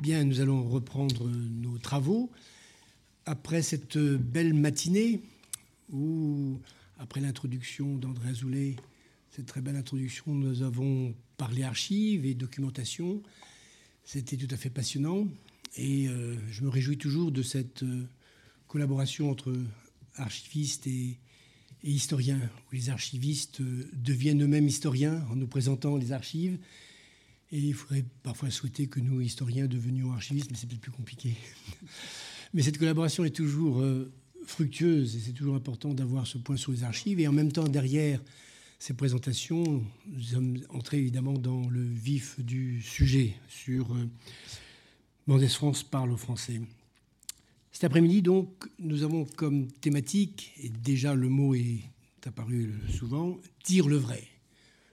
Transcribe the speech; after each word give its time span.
Bien, 0.00 0.22
nous 0.22 0.40
allons 0.40 0.62
reprendre 0.62 1.28
nos 1.28 1.76
travaux. 1.78 2.30
Après 3.26 3.62
cette 3.62 3.98
belle 3.98 4.54
matinée 4.54 5.20
où, 5.90 6.60
après 6.98 7.20
l'introduction 7.20 7.96
d'André 7.96 8.28
Azoulay, 8.28 8.76
cette 9.30 9.46
très 9.46 9.60
belle 9.60 9.74
introduction, 9.74 10.32
nous 10.32 10.62
avons 10.62 11.14
parlé 11.36 11.64
archives 11.64 12.26
et 12.26 12.34
documentation. 12.34 13.20
C'était 14.04 14.36
tout 14.36 14.54
à 14.54 14.56
fait 14.56 14.70
passionnant 14.70 15.26
et 15.76 16.06
euh, 16.06 16.36
je 16.48 16.62
me 16.62 16.68
réjouis 16.68 16.96
toujours 16.96 17.32
de 17.32 17.42
cette 17.42 17.82
euh, 17.82 18.06
collaboration 18.68 19.32
entre 19.32 19.52
archivistes 20.14 20.86
et, 20.86 21.18
historiens, 21.82 22.40
où 22.70 22.74
les 22.76 22.88
archivistes 22.90 23.62
euh, 23.62 23.90
deviennent 23.94 24.44
eux-mêmes 24.44 24.68
historiens 24.68 25.26
en 25.32 25.34
nous 25.34 25.48
présentant 25.48 25.96
les 25.96 26.12
archives 26.12 26.56
et 27.50 27.58
il 27.58 27.74
faudrait 27.74 28.04
parfois 28.22 28.50
souhaiter 28.50 28.86
que 28.86 29.00
nous, 29.00 29.20
historiens, 29.20 29.66
devenions 29.66 30.12
archivistes, 30.12 30.50
mais 30.50 30.56
c'est 30.56 30.66
peut-être 30.66 30.80
plus 30.80 30.92
compliqué. 30.92 31.36
mais 32.54 32.62
cette 32.62 32.78
collaboration 32.78 33.24
est 33.24 33.34
toujours 33.34 33.80
euh, 33.80 34.12
fructueuse 34.44 35.16
et 35.16 35.20
c'est 35.20 35.32
toujours 35.32 35.54
important 35.54 35.94
d'avoir 35.94 36.26
ce 36.26 36.38
point 36.38 36.56
sur 36.56 36.72
les 36.72 36.84
archives. 36.84 37.20
Et 37.20 37.28
en 37.28 37.32
même 37.32 37.52
temps, 37.52 37.64
derrière 37.64 38.20
ces 38.78 38.94
présentations, 38.94 39.82
nous 40.06 40.22
sommes 40.22 40.58
entrés 40.70 40.98
évidemment 40.98 41.32
dans 41.32 41.68
le 41.68 41.82
vif 41.82 42.38
du 42.40 42.82
sujet 42.82 43.34
sur 43.48 43.94
euh, 43.94 45.48
France 45.48 45.82
parle 45.82 46.12
aux 46.12 46.16
Français. 46.16 46.60
Cet 47.72 47.84
après-midi, 47.84 48.22
donc, 48.22 48.68
nous 48.78 49.04
avons 49.04 49.24
comme 49.24 49.70
thématique, 49.70 50.52
et 50.62 50.68
déjà 50.68 51.14
le 51.14 51.28
mot 51.28 51.54
est 51.54 51.80
apparu 52.26 52.74
souvent, 52.90 53.38
dire 53.64 53.88
le 53.88 53.96
vrai. 53.96 54.26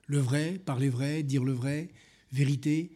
Le 0.08 0.20
vrai, 0.20 0.60
parler 0.64 0.90
vrai, 0.90 1.24
dire 1.24 1.44
le 1.44 1.52
vrai, 1.54 1.90
vérité. 2.36 2.92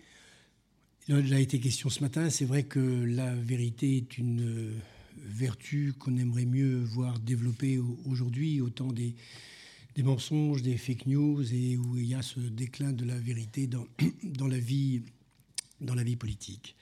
Il 1.07 1.33
a 1.33 1.39
été 1.39 1.59
question 1.59 1.89
ce 1.89 2.01
matin. 2.01 2.29
C'est 2.29 2.45
vrai 2.45 2.63
que 2.63 2.79
la 2.79 3.33
vérité 3.33 3.97
est 3.97 4.17
une 4.17 4.41
euh, 4.41 4.73
vertu 5.17 5.93
qu'on 5.97 6.17
aimerait 6.17 6.45
mieux 6.45 6.83
voir 6.83 7.17
développer 7.19 7.79
aujourd'hui, 8.05 8.61
autant 8.61 8.91
des, 8.91 9.15
des 9.95 10.03
mensonges, 10.03 10.61
des 10.61 10.77
fake 10.77 11.07
news, 11.07 11.41
et 11.53 11.77
où 11.77 11.97
il 11.97 12.05
y 12.05 12.15
a 12.15 12.21
ce 12.21 12.39
déclin 12.39 12.91
de 12.91 13.05
la 13.05 13.17
vérité 13.17 13.65
dans, 13.65 13.87
dans, 14.23 14.47
la, 14.47 14.59
vie, 14.59 15.01
dans 15.81 15.95
la 15.95 16.03
vie 16.03 16.17
politique. 16.17 16.75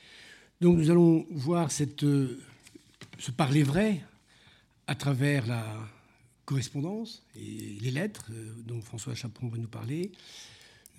Donc 0.60 0.78
nous 0.78 0.90
allons 0.90 1.26
voir 1.30 1.72
cette, 1.72 2.04
euh, 2.04 2.42
ce 3.20 3.32
parler 3.32 3.64
vrai 3.64 4.02
à 4.88 4.96
travers 4.96 5.46
la 5.46 5.88
correspondance 6.46 7.24
et 7.36 7.78
les 7.82 7.92
lettres 7.92 8.32
euh, 8.32 8.54
dont 8.66 8.82
François 8.82 9.14
Chaperon 9.14 9.48
va 9.50 9.58
nous 9.58 9.68
parler, 9.68 10.12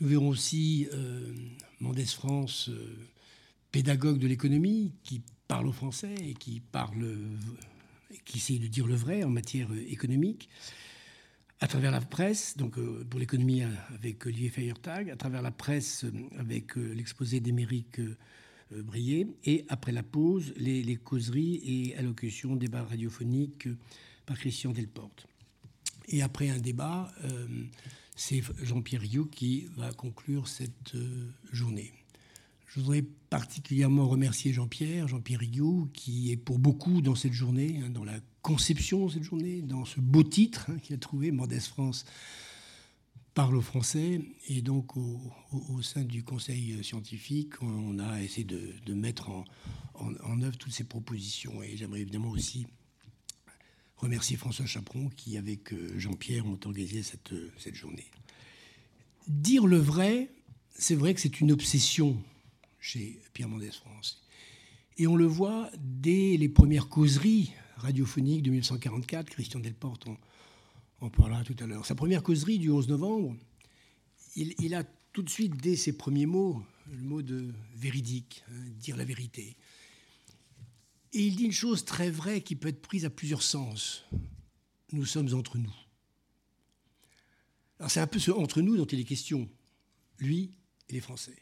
nous 0.00 0.08
verrons 0.08 0.28
aussi 0.28 0.88
euh, 0.92 1.32
Mendès 1.80 2.04
France, 2.04 2.68
euh, 2.68 2.96
pédagogue 3.72 4.18
de 4.18 4.28
l'économie, 4.28 4.92
qui 5.02 5.22
parle 5.48 5.66
au 5.66 5.72
Français 5.72 6.14
et 6.20 6.34
qui 6.34 6.60
parle, 6.60 7.18
qui 8.24 8.38
essaie 8.38 8.58
de 8.58 8.68
dire 8.68 8.86
le 8.86 8.94
vrai 8.94 9.24
en 9.24 9.30
matière 9.30 9.68
économique, 9.88 10.48
à 11.60 11.66
travers 11.66 11.90
la 11.90 12.00
presse, 12.00 12.56
donc 12.56 12.78
euh, 12.78 13.05
pour 13.10 13.18
l'économie 13.18 13.62
avec 13.94 14.24
Olivier 14.27 14.50
Feyertag, 14.50 15.10
à 15.10 15.16
travers 15.16 15.42
la 15.42 15.50
presse 15.50 16.06
avec 16.38 16.77
l'exposé 16.77 17.40
d'Émeric 17.40 18.00
Brier, 18.70 19.27
et 19.44 19.64
après 19.68 19.92
la 19.92 20.02
pause, 20.05 20.52
les, 20.56 20.83
les, 20.83 20.96
causeries 20.96 21.62
et 21.64 21.96
allocutions, 21.96 22.55
débats 22.55 22.84
radiophoniques 22.84 23.68
par 24.27 24.38
Christian 24.38 24.70
Delporte. 24.72 25.27
Et 26.06 26.22
après 26.22 26.50
un 26.50 26.58
débat, 26.58 27.10
c'est 28.19 28.42
Jean-Pierre 28.62 29.00
Rioux 29.00 29.27
qui 29.27 29.69
va 29.77 29.92
conclure 29.92 30.48
cette 30.48 30.97
euh, 30.97 31.30
journée. 31.52 31.92
Je 32.66 32.80
voudrais 32.80 33.05
particulièrement 33.30 34.08
remercier 34.08 34.52
Jean-Pierre, 34.52 35.06
Jean-Pierre 35.06 35.41
Rioux, 35.41 35.88
qui 35.94 36.33
est 36.33 36.36
pour 36.36 36.58
beaucoup 36.58 37.00
dans 37.00 37.14
cette 37.14 37.33
journée, 37.33 37.80
hein, 37.83 37.91
dans 37.91 38.05
la 38.05 38.19
conception 38.42 39.06
de 39.06 39.12
cette 39.12 39.23
journée, 39.23 39.62
dans 39.62 39.84
ce 39.84 40.01
beau 40.01 40.24
titre 40.24 40.67
hein, 40.68 40.79
qu'il 40.79 40.96
a 40.96 40.98
trouvé, 40.98 41.30
Mendès 41.30 41.61
France 41.61 42.05
parle 43.34 43.55
aux 43.55 43.62
Français. 43.62 44.20
Et 44.48 44.62
donc, 44.62 44.96
au, 44.96 45.80
sein 45.80 46.02
du 46.02 46.24
conseil 46.24 46.83
scientifique, 46.83 47.62
on, 47.62 48.00
a 48.00 48.20
essayé 48.20 48.45
de, 48.45 48.95
mettre 48.95 49.30
en, 49.30 49.45
en, 49.95 50.42
œuvre 50.42 50.58
toutes 50.58 50.73
ces 50.73 50.83
propositions. 50.83 51.62
Et 51.62 51.77
j'aimerais 51.77 52.00
évidemment 52.00 52.30
aussi 52.30 52.67
remercier 53.98 54.36
François 54.36 54.67
Chaperon 54.67 55.11
qui, 55.17 55.36
avec 55.36 55.73
euh, 55.73 55.98
Jean-Pierre, 55.98 56.47
ont 56.47 56.59
organisé 56.64 57.03
cette, 57.03 57.33
euh, 57.33 57.53
cette 57.59 57.75
journée. 57.75 58.07
Dire 59.27 59.67
le 59.67 59.77
vrai, 59.77 60.31
c'est 60.70 60.95
vrai 60.95 61.14
que 61.14 61.20
c'est 61.20 61.41
une 61.41 61.53
obsession 61.53 62.17
chez 62.81 63.20
Pierre 63.35 63.48
Mendès 63.48 63.73
France. 63.73 64.23
Et 64.97 65.07
on 65.07 65.17
le 65.17 65.27
voit 65.27 65.70
dès 65.79 66.36
les 66.36 66.48
premières 66.48 66.89
causeries 66.89 67.53
radiophoniques 67.77 68.42
de 68.42 68.51
1944. 68.51 69.31
Christian 69.31 69.61
Delporte 69.61 70.07
en, 71.01 71.11
parlera 71.11 71.45
tout 71.45 71.57
à 71.61 71.67
l'heure. 71.67 71.86
Sa 71.86 71.95
première 71.95 72.23
causerie 72.23 72.59
du 72.59 72.70
11 72.70 72.89
novembre, 72.89 73.36
il, 74.35 74.75
a 74.75 74.85
tout 75.13 75.23
de 75.23 75.30
suite, 75.30 75.57
dès 75.57 75.77
ses 75.77 75.97
premiers 75.97 76.27
mots, 76.27 76.63
le 76.91 77.03
mot 77.03 77.23
de 77.23 77.53
véridique, 77.77 78.45
hein, 78.48 78.70
dire 78.79 78.97
la 78.97 79.05
vérité. 79.05 79.57
Et 81.13 81.27
il 81.27 81.36
dit 81.36 81.45
une 81.45 81.52
chose 81.52 81.85
très 81.85 82.11
vraie 82.11 82.42
qui 82.42 82.55
peut 82.55 82.69
être 82.69 82.83
prise 82.83 83.05
à 83.05 83.11
plusieurs 83.11 83.42
sens. 83.42 84.05
Nous 84.92 85.07
sommes 85.07 85.33
entre 85.35 85.58
nous. 85.58 85.74
Alors 87.79 87.91
c'est 87.91 88.01
un 88.01 88.07
peu 88.07 88.19
ce 88.19 88.30
entre 88.30 88.61
nous 88.61 88.77
dont 88.77 88.85
il 88.86 89.01
est 89.01 89.05
question, 89.05 89.48
lui 90.18 90.52
et 90.89 90.95
les 90.95 91.01
Français. 91.01 91.36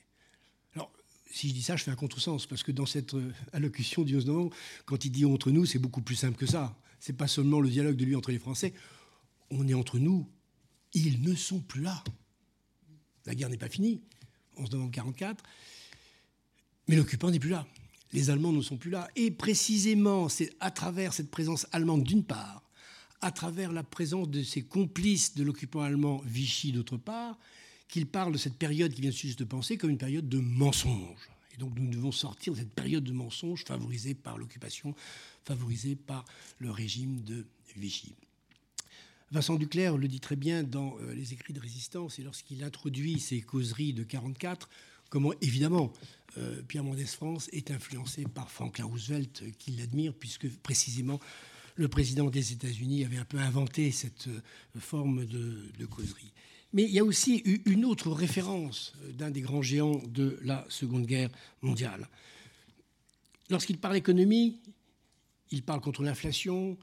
Alors, 0.75 0.93
si 1.31 1.49
je 1.49 1.55
dis 1.55 1.63
ça, 1.63 1.77
je 1.77 1.85
fais 1.85 1.91
un 1.91 1.97
contresens, 1.97 2.47
parce 2.47 2.63
que 2.63 2.73
dans 2.73 2.87
cette 2.87 3.15
euh, 3.15 3.33
allocution 3.53 4.03
du 4.03 4.17
11 4.17 4.27
novembre, 4.27 4.57
quand 4.85 5.05
il 5.05 5.11
dit 5.11 5.25
entre 5.25 5.51
nous, 5.51 5.65
c'est 5.65 5.79
beaucoup 5.79 6.03
plus 6.03 6.17
simple 6.17 6.37
que 6.37 6.47
ça. 6.47 6.79
C'est 7.01 7.15
pas 7.15 7.29
seulement 7.29 7.61
le 7.61 7.71
dialogue 7.71 7.97
de 7.97 8.05
lui 8.05 8.17
entre 8.17 8.31
les 8.31 8.39
Français. 8.39 8.75
On 9.51 9.67
est 9.67 9.75
entre 9.75 9.99
nous. 9.99 10.29
Ils 10.93 11.23
ne 11.23 11.35
sont 11.35 11.61
plus 11.61 11.83
là. 11.83 12.03
La 13.25 13.35
guerre 13.35 13.49
n'est 13.49 13.57
pas 13.57 13.69
finie. 13.69 14.03
11 14.57 14.71
novembre 14.73 14.93
44. 14.93 15.43
Mais 16.89 16.97
l'occupant 16.97 17.31
n'est 17.31 17.39
plus 17.39 17.51
là 17.51 17.67
les 18.13 18.31
Allemands 18.31 18.53
ne 18.53 18.63
sont 18.63 18.77
plus 18.77 18.91
là. 18.91 19.09
Et 19.17 19.31
précisément, 19.31 20.29
c'est 20.29 20.53
à 20.61 20.71
travers 20.71 21.13
cette 21.13 21.31
présence 21.31 21.67
allemande 21.73 22.05
d'une 22.05 22.25
part, 22.25 22.63
à 23.21 23.31
travers 23.31 23.73
la 23.73 23.83
présence 23.83 24.29
de 24.31 24.43
ces 24.43 24.63
complices 24.63 25.35
de 25.35 25.45
l'occupant 25.45 25.83
allemand 25.83 26.23
Vichy 26.25 26.73
d'autre 26.73 26.97
part, 26.97 27.39
qu'il 27.89 28.07
parle 28.07 28.33
de 28.33 28.39
cette 28.39 28.57
période 28.57 28.93
qui 28.93 29.01
vient 29.01 29.11
juste 29.11 29.39
de 29.39 29.45
penser 29.45 29.77
comme 29.77 29.91
une 29.91 29.99
période 29.99 30.29
de 30.29 30.39
mensonge. 30.39 31.31
Et 31.55 31.59
donc 31.59 31.79
nous 31.79 31.91
devons 31.91 32.13
sortir 32.13 32.53
de 32.53 32.59
cette 32.59 32.73
période 32.73 33.05
de 33.05 33.13
mensonge 33.13 33.65
favorisée 33.65 34.15
par 34.15 34.39
l'occupation, 34.39 34.95
favorisée 35.45 35.97
par 35.97 36.25
le 36.59 36.71
régime 36.71 37.23
de 37.23 37.47
Vichy. 37.77 38.15
Vincent 39.33 39.57
Duclerc 39.57 39.97
le 39.97 40.07
dit 40.07 40.21
très 40.21 40.37
bien 40.37 40.63
dans 40.63 40.97
euh, 41.01 41.13
les 41.13 41.33
écrits 41.33 41.53
de 41.53 41.61
résistance 41.61 42.21
et 42.21 42.23
lorsqu'il 42.23 42.63
introduit 42.63 43.19
ces 43.19 43.41
causeries 43.41 43.93
de 43.93 44.05
44, 44.05 44.69
comment 45.09 45.33
évidemment 45.41 45.93
euh, 46.39 46.63
Pierre 46.63 46.85
Mendès 46.85 47.07
France 47.07 47.49
est 47.53 47.71
influencé 47.71 48.25
par 48.25 48.51
Franklin 48.51 48.85
Roosevelt, 48.85 49.43
euh, 49.43 49.51
qui 49.59 49.73
l'admire, 49.73 50.13
puisque 50.15 50.49
précisément 50.59 51.21
le 51.77 51.89
président 51.89 52.31
des 52.31 52.53
États-Unis 52.53 53.05
avait 53.05 53.19
un 53.19 53.25
peu 53.25 53.39
inventé 53.39 53.91
cette 53.91 54.29
euh, 54.29 54.41
forme 54.79 55.25
de, 55.27 55.87
causerie. 55.87 56.33
Mais 56.73 56.83
il 56.83 56.91
y 56.91 56.99
a 56.99 57.05
aussi 57.05 57.37
une 57.65 57.85
autre 57.85 58.11
référence 58.11 58.93
d'un 59.15 59.31
des 59.31 59.41
grands 59.41 59.63
géants 59.63 60.03
de 60.09 60.39
la 60.43 60.67
Seconde 60.69 61.07
Guerre 61.07 61.31
mondiale. 61.63 62.09
Lorsqu'il 63.49 63.79
parle 63.79 63.97
économie, 63.97 64.61
il 65.53 65.63
parle 65.63 65.81
contre 65.81 66.03
l'inflation, 66.03 66.77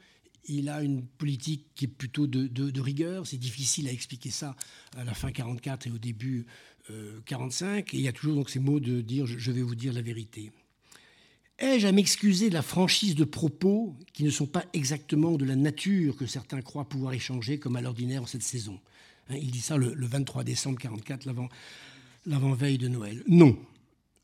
il 0.45 0.69
a 0.69 0.81
une 0.81 1.05
politique 1.05 1.67
qui 1.75 1.85
est 1.85 1.89
plutôt 1.89 2.27
de, 2.27 2.47
de 2.47 2.81
rigueur. 2.81 3.27
C'est 3.27 3.37
difficile 3.37 3.87
à 3.87 3.91
expliquer 3.91 4.31
ça 4.31 4.55
à 4.95 5.03
la 5.03 5.13
fin 5.13 5.31
44 5.31 5.87
et 5.87 5.91
au 5.91 5.97
début 5.97 6.45
45, 7.25 7.93
euh, 7.93 7.97
et 7.97 7.99
il 7.99 8.01
y 8.01 8.07
a 8.07 8.13
toujours 8.13 8.35
donc 8.35 8.49
ces 8.49 8.59
mots 8.59 8.79
de 8.79 9.01
dire 9.01 9.25
je, 9.25 9.51
vais 9.51 9.61
vous 9.61 9.75
dire 9.75 9.93
la 9.93 10.01
vérité. 10.01 10.51
Ai-je 11.59 11.87
à 11.87 11.91
m'excuser 11.91 12.49
de 12.49 12.53
la 12.53 12.61
franchise 12.61 13.15
de 13.15 13.23
propos 13.23 13.95
qui 14.11 14.23
ne 14.23 14.29
sont 14.29 14.47
pas 14.47 14.65
exactement 14.73 15.33
de 15.37 15.45
la 15.45 15.55
nature 15.55 16.17
que 16.17 16.25
certains 16.25 16.61
croient 16.61 16.89
pouvoir 16.89 17.13
échanger 17.13 17.59
comme 17.59 17.75
à 17.75 17.81
l'ordinaire 17.81 18.23
en 18.23 18.25
cette 18.27 18.43
saison? 18.43 18.79
Hein, 19.29 19.35
Il 19.39 19.51
dit 19.51 19.61
ça 19.61 19.77
le, 19.77 19.95
23 19.95 20.43
décembre 20.43 20.79
44, 20.79 21.27
l'avant-veille 22.25 22.77
de 22.77 22.87
Noël. 22.87 23.23
Non, 23.27 23.57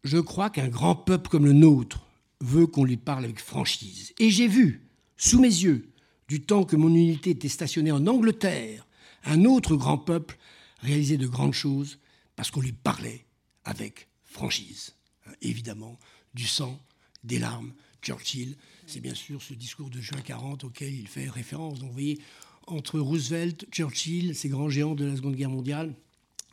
je 0.04 0.18
crois 0.18 0.50
qu'un 0.50 0.68
grand 0.68 0.96
peuple 0.96 1.30
comme 1.30 1.46
le 1.46 1.54
nôtre 1.54 2.08
veut 2.42 2.68
qu'on 2.68 2.84
lui 2.84 2.98
parle 2.98 3.26
avec 3.26 3.40
franchise. 3.40 4.14
Et 4.20 4.30
j'ai 4.32 4.48
vu, 4.48 4.88
sous 5.18 5.40
mes 5.40 5.48
yeux, 5.48 5.90
du 6.28 6.42
temps 6.42 6.64
que 6.64 6.76
mon 6.76 6.90
unité 6.90 7.32
était 7.32 7.48
stationnée 7.48 7.92
en 7.92 8.06
Angleterre, 8.08 8.86
un 9.26 9.46
autre 9.46 9.76
grand 9.76 9.98
peuple 9.98 10.38
réaliser 10.82 11.18
de 11.18 11.28
grandes 11.28 11.54
choses 11.54 12.00
parce 12.40 12.52
qu'on 12.52 12.62
lui 12.62 12.72
parlait 12.72 13.26
avec 13.66 14.08
franchise. 14.24 14.96
Hein, 15.26 15.34
évidemment, 15.42 16.00
du 16.34 16.48
sang, 16.48 16.80
des 17.26 17.38
larmes. 17.38 17.74
Churchill, 18.02 18.56
c'est 18.88 19.02
bien 19.02 19.14
sûr 19.14 19.42
ce 19.42 19.54
discours 19.54 19.90
de 19.90 20.00
juin 20.00 20.22
40 20.22 20.64
auquel 20.64 20.94
il 20.94 21.10
fait 21.10 21.30
référence. 21.30 21.80
Donc 21.80 21.90
vous 21.90 21.96
voyez, 21.96 22.18
entre 22.66 22.98
Roosevelt, 22.98 23.66
Churchill, 23.74 24.38
ces 24.38 24.48
grands 24.48 24.70
géants 24.70 24.96
de 24.96 25.04
la 25.04 25.18
Seconde 25.18 25.36
Guerre 25.36 25.50
mondiale, 25.50 25.94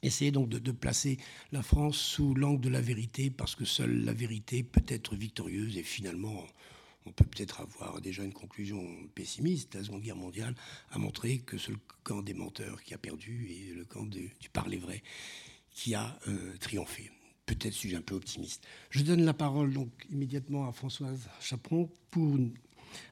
essayer 0.02 0.32
donc 0.32 0.48
de, 0.48 0.72
placer 0.72 1.18
la 1.52 1.62
France 1.62 1.98
sous 1.98 2.34
l'angle 2.34 2.62
de 2.62 2.68
la 2.68 2.80
vérité, 2.80 3.30
parce 3.30 3.54
que 3.54 3.64
seule 3.64 4.04
la 4.04 4.12
vérité 4.12 4.64
peut 4.64 4.82
être 4.88 5.14
victorieuse, 5.14 5.76
et 5.76 5.84
finalement, 5.84 6.44
on 7.04 7.12
peut 7.12 7.26
peut-être 7.26 7.60
avoir 7.60 8.00
déjà 8.00 8.24
une 8.24 8.32
conclusion 8.32 8.84
pessimiste. 9.14 9.76
La 9.76 9.84
Seconde 9.84 10.02
Guerre 10.02 10.16
mondiale 10.16 10.56
a 10.90 10.98
montré 10.98 11.38
que 11.38 11.58
c'est 11.58 11.70
le 11.70 11.78
camp 12.02 12.22
des 12.22 12.34
menteurs 12.34 12.82
qui 12.82 12.92
a 12.92 12.98
perdu, 12.98 13.46
et 13.52 13.72
le 13.72 13.84
camp 13.84 14.04
du 14.04 14.32
parler 14.52 14.78
vrai 14.78 15.04
qui 15.76 15.94
a 15.94 16.18
euh, 16.26 16.56
triomphé. 16.58 17.12
Peut-être 17.44 17.74
suis-je 17.74 17.96
un 17.96 18.00
peu 18.00 18.16
optimiste. 18.16 18.66
Je 18.90 19.04
donne 19.04 19.24
la 19.24 19.34
parole 19.34 19.72
donc 19.72 19.90
immédiatement 20.10 20.66
à 20.66 20.72
Françoise 20.72 21.28
Chaperon 21.40 21.88
pour 22.10 22.36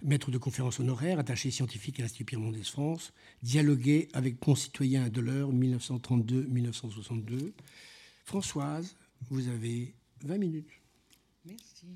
maître 0.02 0.32
de 0.32 0.38
conférence 0.38 0.80
honoraire, 0.80 1.20
attaché 1.20 1.52
scientifique 1.52 2.00
à 2.00 2.02
l'Institut 2.02 2.24
Pierre 2.24 2.40
Mendès 2.40 2.64
France, 2.64 3.12
dialoguer 3.42 4.08
avec 4.14 4.40
concitoyens 4.40 5.10
de 5.10 5.20
l'heure 5.20 5.52
1932-1962. 5.52 7.52
Françoise, 8.24 8.96
vous 9.28 9.46
avez 9.48 9.94
20 10.24 10.38
minutes. 10.38 10.70
Merci. 11.44 11.86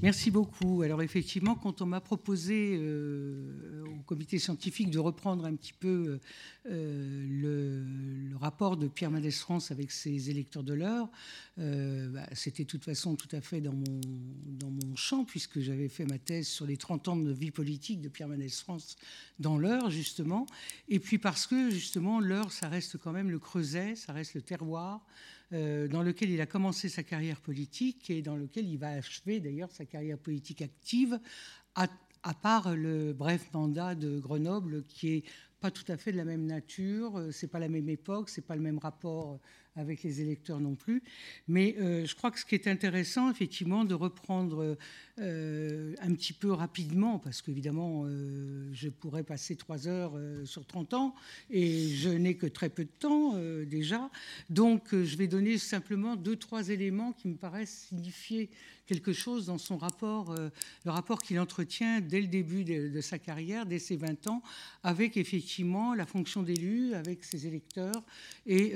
Merci 0.00 0.30
beaucoup. 0.30 0.82
Alors 0.82 1.02
effectivement, 1.02 1.54
quand 1.54 1.82
on 1.82 1.86
m'a 1.86 2.00
proposé 2.00 2.76
euh, 2.80 3.84
au 3.84 4.02
comité 4.02 4.38
scientifique 4.38 4.90
de 4.90 4.98
reprendre 4.98 5.44
un 5.44 5.54
petit 5.54 5.72
peu 5.72 6.18
euh, 6.66 7.26
le, 7.28 8.36
rapport 8.36 8.76
de 8.76 8.88
Pierre 8.88 9.10
Mendès 9.10 9.30
France 9.30 9.70
avec 9.70 9.92
ses 9.92 10.30
électeurs 10.30 10.64
de 10.64 10.74
l'heure, 10.74 11.08
euh, 11.58 12.08
bah, 12.08 12.26
c'était 12.32 12.64
de 12.64 12.68
toute 12.68 12.84
façon 12.84 13.14
tout 13.14 13.28
à 13.30 13.40
fait 13.40 13.60
dans 13.60 13.72
mon, 13.72 14.00
dans 14.46 14.70
mon 14.70 14.96
champ, 14.96 15.24
puisque 15.24 15.60
j'avais 15.60 15.88
fait 15.88 16.06
ma 16.06 16.18
thèse 16.18 16.48
sur 16.48 16.66
les 16.66 16.76
30 16.76 17.08
ans 17.08 17.16
de 17.16 17.30
vie 17.30 17.52
politique 17.52 18.00
de 18.00 18.08
Pierre 18.08 18.28
Mendès 18.28 18.48
France 18.48 18.96
dans 19.38 19.58
l'heure, 19.58 19.90
justement. 19.90 20.46
Et 20.88 20.98
puis 20.98 21.18
parce 21.18 21.46
que, 21.46 21.70
justement, 21.70 22.18
l'heure, 22.18 22.50
ça 22.50 22.68
reste 22.68 22.98
quand 22.98 23.12
même 23.12 23.30
le 23.30 23.38
creuset, 23.38 23.94
ça 23.94 24.12
reste 24.12 24.34
le 24.34 24.42
terroir. 24.42 25.04
Euh, 25.52 25.86
dans 25.86 26.02
lequel 26.02 26.30
il 26.30 26.40
a 26.40 26.46
commencé 26.46 26.88
sa 26.88 27.02
carrière 27.02 27.38
politique 27.38 28.08
et 28.08 28.22
dans 28.22 28.36
lequel 28.36 28.66
il 28.66 28.78
va 28.78 28.88
achever 28.88 29.38
d'ailleurs 29.38 29.70
sa 29.70 29.84
carrière 29.84 30.16
politique 30.16 30.62
active, 30.62 31.20
à, 31.74 31.88
part 32.40 32.74
le 32.74 33.12
bref 33.12 33.52
mandat 33.52 33.94
de 33.94 34.18
Grenoble 34.18 34.84
qui 34.84 35.08
est 35.08 35.24
pas 35.60 35.70
tout 35.70 35.84
à 35.88 35.98
fait 35.98 36.10
de 36.10 36.16
la 36.16 36.24
même 36.24 36.46
nature, 36.46 37.18
euh, 37.18 37.32
c'est 37.32 37.48
pas 37.48 37.58
la 37.58 37.68
même 37.68 37.90
époque, 37.90 38.30
c'est 38.30 38.46
pas 38.46 38.56
le 38.56 38.62
même 38.62 38.78
rapport 38.78 39.40
avec 39.76 40.02
les 40.02 40.20
électeurs 40.20 40.60
non 40.60 40.74
plus. 40.74 41.02
Mais 41.48 41.76
euh, 41.78 42.04
je 42.04 42.14
crois 42.14 42.30
que 42.30 42.38
ce 42.38 42.44
qui 42.44 42.54
est 42.54 42.68
intéressant, 42.68 43.30
effectivement, 43.30 43.84
de 43.84 43.94
reprendre 43.94 44.76
euh, 45.18 45.94
un 46.00 46.14
petit 46.14 46.32
peu 46.32 46.52
rapidement, 46.52 47.18
parce 47.18 47.42
qu'évidemment, 47.42 48.04
euh, 48.04 48.68
je 48.72 48.88
pourrais 48.88 49.22
passer 49.22 49.56
trois 49.56 49.88
heures 49.88 50.18
sur 50.44 50.66
30 50.66 50.94
ans, 50.94 51.14
et 51.50 51.88
je 51.88 52.10
n'ai 52.10 52.36
que 52.36 52.46
très 52.46 52.68
peu 52.68 52.84
de 52.84 52.90
temps 52.90 53.34
déjà. 53.64 54.10
Donc, 54.50 54.88
je 54.92 55.16
vais 55.16 55.26
donner 55.26 55.58
simplement 55.58 56.16
deux, 56.16 56.36
trois 56.36 56.68
éléments 56.68 57.12
qui 57.12 57.28
me 57.28 57.36
paraissent 57.36 57.86
signifier 57.88 58.50
quelque 58.86 59.12
chose 59.12 59.46
dans 59.46 59.58
son 59.58 59.76
rapport, 59.76 60.34
le 60.34 60.90
rapport 60.90 61.22
qu'il 61.22 61.38
entretient 61.40 62.00
dès 62.00 62.20
le 62.20 62.26
début 62.26 62.64
de, 62.64 63.00
sa 63.00 63.18
carrière, 63.18 63.66
dès 63.66 63.78
ses 63.78 63.96
20 63.96 64.26
ans, 64.26 64.42
avec 64.82 65.16
effectivement 65.16 65.94
la 65.94 66.06
fonction 66.06 66.42
d'élu, 66.42 66.94
avec 66.94 67.24
ses 67.24 67.46
électeurs 67.46 68.02
et 68.46 68.74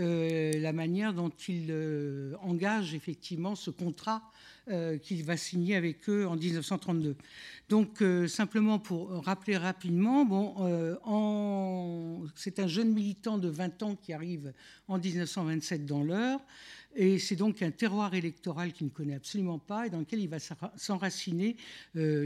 la 0.60 0.72
manière 0.72 1.12
dont 1.12 1.30
il 1.48 1.66
euh, 1.70 2.34
engage 2.42 2.94
effectivement 2.94 3.54
ce 3.54 3.70
contrat 3.70 4.22
euh, 4.68 4.98
qu'il 4.98 5.24
va 5.24 5.36
signer 5.36 5.76
avec 5.76 6.08
eux 6.08 6.26
en 6.26 6.36
1932. 6.36 7.16
Donc, 7.68 8.02
euh, 8.02 8.28
simplement 8.28 8.78
pour 8.78 9.10
rappeler 9.24 9.56
rapidement, 9.56 10.24
bon, 10.24 10.54
c'est 12.34 12.58
un 12.58 12.66
jeune 12.66 12.92
militant 12.92 13.38
de 13.38 13.48
20 13.48 13.82
ans 13.82 13.96
qui 13.96 14.12
arrive 14.12 14.52
en 14.88 14.98
1927 14.98 15.86
dans 15.86 16.02
l'heure, 16.02 16.40
et 16.96 17.18
c'est 17.18 17.36
donc 17.36 17.62
un 17.62 17.70
terroir 17.70 18.14
électoral 18.14 18.72
qu'il 18.72 18.86
ne 18.86 18.90
connaît 18.90 19.14
absolument 19.14 19.58
pas 19.58 19.86
et 19.86 19.90
dans 19.90 20.00
lequel 20.00 20.20
il 20.20 20.28
va 20.28 20.38
s'enraciner 20.76 21.56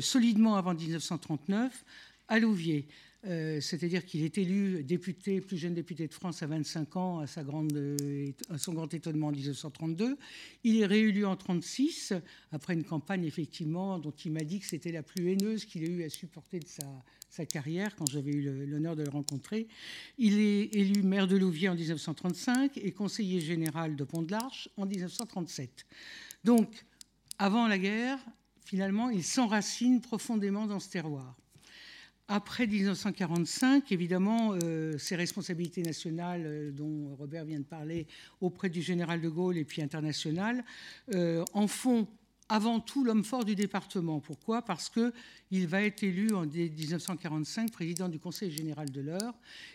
solidement 0.01 0.57
avant 0.57 0.75
1939 0.75 1.85
à 2.29 2.39
Louviers. 2.39 2.87
Euh, 3.27 3.61
c'est-à-dire 3.61 4.07
qu'il 4.07 4.23
est 4.23 4.39
élu 4.39 4.83
député, 4.83 5.43
plus 5.43 5.59
jeune 5.59 5.75
député 5.75 6.09
de 6.09 6.15
France 6.15 6.43
à 6.43 6.47
25 6.47 6.97
ans, 6.97 7.19
à, 7.21 7.27
son 7.27 8.73
grand 8.73 8.95
étonnement 8.95 9.27
en 9.27 9.33
1932. 9.33 10.17
Il 10.65 10.81
est 10.81 10.87
réélu 10.87 11.27
en 11.27 11.37
1936, 11.37 12.15
après 12.51 12.73
une 12.73 12.85
campagne 12.85 13.25
effectivement 13.25 13.99
dont 13.99 14.15
il 14.25 14.33
m'a 14.33 14.41
dit 14.41 14.59
que 14.59 14.67
c'était 14.67 14.93
la 14.93 15.03
plus 15.03 15.31
haineuse 15.31 15.67
qu'il 15.67 15.85
ait 15.85 15.91
eu 15.91 16.03
à 16.03 16.09
supporter 16.09 16.61
de 16.61 16.67
sa, 16.67 16.87
sa 17.29 17.45
carrière, 17.45 17.95
quand 17.95 18.09
j'avais 18.11 18.33
eu 18.33 18.67
l'honneur 18.67 18.97
de 18.97 19.03
le 19.03 19.11
rencontrer. 19.11 19.69
Il 20.17 20.39
est 20.39 20.75
élu 20.75 21.03
maire 21.03 21.27
de 21.27 21.37
Louviers 21.37 21.69
en 21.69 21.75
1935 21.75 22.79
et 22.79 22.93
conseiller 22.93 23.41
général 23.41 23.97
de 23.97 24.05
Pont-de-l'Arche 24.05 24.71
en 24.79 24.87
1937. 24.87 25.85
Donc, 26.45 26.85
avant 27.39 27.69
la 27.69 27.79
guerre, 27.79 28.19
finalement, 28.65 29.11
il 29.11 29.25
s'enracine 29.25 30.01
profondément 30.01 30.67
dans 30.67 30.81
ce 30.81 30.89
terroir. 30.89 31.40
Après 32.33 32.69
1945, 32.69 33.91
évidemment, 33.91 34.55
euh, 34.63 34.97
ces 34.99 35.17
responsabilités 35.17 35.83
nationales 35.83 36.45
euh, 36.47 36.71
dont 36.71 37.17
Robert 37.17 37.45
vient 37.45 37.59
de 37.59 37.65
parler 37.65 38.07
auprès 38.41 38.69
du 38.69 38.83
général 38.83 39.21
de 39.21 39.29
Gaulle 39.29 39.59
et 39.59 39.65
puis 39.65 39.83
international 39.83 40.63
euh, 41.13 41.45
en 41.55 41.67
font 41.67 42.07
avant 42.51 42.81
tout 42.81 43.05
l'homme 43.05 43.23
fort 43.23 43.45
du 43.45 43.55
département. 43.55 44.19
Pourquoi? 44.19 44.63
Parce 44.63 44.91
qu'il 44.91 45.67
va 45.69 45.83
être 45.83 46.03
élu 46.03 46.35
en 46.35 46.47
1945 46.47 47.71
président 47.71 48.09
du 48.09 48.19
Conseil 48.19 48.51
général 48.51 48.91
de 48.91 49.01
l'Eure. 49.01 49.35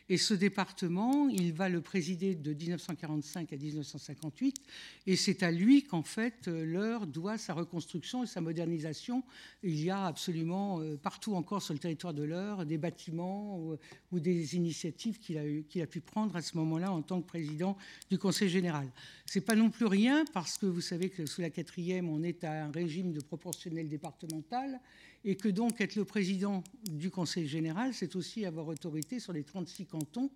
Et 0.10 0.18
ce 0.18 0.34
département, 0.34 1.30
il 1.30 1.54
va 1.54 1.70
le 1.70 1.80
présider 1.80 2.36
de 2.36 2.54
1945 2.54 3.54
à 3.54 3.56
1958. 3.56 4.62
Et 5.08 5.16
c'est 5.16 5.42
à 5.42 5.52
lui 5.52 5.84
qu'en 5.84 6.04
fait 6.04 6.48
l'Eure 6.48 7.08
doit 7.08 7.38
sa 7.38 7.54
reconstruction 7.54 8.24
et 8.26 8.28
sa 8.28 8.42
modernisation. 8.42 9.24
Il 9.64 9.82
y 9.82 9.90
a 9.90 10.06
absolument 10.06 10.82
euh, 10.82 10.98
partout 10.98 11.34
encore 11.36 11.62
sur 11.62 11.74
le 11.74 11.80
territoire 11.80 12.14
de 12.14 12.24
l'Eure 12.24 12.66
des 12.66 12.78
bâtiments 12.78 13.58
ou, 13.58 13.78
des 14.20 14.56
initiatives 14.56 15.20
qu'il 15.20 15.38
a, 15.38 15.84
a, 15.84 15.88
pu 15.88 16.00
prendre 16.00 16.36
à 16.36 16.42
ce 16.42 16.56
moment-là 16.58 16.92
en 16.92 17.02
tant 17.02 17.22
que 17.22 17.28
président 17.28 17.78
du 18.10 18.18
Conseil 18.18 18.50
général. 18.50 18.88
C'est 19.26 19.42
pas 19.42 19.56
non 19.56 19.70
plus 19.70 19.86
rien 19.86 20.24
parce 20.34 20.58
que 20.58 20.66
vous 20.66 20.82
savez 20.82 21.10
que 21.10 21.26
sous 21.26 21.42
la 21.42 21.50
quatrième, 21.50 22.10
on 22.10 22.24
est 22.24 22.44
à 22.44 22.65
un 22.66 22.72
régime 22.72 23.14
de 23.14 23.22
proportionnel 23.22 23.88
départemental 23.88 24.80
et 25.24 25.36
que 25.36 25.50
donc 25.50 25.82
être 25.82 25.96
le 25.96 26.06
président 26.06 26.64
du 26.90 27.10
Conseil 27.10 27.48
général, 27.48 27.94
c'est 27.94 28.16
aussi 28.16 28.46
avoir 28.46 28.68
autorité 28.68 29.20
sur 29.20 29.34
les 29.34 29.44
36 29.44 29.86
cantons 29.86 30.30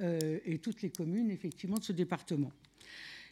euh, 0.00 0.38
et 0.44 0.58
toutes 0.58 0.82
les 0.82 0.90
communes 0.90 1.30
effectivement 1.30 1.76
de 1.76 1.84
ce 1.84 1.92
département. 1.92 2.52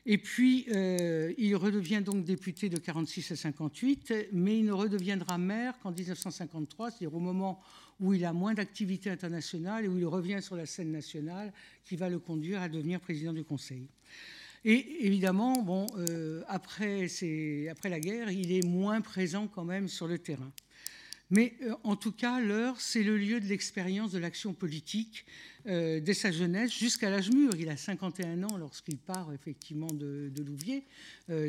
Et 0.09 0.19
puis, 0.19 0.67
euh, 0.71 1.35
il 1.37 1.57
redevient 1.57 2.01
donc 2.01 2.25
député 2.25 2.69
de 2.69 2.77
46 2.77 3.33
à 3.33 3.37
58, 3.37 4.29
mais 4.33 4.57
il 4.57 4.65
ne 4.65 4.73
redeviendra 4.73 5.37
maire 5.37 5.77
qu'en 5.81 5.91
1953, 5.91 6.93
c'est-à-dire 6.93 7.15
au 7.15 7.19
moment 7.19 7.61
où 7.99 8.15
il 8.15 8.25
a 8.25 8.33
moins 8.33 8.55
d'activité 8.55 9.11
internationale 9.11 9.85
et 9.85 9.89
où 9.89 9.99
il 9.99 10.07
revient 10.07 10.41
sur 10.41 10.55
la 10.55 10.65
scène 10.65 10.93
nationale, 10.93 11.53
qui 11.85 11.97
va 11.97 12.09
le 12.09 12.21
conduire 12.21 12.63
à 12.63 12.69
devenir 12.69 13.01
président 13.01 13.33
du 13.33 13.43
Conseil. 13.43 13.89
Et 14.69 15.07
évidemment, 15.07 15.63
bon, 15.63 15.87
euh, 15.97 16.43
après, 16.49 17.07
après 17.71 17.89
la 17.89 18.01
guerre, 18.01 18.33
il 18.33 18.51
est 18.51 18.67
moins 18.67 19.01
présent 19.01 19.47
quand 19.47 19.65
même 19.65 19.87
sur 19.87 20.09
le 20.09 20.19
terrain. 20.19 20.51
Mais 21.31 21.55
euh, 21.63 21.75
en 21.85 21.95
tout 21.95 22.11
cas, 22.11 22.41
l'heure, 22.41 22.81
c'est 22.81 23.05
le 23.05 23.17
lieu 23.17 23.39
de 23.39 23.47
l'expérience 23.47 24.11
de 24.11 24.19
l'action 24.19 24.55
politique 24.55 25.25
euh, 25.69 26.01
dès 26.01 26.15
sa 26.15 26.33
jeunesse 26.33 26.73
jusqu'à 26.77 27.11
l'âge 27.11 27.31
mûr. 27.31 27.53
Il 27.57 27.69
a 27.69 27.77
51 27.77 28.43
ans 28.43 28.57
lorsqu'il 28.57 28.99
part 28.99 29.33
effectivement 29.33 29.87
de, 29.87 30.33
Louviers. 30.45 30.85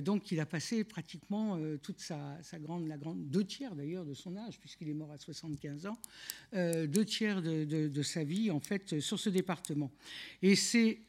donc 0.04 0.32
il 0.32 0.40
a 0.40 0.46
passé 0.46 0.84
pratiquement 0.84 1.60
toute 1.82 2.00
sa, 2.00 2.38
grande, 2.60 2.88
la 2.88 2.98
grande, 2.98 3.28
deux 3.32 3.46
tiers 3.46 3.74
d'ailleurs 3.74 4.06
de 4.06 4.14
son 4.14 4.38
âge, 4.38 4.60
puisqu'il 4.60 4.90
est 4.90 4.94
mort 4.94 5.12
à 5.12 5.18
75 5.18 5.88
ans, 5.88 5.98
deux 6.54 7.06
tiers 7.06 7.42
de, 7.42 7.66
de, 7.66 8.04
sa 8.04 8.24
vie 8.24 8.52
en 8.52 8.60
fait 8.60 9.00
sur 9.00 9.20
ce 9.20 9.30
département. 9.30 9.92
Et 10.44 10.56
c'est 10.56 11.00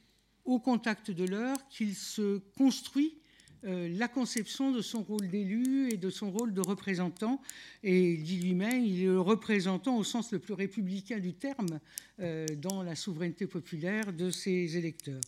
au 0.49 0.59
contact 0.59 1.11
de 1.11 1.25
l'heure 1.25 1.59
qu'il 1.69 1.95
se 1.95 2.39
construit 2.57 3.19
euh, 3.67 3.89
la 3.99 4.09
conception 4.09 4.73
de 4.73 4.81
son 4.81 5.03
rôle 5.03 5.29
d'élu 5.29 5.93
et 5.93 5.97
de 5.97 6.09
son 6.09 6.31
rôle 6.31 6.55
de 6.55 6.63
représentant. 6.63 7.43
Et 7.83 8.13
il 8.13 8.23
dit 8.23 8.39
lui-même, 8.39 8.83
il 8.83 9.03
est 9.03 9.07
le 9.07 9.21
représentant 9.21 9.97
au 9.97 10.05
sens 10.05 10.33
le 10.33 10.39
plus 10.39 10.55
républicain 10.55 11.19
du 11.19 11.35
terme 11.35 11.81
euh, 12.21 12.47
dans 12.57 12.83
la 12.83 12.95
souveraineté 12.95 13.47
populaire 13.47 14.13
de 14.13 14.31
ses 14.31 14.77
électeurs. 14.77 15.21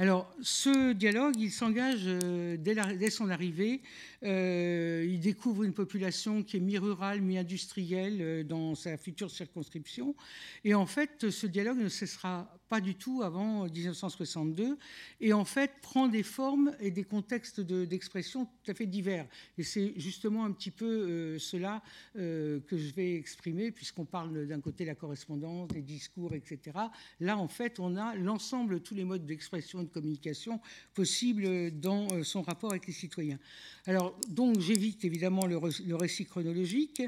Alors, 0.00 0.34
ce 0.40 0.94
dialogue, 0.94 1.34
il 1.38 1.50
s'engage 1.50 2.04
euh, 2.06 2.56
dès, 2.56 3.10
son 3.10 3.28
arrivée. 3.28 3.82
il 4.22 5.20
découvre 5.20 5.62
une 5.62 5.74
population 5.74 6.42
qui 6.42 6.56
est 6.56 6.60
mi-rurale, 6.60 7.20
mi-industrielle 7.20 8.46
dans 8.46 8.74
sa 8.74 8.96
future 8.96 9.30
circonscription. 9.30 10.16
Et 10.64 10.72
en 10.74 10.86
fait, 10.86 11.28
ce 11.28 11.46
dialogue 11.46 11.76
ne 11.76 11.90
cessera 11.90 12.50
pas 12.70 12.80
du 12.80 12.94
tout 12.94 13.22
avant 13.22 13.64
1962, 13.64 14.78
et 15.20 15.32
en 15.32 15.44
fait 15.44 15.72
prend 15.82 16.06
des 16.06 16.22
formes 16.22 16.72
et 16.78 16.92
des 16.92 17.02
contextes 17.02 17.60
d'expression 17.60 18.46
tout 18.46 18.70
à 18.70 18.74
fait 18.74 18.86
divers. 18.86 19.26
Et 19.58 19.64
c'est 19.64 19.92
justement 19.96 20.44
un 20.44 20.52
petit 20.52 20.70
peu 20.70 20.86
euh, 20.86 21.38
cela 21.40 21.82
euh, 22.16 22.60
que 22.60 22.78
je 22.78 22.94
vais 22.94 23.16
exprimer, 23.16 23.72
puisqu'on 23.72 24.04
parle 24.04 24.46
d'un 24.46 24.60
côté 24.60 24.84
de 24.84 24.88
la 24.88 24.94
correspondance, 24.94 25.68
des 25.68 25.82
discours, 25.82 26.32
etc. 26.32 26.78
Là, 27.18 27.36
en 27.36 27.48
fait, 27.48 27.80
on 27.80 27.96
a 27.96 28.14
l'ensemble 28.14 28.80
tous 28.80 28.94
les 28.94 29.04
modes 29.04 29.26
d'expression 29.26 29.80
communication 29.90 30.60
possibles 30.94 31.70
dans 31.78 32.08
euh, 32.12 32.22
son 32.22 32.42
rapport 32.42 32.70
avec 32.70 32.86
les 32.86 32.92
citoyens. 32.92 33.38
Alors, 33.86 34.18
donc, 34.28 34.58
j'évite 34.60 35.04
évidemment 35.04 35.46
le, 35.46 35.56
récit 35.96 36.26
chronologique. 36.26 37.02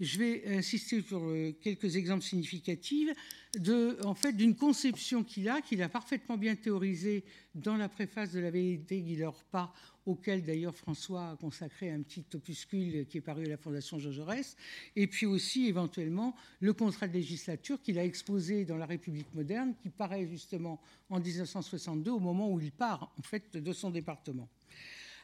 Je 0.00 0.18
vais 0.18 0.56
insister 0.56 1.02
sur 1.02 1.22
quelques 1.60 1.96
exemples 1.96 2.24
significatifs 2.24 3.10
de, 3.58 3.98
en 4.04 4.14
fait, 4.14 4.32
d'une 4.32 4.54
conception 4.54 5.24
qu'il 5.24 5.48
a, 5.48 5.60
qu'il 5.60 5.82
a 5.82 5.88
parfaitement 5.88 6.36
bien 6.36 6.56
théorisée 6.56 7.24
dans 7.54 7.76
la 7.76 7.88
préface 7.88 8.32
de 8.32 8.40
la 8.40 8.50
vérité 8.50 9.02
qui 9.02 9.16
leur 9.16 9.42
pas, 9.44 9.72
auquel 10.06 10.44
d'ailleurs 10.44 10.74
François 10.74 11.30
a 11.30 11.36
consacré 11.36 11.90
un 11.90 12.00
petit 12.02 12.24
opuscule 12.34 13.06
qui 13.06 13.18
est 13.18 13.20
paru 13.20 13.44
à 13.44 13.48
la 13.48 13.56
Fondation 13.56 13.98
Jean 13.98 14.12
Jaurès, 14.12 14.56
et 14.94 15.06
puis 15.06 15.26
aussi 15.26 15.66
éventuellement 15.66 16.34
le 16.60 16.72
contrat 16.72 17.08
de 17.08 17.12
législature 17.12 17.82
qu'il 17.82 17.98
a 17.98 18.04
exposé 18.04 18.64
dans 18.64 18.76
la 18.76 18.86
République 18.86 19.32
moderne, 19.34 19.74
qui 19.82 19.90
paraît 19.90 20.26
justement 20.26 20.80
en 21.10 21.20
1962 21.20 22.10
au 22.12 22.20
moment 22.20 22.50
où 22.50 22.60
il 22.60 22.72
part 22.72 23.12
en 23.18 23.22
fait 23.22 23.56
de 23.56 23.72
son 23.72 23.90
département. 23.90 24.48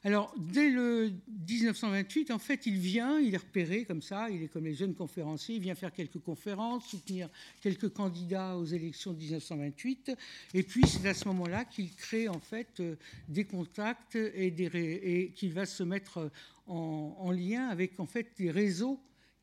Alors, 0.04 0.34
dès 0.36 0.68
le 0.68 1.12
1928, 1.48 2.32
en 2.32 2.40
fait, 2.40 2.66
il 2.66 2.76
vient, 2.76 3.20
il 3.20 3.34
est 3.34 3.38
repéré 3.38 3.84
comme 3.84 4.02
ça, 4.02 4.28
il 4.30 4.42
est 4.42 4.48
comme 4.48 4.64
les 4.64 4.74
jeunes 4.74 4.94
conférenciers, 4.94 5.56
il 5.56 5.60
vient 5.60 5.76
faire 5.76 5.92
quelques 5.92 6.18
conférences, 6.18 6.88
soutenir 6.88 7.28
quelques 7.60 7.88
candidats 7.90 8.56
aux 8.56 8.64
élections 8.64 9.12
de 9.12 9.18
1928, 9.18 10.12
et 10.54 10.62
puis 10.64 10.82
c'est 10.88 11.08
à 11.08 11.14
ce 11.14 11.28
moment-là 11.28 11.64
qu'il 11.64 11.94
crée 11.94 12.28
en 12.28 12.40
fait 12.40 12.80
euh, 12.80 12.96
des 13.28 13.44
contacts 13.44 14.16
et, 14.16 15.32
qu'il 15.36 15.52
va 15.52 15.66
se 15.66 15.84
mettre 15.84 16.32
en, 16.66 17.16
en, 17.20 17.30
lien 17.30 17.68
avec 17.68 18.00
en 18.00 18.06
fait 18.06 18.32
des 18.36 18.50
réseaux 18.50 18.98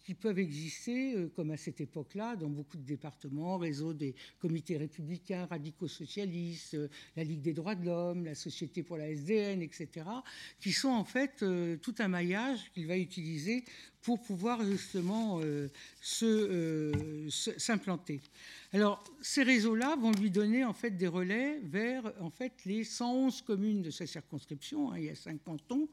qui 0.10 0.16
peuvent 0.16 0.40
exister, 0.40 1.14
euh, 1.14 1.28
comme 1.36 1.52
à 1.52 1.58
cette 1.58 1.82
époque-là, 1.82 2.36
dans 2.36 2.50
beaucoup 2.50 2.78
de 2.78 2.82
départements, 2.82 3.60
réseau 3.60 3.94
des 3.94 4.16
comités 4.40 4.76
républicains, 4.76 5.46
radicaux 5.46 5.88
socialistes, 5.88 6.74
euh, 6.74 6.88
la 7.16 7.24
Ligue 7.24 7.44
des 7.44 7.54
droits 7.54 7.76
de 7.76 7.86
l'homme, 7.86 8.26
la 8.26 8.34
Société 8.34 8.82
pour 8.82 8.98
la 8.98 9.08
SDN, 9.08 9.62
etc., 9.62 10.08
qui 10.60 10.72
sont 10.72 10.90
en 10.90 11.04
fait 11.04 11.44
euh, 11.44 11.78
tout 11.78 11.94
un 12.00 12.08
maillage 12.08 12.72
qu'il 12.74 12.88
va 12.88 12.98
utiliser 12.98 13.64
pour 14.02 14.20
pouvoir 14.20 14.64
justement 14.64 15.42
s'implanter. 17.30 18.22
Alors, 18.72 19.04
ces 19.22 19.44
réseaux-là 19.44 19.98
vont 19.98 20.14
lui 20.14 20.32
donner 20.32 20.64
en 20.64 20.74
fait 20.74 20.92
des 20.92 21.06
relais 21.06 21.60
vers 21.66 22.14
en 22.22 22.30
fait 22.32 22.54
les 22.66 22.86
111 22.86 23.42
communes 23.42 23.82
de 23.82 23.92
sa 23.92 24.08
circonscription. 24.08 24.92
Hein, 24.92 25.00
il 25.00 25.04
y 25.04 25.10
a 25.10 25.16
cinq 25.16 25.44
cantons, 25.44 25.90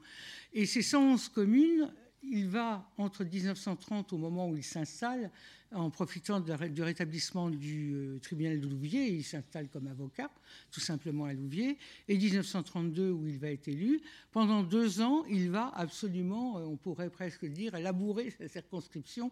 et 0.54 0.66
ces 0.66 0.82
111 0.82 1.28
communes 1.30 1.92
il 2.30 2.48
va, 2.48 2.88
entre 2.98 3.24
1930, 3.24 4.12
au 4.12 4.18
moment 4.18 4.48
où 4.48 4.56
il 4.56 4.64
s'installe, 4.64 5.30
en 5.76 5.90
profitant 5.90 6.40
du 6.40 6.82
rétablissement 6.82 7.50
du 7.50 7.92
euh, 7.94 8.18
tribunal 8.20 8.60
de 8.60 8.66
Louviers, 8.66 9.08
il 9.08 9.24
s'installe 9.24 9.68
comme 9.68 9.86
avocat, 9.86 10.30
tout 10.70 10.80
simplement 10.80 11.26
à 11.26 11.34
Louviers, 11.34 11.76
et 12.08 12.16
1932 12.16 13.10
où 13.10 13.26
il 13.26 13.38
va 13.38 13.50
être 13.50 13.68
élu. 13.68 14.00
Pendant 14.32 14.62
deux 14.62 15.00
ans, 15.02 15.24
il 15.28 15.50
va 15.50 15.68
absolument, 15.74 16.58
euh, 16.58 16.62
on 16.62 16.76
pourrait 16.76 17.10
presque 17.10 17.44
dire, 17.44 17.78
labourer 17.78 18.30
sa 18.30 18.48
circonscription, 18.48 19.30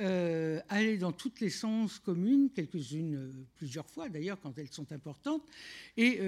euh, 0.00 0.60
aller 0.68 0.98
dans 0.98 1.12
toutes 1.12 1.40
les 1.40 1.50
sens 1.50 2.00
communes, 2.00 2.50
quelques-unes 2.50 3.32
plusieurs 3.54 3.88
fois 3.88 4.08
d'ailleurs 4.08 4.40
quand 4.40 4.58
elles 4.58 4.72
sont 4.72 4.90
importantes, 4.92 5.44
et 5.96 6.18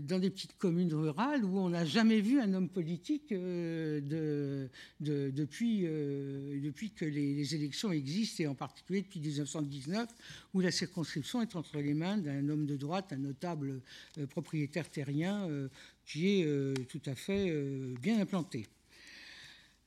dans 0.00 0.18
des 0.18 0.30
petites 0.30 0.56
communes 0.58 0.92
rurales 0.92 1.44
où 1.44 1.58
on 1.58 1.70
n'a 1.70 1.84
jamais 1.84 2.20
vu 2.20 2.40
un 2.40 2.52
homme 2.54 2.68
politique 2.68 3.32
de, 3.32 4.68
depuis, 5.00 5.82
depuis 5.82 6.90
que 6.90 7.04
les, 7.04 7.34
les 7.34 7.54
élections 7.54 7.92
existent, 7.92 8.42
et 8.42 8.46
en 8.46 8.54
particulier 8.54 9.02
depuis 9.12 9.28
1919, 9.28 10.08
où 10.54 10.60
la 10.60 10.70
circonscription 10.70 11.42
est 11.42 11.54
entre 11.56 11.78
les 11.78 11.94
mains 11.94 12.16
d'un 12.16 12.48
homme 12.48 12.66
de 12.66 12.76
droite, 12.76 13.12
un 13.12 13.18
notable 13.18 13.82
euh, 14.18 14.26
propriétaire 14.26 14.88
terrien, 14.88 15.48
euh, 15.48 15.68
qui 16.06 16.40
est 16.40 16.44
euh, 16.44 16.74
tout 16.88 17.00
à 17.06 17.14
fait 17.14 17.52
bien 18.00 18.20
implanté. 18.20 18.66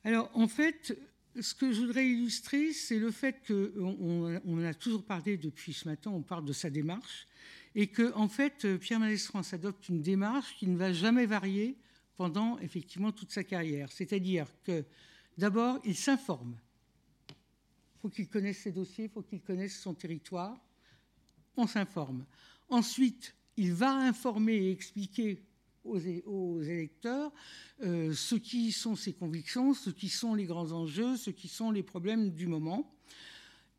Alors, 0.04 0.30
en 0.34 0.48
fait, 0.48 0.96
ce 1.40 1.54
que 1.54 1.72
je 1.72 1.80
voudrais 1.80 2.06
illustrer, 2.06 2.72
c'est 2.72 2.98
le 2.98 3.10
fait 3.10 3.42
qu'on 3.46 4.40
on 4.44 4.64
a 4.64 4.74
toujours 4.74 5.04
parlé 5.04 5.36
depuis 5.36 5.72
ce 5.72 5.88
matin, 5.88 6.10
on 6.10 6.22
parle 6.22 6.44
de 6.44 6.52
sa 6.52 6.70
démarche, 6.70 7.26
et 7.74 7.88
que, 7.88 8.14
en 8.14 8.28
fait, 8.28 8.66
Pierre 8.78 9.00
Malestroit 9.00 9.42
adopte 9.52 9.88
une 9.88 10.00
démarche 10.00 10.54
qui 10.58 10.66
ne 10.66 10.76
va 10.76 10.92
jamais 10.92 11.26
varier 11.26 11.76
pendant 12.16 12.58
effectivement 12.60 13.12
toute 13.12 13.32
sa 13.32 13.44
carrière. 13.44 13.92
C'est-à-dire 13.92 14.46
que, 14.64 14.84
d'abord, 15.36 15.80
il 15.84 15.96
s'informe 15.96 16.56
faut 18.06 18.10
qu'il 18.10 18.28
connaisse 18.28 18.58
ses 18.58 18.70
dossiers, 18.70 19.06
il 19.06 19.10
faut 19.10 19.22
qu'il 19.22 19.40
connaisse 19.40 19.80
son 19.80 19.92
territoire. 19.92 20.56
On 21.56 21.66
s'informe. 21.66 22.24
Ensuite, 22.68 23.34
il 23.56 23.72
va 23.72 23.96
informer 23.96 24.54
et 24.54 24.70
expliquer 24.70 25.42
aux, 25.82 25.98
électeurs 26.62 27.32
euh, 27.82 28.12
ce 28.12 28.36
qui 28.36 28.70
sont 28.70 28.94
ses 28.94 29.12
convictions, 29.12 29.74
ce 29.74 29.90
qui 29.90 30.08
sont 30.08 30.34
les 30.34 30.44
grands 30.44 30.70
enjeux, 30.70 31.16
ce 31.16 31.30
qui 31.30 31.48
sont 31.48 31.72
les 31.72 31.82
problèmes 31.82 32.30
du 32.30 32.46
moment. 32.46 32.94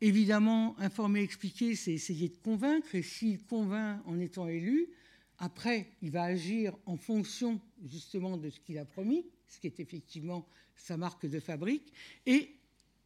Évidemment, 0.02 0.78
informer, 0.78 1.22
expliquer, 1.22 1.74
c'est 1.74 1.92
essayer 1.92 2.28
de 2.28 2.36
convaincre, 2.36 2.94
et 2.94 3.02
s'il 3.02 3.42
convainc 3.46 4.02
en 4.04 4.18
étant 4.18 4.46
élu, 4.46 4.88
après, 5.38 5.88
il 6.02 6.10
va 6.10 6.24
agir 6.24 6.76
en 6.84 6.98
fonction 6.98 7.60
justement 7.82 8.36
de 8.36 8.50
ce 8.50 8.60
qu'il 8.60 8.76
a 8.76 8.84
promis, 8.84 9.24
ce 9.46 9.58
qui 9.58 9.68
est 9.68 9.80
effectivement 9.80 10.46
sa 10.76 10.98
marque 10.98 11.26
de 11.26 11.40
fabrique, 11.40 11.92
et 12.26 12.57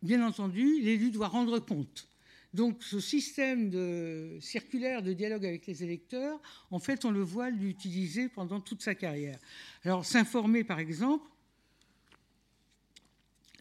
bien 0.03 0.27
entendu, 0.27 0.81
l'élu 0.81 1.11
doit 1.11 1.29
rendre 1.29 1.59
compte. 1.59 2.09
Donc 2.55 2.83
ce 2.83 3.01
système 3.01 3.71
de, 3.71 4.37
circulaire 4.41 5.03
de 5.03 5.15
dialogue 5.15 5.47
avec 5.47 5.67
les 5.67 5.83
électeurs, 5.83 6.39
en 6.71 6.79
fait, 6.79 7.05
on 7.05 7.11
le 7.11 7.23
voit 7.23 7.49
l'utiliser 7.49 8.29
pendant 8.29 8.61
toute 8.61 8.83
sa 8.83 8.95
carrière. 8.95 9.39
Alors 9.85 10.05
s'informer, 10.05 10.63
par 10.63 10.79
exemple, 10.79 11.27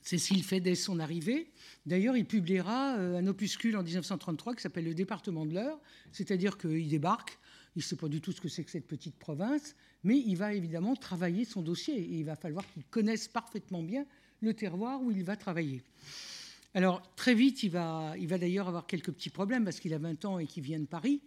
c'est 0.01 0.17
ce 0.17 0.29
qu'il 0.29 0.43
fait 0.43 0.59
dès 0.59 0.75
son 0.75 0.99
arrivée. 0.99 1.51
D'ailleurs, 1.85 2.17
il 2.17 2.25
publiera 2.25 2.97
euh, 2.97 3.19
un 3.19 3.27
opuscule 3.27 3.77
en 3.77 3.83
1933 3.83 4.55
qui 4.55 4.61
s'appelle 4.61 4.83
Le 4.83 4.93
département 4.93 5.45
de 5.45 5.53
l'Eure, 5.53 5.79
c'est-à-dire 6.11 6.57
qu'il 6.57 6.89
débarque, 6.89 7.37
il 7.75 7.79
ne 7.79 7.83
sait 7.83 7.95
pas 7.95 8.09
du 8.09 8.19
tout 8.19 8.33
ce 8.33 8.41
que 8.41 8.49
c'est 8.49 8.63
que 8.63 8.71
cette 8.71 8.87
petite 8.87 9.15
province, 9.15 9.75
mais 10.03 10.17
il 10.17 10.35
va 10.35 10.53
évidemment 10.53 10.95
travailler 10.95 11.45
son 11.45 11.61
dossier 11.61 11.95
et 11.97 12.19
il 12.19 12.25
va 12.25 12.35
falloir 12.35 12.65
qu'il 12.73 12.83
connaisse 12.85 13.27
parfaitement 13.27 13.83
bien 13.83 14.05
le 14.41 14.53
terroir 14.53 15.01
où 15.01 15.11
il 15.11 15.23
va 15.23 15.35
travailler. 15.35 15.81
Alors, 16.73 17.01
très 17.15 17.33
vite, 17.33 17.63
il 17.63 17.71
va, 17.71 18.13
il 18.17 18.27
va 18.27 18.37
d'ailleurs 18.37 18.67
avoir 18.67 18.87
quelques 18.87 19.11
petits 19.11 19.29
problèmes 19.29 19.65
parce 19.65 19.79
qu'il 19.79 19.93
a 19.93 19.97
20 19.97 20.25
ans 20.25 20.39
et 20.39 20.45
qu'il 20.45 20.63
vient 20.63 20.79
de 20.79 20.85
Paris, 20.85 21.21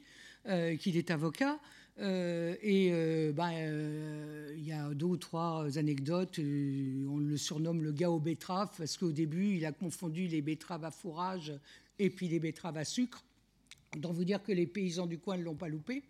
euh, 0.47 0.77
qu'il 0.77 0.97
est 0.97 1.11
avocat. 1.11 1.59
Euh, 2.01 2.57
et 2.61 2.91
euh, 2.93 3.33
bah, 3.33 3.53
il 3.53 4.67
y 4.67 4.73
a 4.73 4.89
deux 4.95 5.07
ou 5.07 5.17
trois 5.17 5.79
anecdotes. 5.79 6.39
on 6.39 7.19
le 7.19 7.37
surnomme 7.37 7.83
le 7.83 7.93
gars 7.93 8.11
aux 8.11 8.19
betteraves 8.19 8.73
parce 8.77 8.97
qu'au 8.97 9.13
début, 9.13 9.57
il 9.57 9.67
a 9.67 9.73
confondu 9.73 10.27
les 10.27 10.41
betteraves 10.41 10.85
à 10.85 10.91
fourrage 10.91 11.53
et 11.99 12.11
puis 12.11 12.27
les 12.29 12.41
betteraves 12.41 12.79
à 12.79 12.85
sucre. 12.85 13.23
Donc, 13.97 14.15
vous 14.15 14.25
dire 14.25 14.43
que 14.43 14.53
les 14.53 14.67
paysans 14.67 15.07
du 15.07 15.19
coin 15.19 15.37
ne 15.37 15.43
l'ont 15.43 15.55
pas 15.55 15.69
loupé. 15.69 16.03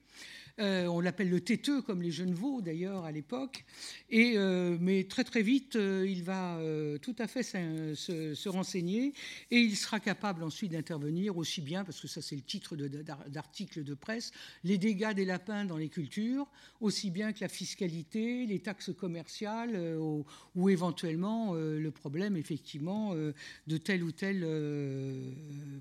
Euh, 0.60 0.86
on 0.86 1.00
l'appelle 1.00 1.30
le 1.30 1.40
têteux, 1.40 1.82
comme 1.82 2.00
les 2.00 2.12
jeunes 2.12 2.32
veaux 2.32 2.60
d'ailleurs 2.60 3.04
à 3.04 3.12
l'époque. 3.12 3.64
Euh, 4.12 4.76
mais 4.80 5.04
très 5.04 5.24
très 5.24 5.42
vite, 5.42 5.74
euh, 5.74 6.06
il 6.08 6.22
va 6.22 6.60
tout 7.02 7.16
à 7.18 7.26
fait 7.26 7.42
se, 7.42 8.48
renseigner 8.48 9.12
et 9.50 9.58
il 9.58 9.76
sera 9.76 9.98
capable 9.98 10.44
ensuite 10.44 10.72
d'intervenir 10.72 11.36
aussi 11.36 11.60
bien, 11.60 11.84
parce 11.84 12.00
que 12.00 12.06
ça 12.06 12.22
c'est 12.22 12.36
le 12.36 12.42
titre 12.42 12.76
d'article 12.76 13.82
de, 13.82 13.94
presse, 13.94 14.32
les 14.62 14.78
dégâts 14.78 15.12
des 15.12 15.24
lapins 15.24 15.64
dans 15.64 15.76
les 15.76 15.88
cultures, 15.88 16.46
aussi 16.80 17.10
bien 17.10 17.32
que 17.32 17.40
la 17.40 17.48
fiscalité, 17.48 18.46
les 18.46 18.60
taxes 18.60 18.92
commerciales 18.96 19.98
ou, 19.98 20.68
éventuellement 20.68 21.54
le 21.54 21.90
problème 21.90 22.36
effectivement 22.36 23.14
de 23.14 23.76
tel 23.76 24.02
ou 24.02 24.12
tel 24.12 24.46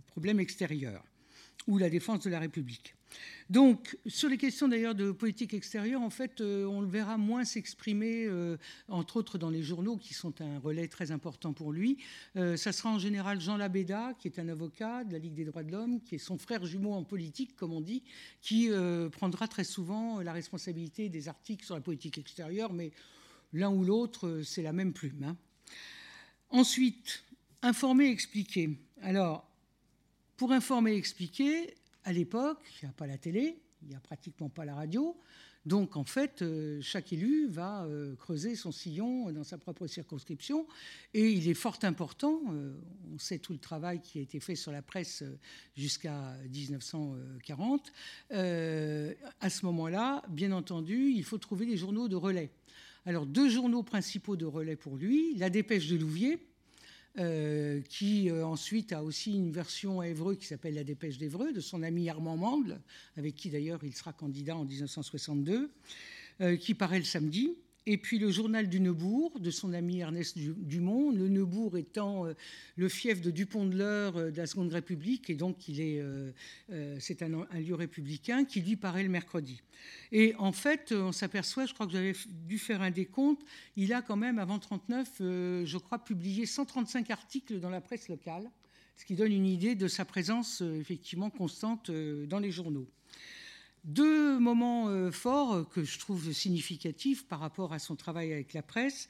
problème 0.07 0.39
extérieur 0.39 1.03
ou 1.67 1.77
la 1.77 1.89
défense 1.89 2.23
de 2.23 2.29
la 2.29 2.39
République. 2.39 2.95
Donc, 3.49 3.97
sur 4.07 4.29
les 4.29 4.37
questions 4.37 4.67
d'ailleurs 4.67 4.95
de 4.95 5.11
politique 5.11 5.53
extérieure, 5.53 6.01
en 6.01 6.09
fait, 6.09 6.41
euh, 6.41 6.65
on 6.65 6.81
le 6.81 6.87
verra 6.87 7.17
moins 7.17 7.45
s'exprimer, 7.45 8.25
euh, 8.25 8.57
entre 8.87 9.17
autres 9.17 9.37
dans 9.37 9.49
les 9.49 9.61
journaux, 9.61 9.97
qui 9.97 10.13
sont 10.13 10.41
un 10.41 10.59
relais 10.59 10.87
très 10.87 11.11
important 11.11 11.53
pour 11.53 11.71
lui. 11.71 11.97
Euh, 12.35 12.57
ça 12.57 12.71
sera 12.71 12.89
en 12.89 12.99
général 12.99 13.41
Jean 13.41 13.57
Labéda, 13.57 14.13
qui 14.17 14.27
est 14.27 14.39
un 14.39 14.47
avocat 14.47 15.03
de 15.03 15.13
la 15.13 15.19
Ligue 15.19 15.33
des 15.33 15.45
droits 15.45 15.63
de 15.63 15.71
l'homme, 15.71 16.01
qui 16.01 16.15
est 16.15 16.19
son 16.19 16.37
frère 16.37 16.65
jumeau 16.65 16.93
en 16.93 17.03
politique, 17.03 17.55
comme 17.55 17.73
on 17.73 17.81
dit, 17.81 18.03
qui 18.41 18.69
prendra 19.11 19.47
très 19.47 19.63
souvent 19.63 20.21
la 20.21 20.33
responsabilité 20.33 21.09
des 21.09 21.27
articles 21.27 21.65
sur 21.65 21.75
la 21.75 21.81
politique 21.81 22.17
extérieure, 22.17 22.73
mais 22.73 22.91
l'un 23.51 23.69
ou 23.69 23.83
l'autre, 23.83 24.41
c'est 24.43 24.61
la 24.61 24.73
même 24.73 24.93
plume. 24.93 25.23
Hein. 25.23 25.37
Ensuite, 26.49 27.23
informer, 27.61 28.09
expliquer. 28.09 28.77
Alors, 29.01 29.47
pour 30.37 30.51
informer 30.51 30.93
et 30.93 30.97
expliquer, 30.97 31.75
à 32.03 32.13
l'époque, 32.13 32.59
il 32.81 32.85
n'y 32.85 32.89
a 32.89 32.93
pas 32.93 33.07
la 33.07 33.17
télé, 33.17 33.57
il 33.81 33.89
n'y 33.89 33.95
a 33.95 33.99
pratiquement 33.99 34.49
pas 34.49 34.65
la 34.65 34.75
radio. 34.75 35.17
Donc, 35.65 35.95
en 35.95 36.03
fait, 36.03 36.41
euh, 36.41 36.79
chaque 36.81 37.13
élu 37.13 37.47
va 37.47 37.85
euh, 37.85 38.15
creuser 38.15 38.55
son 38.55 38.73
sillon 38.73 39.31
dans 39.31 39.45
sa 39.45 39.57
propre 39.57 39.87
circonscription. 39.87 40.67
Et 41.13 41.31
il 41.31 41.47
est 41.47 41.53
fort 41.53 41.79
important, 41.83 42.41
euh, 42.51 42.73
on 43.13 43.17
sait 43.17 43.39
tout 43.39 43.53
le 43.53 43.59
travail 43.59 44.01
qui 44.01 44.19
a 44.19 44.21
été 44.21 44.41
fait 44.41 44.55
sur 44.55 44.73
la 44.73 44.81
presse 44.81 45.23
jusqu'à 45.75 46.35
1940. 46.51 47.93
à 48.29 49.49
ce 49.49 49.65
moment-là, 49.65 50.23
bien 50.29 50.51
entendu, 50.51 51.11
il 51.11 51.23
faut 51.23 51.37
trouver 51.37 51.65
des 51.65 51.77
journaux 51.77 52.09
de 52.09 52.15
relais. 52.15 52.51
Alors, 53.05 53.25
deux 53.25 53.49
journaux 53.49 53.83
principaux 53.83 54.35
de 54.35 54.45
relais 54.45 54.75
pour 54.75 54.97
lui, 54.97 55.35
La 55.35 55.49
Dépêche 55.49 55.87
de 55.87 55.97
Louviers, 55.97 56.39
euh, 57.19 57.79
qui 57.89 58.31
euh, 58.31 58.43
ensuite 58.43 58.91
a 58.91 59.03
aussi 59.03 59.35
une 59.35 59.51
version 59.51 59.99
à 59.99 60.07
Évreux 60.07 60.33
qui 60.33 60.47
s'appelle 60.47 60.73
La 60.73 60.83
Dépêche 60.83 61.19
d'Évreux, 61.19 61.53
de 61.53 61.59
son 61.59 61.83
ami 61.83 62.09
Armand 62.09 62.37
Mandle, 62.37 62.81
avec 63.17 63.35
qui 63.35 63.51
d'ailleurs 63.51 63.83
il 63.83 63.95
sera 63.95 64.13
candidat 64.13 64.57
en 64.57 64.65
1962, 64.65 65.69
euh, 66.41 66.55
qui 66.57 66.73
paraît 66.73 66.97
le 66.97 67.05
samedi 67.05 67.55
et 67.85 67.97
puis 67.97 68.17
le 68.17 68.31
journal 68.31 68.69
du 68.69 68.79
Neubourg 68.79 69.39
de 69.39 69.51
son 69.51 69.73
ami 69.73 69.99
Ernest 69.99 70.37
Dumont, 70.37 71.11
le 71.11 71.27
Neubourg 71.27 71.77
étant 71.77 72.25
euh, 72.25 72.33
le 72.77 72.87
fief 72.87 73.21
de 73.21 73.29
Dupont 73.29 73.65
de 73.65 73.75
l'Eure 73.75 74.17
euh, 74.17 74.31
de 74.31 74.37
la 74.37 74.47
Seconde 74.47 74.71
République, 74.71 75.29
et 75.29 75.35
donc 75.35 75.57
euh, 75.69 76.31
c'est 76.99 77.21
un, 77.21 77.27
lieu 77.27 77.75
républicain 77.75 78.45
qui 78.45 78.61
lui 78.61 78.77
paraît 78.77 79.03
le 79.03 79.09
mercredi. 79.09 79.61
Et 80.13 80.33
en 80.37 80.53
fait, 80.53 80.93
on 80.93 81.11
s'aperçoit, 81.11 81.65
je 81.65 81.73
crois 81.73 81.85
que 81.85 81.91
j'avais 81.91 82.13
dû 82.47 82.57
faire 82.57 82.81
un 82.81 82.91
décompte, 82.91 83.41
il 83.75 83.91
a 83.91 84.01
quand 84.01 84.15
même, 84.15 84.39
avant 84.39 84.59
39, 84.59 85.09
je 85.19 85.77
crois, 85.77 85.99
publié 85.99 86.45
135 86.45 87.09
articles 87.09 87.59
dans 87.59 87.69
la 87.69 87.81
presse 87.81 88.07
locale, 88.07 88.49
ce 88.95 89.03
qui 89.03 89.15
donne 89.15 89.33
une 89.33 89.45
idée 89.45 89.75
de 89.75 89.89
sa 89.89 90.05
présence 90.05 90.61
effectivement 90.61 91.29
constante 91.29 91.91
dans 91.91 92.39
les 92.39 92.51
journaux. 92.51 92.87
Deux 93.83 94.39
moments 94.39 94.87
euh, 94.87 95.11
forts 95.11 95.67
que 95.67 95.83
je 95.83 95.99
trouve 95.99 96.31
significatifs 96.31 97.27
par 97.27 97.39
rapport 97.39 97.73
à 97.73 97.79
son 97.79 97.97
travail 97.97 98.31
avec 98.31 98.53
la 98.53 98.63
presse. 98.63 99.09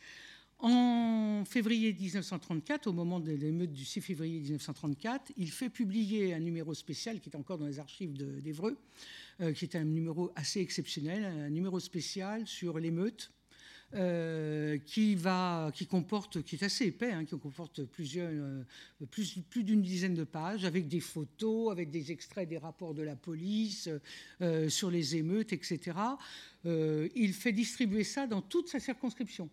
En 0.58 1.44
février 1.46 1.94
1934, 1.94 2.88
au 2.88 2.94
moment 2.94 3.20
de 3.20 3.34
l'émeute 3.34 3.72
du 3.72 3.86
6 3.86 4.02
février 4.02 4.40
1934, 4.40 5.32
il 5.38 5.52
fait 5.52 5.70
publier 5.70 6.34
un 6.34 6.40
numéro 6.40 6.74
spécial 6.74 7.20
qui 7.20 7.30
est 7.30 7.36
encore 7.36 7.60
dans 7.60 7.68
les 7.68 7.80
archives 7.80 8.14
d'Evreux, 8.42 8.78
euh, 9.42 9.52
qui 9.52 9.66
est 9.66 9.76
un 9.76 9.84
numéro 9.84 10.32
assez 10.36 10.62
exceptionnel, 10.62 11.24
un 11.24 11.50
numéro 11.50 11.80
spécial 11.80 12.48
sur 12.48 12.80
l'émeute 12.80 13.32
euh, 13.96 14.80
qui, 14.80 15.14
va, 15.14 15.72
qui 15.72 15.86
comporte, 15.86 16.42
qui 16.42 16.56
est 16.56 16.64
assez 16.64 16.86
épais, 16.86 17.12
hein, 17.12 17.26
qui 17.26 17.38
comporte 17.38 17.80
euh, 17.80 18.64
plus, 19.12 19.38
plus 19.50 19.64
d'une 19.64 19.84
dizaine 19.84 20.16
de 20.16 20.24
pages, 20.24 20.66
avec 20.66 20.88
des 20.88 21.00
photos, 21.00 21.72
avec 21.72 21.92
des 21.92 22.12
extraits 22.12 22.50
des 22.50 22.58
rapports 22.58 22.96
de 22.96 23.04
la 23.04 23.16
police 23.16 23.90
euh, 24.42 24.68
sur 24.68 24.90
les 24.90 25.16
émeutes, 25.16 25.54
etc. 25.54 25.98
il 26.66 27.34
fait 27.34 27.52
distribuer 27.52 28.04
ça 28.04 28.26
dans 28.26 28.42
toute 28.42 28.68
sa 28.68 28.80
circonscription. 28.80 29.48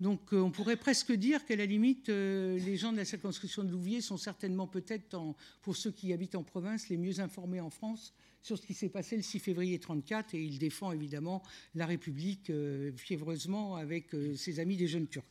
Donc 0.00 0.32
on 0.32 0.50
pourrait 0.50 0.76
presque 0.76 1.12
dire 1.12 1.44
qu'à 1.44 1.56
la 1.56 1.66
limite, 1.66 2.08
les 2.08 2.76
gens 2.76 2.92
de 2.92 2.98
la 2.98 3.04
circonscription 3.04 3.64
de 3.64 3.70
Louviers 3.70 4.00
sont 4.00 4.16
certainement 4.16 4.68
peut-être, 4.68 5.16
pour 5.62 5.76
ceux 5.76 5.90
qui 5.90 6.12
habitent 6.12 6.36
en 6.36 6.44
province, 6.44 6.88
les 6.88 6.96
mieux 6.96 7.18
informés 7.18 7.60
en 7.60 7.70
France 7.70 8.14
sur 8.42 8.56
ce 8.56 8.62
qui 8.62 8.74
s'est 8.74 8.88
passé 8.88 9.16
le 9.16 9.22
6 9.22 9.40
février 9.40 9.72
1934 9.72 10.34
et 10.34 10.42
il 10.42 10.58
défend 10.58 10.92
évidemment 10.92 11.42
la 11.74 11.86
République 11.86 12.50
euh, 12.50 12.92
fiévreusement 12.96 13.76
avec 13.76 14.14
euh, 14.14 14.34
ses 14.36 14.60
amis 14.60 14.76
des 14.76 14.86
jeunes 14.86 15.06
Turcs. 15.06 15.24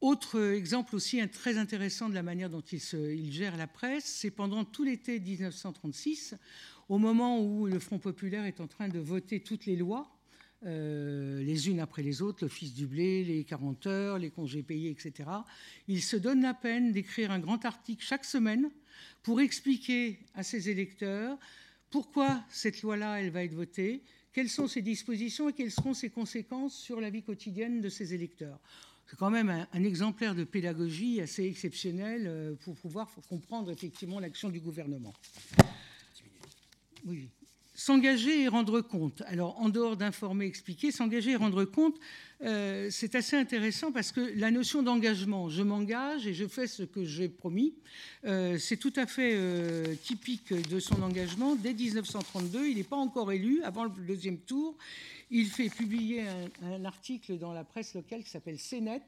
Autre 0.00 0.52
exemple 0.52 0.94
aussi 0.94 1.26
très 1.28 1.56
intéressant 1.56 2.08
de 2.08 2.14
la 2.14 2.22
manière 2.22 2.50
dont 2.50 2.60
il, 2.60 3.32
gère 3.32 3.56
la 3.56 3.66
presse, 3.66 4.04
c'est 4.04 4.30
pendant 4.30 4.64
tout 4.64 4.84
l'été 4.84 5.18
1936, 5.18 6.34
au 6.88 6.98
moment 6.98 7.40
où 7.40 7.66
le 7.66 7.78
Front 7.78 7.98
populaire 7.98 8.44
est 8.44 8.60
en 8.60 8.66
train 8.66 8.88
de 8.88 8.98
voter 8.98 9.40
toutes 9.40 9.64
les 9.64 9.74
lois, 9.74 10.15
euh, 10.66 11.42
les 11.42 11.68
unes 11.68 11.80
après 11.80 12.02
les 12.02 12.22
autres, 12.22 12.38
l'office 12.42 12.74
du 12.74 12.86
blé, 12.86 13.24
les 13.24 13.44
40 13.44 13.86
heures, 13.86 14.18
les 14.18 14.30
congés 14.30 14.62
payés, 14.62 14.90
etc. 14.90 15.30
Il 15.86 16.02
se 16.02 16.16
donne 16.16 16.42
la 16.42 16.54
peine 16.54 16.92
d'écrire 16.92 17.30
un 17.30 17.38
grand 17.38 17.64
article 17.64 18.04
chaque 18.04 18.24
semaine 18.24 18.70
pour 19.22 19.40
expliquer 19.40 20.18
à 20.34 20.42
ses 20.42 20.68
électeurs 20.68 21.38
pourquoi 21.90 22.44
cette 22.50 22.82
loi-là, 22.82 23.20
elle 23.20 23.30
va 23.30 23.44
être 23.44 23.54
votée, 23.54 24.02
quelles 24.32 24.50
sont 24.50 24.66
ses 24.66 24.82
dispositions 24.82 25.48
et 25.48 25.52
quelles 25.52 25.70
seront 25.70 25.94
ses 25.94 26.10
conséquences 26.10 26.76
sur 26.76 27.00
la 27.00 27.10
vie 27.10 27.22
quotidienne 27.22 27.80
de 27.80 27.88
ses 27.88 28.12
électeurs. 28.12 28.58
C'est 29.08 29.16
quand 29.16 29.30
même 29.30 29.66
un, 29.72 29.84
exemplaire 29.84 30.34
de 30.34 30.42
pédagogie 30.42 31.20
assez 31.20 31.44
exceptionnel 31.44 32.24
euh, 32.26 32.54
pour 32.56 32.74
pouvoir 32.74 33.08
comprendre 33.28 33.70
effectivement 33.70 34.18
l'action 34.18 34.48
du 34.48 34.60
gouvernement. 34.60 35.14
Oui. 37.04 37.30
S'engager 37.78 38.40
et 38.40 38.48
rendre 38.48 38.80
compte. 38.80 39.22
Alors, 39.26 39.60
en 39.60 39.68
dehors 39.68 39.98
d'informer, 39.98 40.46
expliquer, 40.46 40.90
s'engager 40.90 41.32
et 41.32 41.36
rendre 41.36 41.66
compte, 41.66 41.96
euh, 42.42 42.88
c'est 42.90 43.14
assez 43.14 43.36
intéressant 43.36 43.92
parce 43.92 44.12
que 44.12 44.32
la 44.34 44.50
notion 44.50 44.82
d'engagement, 44.82 45.50
je 45.50 45.62
m'engage 45.62 46.26
et 46.26 46.32
je 46.32 46.46
fais 46.46 46.66
ce 46.66 46.84
que 46.84 47.04
j'ai 47.04 47.28
promis, 47.28 47.74
euh, 48.24 48.56
c'est 48.56 48.78
tout 48.78 48.94
à 48.96 49.06
fait 49.06 49.32
euh, 49.34 49.94
typique 49.94 50.54
de 50.54 50.80
son 50.80 51.02
engagement. 51.02 51.54
Dès 51.54 51.74
1932, 51.74 52.66
il 52.66 52.78
n'est 52.78 52.82
pas 52.82 52.96
encore 52.96 53.30
élu, 53.30 53.62
avant 53.62 53.84
le 53.84 53.90
deuxième 54.06 54.38
tour, 54.38 54.74
il 55.30 55.44
fait 55.44 55.68
publier 55.68 56.24
un, 56.62 56.82
article 56.86 57.36
dans 57.36 57.52
la 57.52 57.64
presse 57.64 57.92
locale 57.92 58.24
qui 58.24 58.30
s'appelle 58.30 58.56
CNET, 58.56 59.02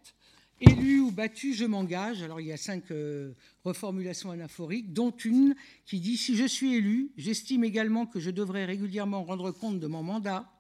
Élu 0.61 1.01
ou 1.01 1.11
battu, 1.13 1.55
je 1.55 1.65
m'engage. 1.65 2.23
Alors 2.23 2.41
il 2.41 2.49
y 2.49 2.53
a 2.53 2.57
cinq 2.57 2.91
euh, 2.91 3.33
reformulations 3.65 4.31
anaphoriques, 4.31 4.93
dont 4.93 5.11
une 5.11 5.55
qui 5.87 6.01
dit 6.01 6.17
Si 6.17 6.37
je 6.37 6.47
suis 6.47 6.75
élu, 6.75 7.13
j'estime 7.17 7.63
également 7.63 8.07
que 8.07 8.19
je 8.19 8.31
devrais 8.31 8.65
régulièrement 8.65 9.23
rendre 9.23 9.53
compte 9.53 9.79
de 9.79 9.87
mon 9.87 10.03
mandat, 10.03 10.51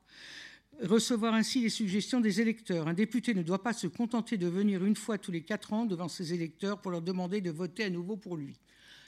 recevoir 0.82 1.34
ainsi 1.34 1.60
les 1.60 1.68
suggestions 1.68 2.20
des 2.20 2.40
électeurs. 2.40 2.86
Un 2.86 2.94
député 2.94 3.34
ne 3.34 3.42
doit 3.42 3.62
pas 3.62 3.72
se 3.72 3.88
contenter 3.88 4.36
de 4.36 4.46
venir 4.46 4.84
une 4.84 4.96
fois 4.96 5.18
tous 5.18 5.32
les 5.32 5.42
quatre 5.42 5.72
ans 5.72 5.84
devant 5.84 6.08
ses 6.08 6.32
électeurs 6.32 6.80
pour 6.80 6.92
leur 6.92 7.02
demander 7.02 7.40
de 7.40 7.50
voter 7.50 7.84
à 7.84 7.90
nouveau 7.90 8.16
pour 8.16 8.36
lui 8.36 8.56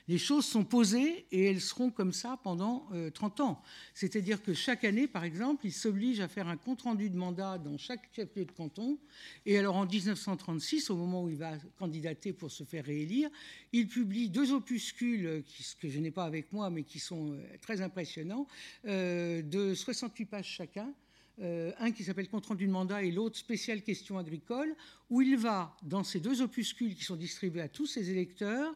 les 0.08 0.18
choses 0.18 0.44
sont 0.44 0.64
posées 0.64 1.26
et 1.30 1.44
elles 1.44 1.60
seront 1.60 1.90
comme 1.90 2.12
ça 2.12 2.38
pendant 2.42 2.88
30 3.14 3.40
euh, 3.40 3.42
ans. 3.42 3.62
C'est-à-dire 3.94 4.42
que 4.42 4.54
chaque 4.54 4.84
année, 4.84 5.06
par 5.06 5.24
exemple, 5.24 5.66
il 5.66 5.72
s'oblige 5.72 6.20
à 6.20 6.28
faire 6.28 6.48
un 6.48 6.56
compte-rendu 6.56 7.10
de 7.10 7.16
mandat 7.16 7.58
dans 7.58 7.78
chaque 7.78 8.08
chef-lieu 8.14 8.44
de 8.44 8.52
canton. 8.52 8.98
Et 9.46 9.58
alors 9.58 9.76
en 9.76 9.86
1936, 9.86 10.90
au 10.90 10.96
moment 10.96 11.24
où 11.24 11.28
il 11.28 11.36
va 11.36 11.52
candidater 11.78 12.32
pour 12.32 12.50
se 12.50 12.64
faire 12.64 12.84
réélire, 12.84 13.30
il 13.72 13.88
publie 13.88 14.28
deux 14.28 14.52
opuscules 14.52 15.44
que 15.80 15.88
je 15.88 15.98
n'ai 15.98 16.10
pas 16.10 16.24
avec 16.24 16.52
moi, 16.52 16.70
mais 16.70 16.82
qui 16.82 16.98
sont 16.98 17.32
euh, 17.32 17.42
très 17.60 17.80
impressionnants, 17.80 18.46
euh, 18.86 19.42
de 19.42 19.74
68 19.74 20.26
pages 20.26 20.46
chacun. 20.46 20.92
Un 21.40 21.90
qui 21.92 22.05
s'appelle 22.05 22.29
Compte 22.29 22.46
rendu 22.46 22.68
mandat 22.68 23.03
et 23.03 23.11
l'autre 23.11 23.37
Spécial 23.37 23.83
question 23.83 24.18
agricole, 24.18 24.74
où 25.09 25.22
il 25.22 25.37
va, 25.37 25.76
dans 25.83 26.05
ces 26.05 26.20
deux 26.20 26.42
opuscules 26.42 26.94
qui 26.94 27.05
sont 27.05 27.16
distribués 27.16 27.62
à 27.62 27.68
tous 27.68 27.87
ses 27.87 28.11
électeurs, 28.11 28.74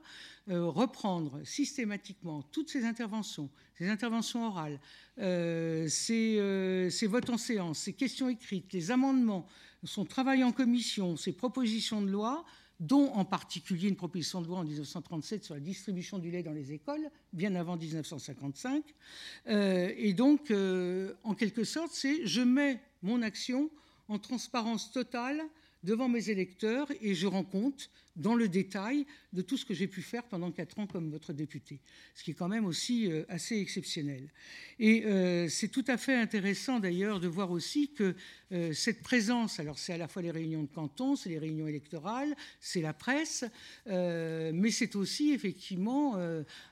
euh, 0.51 0.67
reprendre 0.67 1.41
systématiquement 1.45 2.43
toutes 2.43 2.69
ces 2.69 2.85
interventions, 2.85 3.49
ces 3.79 3.89
interventions 3.89 4.47
orales, 4.47 4.79
euh, 5.19 5.89
euh, 6.11 6.91
ces, 6.91 7.07
votes 7.07 7.31
en 7.31 7.39
séance, 7.39 7.79
ces 7.79 7.95
questions 7.95 8.29
écrites, 8.29 8.71
les 8.75 8.91
amendements, 8.91 9.47
son 9.85 10.05
travail 10.05 10.45
en 10.45 10.53
commission, 10.53 11.17
ses 11.17 11.33
propositions 11.33 12.03
de 12.03 12.11
loi, 12.11 12.45
dont 12.87 13.11
en 13.13 13.25
particulier 13.25 13.89
une 13.89 13.97
proposition 13.97 14.41
de 14.41 14.47
loi 14.47 14.59
en 14.59 14.65
1937 14.65 15.45
sur 15.45 15.55
la 15.55 15.61
distribution 15.61 16.19
du 16.19 16.31
lait 16.31 16.43
dans 16.43 16.53
les 16.53 16.73
écoles, 16.73 17.11
bien 17.33 17.55
avant 17.55 17.77
1955. 17.77 18.83
et 19.47 20.13
donc, 20.13 20.53
en 21.25 21.35
quelque 21.35 21.65
sorte, 21.65 21.93
c'est 21.93 22.27
je 22.27 22.41
mets 22.41 22.81
mon 23.03 23.23
action 23.23 23.71
en 24.09 24.19
transparence 24.19 24.93
totale 24.93 25.43
devant 25.85 26.09
mes 26.09 26.31
électeurs 26.31 26.89
et 27.01 27.15
je 27.15 27.27
rends 27.27 27.45
compte 27.45 27.91
dans 28.17 28.35
le 28.35 28.49
détail 28.49 29.07
de 29.33 29.43
tout 29.43 29.57
ce 29.57 29.65
que 29.65 29.75
j'ai 29.75 29.87
pu 29.87 30.01
faire 30.01 30.23
pendant 30.25 30.51
quatre 30.51 30.79
ans 30.79 30.87
comme 30.87 31.11
votre 31.11 31.33
député, 31.33 31.81
ce 32.15 32.23
qui 32.23 32.31
est 32.31 32.35
quand 32.35 32.49
même 32.49 32.65
aussi 32.65 33.11
euh, 33.11 33.25
assez 33.29 33.59
exceptionnel. 33.59 34.31
Et 34.79 35.05
euh, 35.05 35.49
c'est 35.49 35.69
tout 35.69 35.85
à 35.89 35.97
fait 35.97 36.15
intéressant 36.15 36.79
d'ailleurs 36.81 37.21
de 37.21 37.29
voir 37.29 37.51
aussi 37.51 37.93
que 37.93 38.15
euh, 38.53 38.73
cette 38.73 39.03
présence, 39.03 39.61
alors 39.61 39.79
c'est 39.79 39.93
à 39.93 39.99
la 39.99 40.09
fois 40.09 40.23
les 40.23 40.31
réunions 40.31 40.63
de 40.63 40.69
canton, 40.69 41.17
c'est 41.17 41.29
les 41.29 41.39
réunions 41.39 41.67
électorales, 41.67 42.35
c'est 42.61 42.81
la 42.81 42.93
presse, 42.93 43.45
mais 43.87 44.71
c'est 44.71 44.97
aussi 44.97 45.33
effectivement 45.33 46.17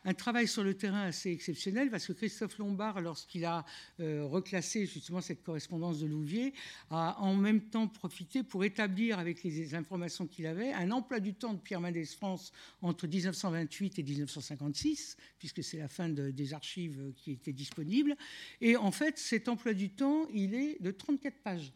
un 0.04 0.14
travail 0.14 0.48
sur 0.48 0.64
le 0.64 0.74
terrain 0.74 1.02
assez 1.02 1.30
exceptionnel 1.30 1.90
parce 1.90 2.06
que 2.06 2.12
Christophe 2.12 2.58
Lombard, 2.58 3.00
lorsqu'il 3.00 3.44
a 3.44 3.64
reclassé 3.98 4.86
justement 4.86 5.20
cette 5.20 5.42
correspondance 5.42 6.00
de 6.00 6.06
Louvier, 6.06 6.52
a 6.90 7.20
en 7.20 7.34
même 7.34 7.60
temps 7.60 7.88
profité 7.88 8.42
pour 8.42 8.64
établir 8.64 9.18
avec 9.18 9.42
les 9.42 9.74
informations 9.74 10.26
qu'il 10.26 10.46
avait 10.46 10.72
un 10.72 10.90
emploi 10.90 11.20
du 11.20 11.34
temps 11.34 11.54
de 11.54 11.58
Pierre 11.58 11.80
Mendès 11.80 12.04
France 12.04 12.52
entre 12.80 13.06
1928 13.06 13.98
et 13.98 14.02
1956, 14.02 15.16
puisque 15.38 15.62
c'est 15.62 15.78
la 15.78 15.88
fin 15.88 16.08
des 16.08 16.54
archives 16.54 17.12
qui 17.16 17.32
étaient 17.32 17.52
disponibles. 17.52 18.16
Et 18.60 18.76
en 18.76 18.90
fait, 18.90 19.18
cet 19.18 19.48
emploi 19.48 19.74
du 19.74 19.90
temps, 19.90 20.26
il 20.32 20.54
est 20.54 20.80
de 20.80 20.90
34 20.90 21.36
pages. 21.42 21.71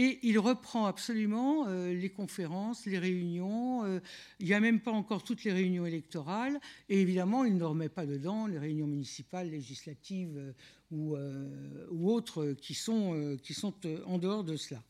Et 0.00 0.20
il 0.22 0.38
reprend 0.38 0.86
absolument 0.86 1.66
euh, 1.66 1.92
les 1.92 2.08
conférences, 2.08 2.86
les 2.86 3.00
réunions. 3.00 3.84
Euh, 3.84 3.98
il 4.38 4.46
n'y 4.46 4.54
a 4.54 4.60
même 4.60 4.78
pas 4.78 4.92
encore 4.92 5.24
toutes 5.24 5.42
les 5.42 5.52
réunions 5.52 5.86
électorales. 5.86 6.60
Et 6.88 7.00
évidemment, 7.00 7.44
il 7.44 7.56
ne 7.56 7.64
remet 7.64 7.88
pas 7.88 8.06
dedans 8.06 8.46
les 8.46 8.60
réunions 8.60 8.86
municipales, 8.86 9.50
législatives 9.50 10.54
euh, 10.92 11.86
ou, 11.90 12.12
autres 12.12 12.52
qui 12.52 12.74
sont, 12.74 13.36
qui 13.42 13.54
sont 13.54 13.74
en 14.06 14.18
dehors 14.18 14.44
de 14.44 14.56
cela. 14.56 14.84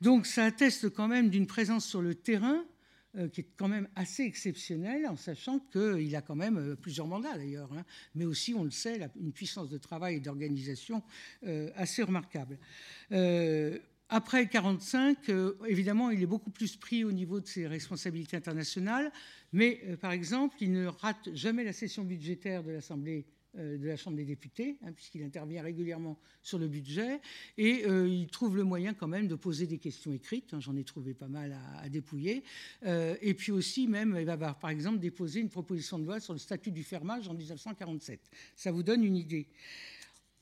Donc 0.00 0.24
ça 0.24 0.44
atteste 0.44 0.88
quand 0.88 1.08
même 1.08 1.30
d'une 1.30 1.48
présence 1.48 1.84
sur 1.84 2.00
le 2.00 2.14
terrain 2.14 2.64
qui 3.32 3.42
est 3.42 3.48
quand 3.56 3.68
même 3.68 3.86
assez 3.94 4.24
exceptionnelle, 4.24 5.06
en 5.06 5.16
sachant 5.16 5.60
qu'il 5.60 6.16
a 6.16 6.20
quand 6.20 6.34
même 6.34 6.74
plusieurs 6.74 7.06
mandats 7.06 7.36
d'ailleurs, 7.36 7.72
hein. 7.72 7.84
mais 8.16 8.24
aussi, 8.24 8.54
on 8.54 8.64
le 8.64 8.72
sait, 8.72 9.08
une 9.20 9.30
puissance 9.30 9.70
de 9.70 9.78
travail 9.78 10.16
et 10.16 10.20
d'organisation 10.20 11.00
assez 11.76 12.02
remarquable. 12.02 12.58
Après 14.16 14.42
1945, 14.42 15.28
euh, 15.28 15.54
évidemment, 15.66 16.08
il 16.10 16.22
est 16.22 16.26
beaucoup 16.26 16.52
plus 16.52 16.76
pris 16.76 17.02
au 17.02 17.10
niveau 17.10 17.40
de 17.40 17.48
ses 17.48 17.66
responsabilités 17.66 18.36
internationales, 18.36 19.10
mais 19.52 19.80
euh, 19.88 19.96
par 19.96 20.12
exemple, 20.12 20.54
il 20.60 20.70
ne 20.70 20.86
rate 20.86 21.30
jamais 21.34 21.64
la 21.64 21.72
session 21.72 22.04
budgétaire 22.04 22.62
de 22.62 22.70
l'Assemblée 22.70 23.26
euh, 23.58 23.76
de 23.76 23.88
la 23.88 23.96
Chambre 23.96 24.16
des 24.16 24.24
députés, 24.24 24.76
hein, 24.84 24.92
puisqu'il 24.92 25.24
intervient 25.24 25.64
régulièrement 25.64 26.16
sur 26.44 26.60
le 26.60 26.68
budget, 26.68 27.20
et 27.58 27.88
il 27.88 28.28
trouve 28.28 28.56
le 28.56 28.62
moyen 28.62 28.94
quand 28.94 29.08
même 29.08 29.26
de 29.26 29.34
poser 29.34 29.66
des 29.66 29.78
questions 29.78 30.12
écrites, 30.12 30.54
hein, 30.54 30.60
j'en 30.60 30.76
ai 30.76 30.84
trouvé 30.84 31.12
pas 31.12 31.26
mal 31.26 31.58
à, 31.82 31.88
dépouiller, 31.88 32.44
et 32.86 33.34
puis 33.34 33.50
aussi 33.50 33.88
même, 33.88 34.16
il 34.16 34.26
va 34.26 34.36
par 34.54 34.70
exemple 34.70 35.00
déposer 35.00 35.40
une 35.40 35.50
proposition 35.50 35.98
de 35.98 36.04
loi 36.04 36.20
sur 36.20 36.34
le 36.34 36.38
statut 36.38 36.70
du 36.70 36.84
fermage 36.84 37.28
en 37.28 37.34
1947. 37.34 38.20
Ça 38.54 38.70
vous 38.70 38.84
donne 38.84 39.02
une 39.02 39.16
idée. 39.16 39.48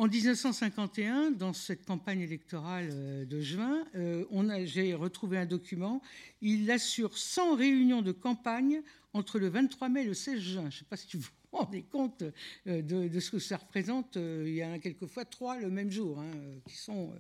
En 0.03 0.09
1951, 0.09 1.31
dans 1.31 1.53
cette 1.53 1.87
campagne 1.87 2.23
électorale 2.23 2.89
euh, 2.91 3.25
de 3.25 3.41
juin, 3.41 3.85
euh, 3.95 4.25
j'ai 4.65 4.95
retrouvé 4.95 5.39
un 5.39 5.47
document. 5.47 6.03
Il 6.41 6.69
assure 6.73 7.17
100 7.17 7.55
réunions 7.55 8.03
de 8.03 8.11
campagne 8.11 8.83
entre 9.13 9.39
le 9.39 9.47
23 9.47 9.89
mai 9.89 10.03
et 10.03 10.07
le 10.07 10.15
16 10.15 10.41
juin. 10.41 10.63
Je 10.63 10.67
ne 10.67 10.71
sais 10.81 10.85
pas 10.91 10.97
si 10.97 11.17
vous 11.17 11.23
vous 11.53 11.57
rendez 11.57 11.83
compte 11.83 12.25
euh, 12.67 12.83
de, 12.83 13.21
ce 13.21 13.31
que 13.31 13.39
ça 13.39 13.59
représente. 13.59 14.17
Il 14.17 14.53
y 14.53 14.65
en 14.65 14.73
a 14.73 14.81
quelquefois 14.81 15.25
trois 15.25 15.57
le 15.57 15.71
même 15.71 15.93
jour, 15.93 16.19
hein, 16.19 16.33
qui 16.67 16.75
sont, 16.75 17.13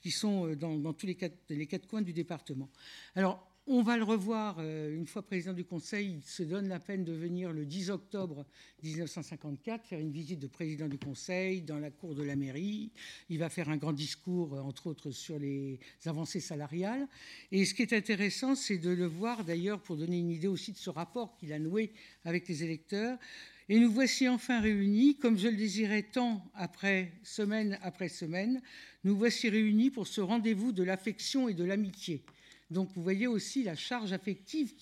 qui 0.00 0.10
sont 0.10 0.54
dans, 0.54 0.94
tous 0.94 1.04
les 1.04 1.16
quatre, 1.16 1.36
les 1.50 1.66
quatre 1.66 1.86
coins 1.88 2.00
du 2.00 2.14
département. 2.14 2.70
Alors, 3.16 3.49
on 3.66 3.82
va 3.82 3.96
le 3.96 4.04
revoir 4.04 4.56
euh, 4.58 4.94
une 4.94 5.06
fois 5.06 5.22
président 5.22 5.52
du 5.52 5.64
Conseil. 5.64 6.16
Il 6.16 6.22
se 6.22 6.42
donne 6.42 6.68
la 6.68 6.80
peine 6.80 7.04
de 7.04 7.12
venir 7.12 7.52
le 7.52 7.66
10 7.66 7.90
octobre 7.90 8.46
1954 8.82 9.86
faire 9.86 10.00
une 10.00 10.10
visite 10.10 10.40
de 10.40 10.46
président 10.46 10.88
du 10.88 10.98
Conseil 10.98 11.62
dans 11.62 11.78
la 11.78 11.90
cour 11.90 12.14
de 12.14 12.22
la 12.22 12.36
mairie. 12.36 12.90
Il 13.28 13.38
va 13.38 13.48
faire 13.48 13.68
un 13.68 13.76
grand 13.76 13.92
discours, 13.92 14.54
euh, 14.54 14.60
entre 14.60 14.86
autres, 14.88 15.10
sur 15.10 15.38
les 15.38 15.78
avancées 16.06 16.40
salariales. 16.40 17.06
Et 17.52 17.64
ce 17.64 17.74
qui 17.74 17.82
est 17.82 17.92
intéressant, 17.92 18.54
c'est 18.54 18.78
de 18.78 18.90
le 18.90 19.06
voir 19.06 19.44
d'ailleurs 19.44 19.80
pour 19.80 19.96
donner 19.96 20.18
une 20.18 20.30
idée 20.30 20.48
aussi 20.48 20.72
de 20.72 20.78
ce 20.78 20.90
rapport 20.90 21.36
qu'il 21.36 21.52
a 21.52 21.58
noué 21.58 21.92
avec 22.24 22.48
les 22.48 22.64
électeurs. 22.64 23.18
Et 23.68 23.78
nous 23.78 23.92
voici 23.92 24.28
enfin 24.28 24.60
réunis, 24.60 25.16
comme 25.16 25.38
je 25.38 25.46
le 25.46 25.56
désirais 25.56 26.02
tant 26.02 26.44
après 26.54 27.12
semaine 27.22 27.78
après 27.82 28.08
semaine, 28.08 28.60
nous 29.04 29.16
voici 29.16 29.48
réunis 29.48 29.90
pour 29.90 30.08
ce 30.08 30.20
rendez-vous 30.20 30.72
de 30.72 30.82
l'affection 30.82 31.48
et 31.48 31.54
de 31.54 31.62
l'amitié. 31.62 32.24
Donc 32.70 32.90
vous 32.94 33.02
voyez 33.02 33.26
aussi 33.26 33.62
la 33.64 33.74
charge 33.74 34.12
affective 34.12 34.72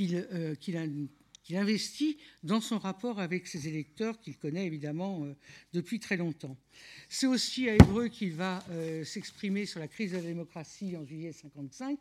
euh, 0.00 0.54
qu'il 0.54 1.56
investit 1.56 2.18
dans 2.42 2.60
son 2.60 2.78
rapport 2.78 3.18
avec 3.18 3.46
ses 3.48 3.68
électeurs, 3.68 4.20
qu'il 4.20 4.36
connaît 4.36 4.66
évidemment 4.66 5.24
euh, 5.24 5.34
depuis 5.72 5.98
très 5.98 6.16
longtemps. 6.16 6.56
C'est 7.08 7.26
aussi 7.26 7.68
à 7.68 7.74
Évreux 7.74 8.08
qu'il 8.08 8.32
va 8.32 8.64
euh, 8.70 9.04
s'exprimer 9.04 9.66
sur 9.66 9.80
la 9.80 9.88
crise 9.88 10.12
de 10.12 10.18
la 10.18 10.22
démocratie 10.22 10.96
en 10.96 11.04
juillet 11.04 11.32
1955, 11.34 11.98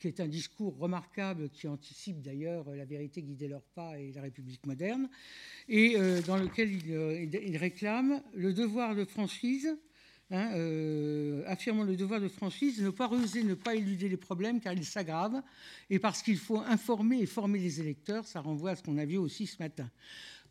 qui 0.00 0.08
est 0.08 0.18
un 0.18 0.26
discours 0.26 0.76
remarquable 0.76 1.48
qui 1.50 1.68
anticipe 1.68 2.20
d'ailleurs 2.20 2.68
la 2.74 2.84
vérité 2.84 3.22
guidée 3.22 3.46
leur 3.46 3.62
pas 3.62 3.96
et 4.00 4.10
la 4.12 4.22
République 4.22 4.66
moderne, 4.66 5.08
et 5.68 5.96
dans 6.26 6.36
lequel 6.36 6.72
il 6.72 7.56
réclame 7.56 8.20
le 8.34 8.52
devoir 8.52 8.96
de 8.96 9.04
franchise 9.04 9.76
Hein, 10.34 10.52
euh, 10.54 11.42
affirmant 11.46 11.84
le 11.84 11.94
devoir 11.94 12.18
de 12.18 12.26
franchise, 12.26 12.80
ne 12.80 12.88
pas 12.88 13.06
ruser, 13.06 13.44
ne 13.44 13.52
pas 13.52 13.74
éluder 13.74 14.08
les 14.08 14.16
problèmes 14.16 14.60
car 14.60 14.72
ils 14.72 14.86
s'aggravent, 14.86 15.42
et 15.90 15.98
parce 15.98 16.22
qu'il 16.22 16.38
faut 16.38 16.58
informer 16.60 17.18
et 17.18 17.26
former 17.26 17.58
les 17.58 17.80
électeurs, 17.80 18.26
ça 18.26 18.40
renvoie 18.40 18.70
à 18.70 18.76
ce 18.76 18.82
qu'on 18.82 18.96
a 18.96 19.04
vu 19.04 19.18
aussi 19.18 19.46
ce 19.46 19.62
matin. 19.62 19.90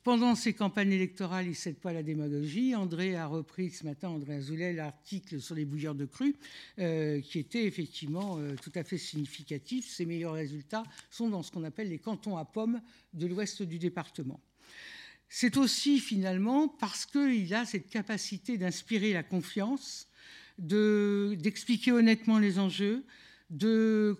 Pendant 0.03 0.35
ces 0.35 0.53
campagnes 0.53 0.91
électorales, 0.91 1.45
il 1.45 1.51
ne 1.51 1.55
cède 1.55 1.77
pas 1.77 1.93
la 1.93 2.03
démagogie. 2.03 2.75
André 2.75 3.15
a 3.15 3.25
repris 3.25 3.71
ce 3.71 3.83
matin, 3.83 4.09
André 4.09 4.35
Azoulay, 4.35 4.73
l'article 4.73 5.41
sur 5.41 5.55
les 5.55 5.65
bouilleurs 5.65 5.95
de 5.95 6.05
cru, 6.05 6.35
euh, 6.77 7.19
qui 7.21 7.39
était 7.39 7.65
effectivement 7.65 8.37
euh, 8.37 8.55
tout 8.61 8.71
à 8.75 8.83
fait 8.83 8.99
significatif. 8.99 9.87
Ses 9.87 10.05
meilleurs 10.05 10.33
résultats 10.33 10.83
sont 11.09 11.29
dans 11.29 11.41
ce 11.41 11.51
qu'on 11.51 11.63
appelle 11.63 11.89
les 11.89 11.99
cantons 11.99 12.37
à 12.37 12.45
pommes 12.45 12.81
de 13.13 13.25
l'ouest 13.25 13.63
du 13.63 13.79
département. 13.79 14.39
C'est 15.33 15.55
aussi 15.55 16.01
finalement 16.01 16.67
parce 16.67 17.05
qu'il 17.05 17.53
a 17.53 17.63
cette 17.63 17.89
capacité 17.89 18.57
d'inspirer 18.57 19.13
la 19.13 19.23
confiance, 19.23 20.09
d'expliquer 20.57 21.93
honnêtement 21.93 22.37
les 22.37 22.59
enjeux, 22.59 23.05
de 23.49 24.17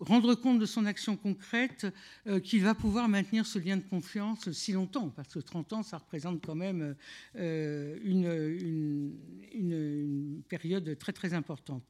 rendre 0.00 0.34
compte 0.34 0.58
de 0.58 0.66
son 0.66 0.84
action 0.84 1.16
concrète, 1.16 1.86
euh, 2.26 2.40
qu'il 2.40 2.62
va 2.62 2.74
pouvoir 2.74 3.08
maintenir 3.08 3.46
ce 3.46 3.58
lien 3.58 3.78
de 3.78 3.82
confiance 3.88 4.50
si 4.52 4.72
longtemps, 4.72 5.08
parce 5.08 5.32
que 5.32 5.38
30 5.38 5.72
ans, 5.72 5.82
ça 5.82 5.96
représente 5.96 6.44
quand 6.44 6.54
même 6.54 6.94
euh, 7.36 7.98
une, 8.04 9.14
période 10.46 10.98
très 10.98 11.14
très 11.14 11.32
importante. 11.32 11.84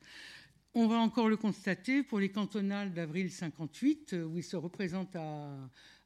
On 0.74 0.87
va 0.87 0.98
encore 0.98 1.28
le 1.28 1.37
constater 1.37 2.04
pour 2.04 2.20
les 2.20 2.30
cantonales 2.30 2.94
d'avril 2.94 3.33
58, 3.33 4.14
où 4.28 4.38
il 4.38 4.44
se 4.44 4.56
représente 4.56 5.16
à, 5.16 5.56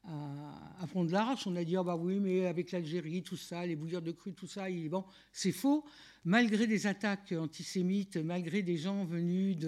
à, 0.06 0.86
fond 0.86 1.04
de 1.04 1.12
l'Arche. 1.12 1.46
On 1.46 1.56
a 1.56 1.64
dit, 1.64 1.76
ah 1.76 1.82
bah 1.82 1.96
oui, 1.96 2.18
mais 2.20 2.46
avec 2.46 2.72
l'Algérie, 2.72 3.22
tout 3.22 3.36
ça, 3.36 3.66
les 3.66 3.76
bouilleurs 3.76 4.02
de 4.02 4.12
cru, 4.12 4.32
tout 4.32 4.46
ça, 4.46 4.66
bon, 4.88 5.04
c'est 5.32 5.52
faux. 5.52 5.84
Malgré 6.26 6.66
des 6.66 6.86
attaques 6.86 7.32
antisémites, 7.32 8.16
malgré 8.16 8.62
des 8.62 8.78
gens 8.78 9.04
venus 9.04 9.58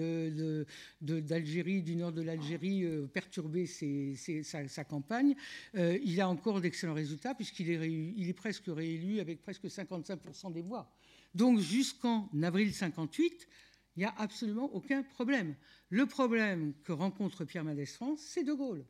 d'Algérie, 1.01 1.83
du 1.83 1.95
nord 1.95 2.11
de 2.11 2.23
l'Algérie, 2.23 2.83
euh, 2.83 3.05
perturber 3.05 3.67
sa, 3.67 4.83
campagne, 4.83 5.35
euh, 5.75 5.99
il 6.03 6.19
a 6.19 6.27
encore 6.27 6.59
d'excellents 6.59 6.95
résultats 6.95 7.35
puisqu'il 7.35 7.69
est, 7.69 7.91
il 7.91 8.27
est 8.27 8.33
presque 8.33 8.65
réélu 8.67 9.19
avec 9.19 9.43
presque 9.43 9.65
55% 9.65 10.51
des 10.51 10.63
voix. 10.63 10.91
Donc 11.35 11.59
jusqu'en 11.59 12.27
avril 12.41 12.73
58, 12.73 13.47
il 13.95 13.99
n'y 13.99 14.05
a 14.05 14.15
absolument 14.17 14.73
aucun 14.73 15.03
problème. 15.03 15.55
Le 15.89 16.07
problème 16.07 16.73
que 16.83 16.91
rencontre 16.91 17.45
Pierre 17.45 17.65
Mendès 17.65 17.85
France, 17.85 18.21
c'est 18.21 18.43
De 18.43 18.53
Gaulle 18.53 18.83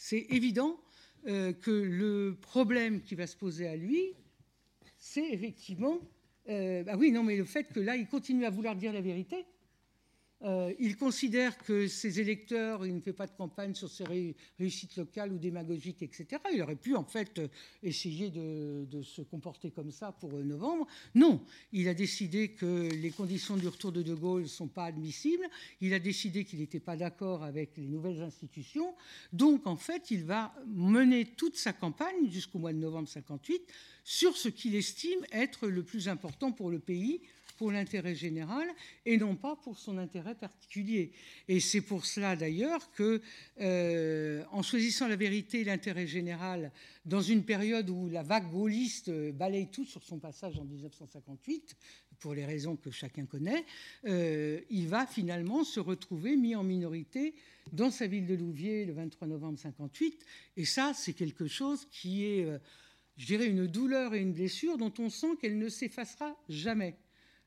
c'est 0.00 0.26
évident 0.30 0.78
euh, 1.26 1.52
que 1.52 1.72
le 1.72 2.36
problème 2.40 3.02
qui 3.02 3.16
va 3.16 3.26
se 3.26 3.36
poser 3.36 3.66
à 3.66 3.74
lui, 3.74 4.14
c'est 4.96 5.28
effectivement, 5.32 5.98
euh, 6.48 6.84
bah 6.84 6.94
oui, 6.96 7.10
non, 7.10 7.24
mais 7.24 7.36
le 7.36 7.44
fait 7.44 7.64
que 7.64 7.80
là, 7.80 7.96
il 7.96 8.06
continue 8.06 8.44
à 8.44 8.50
vouloir 8.50 8.76
dire 8.76 8.92
la 8.92 9.00
vérité, 9.00 9.44
euh, 10.44 10.72
il 10.78 10.96
considère 10.96 11.58
que 11.58 11.88
ses 11.88 12.20
électeurs, 12.20 12.86
il 12.86 12.94
ne 12.94 13.00
fait 13.00 13.12
pas 13.12 13.26
de 13.26 13.36
campagne 13.36 13.74
sur 13.74 13.90
ses 13.90 14.04
réussites 14.58 14.96
locales 14.96 15.32
ou 15.32 15.38
démagogiques, 15.38 16.02
etc. 16.02 16.40
Il 16.52 16.62
aurait 16.62 16.76
pu 16.76 16.94
en 16.94 17.04
fait 17.04 17.40
essayer 17.82 18.30
de, 18.30 18.86
se 19.02 19.22
comporter 19.22 19.70
comme 19.70 19.90
ça 19.90 20.12
pour 20.12 20.32
novembre. 20.32 20.86
Non, 21.14 21.44
il 21.72 21.88
a 21.88 21.94
décidé 21.94 22.50
que 22.50 22.88
les 22.88 23.10
conditions 23.10 23.56
du 23.56 23.66
retour 23.66 23.90
de 23.90 24.02
De 24.02 24.14
Gaulle 24.14 24.42
ne 24.42 24.46
sont 24.46 24.68
pas 24.68 24.84
admissibles. 24.84 25.48
Il 25.80 25.92
a 25.92 25.98
décidé 25.98 26.44
qu'il 26.44 26.60
n'était 26.60 26.80
pas 26.80 26.96
d'accord 26.96 27.42
avec 27.42 27.76
les 27.76 27.86
nouvelles 27.86 28.22
institutions. 28.22 28.94
Donc 29.32 29.66
en 29.66 29.76
fait, 29.76 30.10
il 30.10 30.24
va 30.24 30.54
mener 30.66 31.24
toute 31.24 31.56
sa 31.56 31.72
campagne 31.72 32.30
jusqu'au 32.30 32.58
mois 32.58 32.72
de 32.72 32.78
novembre 32.78 33.08
58 33.08 33.62
sur 34.04 34.36
ce 34.36 34.48
qu'il 34.48 34.76
estime 34.76 35.20
être 35.32 35.66
le 35.66 35.82
plus 35.82 36.08
important 36.08 36.52
pour 36.52 36.70
le 36.70 36.78
pays 36.78 37.22
pour 37.58 37.72
l'intérêt 37.72 38.14
général 38.14 38.66
et 39.04 39.18
non 39.18 39.36
pas 39.36 39.56
pour 39.56 39.78
son 39.78 39.98
intérêt 39.98 40.34
particulier. 40.34 41.12
Et 41.48 41.60
c'est 41.60 41.82
pour 41.82 42.06
cela 42.06 42.36
d'ailleurs 42.36 42.90
que, 42.92 43.20
euh, 43.60 44.44
en 44.52 44.62
choisissant 44.62 45.08
la 45.08 45.16
vérité 45.16 45.60
et 45.60 45.64
l'intérêt 45.64 46.06
général 46.06 46.70
dans 47.04 47.20
une 47.20 47.44
période 47.44 47.90
où 47.90 48.08
la 48.08 48.22
vague 48.22 48.50
gaulliste 48.50 49.10
balaye 49.32 49.68
tout 49.70 49.84
sur 49.84 50.02
son 50.02 50.18
passage 50.18 50.58
en 50.58 50.64
1958, 50.64 51.76
pour 52.18 52.34
les 52.34 52.44
raisons 52.44 52.76
que 52.76 52.90
chacun 52.90 53.26
connaît, 53.26 53.64
euh, 54.06 54.60
il 54.70 54.88
va 54.88 55.06
finalement 55.06 55.64
se 55.64 55.80
retrouver 55.80 56.36
mis 56.36 56.54
en 56.54 56.64
minorité 56.64 57.34
dans 57.72 57.90
sa 57.90 58.06
ville 58.06 58.26
de 58.26 58.34
Louviers 58.34 58.84
le 58.84 58.92
23 58.92 59.28
novembre 59.28 59.58
58. 59.58 60.24
Et 60.56 60.64
ça, 60.64 60.92
c'est 60.94 61.12
quelque 61.12 61.46
chose 61.46 61.86
qui 61.90 62.24
est, 62.24 62.44
euh, 62.44 62.58
je 63.16 63.26
dirais, 63.26 63.46
une 63.46 63.66
douleur 63.66 64.14
et 64.14 64.20
une 64.20 64.32
blessure 64.32 64.78
dont 64.78 64.92
on 64.98 65.10
sent 65.10 65.36
qu'elle 65.40 65.58
ne 65.58 65.68
s'effacera 65.68 66.36
jamais. 66.48 66.96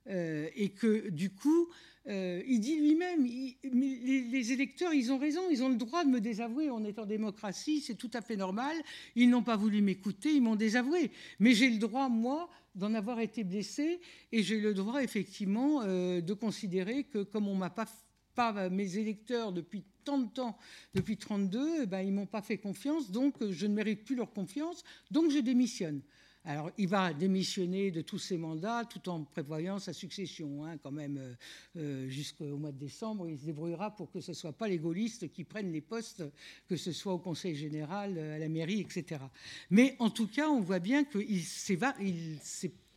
Et 0.08 0.70
que 0.70 1.10
du 1.10 1.30
coup, 1.30 1.70
il 2.08 2.60
dit 2.60 2.80
lui-même, 2.80 3.24
les, 3.24 4.52
électeurs, 4.52 4.94
ils 4.94 5.12
ont 5.12 5.18
raison, 5.18 5.42
ils 5.52 5.64
ont 5.64 5.70
le 5.70 5.76
droit 5.76 6.04
de 6.04 6.10
me 6.10 6.20
désavouer. 6.20 6.70
On 6.70 6.84
est 6.84 6.98
en 7.00 7.06
démocratie, 7.06 7.82
c'est 7.82 7.96
tout 7.96 8.12
à 8.14 8.22
fait 8.22 8.36
normal. 8.36 8.76
Ils 9.16 9.30
n'ont 9.30 9.44
pas 9.44 9.56
voulu 9.56 9.82
m'écouter, 9.82 10.34
ils 10.34 10.42
m'ont 10.42 10.56
désavoué. 10.56 11.12
Mais 11.40 11.54
j'ai 11.54 11.70
le 11.70 11.78
droit, 11.78 12.10
moi, 12.10 12.50
d'en 12.76 12.94
avoir 12.94 13.20
été 13.20 13.44
blessé 13.44 14.00
et 14.32 14.44
j'ai 14.44 14.60
le 14.60 14.74
droit, 14.74 15.04
effectivement, 15.04 15.86
de 15.86 16.34
considérer 16.34 17.04
que 17.04 17.24
comme 17.24 17.48
on 17.48 17.56
m'a 17.56 17.70
pas 17.70 17.88
pas 18.34 18.70
mes 18.70 18.98
électeurs 18.98 19.52
depuis 19.52 19.84
tant 20.04 20.18
de 20.18 20.28
temps, 20.28 20.58
depuis 20.94 21.18
32, 21.18 21.84
eh 21.84 21.86
ben, 21.86 22.02
ils 22.02 22.14
m'ont 22.14 22.26
pas 22.26 22.42
fait 22.42 22.58
confiance, 22.58 23.12
donc 23.12 23.36
je 23.50 23.68
ne 23.68 23.74
mérite 23.74 24.04
plus 24.04 24.16
leur 24.16 24.32
confiance, 24.32 24.84
donc 25.12 25.32
je 25.32 25.40
démissionne. 25.40 26.02
Alors, 26.44 26.72
il 26.78 26.88
va 26.88 27.14
démissionner 27.14 27.92
de 27.92 28.02
tous 28.02 28.18
ses 28.18 28.38
mandats 28.38 28.84
tout 28.86 29.10
en 29.10 29.24
prévoyant 29.24 29.78
sa 29.78 29.94
succession, 29.94 30.66
hein, 30.66 30.78
quand 30.78 30.92
même, 30.92 31.18
euh, 31.18 31.34
euh, 31.78 32.10
jusqu'au 32.10 32.58
mois 32.58 32.72
de 32.72 32.80
décembre. 32.80 33.28
Il 33.30 33.38
se 33.38 33.46
débrouillera 33.46 33.96
pour 33.96 34.10
que 34.10 34.20
ce 34.22 34.32
ne 34.32 34.36
soit 34.36 34.54
pas 34.54 34.68
les 34.68 34.80
gaullistes 34.80 35.32
qui 35.32 35.44
prennent 35.44 35.72
les 35.72 35.82
postes, 35.82 36.24
que 36.68 36.76
ce 36.76 36.92
soit 36.92 37.14
au 37.14 37.20
Conseil 37.20 37.56
général, 37.56 38.18
à 38.18 38.40
la 38.40 38.50
mairie, 38.50 38.82
etc. 38.82 39.22
Mais 39.70 39.96
en 40.00 40.10
tout 40.10 40.28
cas, 40.28 40.50
on 40.50 40.62
voit 40.62 40.80
bien 40.80 41.04
qu'il 41.04 41.44
s'est 41.44 41.76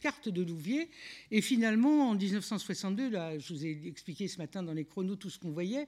carte 0.04 0.28
de 0.28 0.42
Louvier. 0.42 0.90
Et 1.30 1.40
finalement, 1.40 2.10
en 2.10 2.14
1962, 2.14 3.08
là, 3.08 3.38
je 3.38 3.54
vous 3.54 3.64
ai 3.64 3.86
expliqué 3.86 4.28
ce 4.28 4.36
matin 4.36 4.62
dans 4.62 4.74
les 4.74 4.84
chronos 4.84 5.16
tout 5.16 5.30
ce 5.30 5.38
qu'on 5.38 5.50
voyait, 5.50 5.86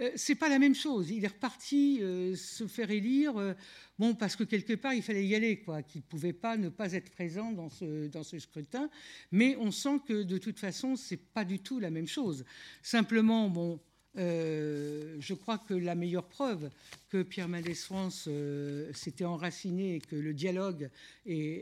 euh, 0.00 0.08
c'est 0.14 0.36
pas 0.36 0.48
la 0.48 0.60
même 0.60 0.76
chose. 0.76 1.10
Il 1.10 1.24
est 1.24 1.34
reparti 1.34 1.98
euh, 2.00 2.36
se 2.36 2.68
faire 2.68 2.92
élire, 2.92 3.36
euh, 3.36 3.54
bon, 3.98 4.14
parce 4.14 4.36
que 4.36 4.44
quelque 4.44 4.74
part, 4.74 4.94
il 4.94 5.02
fallait 5.02 5.26
y 5.26 5.34
aller, 5.34 5.58
quoi, 5.58 5.82
qu'il 5.82 6.02
ne 6.02 6.06
pouvait 6.06 6.32
pas 6.32 6.56
ne 6.56 6.68
pas 6.68 6.92
être 6.92 7.10
présent 7.10 7.50
dans 7.50 7.68
ce, 7.68 8.06
dans 8.06 8.22
ce 8.22 8.38
scrutin. 8.38 8.88
Mais 9.32 9.56
on 9.58 9.72
sent 9.72 9.98
que 10.06 10.22
de 10.22 10.38
toute 10.38 10.60
façon, 10.60 10.94
c'est 10.94 11.16
pas 11.16 11.44
du 11.44 11.58
tout 11.58 11.80
la 11.80 11.90
même 11.90 12.06
chose. 12.06 12.44
Simplement, 12.82 13.50
bon, 13.50 13.80
euh, 14.18 15.16
je 15.20 15.34
crois 15.34 15.58
que 15.58 15.74
la 15.74 15.94
meilleure 15.94 16.26
preuve 16.26 16.70
que 17.08 17.22
Pierre 17.22 17.48
Mendès 17.48 17.74
France 17.74 18.24
euh, 18.28 18.90
s'était 18.94 19.24
enraciné 19.24 19.96
et 19.96 20.00
que 20.00 20.16
le 20.16 20.32
dialogue 20.32 20.88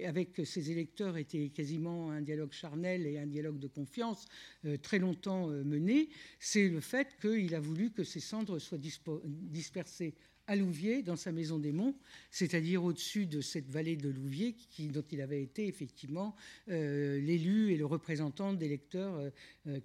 avec 0.05 0.41
ses 0.45 0.71
électeurs 0.71 1.17
était 1.17 1.49
quasiment 1.49 2.11
un 2.11 2.21
dialogue 2.21 2.53
charnel 2.53 3.07
et 3.07 3.19
un 3.19 3.27
dialogue 3.27 3.59
de 3.59 3.67
confiance 3.67 4.27
euh, 4.65 4.77
très 4.77 4.99
longtemps 4.99 5.49
mené, 5.49 6.09
c'est 6.39 6.69
le 6.69 6.81
fait 6.81 7.17
qu'il 7.21 7.55
a 7.55 7.61
voulu 7.61 7.91
que 7.91 8.05
ses 8.05 8.21
cendres 8.21 8.59
soient 8.59 8.79
dispersées 8.79 10.15
à 10.47 10.57
Louviers, 10.57 11.03
dans 11.03 11.17
sa 11.17 11.33
maison 11.33 11.59
des 11.59 11.73
Monts, 11.73 11.97
c'est-à-dire 12.31 12.85
au-dessus 12.85 13.25
de 13.25 13.41
cette 13.41 13.71
vallée 13.71 13.97
de 13.97 14.11
Louviers 14.11 14.55
dont 14.79 15.05
il 15.11 15.23
avait 15.23 15.43
été 15.43 15.67
effectivement 15.67 16.37
l'élu 16.67 17.73
et 17.73 17.79
le 17.79 17.87
représentant 17.87 18.53
des 18.53 18.67
électeurs 18.67 19.33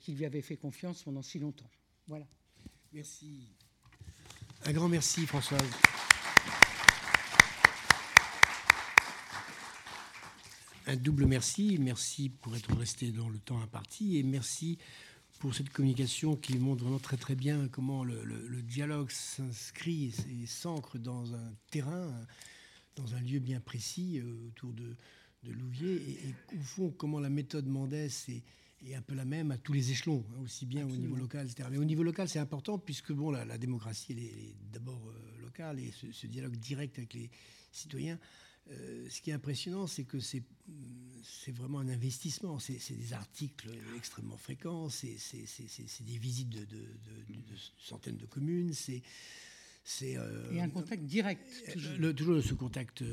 qui 0.01 0.13
lui 0.13 0.25
avaient 0.25 0.41
fait 0.41 0.58
confiance 0.58 1.03
pendant 1.03 1.21
si 1.21 1.39
longtemps. 1.39 1.69
Voilà. 2.08 2.27
Merci. 2.93 3.47
Un 4.65 4.73
grand 4.73 4.89
merci, 4.89 5.25
Françoise. 5.28 5.62
Un 10.88 10.95
double 10.95 11.28
merci. 11.28 11.78
Merci 11.80 12.30
pour 12.30 12.56
être 12.56 12.75
resté 12.75 13.12
dans 13.12 13.30
le 13.30 13.38
temps 13.38 13.62
imparti 13.62 14.17
et 14.17 14.23
merci 14.23 14.80
pour 15.39 15.54
cette 15.54 15.69
communication 15.69 16.36
qui 16.36 16.58
montre 16.58 16.84
vraiment 16.84 16.99
très 16.99 17.15
très 17.15 17.36
bien 17.36 17.67
comment 17.67 18.04
le, 18.04 18.62
dialogue 18.63 19.12
s'inscrit 19.12 20.13
et 20.41 20.47
s'ancre 20.47 20.97
dans 20.97 21.36
un 21.36 21.54
terrain, 21.69 22.12
dans 22.95 23.15
un 23.15 23.21
lieu 23.21 23.39
bien 23.39 23.60
précis 23.60 24.19
euh, 24.19 24.47
autour 24.47 24.73
de, 24.73 24.95
de 25.43 25.52
Louvier 25.52 25.95
et, 25.95 26.56
au 26.56 26.62
fond 26.62 26.89
comment 26.97 27.19
la 27.19 27.30
méthode 27.30 27.67
Mendès 27.67 28.10
est 28.28 28.43
est 28.86 28.96
un 28.96 29.02
peu 29.02 29.15
la 29.15 29.26
même 29.26 29.52
à 29.52 29.58
tous 29.58 29.74
les 29.74 29.92
échelons, 29.92 30.26
hein, 30.32 30.42
aussi 30.44 30.65
bien 30.65 30.86
au 30.86 30.96
niveau 30.96 31.15
local, 31.15 31.48
etc. 31.48 31.68
Mais 31.72 31.78
au 31.78 31.86
niveau 31.86 32.04
local, 32.04 32.30
c'est 32.30 32.39
important 32.39 32.78
puisque 32.78 33.12
bon, 33.12 33.32
la, 33.32 33.58
démocratie, 33.58 34.13
elle 34.13 34.20
est, 34.20 34.56
d'abord 34.72 35.02
euh, 35.10 35.42
locale 35.42 35.80
et 35.80 35.92
ce, 35.92 36.28
dialogue 36.28 36.56
direct 36.56 36.98
avec 36.98 37.13
les 37.13 37.30
citoyens. 37.72 38.20
Euh, 38.72 39.08
ce 39.10 39.22
qui 39.22 39.32
est 39.32 39.34
impressionnant, 39.34 39.88
c'est 39.88 40.04
que 40.04 40.20
c'est 40.20 40.44
vraiment 41.52 41.80
un 41.80 41.89
investissement. 41.89 42.60
C'est 42.60 42.96
des 42.96 43.13
articles 43.13 43.70
extrêmement 43.98 44.38
fréquents, 44.38 44.89
c'est 44.89 45.18
des 46.02 46.18
visites 46.18 46.50
de, 46.50 46.65
de, 46.65 46.86
centaines 47.78 48.18
de 48.18 48.26
communes, 48.26 48.74
c'est 48.74 49.02
c'est 49.89 50.17
euh, 50.17 50.62
un 50.62 50.69
contact 50.69 51.04
direct. 51.04 51.41
Toujours, 51.73 52.13
toujours 52.13 52.43
ce 52.43 52.54
contact 52.54 53.04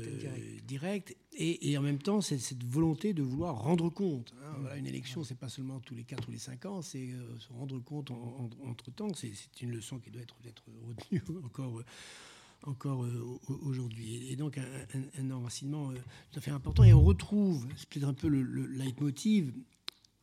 direct. 0.63 1.17
Et, 1.33 1.75
en 1.75 1.81
même 1.81 1.97
temps, 1.97 2.21
c'est 2.21 2.37
cette 2.37 2.63
volonté 2.63 3.13
de 3.13 3.23
vouloir 3.23 3.57
rendre 3.63 3.89
compte. 3.89 4.35
Hein. 4.43 4.53
Voilà, 4.59 4.77
une 4.77 4.85
élection, 4.85 5.23
c'est 5.23 5.37
pas 5.39 5.49
seulement 5.49 5.79
tous 5.79 5.95
les 5.95 6.03
4 6.03 6.29
ou 6.29 6.31
les 6.31 6.37
5 6.37 6.65
ans, 6.67 6.81
c'est 6.83 7.09
euh, 7.09 7.39
se 7.39 7.51
rendre 7.51 7.79
compte 7.79 8.11
entre 8.11 8.91
temps. 8.91 9.07
C'est 9.15 9.31
une 9.61 9.71
leçon 9.71 9.97
qui 9.97 10.11
doit 10.11 10.21
être, 10.21 10.35
être 10.47 10.65
retenue 10.87 11.23
encore, 11.43 11.81
encore 12.63 13.05
euh, 13.05 13.39
aujourd'hui. 13.47 14.31
Et 14.31 14.35
donc, 14.35 14.59
un, 14.59 15.31
enracinement 15.31 15.91
tout 16.31 16.37
à 16.37 16.41
fait 16.41 16.51
important. 16.51 16.83
Et 16.83 16.93
on 16.93 17.03
retrouve, 17.03 17.67
c'est 17.75 17.89
peut-être 17.89 18.07
un 18.07 18.13
peu 18.13 18.27
le, 18.27 18.43
le 18.43 18.67
leitmotiv, 18.67 19.51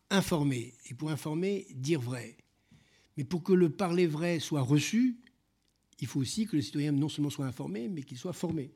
informer. 0.08 0.72
Et 0.88 0.94
pour 0.94 1.10
informer, 1.10 1.66
dire 1.74 2.00
vrai. 2.00 2.36
Mais 3.16 3.24
pour 3.24 3.42
que 3.42 3.52
le 3.52 3.70
parler 3.70 4.06
vrai 4.06 4.38
soit 4.38 4.62
reçu, 4.62 5.18
il 6.04 6.06
faut 6.06 6.20
aussi 6.20 6.44
que 6.44 6.54
le 6.54 6.60
citoyen 6.60 6.92
non 6.92 7.08
seulement 7.08 7.30
soit 7.30 7.46
informé, 7.46 7.88
mais 7.88 8.02
qu'il 8.02 8.18
soit 8.18 8.34
formé. 8.34 8.70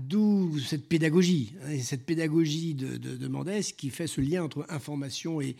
D'où 0.00 0.60
cette 0.60 0.86
pédagogie, 0.88 1.54
hein, 1.64 1.76
cette 1.80 2.06
pédagogie 2.06 2.74
de, 2.74 2.98
de, 2.98 3.26
Mendès 3.26 3.62
qui 3.76 3.90
fait 3.90 4.06
ce 4.06 4.20
lien 4.20 4.44
entre 4.44 4.64
information 4.68 5.40
et, 5.40 5.56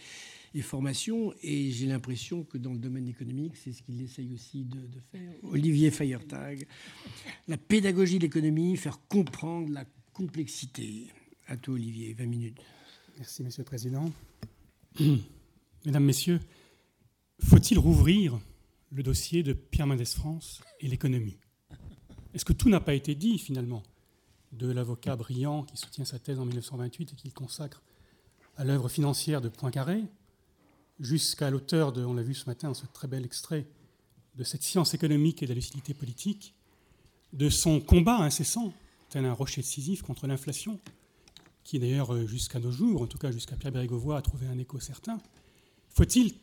formation. 0.61 1.35
Et 1.43 1.73
j'ai 1.73 1.87
l'impression 1.87 2.45
que 2.45 2.57
dans 2.57 2.73
le 2.73 2.79
domaine 2.79 3.09
économique, 3.09 3.57
c'est 3.57 3.73
ce 3.73 3.83
qu'il 3.83 4.01
essaye 4.01 4.33
aussi 4.33 4.65
de, 4.65 4.79
faire. 5.11 5.33
Olivier 5.43 5.91
Feiertag, 5.91 6.69
la 7.49 7.57
pédagogie 7.57 8.19
de 8.19 8.25
l'économie, 8.25 8.77
faire 8.77 9.01
comprendre 9.09 9.73
la 9.73 9.85
complexité. 10.13 11.09
À 11.49 11.57
toi, 11.57 11.75
Olivier, 11.75 12.15
20 12.15 12.27
minutes. 12.27 12.61
Merci, 13.19 13.43
Monsieur 13.43 13.63
le 13.63 13.67
Président. 13.67 14.13
Mesdames, 15.85 16.05
Messieurs, 16.05 16.39
faut-il 17.41 17.81
rouvrir 17.81 18.39
le 18.93 19.03
dossier 19.03 19.43
de 19.43 19.55
Pierre 19.55 19.87
Mendès 19.87 20.05
France 20.05 20.61
et 20.81 20.87
l'économie. 20.87 21.39
Est-ce 22.35 22.45
que 22.45 22.53
tout 22.53 22.69
n'a 22.69 22.81
pas 22.81 22.95
été 22.95 23.15
dit 23.15 23.39
finalement 23.39 23.83
de 24.53 24.71
l'avocat 24.71 25.17
brillant 25.17 25.63
qui 25.63 25.79
soutient 25.79 26.05
sa 26.05 26.19
thèse 26.19 26.39
en 26.39 26.45
1928 26.45 27.13
et 27.13 27.17
qui 27.17 27.33
consacre 27.33 27.83
à 28.59 28.65
l'œuvre 28.65 28.91
financière 28.91 29.41
de 29.41 29.49
Poincaré, 29.49 30.05
jusqu'à 31.01 31.49
l'auteur 31.49 31.93
de, 31.93 32.05
on 32.05 32.13
l'a 32.13 32.23
vu 32.23 32.35
ce 32.35 32.47
matin 32.47 32.75
ce 32.75 32.85
très 32.85 33.09
bel 33.09 33.25
extrait, 33.25 33.67
de 34.37 34.45
cette 34.45 34.63
science 34.63 34.93
économique 34.93 35.43
et 35.43 35.47
de 35.47 35.51
la 35.53 35.55
lucidité 35.55 35.95
politique, 35.95 36.55
de 37.33 37.49
son 37.49 37.81
combat 37.81 38.19
incessant, 38.19 38.75
tel 39.09 39.25
un 39.25 39.33
rocher 39.33 39.63
décisif 39.63 40.03
contre 40.03 40.27
l'inflation, 40.27 40.79
qui 41.65 41.79
d'ailleurs 41.79 42.13
euh, 42.13 42.27
jusqu'à 42.27 42.59
nos 42.59 42.71
jours, 42.73 43.01
en 43.01 43.07
tout 43.07 43.19
cas 43.19 43.31
jusqu'à 43.31 43.57
Pierre 43.57 43.73
Bérégovoy, 43.73 44.19
a 44.19 44.23
trouvé 44.23 44.47
un 44.47 44.59
écho 44.59 44.81
certain. 44.81 45.19
Faut-il 45.89 46.35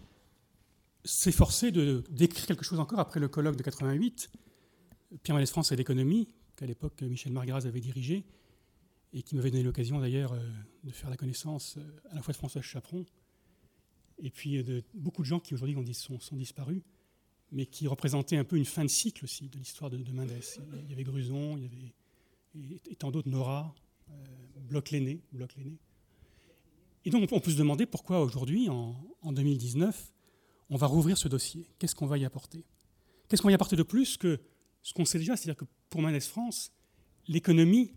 s'efforcer 1.06 1.72
de 1.72 2.04
d'écrire 2.10 2.46
quelque 2.46 2.64
chose 2.64 2.80
encore 2.80 3.00
après 3.00 3.20
le 3.20 3.28
colloque 3.28 3.56
de 3.56 3.64
88, 3.64 4.30
Pierre 5.24 5.36
Mendès 5.36 5.48
France 5.48 5.72
et 5.72 5.76
l'économie, 5.76 6.30
qu'à 6.56 6.66
l'époque 6.66 7.02
Michel 7.02 7.32
Margaraz 7.32 7.66
avait 7.66 7.80
dirigé, 7.80 8.26
et 9.14 9.24
qui 9.24 9.36
m'avait 9.36 9.52
donné 9.52 9.64
l'occasion 9.64 10.00
d'ailleurs 10.00 10.34
euh, 10.34 10.50
de 10.84 10.92
faire 10.92 11.10
la 11.10 11.18
connaissance 11.18 11.78
euh, 11.78 12.12
à 12.12 12.16
la 12.16 12.22
fois 12.22 12.32
de 12.32 12.38
François 12.38 12.62
Chaperon, 12.62 13.06
et 14.20 14.30
puis 14.30 14.58
euh, 14.58 14.64
de 14.64 14.84
beaucoup 14.94 15.22
de 15.22 15.28
gens 15.28 15.40
qui 15.40 15.54
aujourd'hui 15.54 15.76
sont, 15.94 16.20
disparus, 16.34 16.84
mais 17.52 17.66
qui 17.66 17.88
représentaient 17.88 18.38
un 18.38 18.44
peu 18.44 18.58
une 18.58 18.66
fin 18.66 18.84
de 18.84 18.90
cycle 18.90 19.24
aussi 19.24 19.50
de 19.50 19.58
l'histoire 19.58 19.90
de, 19.90 19.98
de, 19.98 20.12
Mendès. 20.12 20.60
Il 20.84 20.90
y 20.90 20.94
avait 20.94 21.04
Gruson, 21.04 21.58
il 21.58 21.64
y 21.64 21.66
avait 21.66 22.80
et, 22.90 22.96
tant 22.96 23.12
d'autres, 23.12 23.30
Nora, 23.30 23.74
Bloch 24.68 24.90
l'aîné, 24.90 25.22
Bloch 25.32 25.56
Et 27.06 27.10
donc 27.10 27.32
on 27.32 27.40
peut 27.40 27.52
se 27.52 27.58
demander 27.58 27.86
pourquoi 27.86 28.22
aujourd'hui, 28.22 28.70
en 28.70 29.32
2019, 29.32 30.12
on 30.70 30.78
va 30.78 30.88
rouvrir 30.88 31.18
ce 31.18 31.28
dossier. 31.28 31.70
Qu'est-ce 31.80 31.96
qu'on 31.96 32.06
va 32.06 32.18
y 32.18 32.26
apporter? 32.26 32.66
Qu'est-ce 33.28 33.42
qu'on 33.42 33.48
va 33.48 33.52
y 33.52 33.56
apporter 33.56 33.76
de 33.76 33.84
plus 33.84 34.18
que 34.18 34.40
ce 34.82 34.94
qu'on 34.94 35.06
sait 35.06 35.20
déjà 35.20 35.36
C'est-à-dire 35.36 35.58
que 35.58 35.66
pour 35.90 36.02
Manès 36.02 36.28
France, 36.28 36.72
l'économie, 37.28 37.94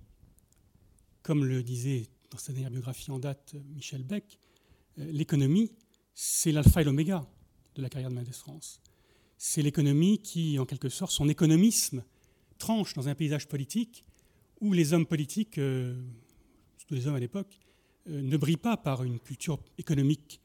comme 1.23 1.45
le 1.45 1.63
disait 1.63 2.09
dans 2.31 2.39
sa 2.39 2.53
dernière 2.53 2.71
biographie 2.71 3.11
en 3.11 3.19
date 3.19 3.55
Michel 3.75 4.03
Beck, 4.03 4.39
euh, 4.99 5.11
l'économie, 5.11 5.73
c'est 6.15 6.53
l'alpha 6.53 6.81
et 6.81 6.85
l'oméga 6.85 7.27
de 7.75 7.83
la 7.83 7.89
carrière 7.89 8.11
de 8.11 8.15
Mendes 8.15 8.35
France. 8.35 8.81
C'est 9.39 9.63
l'économie 9.63 10.19
qui, 10.19 10.59
en 10.59 10.67
quelque 10.67 10.89
sorte, 10.89 11.13
son 11.13 11.29
économisme 11.29 12.05
tranche 12.59 12.95
dans 12.95 13.09
un 13.09 13.15
paysage 13.15 13.49
politique 13.49 14.05
où 14.61 14.73
les 14.73 14.93
hommes 14.93 15.07
politiques, 15.07 15.59
euh, 15.59 16.01
surtout 16.77 16.95
les 16.95 17.07
hommes 17.07 17.17
à 17.17 17.21
l'époque, 17.21 17.59
euh, 18.09 18.23
ne 18.23 18.37
brillent 18.37 18.57
pas 18.57 18.77
par 18.77 19.03
une 19.03 19.19
culture 19.19 19.59
économique 19.79 20.41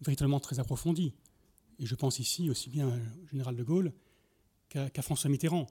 véritablement 0.00 0.40
très 0.40 0.58
approfondie 0.58 1.14
et 1.80 1.86
je 1.86 1.94
pense 1.94 2.18
ici 2.18 2.50
aussi 2.50 2.68
bien 2.68 2.88
au 2.88 3.26
général 3.28 3.56
de 3.56 3.64
Gaulle 3.64 3.92
qu'à 4.68 5.02
François 5.02 5.30
Mitterrand. 5.30 5.66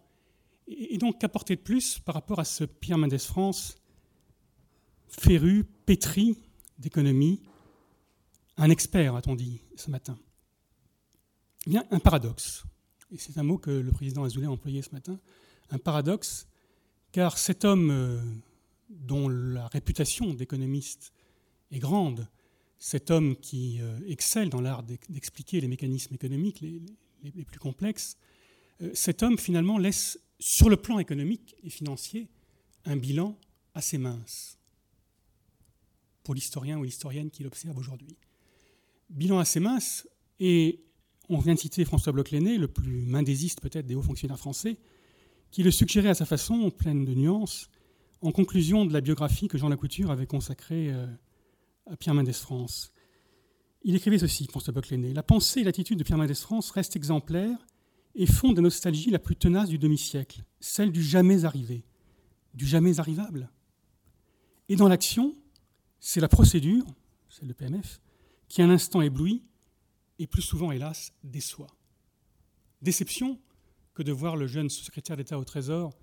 Et, 0.68 0.98
donc, 0.98 1.20
qu'apporter 1.20 1.56
de 1.56 1.62
plus 1.62 2.00
par 2.00 2.16
rapport 2.16 2.40
à 2.40 2.46
ce 2.46 2.64
Pierre 2.64 2.98
Mendès 2.98 3.20
France 3.20 3.78
féru, 5.08 5.64
pétri 5.86 6.38
d'économie, 6.78 7.42
un 8.58 8.70
expert, 8.70 9.16
a-t-on 9.16 9.36
dit 9.36 9.62
ce 9.76 9.90
matin? 9.90 10.18
Y 11.66 11.78
a 11.78 11.86
un 11.92 12.00
paradoxe, 12.00 12.64
et 13.12 13.18
c'est 13.18 13.38
un 13.38 13.44
mot 13.44 13.58
que 13.58 13.72
le 13.72 13.92
président 13.92 14.24
Azoulay 14.24 14.48
a 14.48 14.52
employé 14.52 14.82
ce 14.82 14.92
matin, 14.92 15.20
un 15.72 15.78
paradoxe, 15.78 16.48
car 17.12 17.38
cet 17.38 17.66
homme 17.66 17.90
euh, 17.90 18.22
dont 18.90 19.30
la 19.30 19.68
réputation 19.68 20.34
d'économiste 20.34 21.14
est 21.72 21.80
grande, 21.80 22.28
cet 22.80 23.12
homme 23.12 23.36
qui 23.36 23.82
euh, 23.82 24.00
excelle 24.08 24.50
dans 24.50 24.62
l'art 24.62 24.84
d'expliquer 24.84 25.60
les 25.60 25.68
mécanismes 25.68 26.16
économiques 26.16 26.62
les, 26.62 26.82
plus 27.46 27.60
complexes, 27.60 28.18
euh, 28.82 28.90
cet 28.94 29.22
homme 29.22 29.38
finalement 29.38 29.78
laisse 29.78 30.18
sur 30.40 30.70
le 30.70 30.78
plan 30.78 30.98
économique 30.98 31.56
et 31.64 31.70
financier 31.70 32.30
un 32.86 32.96
bilan 32.96 33.38
assez 33.74 33.98
mince 33.98 34.58
pour 36.24 36.34
l'historien 36.34 36.80
ou 36.80 36.84
l'historienne 36.84 37.30
qui 37.30 37.44
l'observe 37.44 37.78
aujourd'hui. 37.78 38.18
Bilan 39.10 39.40
assez 39.40 39.60
mince, 39.60 40.08
et 40.40 40.80
on 41.28 41.40
vient 41.40 41.56
de 41.56 41.60
citer 41.60 41.84
François 41.84 42.14
Bloch-Léné, 42.14 42.58
le 42.58 42.68
plus 42.68 43.06
mendésiste 43.06 43.60
peut-être 43.60 43.88
des 43.88 43.96
hauts 43.96 44.02
fonctionnaires 44.02 44.40
français, 44.40 44.78
qui 45.52 45.64
le 45.64 45.72
suggérait 45.72 46.10
à 46.10 46.14
sa 46.14 46.26
façon, 46.26 46.70
pleine 46.72 47.04
de 47.04 47.14
nuances, 47.14 47.70
en 48.22 48.32
conclusion 48.32 48.86
de 48.86 48.94
la 48.94 49.02
biographie 49.02 49.48
que 49.48 49.58
Jean 49.58 49.70
Lacouture 49.70 50.12
avait 50.12 50.28
consacrée 50.28 50.92
euh, 50.92 51.08
Pierre 51.98 52.16
Mendès 52.16 52.34
France. 52.34 52.92
Il 53.84 53.96
écrivait 53.96 54.20
ceci, 54.20 54.48
François 54.48 54.74
Bloch-Léné 54.74 55.14
La 55.14 55.24
pensée 55.24 55.62
et 55.62 55.64
l'attitude 55.64 55.98
de 55.98 56.04
Pierre 56.04 56.18
Mendès 56.18 56.34
France 56.36 56.72
restent 56.72 56.96
exemplaires 56.96 57.66
et 58.16 58.26
font 58.26 58.52
de 58.52 58.58
la 58.58 58.64
nostalgie 58.64 59.12
la 59.12 59.20
plus 59.20 59.36
tenace 59.36 59.70
du 59.70 59.78
demi-siècle, 59.78 60.44
celle 60.60 60.92
du 60.92 61.04
jamais 61.04 61.46
arrivé, 61.46 61.86
du 62.54 62.66
jamais 62.66 63.00
arrivable. 63.00 63.50
Et 64.68 64.76
dans 64.76 64.88
l'action, 64.88 65.36
c'est 66.00 66.20
la 66.20 66.28
procédure, 66.28 66.86
celle 67.30 67.48
de 67.48 67.54
PMF, 67.54 68.02
qui 68.48 68.62
un 68.62 68.70
instant 68.70 69.02
éblouit 69.02 69.44
et 70.18 70.28
plus 70.28 70.42
souvent, 70.42 70.72
hélas, 70.72 71.14
déçoit. 71.24 71.76
Déception 72.82 73.40
que 73.94 74.04
de 74.04 74.12
voir 74.12 74.36
le 74.36 74.48
jeune 74.48 74.70
secrétaire 74.70 75.18
d'État 75.18 75.40
au 75.40 75.44
Trésor, 75.44 75.98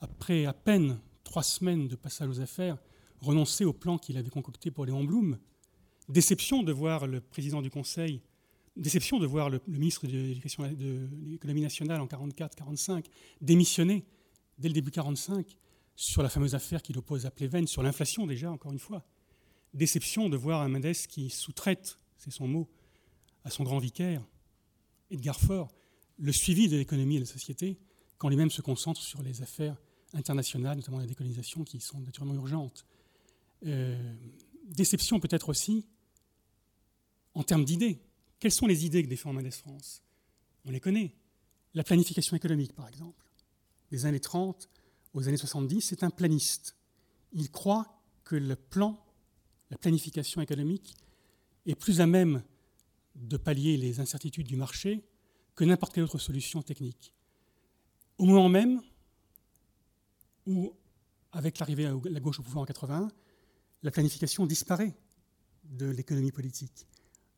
après 0.00 0.46
à 0.46 0.52
peine 0.52 0.98
trois 1.24 1.42
semaines 1.42 1.88
de 1.88 1.96
passage 1.96 2.28
aux 2.28 2.40
affaires, 2.40 2.78
renoncer 3.20 3.64
au 3.64 3.72
plan 3.72 3.98
qu'il 3.98 4.16
avait 4.16 4.30
concocté 4.30 4.70
pour 4.70 4.86
Léon 4.86 5.04
Blum. 5.04 5.38
Déception 6.08 6.62
de 6.62 6.72
voir 6.72 7.06
le 7.06 7.20
président 7.20 7.60
du 7.60 7.70
Conseil, 7.70 8.22
déception 8.76 9.18
de 9.18 9.26
voir 9.26 9.50
le, 9.50 9.60
ministre 9.66 10.06
de 10.06 11.08
l'économie 11.26 11.60
nationale 11.60 12.00
en 12.00 12.06
44-45 12.06 13.04
démissionner 13.40 14.04
dès 14.58 14.68
le 14.68 14.74
début 14.74 14.90
45 14.90 15.56
sur 15.96 16.22
la 16.22 16.28
fameuse 16.28 16.54
affaire 16.54 16.80
qui 16.80 16.92
l'oppose 16.92 17.26
à 17.26 17.30
Pleven, 17.30 17.66
sur 17.66 17.82
l'inflation 17.82 18.26
déjà, 18.26 18.50
encore 18.50 18.72
une 18.72 18.78
fois. 18.78 19.04
Déception 19.74 20.28
de 20.28 20.36
voir 20.36 20.62
un 20.62 20.68
Mendes 20.68 20.92
qui 21.08 21.28
sous-traite, 21.28 21.98
c'est 22.16 22.30
son 22.30 22.46
mot, 22.46 22.68
à 23.44 23.50
son 23.50 23.64
grand 23.64 23.78
vicaire, 23.78 24.24
Edgar 25.10 25.38
Faure, 25.38 25.68
le 26.18 26.32
suivi 26.32 26.68
de 26.68 26.76
l'économie 26.76 27.16
et 27.16 27.20
de 27.20 27.24
la 27.24 27.30
société, 27.30 27.78
quand 28.16 28.28
lui-même 28.28 28.50
se 28.50 28.62
concentre 28.62 29.00
sur 29.00 29.22
les 29.22 29.42
affaires 29.42 29.76
internationales, 30.14 30.76
notamment 30.76 30.98
la 30.98 31.06
décolonisation, 31.06 31.64
qui 31.64 31.80
sont 31.80 32.00
naturellement 32.00 32.34
urgentes. 32.34 32.86
Euh, 33.66 34.14
déception 34.64 35.18
peut-être 35.20 35.48
aussi 35.48 35.86
en 37.34 37.42
termes 37.42 37.64
d'idées. 37.64 38.00
Quelles 38.38 38.52
sont 38.52 38.66
les 38.66 38.86
idées 38.86 39.02
que 39.02 39.08
défend 39.08 39.32
Mendes 39.32 39.52
France? 39.52 40.02
On 40.64 40.70
les 40.70 40.80
connaît. 40.80 41.14
La 41.74 41.84
planification 41.84 42.36
économique, 42.36 42.74
par 42.74 42.88
exemple. 42.88 43.24
Des 43.90 44.06
années 44.06 44.20
30 44.20 44.68
aux 45.14 45.28
années 45.28 45.36
70, 45.36 45.80
c'est 45.80 46.02
un 46.02 46.10
planiste. 46.10 46.76
Il 47.32 47.50
croit 47.50 48.00
que 48.24 48.36
le 48.36 48.56
plan, 48.56 49.02
la 49.70 49.78
planification 49.78 50.40
économique, 50.40 50.94
est 51.66 51.74
plus 51.74 52.00
à 52.00 52.06
même 52.06 52.42
de 53.14 53.36
pallier 53.36 53.76
les 53.76 54.00
incertitudes 54.00 54.46
du 54.46 54.56
marché 54.56 55.02
que 55.54 55.64
n'importe 55.64 55.94
quelle 55.94 56.04
autre 56.04 56.18
solution 56.18 56.62
technique. 56.62 57.12
Au 58.18 58.24
moment 58.24 58.48
même 58.48 58.80
où, 60.46 60.72
avec 61.32 61.58
l'arrivée 61.58 61.86
à 61.86 61.94
la 62.04 62.20
gauche 62.20 62.40
au 62.40 62.42
pouvoir 62.42 62.62
en 62.62 62.66
81, 62.66 63.10
la 63.82 63.90
planification 63.90 64.46
disparaît 64.46 64.94
de 65.64 65.86
l'économie 65.86 66.32
politique. 66.32 66.86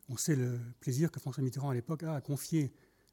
On 0.08 0.16
sait 0.16 0.36
le 0.36 0.58
plaisir 0.80 1.10
que 1.10 1.20
François 1.20 1.42
Mitterrand 1.42 1.70
à 1.70 1.74
l'époque 1.74 2.02
a 2.02 2.14
à 2.14 2.20
confier 2.20 2.72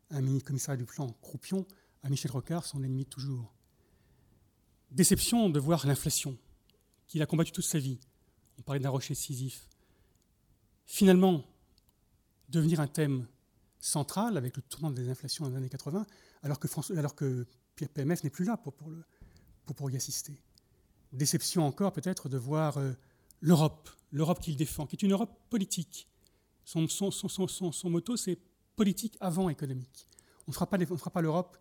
un 0.10 0.22
mini-commissariat 0.22 0.78
du 0.78 0.86
plan 0.86 1.08
Croupion 1.22 1.66
à 2.04 2.10
Michel 2.10 2.32
Rocard, 2.32 2.66
son 2.66 2.84
ennemi 2.84 3.06
toujours. 3.06 3.54
Déception 4.92 5.50
de 5.50 5.60
voir 5.60 5.86
l'inflation, 5.86 6.38
qu'il 7.08 7.22
a 7.22 7.26
combattu 7.26 7.52
toute 7.52 7.66
sa 7.66 7.80
vie. 7.80 8.00
On 8.58 8.62
parlait 8.62 8.80
d'un 8.80 8.90
rocher 8.90 9.14
décisif. 9.14 9.68
Finalement, 10.86 11.44
devenir 12.50 12.80
un 12.80 12.88
thème 12.88 13.28
central 13.80 14.38
avec 14.38 14.56
le 14.56 14.62
tournant 14.64 14.92
des 14.92 15.10
inflations 15.10 15.46
dans 15.46 15.52
les 15.52 15.58
années 15.58 15.70
80, 15.70 16.06
alors 16.44 16.60
que, 16.60 16.68
que 17.76 17.86
PMF 17.86 18.24
n'est 18.24 18.30
plus 18.30 18.46
là 18.46 18.58
pour, 18.58 19.92
y 19.92 19.96
assister. 19.96 20.42
Déception 21.12 21.66
encore 21.66 21.92
peut-être 21.92 22.30
de 22.30 22.38
voir 22.38 22.78
euh, 22.78 22.94
l'Europe, 23.42 23.90
l'Europe 24.12 24.40
qu'il 24.40 24.56
défend, 24.56 24.86
qui 24.86 24.96
est 24.96 25.04
une 25.04 25.12
Europe 25.12 25.38
politique. 25.50 26.08
Son, 26.66 26.88
son, 26.88 27.90
motto, 27.90 28.18
c'est 28.18 28.38
politique 28.76 29.18
avant 29.20 29.50
économique. 29.50 30.08
On 30.48 30.52
ne 30.52 30.54
fera 30.54 30.68
pas, 31.12 31.22
l'Europe 31.22 31.58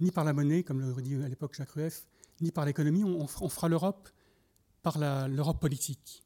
ni 0.00 0.10
par 0.10 0.24
la 0.24 0.32
monnaie, 0.32 0.62
comme 0.62 0.80
le 0.80 1.02
dit 1.02 1.14
à 1.16 1.28
l'époque 1.28 1.54
Jacques 1.54 1.70
Rueff, 1.70 2.06
ni 2.40 2.50
par 2.50 2.64
l'économie, 2.64 3.04
on, 3.04 3.20
on, 3.20 3.48
fera 3.48 3.68
l'Europe 3.68 4.08
par 4.82 4.98
l'Europe 5.28 5.60
politique. 5.60 6.22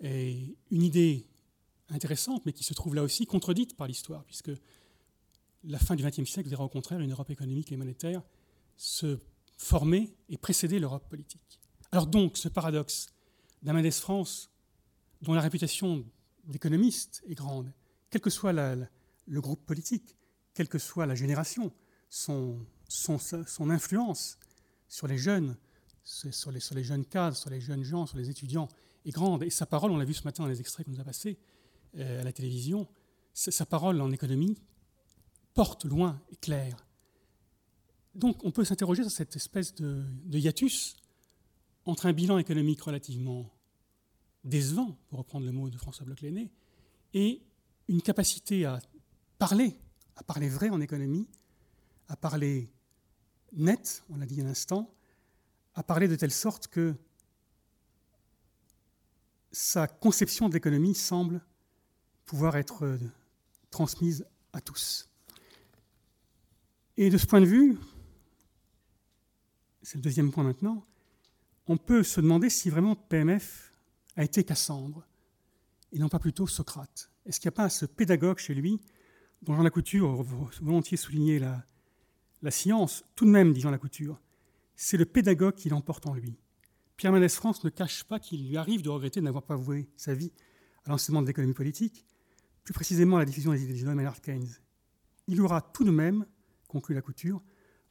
Et 0.00 0.56
une 0.70 0.82
idée 0.82 1.26
intéressante, 1.88 2.44
mais 2.46 2.52
qui 2.52 2.64
se 2.64 2.74
trouve 2.74 2.94
là 2.94 3.02
aussi 3.02 3.26
contredite 3.26 3.76
par 3.76 3.86
l'histoire, 3.86 4.24
puisque 4.24 4.50
la 5.64 5.78
fin 5.78 5.94
du 5.94 6.04
XXe 6.04 6.28
siècle 6.28 6.48
verra 6.48 6.64
au 6.64 6.68
contraire 6.68 7.00
une 7.00 7.10
Europe 7.10 7.30
économique 7.30 7.70
et 7.72 7.76
monétaire 7.76 8.22
se 8.76 9.18
former 9.56 10.14
et 10.28 10.38
précéder 10.38 10.78
l'Europe 10.78 11.08
politique. 11.08 11.60
Alors 11.92 12.06
donc, 12.06 12.36
ce 12.36 12.48
paradoxe 12.48 13.08
d'Amadès 13.62 13.98
France, 14.00 14.50
dont 15.22 15.34
la 15.34 15.40
réputation 15.40 16.04
d'économiste 16.44 17.22
est 17.26 17.34
grande, 17.34 17.72
quel 18.10 18.20
que 18.20 18.30
soit 18.30 18.52
le 18.52 19.40
groupe 19.40 19.64
politique, 19.66 20.16
quelle 20.54 20.68
que 20.68 20.78
soit 20.78 21.06
la 21.06 21.14
génération, 21.14 21.72
son, 22.08 22.58
influence 23.60 24.38
sur 24.88 25.06
les 25.06 25.18
jeunes, 25.18 25.56
sur 26.04 26.50
les, 26.50 26.82
jeunes 26.82 27.04
cadres, 27.04 27.36
sur 27.36 27.50
les 27.50 27.60
jeunes 27.60 27.84
gens, 27.84 28.06
sur 28.06 28.18
les 28.18 28.30
étudiants 28.30 28.68
est 29.04 29.10
grande. 29.10 29.42
Et 29.42 29.50
sa 29.50 29.66
parole, 29.66 29.90
on 29.92 29.96
l'a 29.96 30.04
vu 30.04 30.14
ce 30.14 30.24
matin 30.24 30.42
dans 30.42 30.48
les 30.48 30.60
extraits 30.60 30.84
qu'on 30.84 30.92
nous 30.92 31.00
a 31.00 31.04
passés 31.04 31.38
euh, 31.96 32.20
à 32.20 32.24
la 32.24 32.32
télévision, 32.32 32.88
sa 33.32 33.64
parole 33.64 34.00
en 34.00 34.10
économie 34.10 34.58
porte 35.54 35.84
loin 35.84 36.20
et 36.30 36.36
clair. 36.36 36.84
Donc 38.14 38.44
on 38.44 38.50
peut 38.50 38.64
s'interroger 38.64 39.02
sur 39.02 39.12
cette 39.12 39.36
espèce 39.36 39.74
de 39.74 40.04
hiatus 40.32 40.96
entre 41.86 42.06
un 42.06 42.12
bilan 42.12 42.38
économique 42.38 42.82
relativement 42.82 43.50
décevant, 44.44 44.96
pour 45.08 45.18
reprendre 45.18 45.46
le 45.46 45.52
mot 45.52 45.68
de 45.68 45.76
François 45.76 46.04
Bloch-Léné, 46.06 46.50
et 47.14 47.42
une 47.88 48.02
capacité 48.02 48.64
à 48.64 48.80
parler, 49.38 49.78
à 50.16 50.22
parler 50.22 50.48
vrai 50.48 50.70
en 50.70 50.80
économie, 50.80 51.28
à 52.08 52.16
parler 52.16 52.70
net, 53.52 54.04
on 54.10 54.16
l'a 54.16 54.26
dit 54.26 54.40
un 54.40 54.46
instant, 54.46 54.94
à 55.74 55.82
parler 55.82 56.08
de 56.08 56.16
telle 56.16 56.32
sorte 56.32 56.68
que 56.68 56.94
sa 59.52 59.88
conception 59.88 60.48
de 60.48 60.54
l'économie 60.54 60.94
semble 60.94 61.44
pouvoir 62.24 62.56
être 62.56 62.98
transmise 63.70 64.24
à 64.52 64.60
tous. 64.60 65.08
Et 66.96 67.10
de 67.10 67.18
ce 67.18 67.26
point 67.26 67.40
de 67.40 67.46
vue, 67.46 67.78
c'est 69.82 69.96
le 69.96 70.02
deuxième 70.02 70.30
point 70.30 70.44
maintenant, 70.44 70.86
on 71.70 71.76
peut 71.76 72.02
se 72.02 72.20
demander 72.20 72.50
si 72.50 72.68
vraiment 72.68 72.96
PMF 72.96 73.72
a 74.16 74.24
été 74.24 74.42
Cassandre 74.42 75.06
et 75.92 76.00
non 76.00 76.08
pas 76.08 76.18
plutôt 76.18 76.48
Socrate. 76.48 77.12
Est-ce 77.26 77.38
qu'il 77.38 77.46
n'y 77.46 77.54
a 77.54 77.58
pas 77.58 77.68
ce 77.68 77.86
pédagogue 77.86 78.38
chez 78.38 78.54
lui, 78.54 78.80
dont 79.42 79.54
Jean 79.54 79.62
Lacouture 79.62 80.24
volontiers 80.60 80.96
souligné 80.96 81.38
la, 81.38 81.64
la 82.42 82.50
science, 82.50 83.04
tout 83.14 83.24
de 83.24 83.30
même, 83.30 83.52
dit 83.52 83.60
Jean 83.60 83.70
Lacouture, 83.70 84.20
c'est 84.74 84.96
le 84.96 85.04
pédagogue 85.04 85.54
qui 85.54 85.68
l'emporte 85.68 86.08
en 86.08 86.14
lui. 86.14 86.36
Pierre 86.96 87.12
Mendès 87.12 87.28
France 87.28 87.62
ne 87.62 87.70
cache 87.70 88.02
pas 88.02 88.18
qu'il 88.18 88.48
lui 88.48 88.56
arrive 88.56 88.82
de 88.82 88.88
regretter 88.88 89.20
de 89.20 89.26
n'avoir 89.26 89.44
pas 89.44 89.54
voué 89.54 89.88
sa 89.96 90.12
vie 90.12 90.32
à 90.84 90.90
l'enseignement 90.90 91.22
de 91.22 91.28
l'économie 91.28 91.54
politique, 91.54 92.04
plus 92.64 92.74
précisément 92.74 93.14
à 93.14 93.20
la 93.20 93.26
diffusion 93.26 93.52
des 93.52 93.62
idées 93.62 93.80
de 93.80 93.94
Maynard 93.94 94.20
Keynes. 94.20 94.56
Il 95.28 95.40
aura 95.40 95.60
tout 95.60 95.84
de 95.84 95.92
même, 95.92 96.26
conclut 96.66 96.96
Lacouture, 96.96 97.40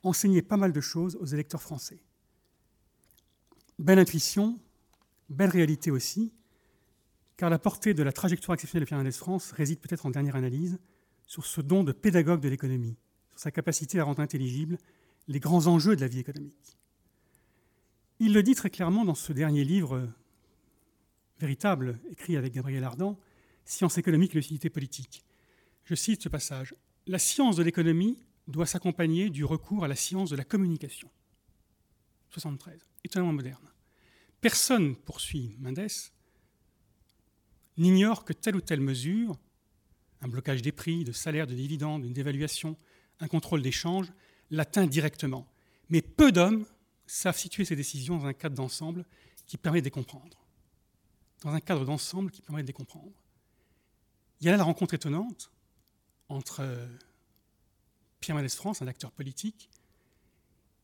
enseigné 0.04 0.42
pas 0.42 0.58
mal 0.58 0.74
de 0.74 0.82
choses 0.82 1.16
aux 1.16 1.28
électeurs 1.28 1.62
français. 1.62 2.04
Belle 3.80 4.00
intuition, 4.00 4.60
belle 5.30 5.50
réalité 5.50 5.90
aussi, 5.90 6.34
car 7.38 7.50
la 7.50 7.58
portée 7.58 7.94
de 7.94 8.04
la 8.04 8.12
trajectoire 8.12 8.56
exceptionnelle 8.56 8.84
de 8.84 8.88
Pierre 8.88 9.00
Mendès 9.00 9.14
France 9.14 9.54
réside 9.54 9.80
peut-être 9.80 10.06
en 10.06 10.10
dernière 10.10 10.36
analyse 10.36 10.80
sur 11.26 11.46
ce 11.46 11.62
don 11.62 11.86
de 11.86 11.94
pédagogue 11.94 12.42
de 12.42 12.50
l'économie, 12.50 12.98
sur 13.30 13.40
sa 13.40 13.52
capacité 13.52 13.98
à 14.02 14.04
rendre 14.04 14.20
intelligibles 14.20 14.78
les 15.30 15.40
grands 15.40 15.68
enjeux 15.68 15.96
de 15.96 16.02
la 16.02 16.10
vie 16.10 16.20
économique. 16.20 16.78
Il 18.20 18.34
le 18.34 18.44
dit 18.44 18.54
très 18.54 18.70
clairement 18.70 19.06
dans 19.06 19.16
ce 19.16 19.32
dernier 19.32 19.64
livre 19.64 20.10
véritable, 21.40 22.02
écrit 22.12 22.36
avec 22.36 22.54
Gabriel 22.54 22.84
Ardan, 22.84 23.18
sciences 23.64 23.98
économiques 23.98 24.34
et 24.34 24.40
lucidité 24.40 24.70
politique. 24.70 25.24
Je 25.86 25.96
cite 25.96 26.22
ce 26.22 26.28
passage. 26.28 26.76
La 27.08 27.18
science 27.18 27.56
de 27.56 27.64
l'économie 27.64 28.20
doit 28.50 28.66
s'accompagner 28.66 29.30
du 29.30 29.46
recours 29.46 29.86
à 29.86 29.88
la 29.88 29.96
science 29.96 30.30
de 30.30 30.36
la 30.36 30.44
communication. 30.44 31.10
73. 32.32 32.86
Étonnamment 33.06 33.32
moderne. 33.32 33.69
Personne, 34.42 34.96
poursuit 34.96 35.56
Mendes, 35.60 35.88
n'ignore 37.78 38.26
que 38.26 38.34
telle 38.34 38.56
ou 38.56 38.62
telle 38.62 38.82
mesure, 38.82 39.38
un 40.22 40.28
blocage 40.28 40.62
des 40.62 40.72
prix, 40.72 41.04
de 41.04 41.12
salaires, 41.12 41.48
de 41.48 41.54
dividendes, 41.54 42.06
une 42.06 42.14
dévaluation, 42.14 42.78
un 43.20 43.28
contrôle 43.28 43.62
d'échange, 43.62 44.12
l'atteint 44.50 44.88
directement. 44.88 45.48
Mais 45.90 46.02
peu 46.02 46.32
d'hommes 46.32 46.66
savent 47.06 47.38
situer 47.38 47.66
ces 47.66 47.76
décisions 47.76 48.18
dans 48.18 48.26
un 48.26 48.34
cadre 48.34 48.56
d'ensemble 48.56 49.06
qui 49.48 49.58
permet 49.58 49.82
de 49.82 49.86
les 49.86 49.92
comprendre. 49.92 50.38
Dans 51.42 51.52
un 51.52 51.60
cadre 51.60 51.86
d'ensemble 51.86 52.32
qui 52.32 52.42
permet 52.42 52.62
de 52.62 52.68
les 52.68 52.74
comprendre. 52.74 53.12
Il 54.40 54.46
y 54.46 54.50
a 54.50 54.52
là 54.52 54.58
la 54.58 54.64
rencontre 54.64 54.94
étonnante 54.94 55.52
entre 56.28 56.62
euh, 56.62 56.88
Pierre 58.20 58.36
Mendès 58.36 58.50
France, 58.50 58.82
un 58.82 58.88
acteur 58.88 59.12
politique, 59.12 59.70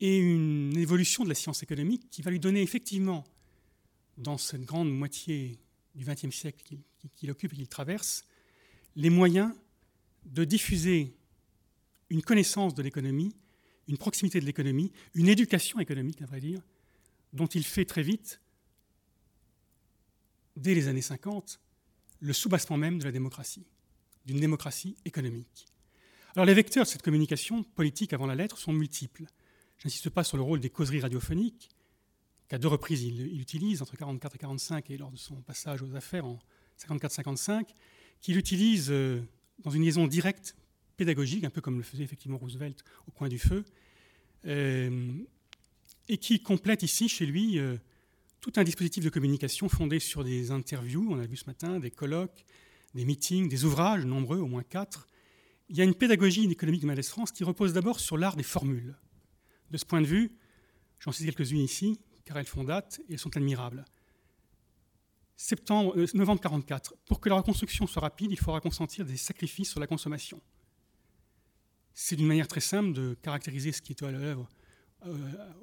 et 0.01 0.17
une 0.17 0.75
évolution 0.77 1.23
de 1.23 1.29
la 1.29 1.35
science 1.35 1.63
économique 1.63 2.09
qui 2.09 2.21
va 2.21 2.31
lui 2.31 2.39
donner 2.39 2.61
effectivement, 2.61 3.23
dans 4.17 4.37
cette 4.37 4.63
grande 4.63 4.91
moitié 4.91 5.59
du 5.95 6.05
XXe 6.05 6.35
siècle 6.35 6.63
qu'il 7.15 7.31
occupe 7.31 7.53
et 7.53 7.55
qu'il 7.55 7.67
traverse, 7.67 8.25
les 8.95 9.09
moyens 9.09 9.53
de 10.25 10.43
diffuser 10.43 11.15
une 12.09 12.21
connaissance 12.21 12.73
de 12.73 12.81
l'économie, 12.81 13.35
une 13.87 13.97
proximité 13.97 14.39
de 14.39 14.45
l'économie, 14.45 14.91
une 15.13 15.27
éducation 15.27 15.79
économique, 15.79 16.21
à 16.21 16.25
vrai 16.25 16.39
dire, 16.39 16.61
dont 17.33 17.47
il 17.47 17.63
fait 17.63 17.85
très 17.85 18.01
vite, 18.01 18.41
dès 20.55 20.73
les 20.73 20.87
années 20.87 21.01
50, 21.01 21.59
le 22.19 22.33
soubassement 22.33 22.77
même 22.77 22.99
de 22.99 23.03
la 23.03 23.11
démocratie, 23.11 23.65
d'une 24.25 24.39
démocratie 24.39 24.95
économique. 25.05 25.67
Alors 26.35 26.45
les 26.45 26.53
vecteurs 26.53 26.85
de 26.85 26.89
cette 26.89 27.01
communication 27.01 27.63
politique 27.63 28.13
avant 28.13 28.25
la 28.25 28.35
lettre 28.35 28.57
sont 28.57 28.73
multiples. 28.73 29.25
Je 29.77 29.87
n'insiste 29.87 30.09
pas 30.09 30.23
sur 30.23 30.37
le 30.37 30.43
rôle 30.43 30.59
des 30.59 30.69
causeries 30.69 31.01
radiophoniques, 31.01 31.69
qu'à 32.47 32.57
deux 32.57 32.67
reprises 32.67 33.03
il, 33.03 33.41
utilise, 33.41 33.81
entre 33.81 33.95
44 33.95 34.35
et 34.35 34.39
45 34.39 34.89
et 34.91 34.97
lors 34.97 35.11
de 35.11 35.17
son 35.17 35.41
passage 35.41 35.81
aux 35.81 35.95
affaires 35.95 36.25
en 36.25 36.39
54-55, 36.79 37.67
qu'il 38.21 38.37
utilise 38.37 38.87
euh, 38.89 39.21
dans 39.63 39.71
une 39.71 39.83
liaison 39.83 40.07
directe 40.07 40.55
pédagogique, 40.97 41.43
un 41.43 41.49
peu 41.49 41.61
comme 41.61 41.77
le 41.77 41.83
faisait 41.83 42.03
effectivement 42.03 42.37
Roosevelt 42.37 42.83
au 43.07 43.11
coin 43.11 43.27
du 43.27 43.39
feu, 43.39 43.65
euh, 44.45 45.11
et 46.07 46.17
qui 46.17 46.39
complète 46.39 46.83
ici 46.83 47.09
chez 47.09 47.25
lui 47.25 47.57
euh, 47.57 47.77
tout 48.41 48.53
un 48.57 48.63
dispositif 48.63 49.03
de 49.03 49.09
communication 49.09 49.67
fondé 49.69 49.99
sur 49.99 50.23
des 50.23 50.51
interviews, 50.51 51.07
on 51.09 51.19
a 51.19 51.25
vu 51.25 51.35
ce 51.35 51.45
matin, 51.45 51.79
des 51.79 51.91
colloques, 51.91 52.45
des 52.93 53.05
meetings, 53.05 53.49
des 53.49 53.65
ouvrages 53.65 54.05
nombreux, 54.05 54.37
au 54.37 54.47
moins 54.47 54.63
quatre. 54.63 55.07
Il 55.69 55.75
y 55.75 55.81
a 55.81 55.83
une 55.83 55.95
pédagogie 55.95 56.49
économique 56.49 56.81
de 56.81 56.87
Malaise 56.87 57.09
France 57.09 57.31
qui 57.31 57.43
repose 57.43 57.73
d'abord 57.73 57.99
sur 57.99 58.17
l'art 58.17 58.35
des 58.35 58.43
formules. 58.43 58.95
De 59.71 59.77
ce 59.77 59.85
point 59.85 59.99
de 59.99 60.05
vue, 60.05 60.31
j'en 60.99 61.11
cite 61.11 61.25
quelques-unes 61.25 61.59
ici, 61.59 61.99
car 62.25 62.37
elles 62.37 62.47
font 62.47 62.63
date 62.63 63.01
et 63.07 63.13
elles 63.13 63.19
sont 63.19 63.35
admirables. 63.37 63.85
Septembre, 65.37 65.93
euh, 65.97 66.07
novembre 66.13 66.41
44. 66.41 66.95
Pour 67.05 67.19
que 67.19 67.29
la 67.29 67.35
reconstruction 67.35 67.87
soit 67.87 68.01
rapide, 68.01 68.31
il 68.31 68.39
faudra 68.39 68.61
consentir 68.61 69.05
des 69.05 69.17
sacrifices 69.17 69.69
sur 69.69 69.79
la 69.79 69.87
consommation. 69.87 70.41
C'est 71.93 72.15
d'une 72.15 72.27
manière 72.27 72.47
très 72.47 72.61
simple 72.61 72.93
de 72.93 73.15
caractériser 73.21 73.71
ce 73.71 73.81
qui 73.81 73.93
est 73.93 74.03
à 74.03 74.11
l'œuvre 74.11 74.49
euh, 75.05 75.53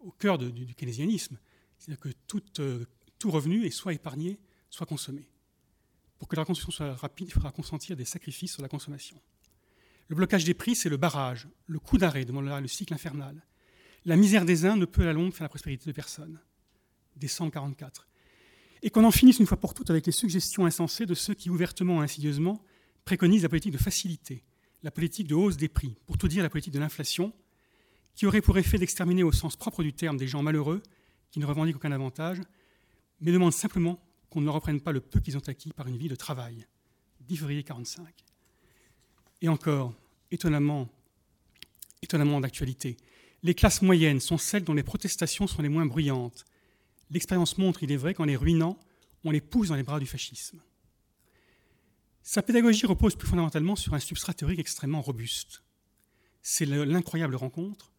au 0.00 0.10
cœur 0.12 0.38
du, 0.38 0.74
keynésianisme. 0.74 1.38
C'est-à-dire 1.78 2.00
que 2.00 2.10
tout, 2.26 2.42
euh, 2.60 2.84
tout 3.18 3.30
revenu 3.30 3.64
est 3.64 3.70
soit 3.70 3.94
épargné, 3.94 4.38
soit 4.70 4.86
consommé. 4.86 5.28
Pour 6.18 6.28
que 6.28 6.36
la 6.36 6.42
reconstruction 6.42 6.72
soit 6.72 6.94
rapide, 6.94 7.28
il 7.28 7.32
faudra 7.32 7.52
consentir 7.52 7.96
des 7.96 8.04
sacrifices 8.04 8.52
sur 8.52 8.62
la 8.62 8.68
consommation. 8.68 9.20
Le 10.08 10.16
blocage 10.16 10.44
des 10.44 10.54
prix, 10.54 10.74
c'est 10.74 10.88
le 10.88 10.96
barrage, 10.96 11.48
le 11.66 11.78
coup 11.78 11.98
d'arrêt, 11.98 12.24
le 12.24 12.68
cycle 12.68 12.94
infernal. 12.94 13.42
La 14.04 14.16
misère 14.16 14.44
des 14.44 14.64
uns 14.64 14.76
ne 14.76 14.84
peut 14.84 15.02
à 15.02 15.06
la 15.06 15.12
longue 15.12 15.32
faire 15.32 15.44
la 15.44 15.48
prospérité 15.48 15.86
de 15.86 15.92
personne. 15.92 16.40
Décembre 17.16 17.52
44. 17.52 18.06
Et 18.82 18.90
qu'on 18.90 19.04
en 19.04 19.10
finisse 19.10 19.38
une 19.40 19.46
fois 19.46 19.58
pour 19.58 19.74
toutes 19.74 19.90
avec 19.90 20.06
les 20.06 20.12
suggestions 20.12 20.66
insensées 20.66 21.06
de 21.06 21.14
ceux 21.14 21.34
qui, 21.34 21.50
ouvertement 21.50 22.00
et 22.00 22.04
insidieusement, 22.04 22.62
préconisent 23.04 23.42
la 23.42 23.48
politique 23.48 23.72
de 23.72 23.78
facilité, 23.78 24.44
la 24.82 24.90
politique 24.90 25.26
de 25.26 25.34
hausse 25.34 25.56
des 25.56 25.68
prix, 25.68 25.96
pour 26.06 26.16
tout 26.16 26.28
dire 26.28 26.42
la 26.42 26.50
politique 26.50 26.72
de 26.72 26.78
l'inflation, 26.78 27.32
qui 28.14 28.26
aurait 28.26 28.40
pour 28.40 28.58
effet 28.58 28.78
d'exterminer 28.78 29.22
au 29.22 29.32
sens 29.32 29.56
propre 29.56 29.82
du 29.82 29.92
terme 29.92 30.16
des 30.16 30.28
gens 30.28 30.42
malheureux 30.42 30.82
qui 31.30 31.40
ne 31.40 31.46
revendiquent 31.46 31.76
aucun 31.76 31.92
avantage, 31.92 32.40
mais 33.20 33.32
demandent 33.32 33.52
simplement 33.52 34.00
qu'on 34.30 34.40
ne 34.40 34.46
leur 34.46 34.54
reprenne 34.54 34.80
pas 34.80 34.92
le 34.92 35.00
peu 35.00 35.20
qu'ils 35.20 35.36
ont 35.36 35.48
acquis 35.48 35.72
par 35.72 35.86
une 35.86 35.96
vie 35.96 36.08
de 36.08 36.14
travail. 36.14 36.66
10 37.20 37.36
février 37.36 37.62
45. 37.62 38.06
Et 39.42 39.48
encore, 39.48 39.94
étonnamment, 40.30 40.88
étonnamment 42.02 42.40
d'actualité, 42.40 42.96
les 43.42 43.54
classes 43.54 43.82
moyennes 43.82 44.20
sont 44.20 44.38
celles 44.38 44.64
dont 44.64 44.74
les 44.74 44.82
protestations 44.82 45.46
sont 45.46 45.62
les 45.62 45.68
moins 45.68 45.86
bruyantes. 45.86 46.44
L'expérience 47.10 47.58
montre, 47.58 47.82
il 47.82 47.92
est 47.92 47.96
vrai, 47.96 48.14
qu'en 48.14 48.24
les 48.24 48.36
ruinant, 48.36 48.78
on 49.24 49.30
les 49.30 49.40
pousse 49.40 49.68
dans 49.68 49.76
les 49.76 49.82
bras 49.82 50.00
du 50.00 50.06
fascisme. 50.06 50.60
Sa 52.22 52.42
pédagogie 52.42 52.86
repose 52.86 53.16
plus 53.16 53.28
fondamentalement 53.28 53.76
sur 53.76 53.94
un 53.94 54.00
substrat 54.00 54.34
théorique 54.34 54.58
extrêmement 54.58 55.00
robuste. 55.00 55.62
C'est 56.42 56.66
l'incroyable 56.66 57.36
rencontre, 57.36 57.92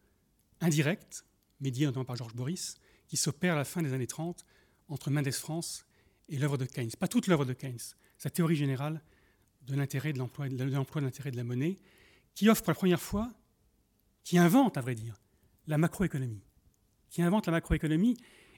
indirecte, 0.60 1.24
médiée 1.60 1.86
notamment 1.86 2.04
par 2.04 2.16
Georges 2.16 2.34
Boris, 2.34 2.76
qui 3.08 3.16
s'opère 3.16 3.54
à 3.54 3.56
la 3.56 3.64
fin 3.64 3.82
des 3.82 3.92
années 3.92 4.06
30 4.06 4.44
entre 4.88 5.10
Mendes 5.10 5.32
France 5.32 5.84
et 6.28 6.38
l'œuvre 6.38 6.58
de 6.58 6.64
Keynes. 6.64 6.90
Pas 6.98 7.08
toute 7.08 7.26
l'œuvre 7.26 7.44
de 7.44 7.52
Keynes, 7.52 7.80
sa 8.18 8.30
théorie 8.30 8.56
générale 8.56 9.02
de 9.66 9.74
l'intérêt 9.74 10.12
de 10.12 10.18
l'emploi 10.18 10.48
de 10.48 11.00
l'intérêt 11.00 11.30
de 11.30 11.36
la 11.36 11.44
monnaie, 11.44 11.76
qui 12.34 12.48
offre 12.48 12.62
pour 12.62 12.70
la 12.70 12.76
première 12.76 13.00
fois, 13.00 13.30
qui 14.22 14.38
invente, 14.38 14.76
à 14.76 14.80
vrai 14.80 14.94
dire, 14.94 15.20
la 15.70 15.78
macroéconomie, 15.78 16.42
qui 17.10 17.22
invente 17.22 17.46
la 17.46 17.52
macroéconomie. 17.52 18.16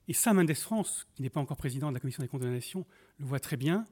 Et 0.09 0.15
ça, 0.15 0.33
Mendes 0.33 0.55
France, 0.55 1.07
qui 1.15 1.21
n'est 1.21 1.31
pas 1.31 1.41
encore 1.41 1.59
président 1.59 1.91
de 1.91 1.95
la 1.95 2.01
Commission 2.01 2.23
des 2.23 2.29
comptes 2.29 2.41
de 2.41 2.47
la 2.47 2.53
Nation, 2.53 2.87
le 3.19 3.27
voit 3.27 3.39
très 3.39 3.59
bien. 3.59 3.85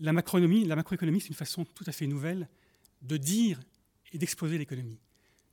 La, 0.00 0.14
macroéconomie, 0.14 0.64
la 0.64 0.74
macroéconomie, 0.74 1.20
c'est 1.20 1.28
une 1.28 1.34
façon 1.34 1.66
tout 1.66 1.84
à 1.86 1.92
fait 1.92 2.06
nouvelle 2.06 2.48
de 3.02 3.18
dire 3.18 3.60
et 4.12 4.18
d'exposer 4.18 4.56
l'économie. 4.56 4.98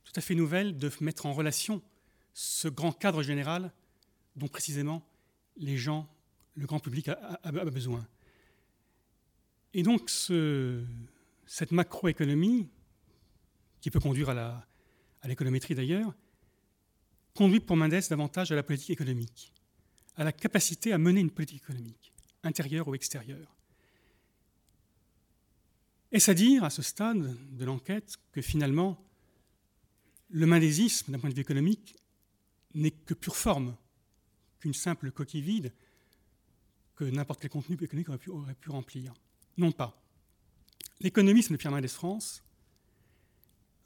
Tout 0.05 0.13
à 0.15 0.21
fait 0.21 0.33
nouvelle 0.33 0.77
de 0.77 0.89
mettre 1.01 1.25
en 1.25 1.33
relation 1.33 1.81
ce 2.33 2.69
grand 2.69 2.93
cadre 2.93 3.21
général 3.21 3.73
dont 4.37 4.47
précisément 4.47 5.05
les 5.57 5.77
gens, 5.77 6.09
le 6.55 6.65
grand 6.65 6.79
public 6.79 7.09
a, 7.09 7.51
besoin. 7.51 8.07
Et 9.73 9.83
donc 9.83 10.09
ce, 10.09 10.83
cette 11.45 11.73
macroéconomie, 11.73 12.69
qui 13.81 13.91
peut 13.91 13.99
conduire 13.99 14.29
à 14.29 14.65
l'économétrie 15.25 15.75
d'ailleurs, 15.75 16.13
conduit 17.33 17.59
pour 17.59 17.75
Mendes 17.75 18.01
davantage 18.09 18.51
à 18.51 18.55
la 18.55 18.63
politique 18.63 18.91
économique, 18.91 19.53
à 20.15 20.23
la 20.23 20.31
capacité 20.31 20.93
à 20.93 20.97
mener 20.97 21.19
une 21.19 21.31
politique 21.31 21.63
économique, 21.63 22.13
intérieure 22.43 22.87
ou 22.87 22.95
extérieure. 22.95 23.55
Est-ce 26.11 26.29
à 26.29 26.33
dire, 26.35 26.63
à 26.63 26.69
ce 26.69 26.83
stade 26.83 27.35
de 27.57 27.65
l'enquête, 27.65 28.17
que 28.31 28.41
finalement, 28.41 29.03
le 30.29 30.45
mendésisme, 30.45 31.11
d'un 31.11 31.19
point 31.19 31.29
de 31.29 31.35
vue 31.35 31.41
économique, 31.41 31.95
n'est 32.75 32.91
que 32.91 33.15
pure 33.15 33.35
forme, 33.35 33.75
qu'une 34.59 34.73
simple 34.73 35.11
coquille 35.11 35.41
vide 35.41 35.73
que 36.95 37.03
n'importe 37.03 37.41
quel 37.41 37.49
contenu 37.49 37.75
économique 37.81 38.09
aurait 38.09 38.19
pu, 38.19 38.29
aurait 38.29 38.53
pu 38.53 38.69
remplir? 38.69 39.13
Non 39.57 39.71
pas. 39.71 39.99
L'économisme 40.99 41.53
de 41.53 41.57
Pierre 41.57 41.71
Mendès 41.71 41.87
France 41.87 42.43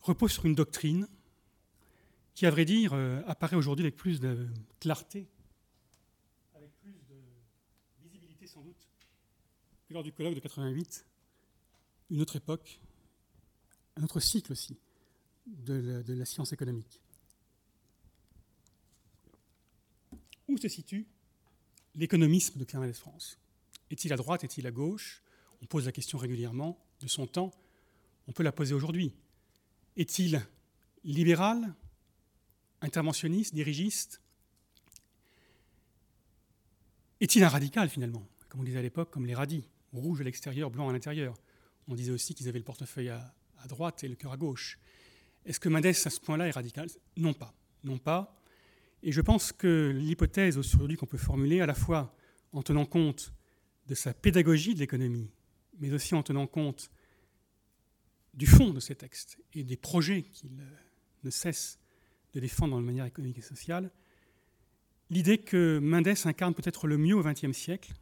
repose 0.01 0.33
sur 0.33 0.45
une 0.45 0.55
doctrine 0.55 1.07
qui, 2.37 2.45
à 2.45 2.51
vrai 2.51 2.65
dire, 2.65 2.93
euh, 2.93 3.23
apparaît 3.25 3.55
aujourd'hui 3.55 3.83
avec 3.83 3.95
plus 3.95 4.19
de 4.19 4.47
clarté, 4.79 5.27
avec 6.53 6.71
plus 6.83 6.93
de 7.09 7.15
visibilité 7.99 8.45
sans 8.45 8.61
doute 8.61 8.87
que 9.87 9.93
lors 9.95 10.03
du 10.03 10.13
colloque 10.13 10.35
de 10.35 10.39
88, 10.39 11.03
une 12.11 12.21
autre 12.21 12.35
époque, 12.35 12.79
un 13.95 14.03
autre 14.03 14.19
cycle 14.19 14.51
aussi 14.51 14.77
de 15.47 16.03
la, 16.07 16.25
science 16.25 16.53
économique. 16.53 17.01
Où 20.47 20.59
se 20.59 20.67
situe 20.67 21.07
l'économisme 21.95 22.59
de 22.59 22.65
Pierre 22.65 22.81
Mendès 22.81 22.93
France? 22.93 23.39
Est-il 23.89 24.13
à 24.13 24.15
droite? 24.15 24.43
Est-il 24.43 24.67
à 24.67 24.71
gauche? 24.71 25.23
On 25.63 25.65
pose 25.65 25.87
la 25.87 25.91
question 25.91 26.19
régulièrement 26.19 26.77
de 26.99 27.07
son 27.07 27.25
temps. 27.25 27.49
On 28.27 28.31
peut 28.31 28.43
la 28.43 28.51
poser 28.51 28.75
aujourd'hui. 28.75 29.11
Est-il 29.95 30.45
libéral? 31.03 31.73
Interventionniste, 32.81 33.53
dirigiste 33.53 34.21
Est-il 37.19 37.43
un 37.43 37.49
radical 37.49 37.89
finalement? 37.89 38.27
Comme 38.49 38.61
on 38.61 38.63
disait 38.63 38.79
à 38.79 38.81
l'époque, 38.81 39.11
comme 39.11 39.25
les 39.25 39.35
radis, 39.35 39.67
rouge 39.91 40.21
à 40.21 40.23
l'extérieur, 40.23 40.69
blanc 40.69 40.89
à 40.89 40.93
l'intérieur. 40.93 41.35
On 41.87 41.95
disait 41.95 42.11
aussi 42.11 42.35
qu'ils 42.35 42.47
avaient 42.47 42.59
le 42.59 42.65
portefeuille 42.65 43.09
à, 43.09 43.33
droite 43.67 44.03
et 44.03 44.07
le 44.07 44.15
cœur 44.15 44.31
à 44.31 44.37
gauche. 44.37 44.79
Est-ce 45.45 45.59
que 45.59 45.67
Mendes, 45.67 45.85
à 45.85 45.93
ce 45.93 46.19
point-là, 46.19 46.47
est 46.47 46.51
radical? 46.51 46.87
Non 47.17 47.33
pas. 47.33 47.53
Non 47.83 47.97
pas. 47.97 48.39
Et 49.03 49.11
je 49.11 49.21
pense 49.21 49.51
que 49.51 49.93
l'hypothèse 49.95 50.57
aujourd'hui 50.57 50.97
qu'on 50.97 51.05
peut 51.05 51.17
formuler, 51.17 51.61
à 51.61 51.65
la 51.65 51.73
fois 51.73 52.15
en 52.53 52.61
tenant 52.61 52.85
compte 52.85 53.33
de 53.87 53.95
sa 53.95 54.13
pédagogie 54.13 54.73
de 54.73 54.79
l'économie, 54.79 55.29
mais 55.79 55.91
aussi 55.91 56.15
en 56.15 56.23
tenant 56.23 56.47
compte 56.47 56.91
du 58.33 58.45
fond 58.45 58.71
de 58.71 58.79
ces 58.79 58.95
textes 58.95 59.37
et 59.53 59.63
des 59.63 59.77
projets 59.77 60.23
qu'il 60.23 60.51
ne 61.23 61.29
cesse 61.29 61.79
de 62.37 62.41
défendre 62.41 62.77
de 62.77 62.83
manière 62.83 63.05
économique 63.05 63.39
et 63.39 63.41
sociale, 63.41 63.89
l'idée 65.09 65.39
que 65.39 65.79
Mendes 65.79 66.13
incarne 66.25 66.53
peut-être 66.53 66.85
le 66.85 66.97
mieux 66.97 67.15
au 67.15 67.23
XXe 67.23 67.51
siècle 67.51 67.93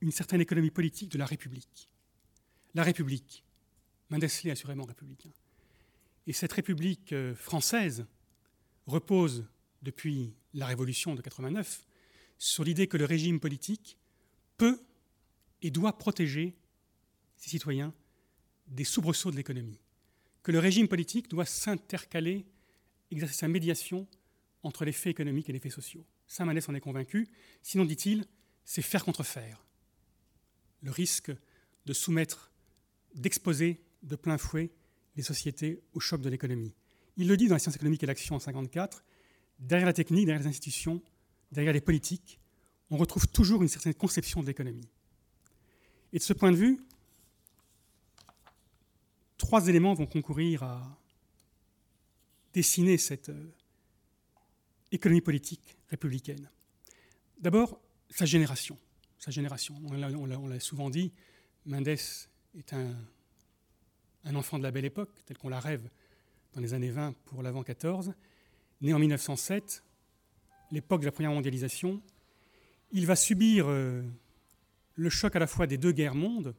une 0.00 0.12
certaine 0.12 0.40
économie 0.40 0.70
politique 0.70 1.10
de 1.10 1.18
la 1.18 1.26
République. 1.26 1.90
La 2.74 2.84
République, 2.84 3.44
Mendes 4.08 4.22
l'est 4.44 4.50
assurément 4.50 4.84
républicain. 4.84 5.32
Et 6.28 6.32
cette 6.32 6.52
République 6.52 7.12
euh, 7.12 7.34
française 7.34 8.06
repose 8.86 9.44
depuis 9.82 10.32
la 10.54 10.66
Révolution 10.66 11.16
de 11.16 11.20
89 11.20 11.86
sur 12.38 12.62
l'idée 12.62 12.86
que 12.86 12.96
le 12.96 13.04
régime 13.04 13.40
politique 13.40 13.98
peut 14.58 14.80
et 15.60 15.72
doit 15.72 15.98
protéger 15.98 16.56
ses 17.36 17.50
citoyens 17.50 17.92
des 18.68 18.84
soubresauts 18.84 19.32
de 19.32 19.36
l'économie, 19.36 19.80
que 20.44 20.52
le 20.52 20.60
régime 20.60 20.86
politique 20.86 21.28
doit 21.28 21.46
s'intercaler, 21.46 22.46
exercer 23.10 23.34
sa 23.34 23.48
médiation 23.48 24.06
entre 24.62 24.84
les 24.84 24.92
faits 24.92 25.10
économiques 25.10 25.48
et 25.48 25.52
les 25.52 25.58
faits 25.58 25.72
sociaux. 25.72 26.04
Saint-Manès 26.26 26.68
en 26.68 26.74
est 26.74 26.80
convaincu, 26.80 27.28
sinon, 27.62 27.84
dit-il, 27.84 28.24
c'est 28.64 28.82
faire 28.82 29.04
contre 29.04 29.24
faire. 29.24 29.64
Le 30.82 30.90
risque 30.90 31.32
de 31.86 31.92
soumettre, 31.92 32.52
d'exposer 33.14 33.82
de 34.02 34.16
plein 34.16 34.38
fouet 34.38 34.70
les 35.16 35.22
sociétés 35.22 35.82
au 35.92 36.00
choc 36.00 36.20
de 36.20 36.28
l'économie. 36.28 36.74
Il 37.16 37.26
le 37.28 37.36
dit 37.36 37.48
dans 37.48 37.54
la 37.54 37.58
science 37.58 37.76
économique 37.76 38.02
et 38.02 38.06
l'action 38.06 38.36
en 38.36 38.38
1954, 38.38 39.04
derrière 39.58 39.86
la 39.86 39.92
technique, 39.92 40.26
derrière 40.26 40.42
les 40.42 40.48
institutions, 40.48 41.02
derrière 41.52 41.72
les 41.72 41.80
politiques, 41.80 42.40
on 42.90 42.96
retrouve 42.96 43.28
toujours 43.28 43.62
une 43.62 43.68
certaine 43.68 43.94
conception 43.94 44.40
de 44.40 44.46
l'économie. 44.46 44.88
Et 46.12 46.18
de 46.18 46.22
ce 46.22 46.32
point 46.32 46.50
de 46.50 46.56
vue, 46.56 46.80
trois 49.36 49.68
éléments 49.68 49.94
vont 49.94 50.06
concourir 50.06 50.62
à 50.62 50.99
dessiner 52.52 52.98
cette 52.98 53.28
euh, 53.28 53.52
économie 54.92 55.20
politique 55.20 55.76
républicaine. 55.88 56.48
D'abord, 57.38 57.80
sa 58.08 58.24
génération. 58.24 58.78
Sa 59.18 59.30
génération. 59.30 59.80
On 59.84 60.46
l'a 60.46 60.60
souvent 60.60 60.90
dit, 60.90 61.12
Mendes 61.66 61.88
est 61.88 62.72
un, 62.72 62.94
enfant 64.34 64.58
de 64.58 64.62
la 64.62 64.70
belle 64.70 64.84
époque, 64.84 65.10
tel 65.26 65.38
qu'on 65.38 65.48
la 65.48 65.60
rêve 65.60 65.88
dans 66.54 66.60
les 66.60 66.74
années 66.74 66.90
20 66.90 67.14
pour 67.26 67.42
l'avant 67.42 67.62
14. 67.62 68.14
Né 68.80 68.94
en 68.94 68.98
1907, 68.98 69.84
l'époque 70.70 71.00
de 71.00 71.06
la 71.06 71.12
première 71.12 71.32
mondialisation, 71.32 72.02
il 72.92 73.06
va 73.06 73.14
subir 73.14 73.66
euh, 73.68 74.02
le 74.94 75.10
choc 75.10 75.36
à 75.36 75.38
la 75.38 75.46
fois 75.46 75.66
des 75.66 75.78
deux 75.78 75.92
guerres 75.92 76.14
mondes 76.14 76.54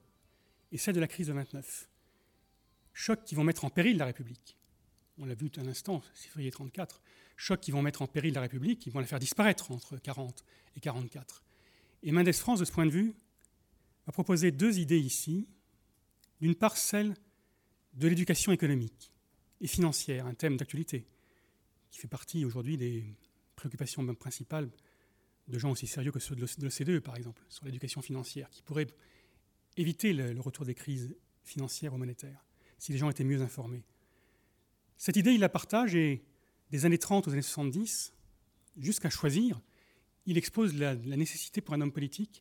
et 0.72 0.78
celle 0.78 0.96
de 0.96 1.00
la 1.00 1.08
crise 1.08 1.28
de 1.28 1.34
29. 1.34 1.90
Chocs 2.94 3.24
qui 3.24 3.36
vont 3.36 3.44
mettre 3.44 3.66
en 3.66 3.70
péril 3.70 3.98
la 3.98 4.06
République. 4.06 4.58
On 5.22 5.26
l'a 5.26 5.36
vu 5.36 5.52
un 5.58 5.68
instant, 5.68 6.02
février 6.16 6.50
34. 6.50 7.00
Chocs 7.38 7.62
qui 7.62 7.70
vont 7.70 7.84
mettre 7.84 8.02
en 8.02 8.08
péril 8.08 8.34
la 8.34 8.42
République, 8.42 8.80
qui 8.80 8.90
vont 8.90 9.00
la 9.00 9.06
faire 9.06 9.20
disparaître 9.20 9.70
entre 9.70 9.98
40 9.98 10.44
et 10.76 10.80
44. 10.80 11.44
Et 12.02 12.12
Mendes 12.12 12.32
France, 12.32 12.60
de 12.60 12.66
ce 12.66 12.72
point 12.72 12.88
de 12.88 12.92
vue, 12.92 13.14
va 14.08 14.14
proposer 14.14 14.50
deux 14.52 14.80
idées 14.80 15.00
ici. 15.00 15.48
D'une 16.42 16.56
part, 16.56 16.76
celle 16.76 17.14
de 17.94 18.08
l'éducation 18.08 18.52
économique 18.52 19.12
et 19.60 19.68
financière, 19.68 20.26
un 20.26 20.34
thème 20.34 20.58
d'actualité 20.58 21.06
qui 21.92 22.00
fait 22.00 22.08
partie 22.08 22.44
aujourd'hui 22.44 22.78
des 22.78 23.06
préoccupations 23.56 24.04
principales 24.16 24.72
de 25.48 25.60
gens 25.60 25.70
aussi 25.70 25.86
sérieux 25.86 26.12
que 26.12 26.20
ceux 26.20 26.36
de 26.36 26.42
l'OCDE, 26.42 27.00
par 27.00 27.16
exemple, 27.16 27.44
sur 27.48 27.66
l'éducation 27.66 28.02
financière, 28.02 28.50
qui 28.50 28.64
pourrait 28.64 28.88
éviter 29.78 30.14
le, 30.14 30.42
retour 30.42 30.66
des 30.66 30.74
crises 30.74 31.16
financières 31.44 31.94
ou 31.94 31.98
monétaires, 31.98 32.44
si 32.80 32.92
les 32.92 32.98
gens 32.98 33.12
étaient 33.12 33.24
mieux 33.24 33.42
informés. 33.44 33.84
Cette 35.02 35.18
idée, 35.18 35.32
il 35.32 35.40
la 35.40 35.50
partage 35.50 35.96
et 35.96 36.22
des 36.70 36.86
années 36.86 37.00
30 37.00 37.28
aux 37.28 37.32
années 37.32 37.42
70, 37.42 38.14
jusqu'à 38.78 39.10
choisir, 39.10 39.60
il 40.28 40.38
expose 40.38 40.76
la, 40.76 40.94
nécessité 40.94 41.60
pour 41.60 41.74
un 41.74 41.82
homme 41.82 41.92
politique 41.92 42.40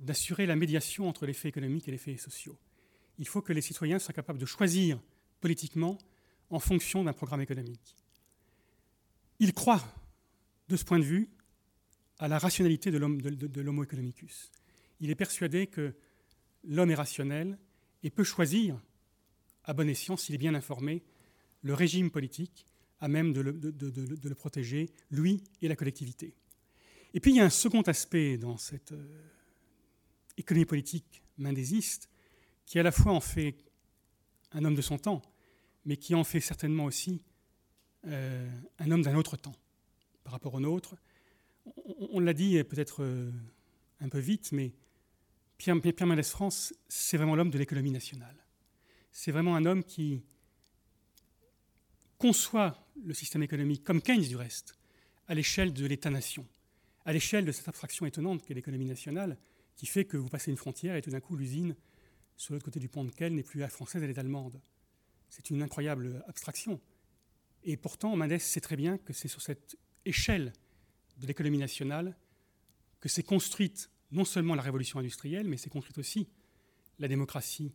d'assurer 0.00 0.46
la 0.46 0.56
médiation 0.56 1.06
entre 1.06 1.26
les 1.26 1.34
faits 1.34 1.50
économiques 1.50 1.86
et 1.86 1.90
les 1.90 1.98
faits 1.98 2.18
sociaux. 2.18 2.56
Il 3.18 3.28
faut 3.28 3.42
que 3.42 3.52
les 3.52 3.60
citoyens 3.60 3.98
soient 3.98 4.14
capables 4.14 4.38
de 4.38 4.46
choisir 4.46 4.98
politiquement 5.42 5.98
en 6.48 6.58
fonction 6.60 7.04
d'un 7.04 7.12
programme 7.12 7.42
économique. 7.42 7.94
Il 9.38 9.52
croit, 9.52 9.84
de 10.70 10.78
ce 10.78 10.86
point 10.86 11.00
de 11.00 11.04
vue, 11.04 11.28
à 12.18 12.26
la 12.26 12.38
rationalité 12.38 12.90
de 12.90 13.60
l'homo 13.60 13.84
economicus. 13.84 14.50
Il 15.00 15.10
est 15.10 15.14
persuadé 15.14 15.66
que 15.66 15.94
l'homme 16.64 16.90
est 16.90 16.94
rationnel 16.94 17.58
et 18.02 18.08
peut 18.08 18.24
choisir, 18.24 18.80
à 19.64 19.74
bon 19.74 19.90
escient, 19.90 20.16
s'il 20.16 20.34
est 20.34 20.38
bien 20.38 20.54
informé, 20.54 21.02
le 21.62 21.74
régime 21.74 22.10
politique 22.10 22.66
à 23.00 23.08
même 23.08 23.32
de 23.32 23.40
le, 23.40 24.34
protéger, 24.34 24.90
lui 25.10 25.42
et 25.62 25.68
la 25.68 25.76
collectivité. 25.76 26.34
Et 27.14 27.20
puis 27.20 27.32
il 27.32 27.36
y 27.36 27.40
a 27.40 27.44
un 27.44 27.50
second 27.50 27.82
aspect 27.82 28.36
dans 28.36 28.56
cette 28.56 28.92
euh, 28.92 29.22
économie 30.36 30.66
politique 30.66 31.22
mendésiste 31.38 32.10
qui 32.66 32.78
à 32.78 32.82
la 32.82 32.92
fois 32.92 33.12
en 33.12 33.20
fait 33.20 33.56
un 34.52 34.64
homme 34.64 34.74
de 34.74 34.82
son 34.82 34.98
temps, 34.98 35.22
mais 35.84 35.96
qui 35.96 36.14
en 36.14 36.24
fait 36.24 36.40
certainement 36.40 36.84
aussi 36.84 37.22
euh, 38.06 38.50
un 38.78 38.90
homme 38.90 39.02
d'un 39.02 39.14
autre 39.14 39.36
temps 39.36 39.56
par 40.24 40.32
rapport 40.32 40.54
au 40.54 40.60
nôtre. 40.60 40.96
On, 42.12 42.20
l'a 42.20 42.32
dit 42.32 42.62
peut-être 42.64 43.02
euh, 43.02 43.30
un 44.00 44.08
peu 44.08 44.18
vite, 44.18 44.52
mais 44.52 44.72
Pierre, 45.56 45.80
Pierre 45.80 46.06
Mendès 46.06 46.22
France, 46.22 46.74
c'est 46.88 47.16
vraiment 47.16 47.36
l'homme 47.36 47.50
de 47.50 47.58
l'économie 47.58 47.90
nationale. 47.90 48.36
C'est 49.12 49.32
vraiment 49.32 49.56
un 49.56 49.64
homme 49.64 49.84
qui 49.84 50.22
conçoit 52.18 52.86
le 53.04 53.14
système 53.14 53.42
économique, 53.42 53.84
comme 53.84 54.02
Keynes 54.02 54.22
du 54.22 54.36
reste, 54.36 54.74
à 55.28 55.34
l'échelle 55.34 55.72
de 55.72 55.86
l'État-nation, 55.86 56.46
à 57.04 57.12
l'échelle 57.12 57.44
de 57.44 57.52
cette 57.52 57.68
abstraction 57.68 58.06
étonnante 58.06 58.44
qu'est 58.44 58.54
l'économie 58.54 58.86
nationale, 58.86 59.38
qui 59.76 59.86
fait 59.86 60.04
que 60.04 60.16
vous 60.16 60.28
passez 60.28 60.50
une 60.50 60.56
frontière 60.56 60.96
et 60.96 61.02
tout 61.02 61.10
d'un 61.10 61.20
coup 61.20 61.36
l'usine 61.36 61.76
sur 62.36 62.54
l'autre 62.54 62.64
côté 62.64 62.80
du 62.80 62.88
pont 62.88 63.04
de 63.04 63.10
Quelle 63.10 63.34
n'est 63.34 63.42
plus 63.42 63.66
française, 63.68 64.02
elle 64.02 64.10
est 64.10 64.18
allemande. 64.18 64.60
C'est 65.28 65.50
une 65.50 65.62
incroyable 65.62 66.24
abstraction. 66.26 66.80
Et 67.64 67.76
pourtant, 67.76 68.16
Mendes 68.16 68.38
sait 68.38 68.60
très 68.60 68.76
bien 68.76 68.98
que 68.98 69.12
c'est 69.12 69.28
sur 69.28 69.42
cette 69.42 69.76
échelle 70.04 70.52
de 71.18 71.26
l'économie 71.26 71.58
nationale 71.58 72.16
que 73.00 73.08
s'est 73.08 73.22
construite 73.22 73.90
non 74.10 74.24
seulement 74.24 74.54
la 74.54 74.62
révolution 74.62 74.98
industrielle, 74.98 75.46
mais 75.46 75.56
s'est 75.56 75.70
construite 75.70 75.98
aussi 75.98 76.28
la 76.98 77.08
démocratie 77.08 77.72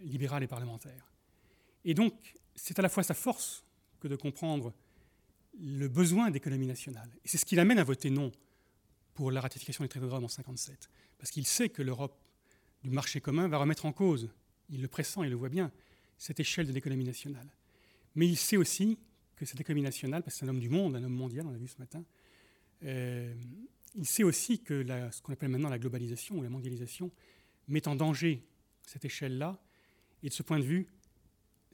libérale 0.00 0.42
et 0.42 0.46
parlementaire. 0.46 1.12
Et 1.84 1.94
donc, 1.94 2.34
c'est 2.54 2.78
à 2.78 2.82
la 2.82 2.88
fois 2.88 3.02
sa 3.02 3.14
force 3.14 3.64
de 4.08 4.16
comprendre 4.16 4.72
le 5.60 5.88
besoin 5.88 6.30
d'économie 6.30 6.66
nationale. 6.66 7.10
Et 7.24 7.28
c'est 7.28 7.38
ce 7.38 7.44
qui 7.44 7.54
l'amène 7.56 7.78
à 7.78 7.84
voter 7.84 8.10
non 8.10 8.32
pour 9.14 9.30
la 9.30 9.40
ratification 9.40 9.84
des 9.84 9.88
traités 9.88 10.06
de 10.06 10.10
Rome 10.10 10.24
en 10.24 10.28
1957. 10.28 10.90
Parce 11.18 11.30
qu'il 11.30 11.46
sait 11.46 11.68
que 11.68 11.82
l'Europe 11.82 12.18
du 12.82 12.90
marché 12.90 13.20
commun 13.20 13.48
va 13.48 13.58
remettre 13.58 13.86
en 13.86 13.92
cause, 13.92 14.30
il 14.68 14.82
le 14.82 14.88
pressent, 14.88 15.22
il 15.22 15.30
le 15.30 15.36
voit 15.36 15.48
bien, 15.48 15.70
cette 16.18 16.40
échelle 16.40 16.66
de 16.66 16.72
l'économie 16.72 17.04
nationale. 17.04 17.48
Mais 18.14 18.26
il 18.26 18.36
sait 18.36 18.56
aussi 18.56 18.98
que 19.36 19.44
cette 19.44 19.60
économie 19.60 19.82
nationale, 19.82 20.22
parce 20.22 20.34
que 20.34 20.40
c'est 20.40 20.46
un 20.46 20.48
homme 20.48 20.60
du 20.60 20.68
monde, 20.68 20.96
un 20.96 21.02
homme 21.02 21.14
mondial, 21.14 21.46
on 21.46 21.50
l'a 21.50 21.58
vu 21.58 21.68
ce 21.68 21.78
matin, 21.78 22.04
euh, 22.84 23.34
il 23.94 24.06
sait 24.06 24.22
aussi 24.22 24.60
que 24.60 24.84
ce 25.10 25.22
qu'on 25.22 25.32
appelle 25.32 25.48
maintenant 25.48 25.68
la 25.68 25.78
globalisation 25.78 26.36
ou 26.36 26.42
la 26.42 26.50
mondialisation 26.50 27.10
met 27.68 27.86
en 27.86 27.94
danger 27.94 28.44
cette 28.86 29.04
échelle-là. 29.04 29.58
Et 30.22 30.28
de 30.28 30.32
ce 30.32 30.42
point 30.42 30.58
de 30.58 30.64
vue, 30.64 30.88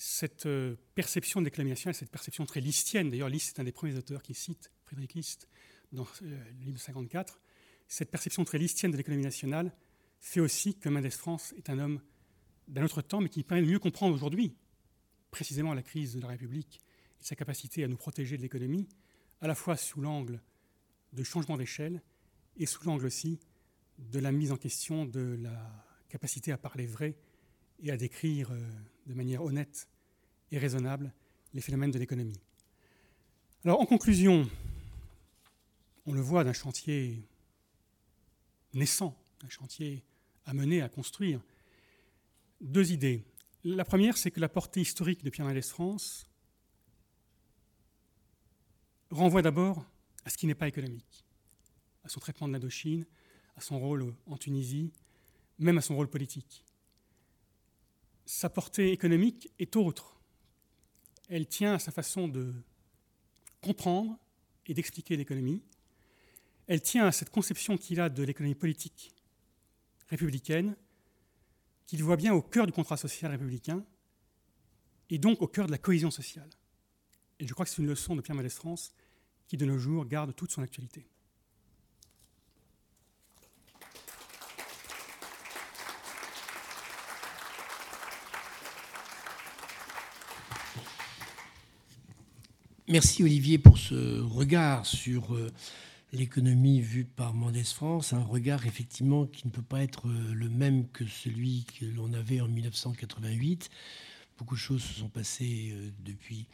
cette 0.03 0.46
euh, 0.46 0.76
perception 0.94 1.40
de 1.40 1.44
l'économie 1.44 1.72
nationale, 1.72 1.94
cette 1.94 2.11
perception 2.11 2.46
très 2.46 2.62
listienne, 2.62 3.11
d'ailleurs 3.11 3.28
List 3.28 3.59
est 3.59 3.61
un 3.61 3.64
des 3.64 3.72
premiers 3.72 3.96
auteurs 3.96 4.22
qui 4.22 4.32
cite 4.32 4.72
Frédéric 4.86 5.12
List 5.12 5.46
dans 5.92 6.07
euh, 6.22 6.42
le 6.59 6.64
livre 6.64 6.80
54, 6.80 7.38
cette 7.86 8.11
perception 8.11 8.42
très 8.44 8.57
listienne 8.57 8.92
de 8.92 8.96
l'économie 8.96 9.24
nationale 9.24 9.76
fait 10.18 10.40
aussi 10.40 10.74
que 10.74 10.88
Mendes 10.88 11.11
France 11.11 11.53
est 11.59 11.68
un 11.68 11.78
homme 11.78 12.01
d'un 12.66 12.82
autre 12.82 13.03
temps, 13.03 13.20
mais 13.20 13.28
qui 13.28 13.42
permet 13.42 13.62
de 13.62 13.70
mieux 13.70 13.78
comprendre 13.78 14.14
aujourd'hui 14.14 14.57
précisément 15.30 15.74
la 15.74 15.82
crise 15.82 16.14
de 16.14 16.20
la 16.20 16.28
République 16.28 16.80
et 17.20 17.24
sa 17.24 17.36
capacité 17.36 17.84
à 17.84 17.88
nous 17.88 17.98
protéger 17.98 18.38
de 18.38 18.42
l'économie, 18.42 18.88
à 19.42 19.48
la 19.48 19.55
fois 19.55 19.76
sous 19.76 20.01
l'angle 20.01 20.40
de 21.12 21.22
changement 21.22 21.59
d'échelle 21.59 22.03
et 22.57 22.64
sous 22.64 22.82
l'angle 22.84 23.05
aussi 23.05 23.38
de 23.98 24.18
la 24.18 24.32
mise 24.32 24.51
en 24.51 24.57
question 24.57 25.05
de 25.05 25.36
la 25.42 25.86
capacité 26.09 26.53
à 26.53 26.57
parler 26.57 26.86
vrai 26.86 27.18
et 27.82 27.90
à 27.90 27.98
décrire 27.98 28.51
euh, 28.53 28.61
de 29.07 29.12
manière 29.12 29.42
honnête 29.42 29.89
et 30.51 30.59
raisonnable 30.59 31.12
les 31.55 31.61
phénomènes 31.61 31.90
de 31.90 31.98
l'économie. 31.98 32.40
Alors 33.64 33.80
en 33.80 33.86
conclusion, 33.86 34.48
on 36.07 36.12
le 36.12 36.20
voit 36.20 36.44
d'un 36.44 36.53
chantier 36.53 37.22
naissant, 38.72 39.16
un 39.44 39.48
chantier 39.48 40.05
à 40.46 40.55
mener, 40.55 40.82
à 40.82 40.88
construire, 40.88 41.40
deux 42.61 42.92
idées. 42.92 43.24
La 43.64 43.84
première, 43.84 44.16
c'est 44.16 44.30
que 44.30 44.40
la 44.40 44.48
portée 44.48 44.80
historique 44.80 45.22
de 45.22 45.30
Pierre 45.30 45.46
Mendès 45.46 45.62
France 45.62 46.26
renvoie 49.11 49.42
d'abord 49.42 49.84
à 50.24 50.30
ce 50.30 50.38
qui 50.38 50.46
n'est 50.46 50.55
pas 50.55 50.68
économique, 50.68 51.24
à 52.05 52.09
son 52.09 52.20
traitement 52.20 52.48
de 52.48 52.53
l'Indochine, 52.53 53.07
à 53.57 53.61
son 53.61 53.78
rôle 53.78 54.14
en 54.26 54.36
Tunisie, 54.36 54.92
même 55.59 55.78
à 55.78 55.82
son 55.82 55.96
rôle 55.96 56.09
politique. 56.09 56.64
sa 58.24 58.48
portée 58.48 58.92
économique 58.92 59.51
est 59.59 59.74
autre. 59.74 60.20
Elle 61.31 61.47
tient 61.47 61.74
à 61.74 61.78
sa 61.78 61.93
façon 61.93 62.26
de 62.26 62.53
comprendre 63.61 64.18
et 64.66 64.74
d'expliquer 64.74 65.16
l'économie. 65.16 65.62
Elle 66.66 66.83
tient 66.83 67.07
à 67.07 67.12
cette 67.12 67.31
conception 67.31 67.78
qu'il 67.78 68.01
a 68.01 68.09
de 68.09 68.22
l'économie 68.24 68.57
politique 68.57 69.14
républicaine, 70.09 70.76
qu'il 71.87 72.03
voit 72.03 72.16
bien 72.16 72.35
au 72.35 72.43
cœur 72.43 72.66
du 72.66 72.72
contrat 72.72 72.97
social 72.97 73.31
républicain, 73.31 73.85
et 75.09 75.18
donc 75.18 75.41
au 75.41 75.47
cœur 75.47 75.66
de 75.66 75.72
la 75.72 75.78
cohésion 75.78 76.11
sociale. 76.11 76.51
Et 77.39 77.47
je 77.47 77.55
crois 77.55 77.64
que 77.64 77.70
c'est 77.70 77.81
une 77.81 77.89
leçon 77.89 78.16
de 78.16 78.22
Pierre 78.22 78.37
Mendès 78.37 78.49
France 78.49 78.93
qui, 79.47 79.57
de 79.57 79.64
nos 79.64 79.78
jours, 79.78 80.07
garde 80.07 80.35
toute 80.35 80.51
son 80.51 80.62
actualité. 80.62 81.10
Merci 92.91 93.22
Olivier 93.22 93.57
pour 93.57 93.78
ce 93.78 94.20
regard 94.20 94.84
sur 94.84 95.36
euh, 95.36 95.49
l'économie 96.12 96.80
vue 96.80 97.05
par 97.05 97.34
Mendès 97.34 97.62
France, 97.62 98.12
un 98.12 98.24
regard 98.24 98.66
effectivement 98.66 99.26
qui 99.26 99.47
ne 99.47 99.53
peut 99.53 99.62
pas 99.62 99.80
être 99.84 100.09
euh, 100.09 100.34
le 100.34 100.49
même 100.49 100.88
que 100.88 101.07
celui 101.07 101.66
que 101.78 101.86
l'on 101.86 102.12
avait 102.14 102.41
en 102.41 102.49
1988. 102.49 103.70
Beaucoup 104.36 104.57
de 104.57 104.61
choses 104.61 104.82
se 104.82 104.95
sont 104.95 105.09
passées 105.09 105.70
euh, 105.72 105.91
depuis. 106.01 106.49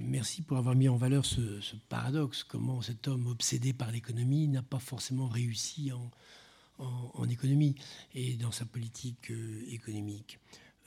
Merci 0.00 0.42
pour 0.42 0.56
avoir 0.56 0.74
mis 0.74 0.88
en 0.88 0.96
valeur 0.96 1.24
ce, 1.24 1.60
paradoxe, 1.88 2.42
comment 2.42 2.82
cet 2.82 3.06
homme 3.06 3.28
obsédé 3.28 3.72
par 3.72 3.92
l'économie 3.92 4.48
n'a 4.48 4.62
pas 4.62 4.80
forcément 4.80 5.28
réussi 5.28 5.92
en, 5.92 7.28
économie 7.28 7.76
et 8.14 8.34
dans 8.34 8.50
sa 8.50 8.64
politique 8.64 9.30
économique. 9.68 10.40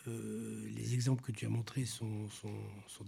Euh, 0.10 0.70
les 0.76 0.94
exemples 0.94 1.24
que 1.24 1.32
tu 1.32 1.46
as 1.46 1.50
montrés 1.50 1.86
sont, 1.86 2.28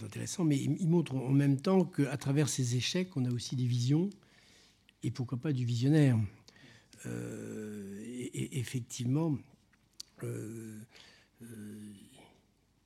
intéressants, 0.03 0.43
mais 0.43 0.57
ils, 0.57 0.87
montrent 0.87 1.15
en 1.15 1.31
même 1.31 1.59
temps 1.59 1.85
qu'à 1.85 2.17
travers 2.17 2.49
ces 2.49 2.75
échecs, 2.75 3.15
on 3.15 3.25
a 3.25 3.31
aussi 3.31 3.55
des 3.55 3.65
visions, 3.65 4.09
et 5.03 5.11
pourquoi 5.11 5.37
pas 5.37 5.53
du 5.53 5.65
visionnaire. 5.65 6.17
Euh, 7.05 8.27
effectivement, 8.33 9.37
euh, 10.23 10.79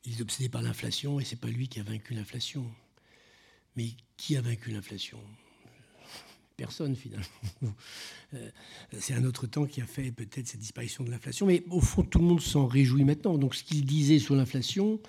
il 0.06 0.18
est 0.18 0.22
obsédé 0.22 0.50
par 0.50 0.62
l'inflation, 0.62 1.20
et 1.20 1.26
c'est 1.26 1.40
pas 1.40 1.50
lui 1.50 1.68
qui 1.68 1.80
a 1.80 1.84
vaincu 1.84 2.14
l'inflation. 2.14 2.66
Mais 3.76 3.90
qui 4.18 4.38
a 4.38 4.42
vaincu 4.42 4.72
l'inflation? 4.72 5.20
Personne 6.56 6.96
finalement. 6.96 7.26
Euh, 8.34 8.50
c'est 9.00 9.14
un 9.14 9.24
autre 9.24 9.46
temps 9.46 9.66
qui 9.66 9.82
a 9.82 9.86
fait 9.86 10.12
peut-être 10.12 10.48
cette 10.48 10.60
disparition 10.60 11.04
de 11.04 11.12
l'inflation, 11.12 11.46
mais 11.46 11.64
au 11.70 11.80
fond 11.80 12.04
tout 12.04 12.18
le 12.18 12.26
monde 12.26 12.42
s'en 12.42 12.66
réjouit 12.66 13.04
maintenant. 13.04 13.38
Donc 13.38 13.54
ce 13.54 13.64
qu'il 13.64 13.86
disait 13.86 14.18
sur 14.18 14.36
l'inflation 14.36 15.00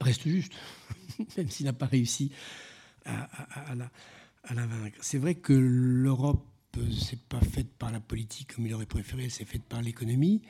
reste 0.00 0.28
juste, 0.28 0.52
même 1.36 1.48
s'il 1.48 1.66
n'a 1.66 1.72
pas 1.72 1.86
réussi 1.86 2.32
à, 3.06 3.74
la, 3.74 4.66
vaincre. 4.66 4.98
C'est 5.00 5.18
vrai 5.18 5.36
que 5.36 5.52
l'Europe, 5.52 6.44
c'est 7.00 7.20
pas 7.20 7.40
faite 7.40 7.72
par 7.78 7.92
la 7.92 8.00
politique 8.00 8.54
comme 8.54 8.66
il 8.66 8.74
aurait 8.74 8.86
préféré, 8.86 9.28
c'est 9.28 9.44
faite 9.44 9.62
par 9.62 9.80
l'économie. 9.80 10.42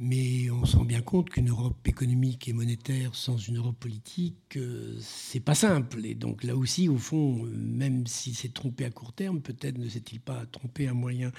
Mais 0.00 0.48
on 0.50 0.64
se 0.64 0.76
rend 0.76 0.84
bien 0.84 1.02
compte 1.02 1.28
qu'une 1.28 1.48
Europe 1.48 1.86
économique 1.88 2.46
et 2.46 2.52
monétaire 2.52 3.16
sans 3.16 3.36
une 3.36 3.56
Europe 3.56 3.78
politique, 3.80 4.56
euh, 4.56 4.96
c'est 5.00 5.40
pas 5.40 5.56
simple. 5.56 6.06
Et 6.06 6.14
donc 6.14 6.44
là 6.44 6.56
aussi, 6.56 6.88
au 6.88 6.98
fond, 6.98 7.44
même 7.46 8.06
s'il 8.06 8.36
s'est 8.36 8.50
trompé 8.50 8.84
à 8.84 8.90
court 8.90 9.12
terme, 9.12 9.40
peut-être 9.40 9.76
ne 9.76 9.88
s'est-il 9.88 10.20
pas 10.20 10.46
trompé 10.46 10.86
à 10.86 10.94
moyen 10.94 11.32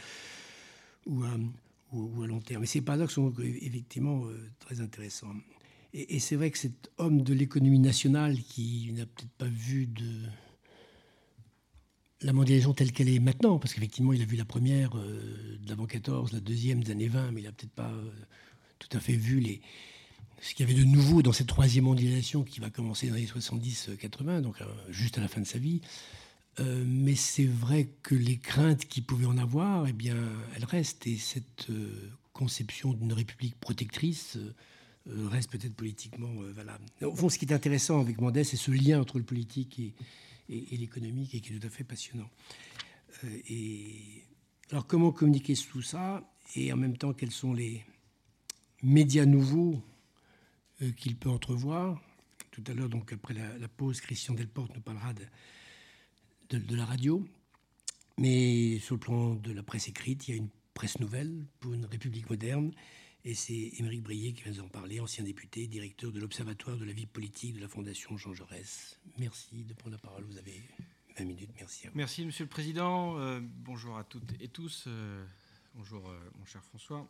ou 1.05 1.23
à, 1.23 1.37
ou, 1.93 2.21
à 2.21 2.27
long 2.27 2.41
terme. 2.41 2.61
Mais 2.61 2.67
ces 2.67 2.81
paradoxes 2.81 3.13
sont 3.13 3.33
effectivement 3.39 4.25
euh, 4.25 4.49
très 4.59 4.81
intéressants. 4.81 5.33
Et, 5.93 6.17
et 6.17 6.19
c'est 6.19 6.35
vrai 6.35 6.51
que 6.51 6.57
cet 6.57 6.91
homme 6.97 7.21
de 7.21 7.33
l'économie 7.33 7.79
nationale 7.79 8.37
qui 8.41 8.91
n'a 8.91 9.05
peut-être 9.05 9.31
pas 9.37 9.47
vu 9.47 9.87
de 9.87 10.27
la 12.21 12.33
mondialisation 12.33 12.73
telle 12.73 12.91
qu'elle 12.91 13.07
est 13.07 13.19
maintenant, 13.19 13.59
parce 13.59 13.73
qu'effectivement, 13.73 14.11
il 14.11 14.21
a 14.21 14.25
vu 14.25 14.35
la 14.35 14.43
première 14.43 14.97
euh, 14.97 15.57
d'avant 15.65 15.85
14, 15.85 16.33
la 16.33 16.41
deuxième 16.41 16.83
des 16.83 16.91
années 16.91 17.07
20, 17.07 17.31
mais 17.31 17.41
il 17.41 17.45
n'a 17.45 17.53
peut-être 17.53 17.71
pas 17.71 17.93
tout 18.79 18.97
à 18.97 18.99
fait 18.99 19.13
vu 19.13 19.39
les, 19.39 19.61
ce 20.41 20.53
qu'il 20.53 20.67
y 20.67 20.71
avait 20.71 20.79
de 20.79 20.85
nouveau 20.85 21.21
dans 21.21 21.33
cette 21.33 21.47
troisième 21.47 21.85
mondialisation 21.85 22.43
qui 22.43 22.59
va 22.59 22.69
commencer 22.69 23.09
dans 23.09 23.15
les 23.15 23.25
70-80, 23.25 24.41
donc 24.41 24.61
euh, 24.61 24.65
juste 24.89 25.17
à 25.17 25.21
la 25.21 25.27
fin 25.27 25.41
de 25.41 25.45
sa 25.47 25.59
vie. 25.59 25.81
Euh, 26.59 26.83
mais 26.85 27.15
c'est 27.15 27.45
vrai 27.45 27.89
que 28.03 28.15
les 28.15 28.37
craintes 28.37 28.85
qu'il 28.85 29.03
pouvait 29.03 29.25
en 29.25 29.37
avoir, 29.37 29.87
eh 29.87 29.93
bien, 29.93 30.17
elles 30.55 30.65
restent. 30.65 31.07
Et 31.07 31.17
cette 31.17 31.69
euh, 31.69 32.09
conception 32.33 32.93
d'une 32.93 33.13
république 33.13 33.59
protectrice 33.59 34.37
reste 35.05 35.49
peut-être 35.49 35.73
politiquement 35.73 36.33
valable. 36.53 36.85
Au 37.01 37.15
fond, 37.15 37.29
ce 37.29 37.39
qui 37.39 37.45
est 37.45 37.53
intéressant 37.53 37.99
avec 37.99 38.21
Mendès, 38.21 38.43
c'est 38.43 38.57
ce 38.57 38.69
lien 38.69 39.01
entre 39.01 39.17
le 39.17 39.23
politique 39.23 39.79
et 40.49 40.77
l'économique 40.77 41.33
et 41.33 41.39
qui 41.39 41.51
est 41.51 41.57
tout 41.57 41.65
à 41.65 41.69
fait 41.69 41.83
passionnant. 41.83 42.29
et 43.49 44.23
alors, 44.71 44.85
comment 44.85 45.11
communiquer 45.11 45.55
tout 45.55 45.81
ça? 45.81 46.23
Et 46.55 46.71
en 46.71 46.77
même 46.77 46.95
temps, 46.95 47.13
quels 47.13 47.31
sont 47.31 47.53
les, 47.53 47.83
médias 48.81 49.25
nouveaux 49.25 49.81
euh, 50.81 50.91
qu'il 50.91 51.15
peut 51.15 51.29
entrevoir. 51.29 52.01
Tout 52.51 52.63
à 52.67 52.73
l'heure, 52.73 52.89
donc 52.89 53.13
après 53.13 53.33
la, 53.33 53.67
pause, 53.67 54.01
Christian 54.01 54.33
Delporte 54.33 54.73
nous 54.75 54.81
parlera 54.81 55.13
de, 55.13 56.75
la 56.75 56.85
radio. 56.85 57.25
Mais 58.17 58.79
sur 58.79 58.95
le 58.95 58.99
plan 58.99 59.35
de 59.35 59.51
la 59.53 59.63
presse 59.63 59.87
écrite, 59.87 60.27
il 60.27 60.31
y 60.31 60.33
a 60.33 60.37
une 60.37 60.49
presse 60.73 60.99
nouvelle 60.99 61.45
pour 61.59 61.73
une 61.73 61.85
République 61.85 62.29
moderne. 62.29 62.71
Et 63.23 63.33
c'est 63.33 63.71
Émeric 63.77 64.01
Brier 64.01 64.33
qui 64.33 64.43
va 64.43 64.51
nous 64.51 64.61
en 64.61 64.67
parler, 64.69 64.99
ancien 64.99 65.23
député, 65.23 65.67
directeur 65.67 66.11
de 66.11 66.19
l'Observatoire 66.19 66.77
de 66.77 66.85
la 66.85 66.93
vie 66.93 67.05
politique 67.05 67.53
de 67.55 67.61
la 67.61 67.67
Fondation 67.67 68.17
Jean 68.17 68.33
Jaurès. 68.33 68.99
Merci 69.19 69.63
de 69.63 69.73
prendre 69.73 69.95
la 69.95 70.01
parole. 70.01 70.23
Vous 70.23 70.37
avez 70.37 70.61
20 71.17 71.25
minutes. 71.25 71.51
Merci. 71.55 71.87
Merci, 71.93 72.25
Monsieur 72.25 72.45
le 72.45 72.49
Président. 72.49 73.17
Euh, 73.19 73.39
bonjour 73.41 73.97
à 73.97 74.03
toutes 74.03 74.33
et 74.41 74.47
tous. 74.47 74.85
Euh, 74.87 75.23
bonjour, 75.75 76.11
mon 76.37 76.45
cher 76.45 76.63
François. 76.63 77.07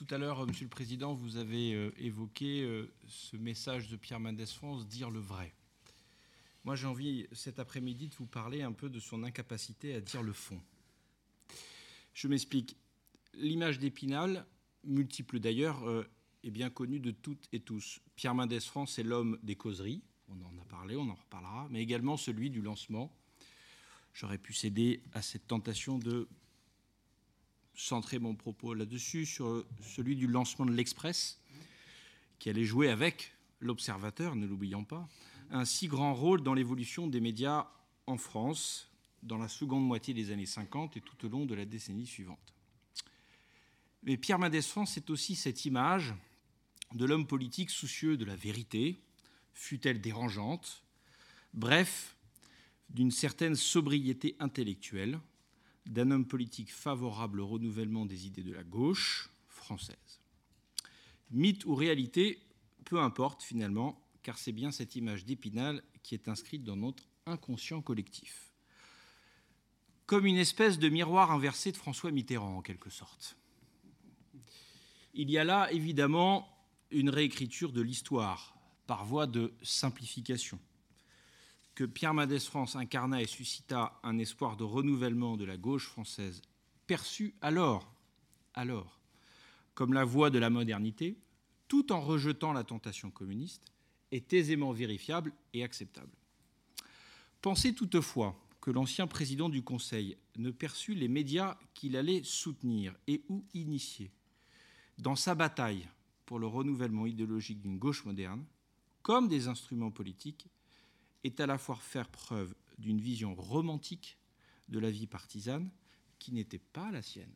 Tout 0.00 0.14
à 0.14 0.16
l'heure, 0.16 0.46
Monsieur 0.46 0.64
le 0.64 0.70
Président, 0.70 1.12
vous 1.12 1.36
avez 1.36 1.74
euh, 1.74 1.92
évoqué 1.98 2.62
euh, 2.62 2.90
ce 3.06 3.36
message 3.36 3.90
de 3.90 3.96
Pierre 3.96 4.18
Mendès 4.18 4.46
France, 4.46 4.88
dire 4.88 5.10
le 5.10 5.20
vrai. 5.20 5.52
Moi, 6.64 6.74
j'ai 6.74 6.86
envie 6.86 7.26
cet 7.32 7.58
après-midi 7.58 8.08
de 8.08 8.14
vous 8.14 8.24
parler 8.24 8.62
un 8.62 8.72
peu 8.72 8.88
de 8.88 8.98
son 8.98 9.24
incapacité 9.24 9.94
à 9.94 10.00
dire 10.00 10.22
le 10.22 10.32
fond. 10.32 10.58
Je 12.14 12.28
m'explique. 12.28 12.78
L'image 13.34 13.78
d'Épinal, 13.78 14.46
multiple 14.84 15.38
d'ailleurs, 15.38 15.86
euh, 15.86 16.08
est 16.44 16.50
bien 16.50 16.70
connue 16.70 17.00
de 17.00 17.10
toutes 17.10 17.46
et 17.52 17.60
tous. 17.60 18.00
Pierre 18.16 18.34
Mendès 18.34 18.60
France 18.60 18.98
est 18.98 19.02
l'homme 19.02 19.38
des 19.42 19.54
causeries, 19.54 20.02
on 20.28 20.42
en 20.42 20.62
a 20.62 20.64
parlé, 20.64 20.96
on 20.96 21.10
en 21.10 21.14
reparlera, 21.14 21.68
mais 21.70 21.82
également 21.82 22.16
celui 22.16 22.48
du 22.48 22.62
lancement. 22.62 23.14
J'aurais 24.14 24.38
pu 24.38 24.54
céder 24.54 25.02
à 25.12 25.20
cette 25.20 25.46
tentation 25.46 25.98
de 25.98 26.26
centrer 27.80 28.18
mon 28.18 28.34
propos 28.34 28.74
là-dessus, 28.74 29.26
sur 29.26 29.64
celui 29.82 30.16
du 30.16 30.26
lancement 30.26 30.66
de 30.66 30.72
l'Express, 30.72 31.40
qui 32.38 32.50
allait 32.50 32.64
jouer 32.64 32.88
avec 32.88 33.32
l'Observateur, 33.60 34.36
ne 34.36 34.46
l'oublions 34.46 34.84
pas, 34.84 35.08
un 35.50 35.64
si 35.64 35.88
grand 35.88 36.14
rôle 36.14 36.42
dans 36.42 36.54
l'évolution 36.54 37.06
des 37.06 37.20
médias 37.20 37.66
en 38.06 38.16
France 38.16 38.88
dans 39.22 39.38
la 39.38 39.48
seconde 39.48 39.84
moitié 39.84 40.14
des 40.14 40.30
années 40.30 40.46
50 40.46 40.96
et 40.96 41.00
tout 41.00 41.26
au 41.26 41.28
long 41.28 41.44
de 41.44 41.54
la 41.54 41.64
décennie 41.64 42.06
suivante. 42.06 42.54
Mais 44.02 44.16
Pierre 44.16 44.38
Mendès 44.38 44.62
France, 44.62 44.92
c'est 44.94 45.10
aussi 45.10 45.34
cette 45.34 45.64
image 45.64 46.14
de 46.94 47.04
l'homme 47.04 47.26
politique 47.26 47.70
soucieux 47.70 48.16
de 48.16 48.24
la 48.24 48.36
vérité, 48.36 49.00
fut-elle 49.52 50.00
dérangeante, 50.00 50.82
bref, 51.52 52.16
d'une 52.88 53.10
certaine 53.10 53.56
sobriété 53.56 54.36
intellectuelle, 54.38 55.20
d'un 55.86 56.10
homme 56.10 56.26
politique 56.26 56.72
favorable 56.72 57.40
au 57.40 57.46
renouvellement 57.46 58.06
des 58.06 58.26
idées 58.26 58.42
de 58.42 58.52
la 58.52 58.62
gauche 58.62 59.30
française. 59.48 60.20
Mythe 61.30 61.64
ou 61.64 61.74
réalité, 61.74 62.40
peu 62.84 63.00
importe 63.00 63.42
finalement, 63.42 64.00
car 64.22 64.38
c'est 64.38 64.52
bien 64.52 64.70
cette 64.70 64.96
image 64.96 65.24
d'Épinal 65.24 65.82
qui 66.02 66.14
est 66.14 66.28
inscrite 66.28 66.64
dans 66.64 66.76
notre 66.76 67.04
inconscient 67.26 67.82
collectif. 67.82 68.52
Comme 70.06 70.26
une 70.26 70.36
espèce 70.36 70.78
de 70.78 70.88
miroir 70.88 71.30
inversé 71.30 71.72
de 71.72 71.76
François 71.76 72.10
Mitterrand, 72.10 72.58
en 72.58 72.62
quelque 72.62 72.90
sorte. 72.90 73.36
Il 75.14 75.30
y 75.30 75.38
a 75.38 75.44
là, 75.44 75.70
évidemment, 75.72 76.48
une 76.90 77.10
réécriture 77.10 77.72
de 77.72 77.80
l'histoire, 77.80 78.56
par 78.86 79.04
voie 79.04 79.26
de 79.26 79.52
simplification 79.62 80.58
Pierre 81.86 82.14
Mendès 82.14 82.40
France 82.40 82.76
incarna 82.76 83.22
et 83.22 83.26
suscita 83.26 83.98
un 84.02 84.18
espoir 84.18 84.56
de 84.56 84.64
renouvellement 84.64 85.36
de 85.36 85.44
la 85.44 85.56
gauche 85.56 85.86
française, 85.86 86.42
perçu 86.86 87.34
alors, 87.40 87.92
alors, 88.54 89.00
comme 89.74 89.92
la 89.92 90.04
voie 90.04 90.30
de 90.30 90.38
la 90.38 90.50
modernité, 90.50 91.16
tout 91.68 91.92
en 91.92 92.00
rejetant 92.00 92.52
la 92.52 92.64
tentation 92.64 93.10
communiste, 93.10 93.72
est 94.10 94.32
aisément 94.32 94.72
vérifiable 94.72 95.32
et 95.52 95.62
acceptable. 95.62 96.12
Pensez 97.40 97.74
toutefois 97.74 98.36
que 98.60 98.70
l'ancien 98.70 99.06
président 99.06 99.48
du 99.48 99.62
Conseil 99.62 100.16
ne 100.36 100.50
perçut 100.50 100.94
les 100.94 101.08
médias 101.08 101.56
qu'il 101.74 101.96
allait 101.96 102.22
soutenir 102.24 102.94
et 103.06 103.22
ou 103.28 103.44
initier 103.54 104.10
dans 104.98 105.16
sa 105.16 105.34
bataille 105.34 105.88
pour 106.26 106.38
le 106.38 106.46
renouvellement 106.46 107.06
idéologique 107.06 107.62
d'une 107.62 107.78
gauche 107.78 108.04
moderne, 108.04 108.44
comme 109.02 109.28
des 109.28 109.48
instruments 109.48 109.90
politiques, 109.90 110.46
est 111.24 111.40
à 111.40 111.46
la 111.46 111.58
fois 111.58 111.76
faire 111.76 112.08
preuve 112.08 112.54
d'une 112.78 113.00
vision 113.00 113.34
romantique 113.34 114.18
de 114.68 114.78
la 114.78 114.90
vie 114.90 115.06
partisane 115.06 115.70
qui 116.18 116.32
n'était 116.32 116.58
pas 116.58 116.90
la 116.90 117.02
sienne, 117.02 117.34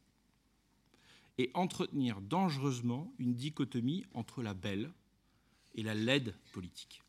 et 1.39 1.51
entretenir 1.55 2.20
dangereusement 2.20 3.12
une 3.18 3.35
dichotomie 3.35 4.05
entre 4.14 4.43
la 4.43 4.55
belle 4.55 4.93
et 5.74 5.82
la 5.82 5.95
laide 5.95 6.35
politique, 6.53 7.03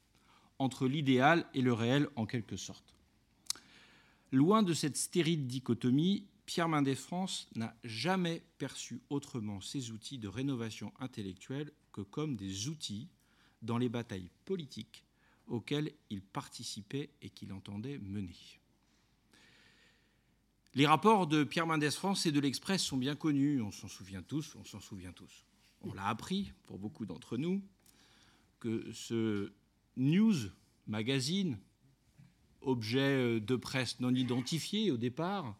entre 0.58 0.88
l'idéal 0.88 1.46
et 1.54 1.62
le 1.62 1.74
réel 1.74 2.08
en 2.16 2.26
quelque 2.26 2.58
sorte. 2.58 2.96
Loin 4.32 4.64
de 4.64 4.74
cette 4.74 4.98
stérile 4.98 5.46
dichotomie, 5.46 6.26
Pierre 6.46 6.70
Mendès 6.70 6.96
France 6.96 7.48
n'a 7.56 7.76
jamais 7.84 8.42
perçu 8.58 9.02
autrement 9.10 9.62
ces 9.62 9.92
outils 9.92 10.18
de 10.18 10.28
rénovation 10.28 10.92
intellectuelle 11.00 11.72
que 11.92 12.02
comme 12.02 12.36
des 12.36 12.68
outils 12.68 13.08
dans 13.62 13.78
les 13.78 13.90
batailles 13.90 14.30
politiques 14.46 15.06
auxquelles 15.48 15.92
il 16.10 16.22
participait 16.22 17.10
et 17.22 17.30
qu'il 17.30 17.54
entendait 17.54 17.98
mener. 18.00 18.36
Les 20.74 20.86
rapports 20.86 21.28
de 21.28 21.44
Pierre 21.44 21.68
Mendès 21.68 21.92
France 21.92 22.26
et 22.26 22.32
de 22.32 22.40
l'Express 22.40 22.82
sont 22.82 22.98
bien 22.98 23.16
connus, 23.16 23.62
on 23.62 23.72
s'en 23.72 23.88
souvient 23.88 24.22
tous, 24.22 24.56
on 24.56 24.66
s'en 24.66 24.82
souvient 24.82 25.14
tous. 25.14 25.46
On 25.82 25.94
l'a 25.94 26.08
appris, 26.08 26.52
pour 26.66 26.80
beaucoup 26.80 27.06
d'entre 27.06 27.38
nous, 27.38 27.62
que 28.60 28.92
ce 28.92 29.54
news 29.96 30.36
magazine, 30.88 31.58
objet 32.62 33.40
de 33.40 33.56
presse 33.56 34.00
non 34.00 34.14
identifié 34.14 34.92
au 34.92 34.98
départ, 34.98 35.56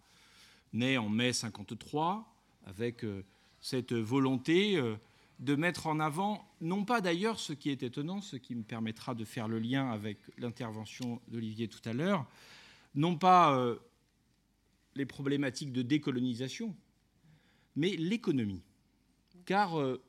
né 0.74 0.98
en 0.98 1.08
mai 1.08 1.32
53, 1.32 2.36
avec 2.66 3.04
euh, 3.04 3.24
cette 3.62 3.94
volonté 3.94 4.78
euh, 4.78 4.96
de 5.40 5.56
mettre 5.56 5.88
en 5.88 6.00
avant, 6.00 6.48
non 6.62 6.86
pas 6.86 7.02
d'ailleurs 7.02 7.40
ce 7.40 7.54
qui 7.54 7.70
est 7.70 7.84
étonnant, 7.84 8.22
ce 8.22 8.36
qui 8.38 8.56
me 8.56 8.64
permettra 8.64 9.16
de 9.16 9.26
faire 9.26 9.48
le 9.48 9.60
lien 9.60 9.90
avec 9.92 10.18
l'intervention 10.38 11.22
d'Olivier 11.28 11.68
tout 11.68 11.82
à 11.88 11.94
l'heure, 11.94 12.26
non 12.94 13.18
pas 13.18 13.58
euh, 13.58 13.76
les 14.96 15.06
problématiques 15.06 15.74
de 15.74 15.82
décolonisation, 15.82 16.76
mais 17.76 17.96
l'économie. 17.98 18.64
Car 19.46 19.80
euh, 19.80 20.02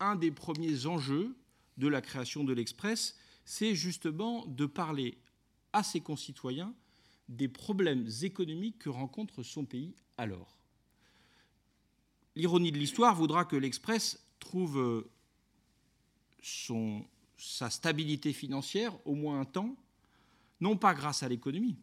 un 0.00 0.16
des 0.16 0.32
premiers 0.32 0.86
enjeux 0.86 1.36
de 1.78 1.86
la 1.86 2.00
création 2.00 2.42
de 2.42 2.52
l'Express, 2.52 3.16
c'est 3.44 3.74
justement 3.74 4.44
de 4.46 4.66
parler 4.66 5.18
à 5.72 5.82
ses 5.82 6.00
concitoyens 6.00 6.74
des 7.28 7.48
problèmes 7.48 8.08
économiques 8.22 8.80
que 8.80 8.88
rencontre 8.88 9.42
son 9.42 9.64
pays 9.64 9.94
alors. 10.18 10.58
L'ironie 12.34 12.72
de 12.72 12.78
l'histoire 12.78 13.14
voudra 13.14 13.44
que 13.44 13.56
l'Express 13.56 14.22
trouve 14.42 14.78
euh, 14.78 15.10
sa 17.36 17.70
stabilité 17.70 18.32
financière, 18.32 18.94
au 19.06 19.14
moins 19.14 19.40
un 19.40 19.44
temps, 19.44 19.76
non 20.60 20.76
pas 20.76 20.94
grâce 20.94 21.22
à 21.22 21.28
l'économie, 21.28 21.76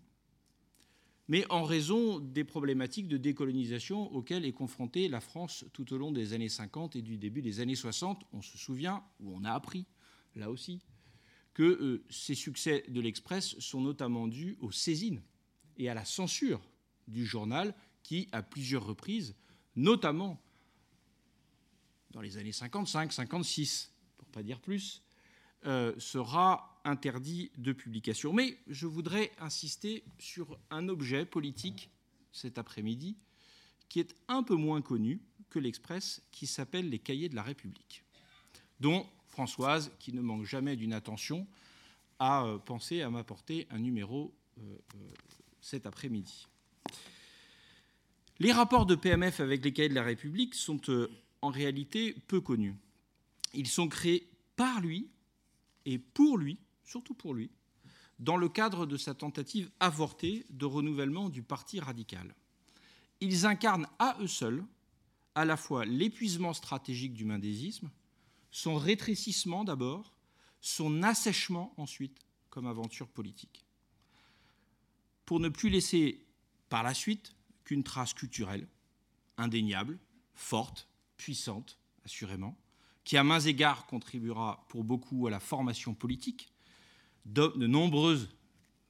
mais 1.28 1.46
en 1.50 1.64
raison 1.64 2.20
des 2.20 2.44
problématiques 2.44 3.08
de 3.08 3.18
décolonisation 3.18 4.12
auxquelles 4.14 4.46
est 4.46 4.52
confrontée 4.52 5.08
la 5.08 5.22
France 5.22 5.66
tout 5.74 5.94
au 5.94 5.98
long 5.98 6.12
des 6.12 6.34
années 6.34 6.50
50 6.50 6.96
et 6.96 7.02
du 7.02 7.18
début 7.18 7.42
des 7.42 7.60
années 7.60 7.76
60. 7.76 8.26
On 8.34 8.42
se 8.42 8.58
souvient, 8.58 9.04
ou 9.20 9.36
on 9.36 9.44
a 9.44 9.52
appris, 9.52 9.86
là 10.36 10.50
aussi, 10.50 10.82
que 11.54 11.64
euh, 11.64 12.04
ces 12.10 12.36
succès 12.36 12.84
de 12.88 13.00
l'Express 13.00 13.60
sont 13.60 13.82
notamment 13.82 14.28
dus 14.28 14.58
aux 14.60 14.72
saisines 14.72 15.22
et 15.78 15.90
à 15.90 15.94
la 15.94 16.06
censure 16.06 16.62
du 17.08 17.26
journal 17.26 17.76
qui, 18.02 18.28
à 18.32 18.42
plusieurs 18.42 18.86
reprises, 18.86 19.36
notamment 19.76 20.42
dans 22.12 22.22
les 22.22 22.38
années 22.38 22.52
55, 22.52 23.14
56, 23.14 23.92
pour 24.18 24.28
ne 24.28 24.34
pas 24.34 24.44
dire 24.44 24.60
plus, 24.60 25.04
euh, 25.66 25.94
sera 26.00 26.80
interdit 26.86 27.52
de 27.58 27.74
publication. 27.74 28.34
Mais 28.34 28.58
je 28.68 28.88
voudrais 28.88 29.32
insister 29.40 30.04
sur 30.18 30.58
un 30.70 30.88
objet 30.88 31.26
politique 31.26 31.90
cet 32.32 32.58
après-midi 32.58 33.18
qui 33.90 34.00
est 34.00 34.16
un 34.28 34.44
peu 34.44 34.56
moins 34.56 34.82
connu 34.82 35.20
que 35.50 35.60
l'Express, 35.60 36.22
qui 36.32 36.48
s'appelle 36.48 36.90
les 36.90 37.00
Cahiers 37.00 37.28
de 37.28 37.36
la 37.36 37.44
République, 37.44 38.04
dont 38.80 39.06
Françoise, 39.28 39.92
qui 40.00 40.14
ne 40.14 40.22
manque 40.22 40.46
jamais 40.46 40.76
d'une 40.76 40.94
attention, 40.94 41.48
a 42.20 42.46
euh, 42.46 42.58
pensé 42.58 43.02
à 43.02 43.10
m'apporter 43.10 43.68
un 43.72 43.80
numéro 43.80 44.34
euh, 44.60 44.78
cet 45.62 45.86
après-midi. 45.86 46.48
Les 48.40 48.52
rapports 48.52 48.86
de 48.86 48.96
PMF 48.96 49.40
avec 49.40 49.64
les 49.64 49.74
Cahiers 49.74 49.90
de 49.90 49.96
la 49.96 50.04
République 50.04 50.56
sont 50.56 50.80
en 51.42 51.50
réalité 51.50 52.16
peu 52.28 52.42
connus. 52.42 52.76
Ils 53.54 53.68
sont 53.68 53.88
créés 53.88 54.30
par 54.56 54.82
lui 54.82 55.10
et 55.86 55.98
pour 55.98 56.38
lui, 56.38 56.60
surtout 56.84 57.14
pour 57.14 57.34
lui, 57.34 57.50
dans 58.20 58.38
le 58.38 58.50
cadre 58.50 58.86
de 58.86 58.98
sa 58.98 59.14
tentative 59.14 59.72
avortée 59.80 60.46
de 60.50 60.66
renouvellement 60.66 61.30
du 61.30 61.42
Parti 61.42 61.80
radical. 61.80 62.36
Ils 63.22 63.46
incarnent 63.46 63.88
à 63.98 64.18
eux 64.20 64.28
seuls 64.28 64.66
à 65.36 65.46
la 65.46 65.58
fois 65.58 65.86
l'épuisement 65.86 66.54
stratégique 66.54 67.14
du 67.14 67.24
mendésisme, 67.24 67.90
son 68.52 68.76
rétrécissement 68.76 69.64
d'abord, 69.64 70.14
son 70.60 71.04
assèchement 71.04 71.74
ensuite 71.78 72.18
comme 72.50 72.68
aventure 72.68 73.08
politique. 73.08 73.64
Pour 75.26 75.40
ne 75.40 75.50
plus 75.50 75.70
laisser 75.70 76.26
par 76.68 76.84
la 76.84 76.94
suite 76.94 77.36
qu'une 77.64 77.84
trace 77.84 78.14
culturelle, 78.14 78.68
indéniable, 79.38 79.98
forte, 80.34 80.89
puissante, 81.20 81.78
assurément, 82.06 82.58
qui 83.04 83.18
à 83.18 83.24
mains 83.24 83.42
égards 83.42 83.86
contribuera 83.86 84.66
pour 84.70 84.84
beaucoup 84.84 85.28
à 85.28 85.30
la 85.30 85.40
formation 85.40 85.94
politique 85.94 86.48
de, 87.26 87.52
nombreuses 87.68 88.30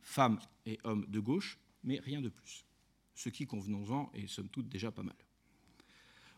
femmes 0.01 0.39
et 0.65 0.80
hommes 0.84 1.05
de 1.07 1.19
gauche, 1.19 1.59
mais 1.84 1.99
rien 1.99 2.21
de 2.21 2.30
plus. 2.30 2.63
Ce 3.15 3.30
qui, 3.30 3.45
convenons-en, 3.45 4.09
est 4.13 4.27
somme 4.27 4.47
toute 4.47 4.69
déjà 4.69 4.91
pas 4.91 5.03
mal. 5.03 5.15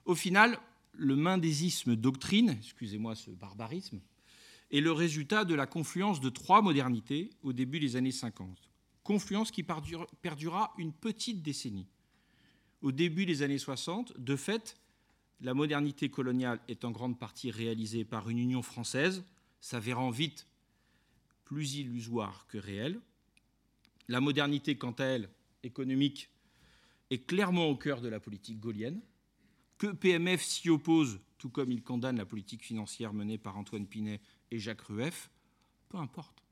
Au 0.06 0.16
final, 0.16 0.58
le 0.94 1.16
mendésisme 1.16 1.96
doctrine, 1.96 2.52
excusez-moi 2.52 3.16
ce 3.16 3.30
barbarisme, 3.30 4.00
est 4.72 4.80
le 4.80 4.92
résultat 4.92 5.44
de 5.44 5.54
la 5.54 5.68
confluence 5.68 6.22
de 6.22 6.30
trois 6.30 6.62
modernités 6.62 7.30
au 7.44 7.52
début 7.54 7.80
des 7.80 7.98
années 7.98 8.12
50. 8.12 8.58
Confluence 9.04 9.52
qui 9.52 9.64
perdura 9.64 10.74
une 10.78 10.94
petite 10.94 11.42
décennie. 11.42 11.88
Au 12.82 12.92
début 12.92 13.26
des 13.26 13.42
années 13.42 13.58
60, 13.58 14.18
de 14.18 14.36
fait, 14.36 14.78
la 15.42 15.54
modernité 15.54 16.10
coloniale 16.10 16.60
est 16.68 16.86
en 16.86 16.92
grande 16.92 17.18
partie 17.18 17.52
réalisée 17.52 18.06
par 18.06 18.30
une 18.30 18.38
Union 18.38 18.62
française, 18.62 19.24
s'avérant 19.60 20.12
vite 20.12 20.48
plus 21.46 21.76
illusoire 21.76 22.46
que 22.48 22.58
réelle. 22.58 23.02
La 24.08 24.22
modernité, 24.22 24.78
quant 24.78 24.92
à 24.92 25.06
elle, 25.06 25.30
économique, 25.64 26.30
est 27.10 27.26
clairement 27.26 27.68
au 27.68 27.76
cœur 27.76 28.02
de 28.02 28.08
la 28.08 28.20
politique 28.20 28.60
gaulienne. 28.60 29.02
Que 29.78 29.88
PMF 29.88 30.42
s'y 30.42 30.70
oppose, 30.70 31.20
tout 31.38 31.50
comme 31.50 31.72
il 31.72 31.84
condamne 31.84 32.18
la 32.18 32.26
politique 32.26 32.64
financière 32.64 33.14
menée 33.14 33.38
par 33.38 33.58
Antoine 33.58 33.88
Pinet 33.88 34.22
et 34.52 34.60
Jacques 34.60 34.82
Rueff, 34.82 35.30
peu 35.90 35.98
importe. 35.98 36.44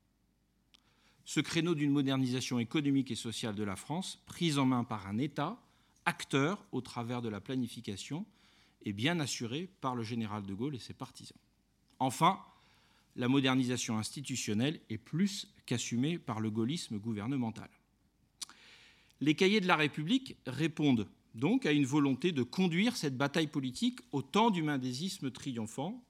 Ce 1.24 1.38
créneau 1.38 1.76
d'une 1.76 1.92
modernisation 1.92 2.58
économique 2.58 3.10
et 3.12 3.16
sociale 3.16 3.54
de 3.54 3.62
la 3.62 3.76
France, 3.76 4.20
prise 4.26 4.58
en 4.58 4.66
main 4.66 4.82
par 4.82 5.06
un 5.06 5.18
État, 5.18 5.62
acteur 6.04 6.66
au 6.72 6.80
travers 6.80 7.22
de 7.22 7.28
la 7.28 7.40
planification, 7.40 8.26
est 8.84 8.92
bien 8.92 9.20
assurée 9.20 9.68
par 9.80 9.94
le 9.94 10.02
général 10.02 10.44
de 10.44 10.54
Gaulle 10.54 10.74
et 10.74 10.80
ses 10.80 10.94
partisans. 10.94 11.38
Enfin, 11.98 12.40
la 13.16 13.28
modernisation 13.28 13.98
institutionnelle 13.98 14.80
est 14.88 14.98
plus 14.98 15.48
qu'assumée 15.66 16.18
par 16.18 16.40
le 16.40 16.50
gaullisme 16.50 16.98
gouvernemental. 16.98 17.68
Les 19.20 19.34
cahiers 19.34 19.60
de 19.60 19.66
la 19.66 19.76
République 19.76 20.36
répondent 20.46 21.08
donc 21.34 21.66
à 21.66 21.72
une 21.72 21.84
volonté 21.84 22.32
de 22.32 22.42
conduire 22.42 22.96
cette 22.96 23.16
bataille 23.16 23.46
politique 23.46 24.00
au 24.12 24.22
temps 24.22 24.50
du 24.50 24.62
mendésisme 24.62 25.30
triomphant, 25.30 26.02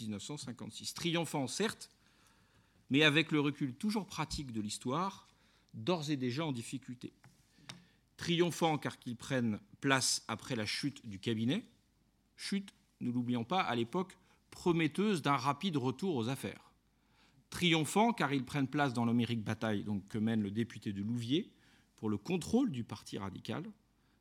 1956. 0.00 0.94
Triomphant, 0.94 1.46
certes, 1.46 1.90
mais 2.90 3.02
avec 3.02 3.32
le 3.32 3.40
recul 3.40 3.74
toujours 3.74 4.06
pratique 4.06 4.52
de 4.52 4.60
l'histoire, 4.60 5.28
d'ores 5.74 6.10
et 6.10 6.16
déjà 6.16 6.44
en 6.44 6.52
difficulté. 6.52 7.12
Triomphant 8.16 8.78
car 8.78 8.98
qu'ils 8.98 9.16
prennent 9.16 9.60
place 9.80 10.22
après 10.28 10.56
la 10.56 10.66
chute 10.66 11.06
du 11.06 11.18
cabinet, 11.18 11.64
chute, 12.40 12.74
ne 13.00 13.10
l'oublions 13.10 13.44
pas, 13.44 13.60
à 13.60 13.74
l'époque 13.74 14.16
prometteuse 14.50 15.22
d'un 15.22 15.36
rapide 15.36 15.76
retour 15.76 16.16
aux 16.16 16.28
affaires. 16.28 16.72
Triomphant 17.50 18.12
car 18.12 18.32
ils 18.32 18.44
prennent 18.44 18.66
place 18.66 18.94
dans 18.94 19.04
l'homérique 19.04 19.44
bataille 19.44 19.84
donc, 19.84 20.06
que 20.08 20.18
mène 20.18 20.42
le 20.42 20.50
député 20.50 20.92
de 20.92 21.02
Louviers 21.02 21.50
pour 21.96 22.08
le 22.08 22.16
contrôle 22.16 22.70
du 22.70 22.84
Parti 22.84 23.18
radical. 23.18 23.64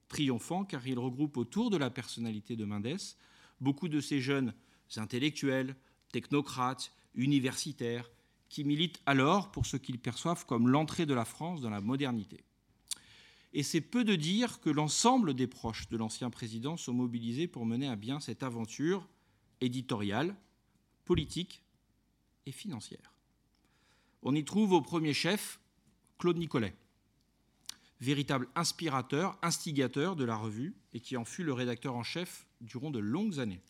Triomphant 0.07 0.65
car 0.65 0.85
ils 0.85 0.99
regroupent 0.99 1.37
autour 1.37 1.69
de 1.69 1.77
la 1.77 1.89
personnalité 1.89 2.55
de 2.55 2.65
Mendès 2.65 3.15
beaucoup 3.61 3.87
de 3.87 4.01
ces 4.01 4.21
jeunes 4.21 4.53
intellectuels, 4.97 5.75
technocrates, 6.11 6.91
universitaires, 7.15 8.09
qui 8.49 8.63
militent 8.63 9.01
alors 9.05 9.51
pour 9.51 9.65
ce 9.65 9.77
qu'ils 9.77 9.99
perçoivent 9.99 10.45
comme 10.45 10.67
l'entrée 10.67 11.05
de 11.05 11.13
la 11.13 11.25
France 11.25 11.61
dans 11.61 11.69
la 11.69 11.81
modernité. 11.81 12.43
Et 13.53 13.63
c'est 13.63 13.81
peu 13.81 14.03
de 14.03 14.15
dire 14.15 14.59
que 14.59 14.69
l'ensemble 14.69 15.33
des 15.33 15.47
proches 15.47 15.89
de 15.89 15.97
l'ancien 15.97 16.29
président 16.29 16.77
sont 16.77 16.93
mobilisés 16.93 17.47
pour 17.47 17.65
mener 17.65 17.87
à 17.87 17.95
bien 17.95 18.19
cette 18.19 18.43
aventure 18.43 19.07
éditoriale, 19.61 20.35
politique 21.05 21.63
et 22.45 22.51
financière. 22.51 23.13
On 24.21 24.35
y 24.35 24.43
trouve 24.43 24.73
au 24.73 24.81
premier 24.81 25.13
chef 25.13 25.59
Claude 26.19 26.37
Nicolet, 26.37 26.75
véritable 28.01 28.47
inspirateur, 28.55 29.37
instigateur 29.41 30.15
de 30.15 30.25
la 30.25 30.35
revue 30.35 30.75
et 30.93 30.99
qui 30.99 31.17
en 31.17 31.25
fut 31.25 31.43
le 31.43 31.53
rédacteur 31.53 31.95
en 31.95 32.03
chef 32.03 32.45
durant 32.61 32.91
de 32.91 32.99
longues 32.99 33.39
années. 33.39 33.61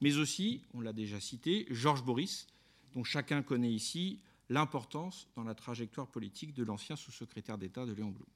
Mais 0.00 0.16
aussi, 0.16 0.64
on 0.72 0.80
l'a 0.80 0.92
déjà 0.92 1.20
cité, 1.20 1.66
Georges 1.70 2.04
Boris, 2.04 2.46
dont 2.94 3.04
chacun 3.04 3.42
connaît 3.42 3.72
ici 3.72 4.20
l'importance 4.48 5.28
dans 5.36 5.44
la 5.44 5.54
trajectoire 5.54 6.08
politique 6.08 6.54
de 6.54 6.64
l'ancien 6.64 6.96
sous-secrétaire 6.96 7.58
d'État 7.58 7.86
de 7.86 7.92
Léon 7.92 8.10
Blum. 8.10 8.26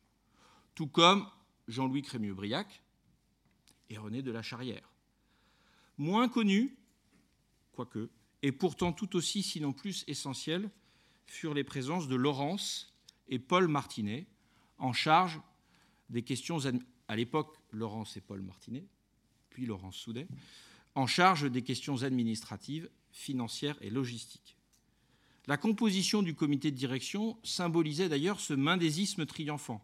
Tout 0.77 0.87
comme 0.87 1.27
Jean-Louis 1.69 2.03
Crémieux-Briac 2.03 2.83
et 3.89 3.97
René 3.97 4.23
de 4.23 4.31
la 4.31 4.43
Charrière. 4.43 4.93
Moins 5.97 6.29
connus, 6.29 6.77
quoique, 7.73 8.11
et 8.43 8.53
pourtant 8.53 8.93
tout 8.93 9.17
aussi, 9.17 9.43
sinon 9.43 9.73
plus 9.73 10.05
essentiels, 10.07 10.71
furent 11.27 11.55
les 11.55 11.65
présences 11.65 12.09
de 12.09 12.15
Laurence 12.15 12.95
et 13.29 13.39
Paul 13.39 13.69
Martinet, 13.69 14.27
en 14.77 14.93
charge 14.93 15.41
des 16.11 16.23
questions, 16.23 16.59
à 17.09 17.17
l'époque, 17.17 17.57
Laurence 17.73 18.19
et 18.19 18.21
Paul 18.21 18.43
Martinet, 18.43 18.85
puis 19.49 19.65
Laurence 19.65 19.97
Soudet, 19.97 20.29
en 20.95 21.07
charge 21.07 21.51
des 21.51 21.63
questions 21.63 22.03
administratives, 22.03 22.91
financières 23.13 23.79
et 23.81 23.89
logistiques. 23.89 24.59
La 25.47 25.57
composition 25.57 26.23
du 26.23 26.35
comité 26.35 26.71
de 26.71 26.77
direction 26.77 27.39
symbolisait 27.43 28.11
d'ailleurs 28.11 28.41
ce 28.41 28.53
mendésisme 28.53 29.25
triomphant. 29.25 29.83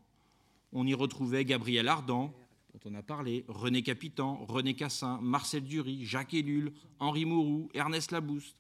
On 0.73 0.87
y 0.87 0.95
retrouvait 0.95 1.45
Gabriel 1.45 1.89
Ardan, 1.89 2.35
dont 2.73 2.81
on 2.91 2.95
a 2.95 3.03
parlé, 3.03 3.45
René 3.49 3.83
Capitan, 3.83 4.45
René 4.47 4.75
Cassin, 4.75 5.19
Marcel 5.21 5.65
Dury, 5.65 6.05
Jacques 6.05 6.35
Ellul, 6.35 6.73
Henri 6.99 7.27
Mourou, 7.27 7.69
Ernest 7.75 8.11
Labouste, 8.11 8.57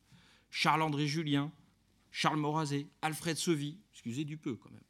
Charles-André 0.50 1.06
Julien, 1.06 1.50
Charles 2.10 2.38
Morazet, 2.38 2.86
Alfred 3.00 3.36
Sauvy, 3.36 3.78
excusez 3.92 4.24
du 4.24 4.36
peu 4.36 4.54
quand 4.56 4.70
même. 4.70 4.84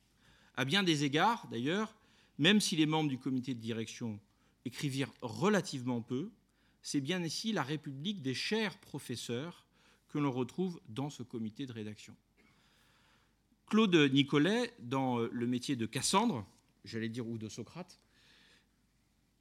À 0.56 0.64
bien 0.64 0.82
des 0.82 1.04
égards, 1.04 1.46
d'ailleurs, 1.48 1.94
même 2.38 2.60
si 2.60 2.74
les 2.74 2.86
membres 2.86 3.08
du 3.08 3.18
comité 3.18 3.54
de 3.54 3.60
direction 3.60 4.18
écrivirent 4.64 5.12
relativement 5.22 6.02
peu, 6.02 6.30
c'est 6.82 7.00
bien 7.00 7.22
ici 7.22 7.52
la 7.52 7.62
République 7.62 8.22
des 8.22 8.34
chers 8.34 8.76
professeurs 8.78 9.66
que 10.08 10.18
l'on 10.18 10.32
retrouve 10.32 10.80
dans 10.88 11.10
ce 11.10 11.22
comité 11.22 11.64
de 11.64 11.72
rédaction. 11.72 12.16
Claude 13.66 13.94
Nicolet, 14.12 14.74
dans 14.80 15.18
le 15.18 15.46
métier 15.46 15.76
de 15.76 15.86
Cassandre, 15.86 16.44
j'allais 16.84 17.08
dire 17.08 17.28
ou 17.28 17.38
de 17.38 17.48
Socrate, 17.48 18.00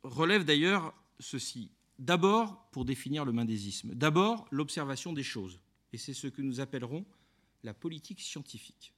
relève 0.04 0.46
d'ailleurs 0.46 0.94
ceci. 1.20 1.72
D'abord, 2.00 2.68
pour 2.72 2.86
définir 2.86 3.26
le 3.26 3.32
mendésisme, 3.32 3.94
d'abord 3.94 4.48
l'observation 4.52 5.14
des 5.14 5.24
choses, 5.24 5.60
et 5.94 5.98
c'est 5.98 6.14
ce 6.14 6.28
que 6.28 6.42
nous 6.42 6.60
appellerons 6.60 7.06
la 7.64 7.74
politique 7.74 8.22
scientifique. 8.22 8.94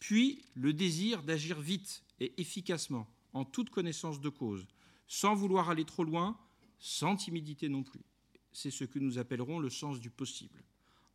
Puis 0.00 0.44
le 0.54 0.72
désir 0.72 1.22
d'agir 1.22 1.60
vite 1.60 2.02
et 2.20 2.40
efficacement, 2.40 3.06
en 3.32 3.44
toute 3.44 3.70
connaissance 3.70 4.20
de 4.20 4.28
cause, 4.28 4.66
sans 5.06 5.34
vouloir 5.34 5.70
aller 5.70 5.84
trop 5.84 6.04
loin, 6.04 6.36
sans 6.78 7.16
timidité 7.16 7.68
non 7.68 7.82
plus. 7.82 8.04
C'est 8.52 8.70
ce 8.70 8.84
que 8.84 8.98
nous 8.98 9.18
appellerons 9.18 9.58
le 9.58 9.70
sens 9.70 10.00
du 10.00 10.10
possible. 10.10 10.62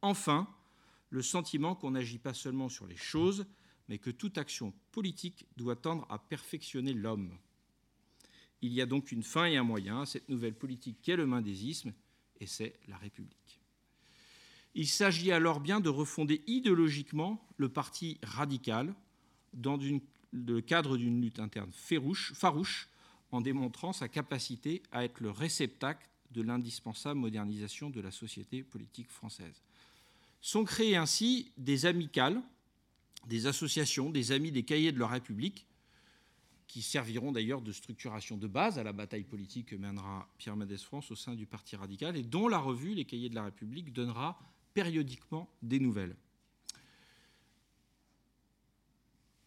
Enfin, 0.01 0.47
le 1.09 1.21
sentiment 1.21 1.75
qu'on 1.75 1.91
n'agit 1.91 2.17
pas 2.17 2.33
seulement 2.33 2.69
sur 2.69 2.87
les 2.87 2.95
choses, 2.95 3.45
mais 3.89 3.97
que 3.97 4.11
toute 4.11 4.37
action 4.37 4.71
politique 4.91 5.47
doit 5.57 5.75
tendre 5.75 6.05
à 6.09 6.19
perfectionner 6.19 6.93
l'homme. 6.93 7.35
Il 8.61 8.71
y 8.71 8.81
a 8.81 8.85
donc 8.85 9.11
une 9.11 9.23
fin 9.23 9.45
et 9.45 9.57
un 9.57 9.63
moyen 9.63 10.01
à 10.01 10.05
cette 10.05 10.29
nouvelle 10.29 10.53
politique 10.53 10.99
qu'est 11.01 11.15
le 11.15 11.25
mendésisme, 11.25 11.93
et 12.39 12.45
c'est 12.45 12.75
la 12.87 12.97
République. 12.97 13.59
Il 14.75 14.87
s'agit 14.87 15.31
alors 15.31 15.59
bien 15.59 15.79
de 15.79 15.89
refonder 15.89 16.43
idéologiquement 16.45 17.43
le 17.57 17.69
parti 17.69 18.19
radical 18.21 18.93
dans 19.53 19.79
le 20.31 20.61
cadre 20.61 20.95
d'une 20.95 21.21
lutte 21.21 21.39
interne 21.39 21.71
farouche, 21.73 22.89
en 23.31 23.41
démontrant 23.41 23.93
sa 23.93 24.07
capacité 24.07 24.83
à 24.91 25.03
être 25.03 25.19
le 25.19 25.31
réceptacle 25.31 26.07
de 26.31 26.41
l'indispensable 26.41 27.19
modernisation 27.19 27.89
de 27.89 28.01
la 28.01 28.11
société 28.11 28.63
politique 28.63 29.09
française. 29.09 29.63
Sont 30.41 30.63
créés 30.63 30.95
ainsi 30.95 31.51
des 31.57 31.85
amicales, 31.85 32.41
des 33.29 33.45
associations, 33.45 34.09
des 34.09 34.31
amis 34.31 34.51
des 34.51 34.63
cahiers 34.63 34.91
de 34.91 34.99
la 34.99 35.07
République, 35.07 35.67
qui 36.67 36.81
serviront 36.81 37.31
d'ailleurs 37.31 37.61
de 37.61 37.71
structuration 37.71 38.37
de 38.37 38.47
base 38.47 38.77
à 38.77 38.83
la 38.83 38.91
bataille 38.91 39.23
politique 39.23 39.67
que 39.67 39.75
mènera 39.75 40.27
Pierre 40.37 40.55
Mendès 40.55 40.77
France 40.77 41.09
au 41.11 41.15
sein 41.15 41.35
du 41.35 41.45
Parti 41.45 41.75
radical 41.75 42.17
et 42.17 42.23
dont 42.23 42.47
la 42.47 42.57
revue 42.57 42.93
Les 42.93 43.05
Cahiers 43.05 43.29
de 43.29 43.35
la 43.35 43.45
République 43.45 43.93
donnera 43.93 44.39
périodiquement 44.73 45.49
des 45.61 45.79
nouvelles. 45.79 46.15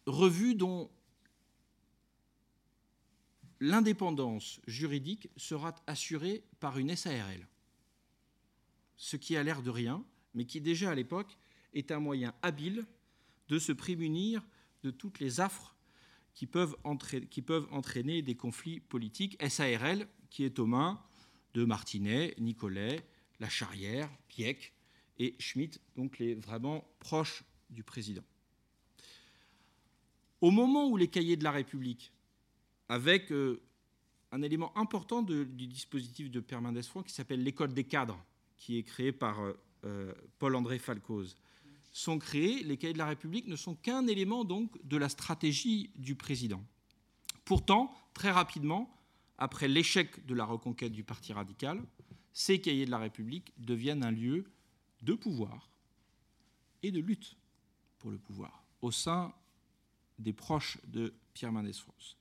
Revue 0.05 0.55
dont 0.55 0.89
l'indépendance 3.59 4.59
juridique 4.67 5.29
sera 5.37 5.75
assurée 5.87 6.43
par 6.59 6.77
une 6.77 6.95
SARL, 6.95 7.47
ce 8.97 9.15
qui 9.15 9.37
a 9.37 9.43
l'air 9.43 9.61
de 9.61 9.69
rien, 9.69 10.03
mais 10.33 10.45
qui 10.45 10.59
déjà 10.59 10.91
à 10.91 10.95
l'époque 10.95 11.37
est 11.73 11.91
un 11.91 11.99
moyen 11.99 12.33
habile 12.41 12.85
de 13.49 13.59
se 13.59 13.71
prémunir 13.71 14.45
de 14.83 14.91
toutes 14.91 15.19
les 15.19 15.39
affres 15.39 15.75
qui 16.33 16.47
peuvent, 16.47 16.75
entraîner, 16.83 18.21
des 18.21 18.35
conflits 18.35 18.79
politiques. 18.79 19.37
SARL 19.47 20.07
qui 20.29 20.43
est 20.43 20.57
aux 20.59 20.65
mains 20.65 21.01
de 21.53 21.63
Martinet, 21.63 22.33
Nicolet, 22.39 23.05
La 23.39 23.49
Charrière, 23.49 24.09
Pieck, 24.27 24.73
et 25.19 25.35
Schmitt, 25.39 25.79
donc 25.95 26.17
les 26.17 26.33
vraiment 26.33 26.83
proches 26.99 27.43
du 27.69 27.83
président. 27.83 28.23
Au 30.41 30.51
moment 30.51 30.87
où 30.89 30.97
les 30.97 31.07
cahiers 31.07 31.37
de 31.37 31.43
la 31.43 31.51
République, 31.51 32.11
avec 32.89 33.31
euh, 33.31 33.61
un 34.31 34.41
élément 34.41 34.75
important 34.77 35.21
du 35.21 35.45
dispositif 35.67 36.31
de 36.31 36.43
Mendès 36.59 36.81
qui 37.05 37.13
s'appelle 37.13 37.43
l'école 37.43 37.73
des 37.73 37.83
cadres, 37.83 38.23
qui 38.57 38.77
est 38.77 38.83
créée 38.83 39.11
par 39.11 39.39
euh, 39.41 39.53
euh, 39.85 40.13
Paul-André 40.39 40.79
Falcoz, 40.79 41.35
sont 41.93 42.17
créés, 42.17 42.63
les 42.63 42.75
cahiers 42.75 42.93
de 42.93 42.97
la 42.97 43.05
République 43.05 43.47
ne 43.47 43.55
sont 43.55 43.75
qu'un 43.75 44.07
élément 44.07 44.43
donc 44.43 44.83
de 44.83 44.97
la 44.97 45.09
stratégie 45.09 45.91
du 45.95 46.15
président. 46.15 46.61
Pourtant, 47.45 47.93
très 48.13 48.31
rapidement, 48.31 48.89
après 49.37 49.67
l'échec 49.67 50.25
de 50.25 50.33
la 50.33 50.43
reconquête 50.43 50.91
du 50.91 51.03
Parti 51.03 51.33
radical, 51.33 51.81
ces 52.33 52.59
cahiers 52.59 52.85
de 52.85 52.91
la 52.91 52.97
République 52.97 53.53
deviennent 53.57 54.03
un 54.03 54.11
lieu 54.11 54.45
de 55.03 55.13
pouvoir 55.13 55.69
et 56.81 56.91
de 56.91 56.99
lutte 56.99 57.37
pour 57.99 58.09
le 58.09 58.17
pouvoir 58.17 58.63
au 58.81 58.91
sein 58.91 59.33
des 60.19 60.33
proches 60.33 60.77
de 60.87 61.13
Pierre 61.33 61.51
Mendès 61.51 61.73
France. 61.73 62.17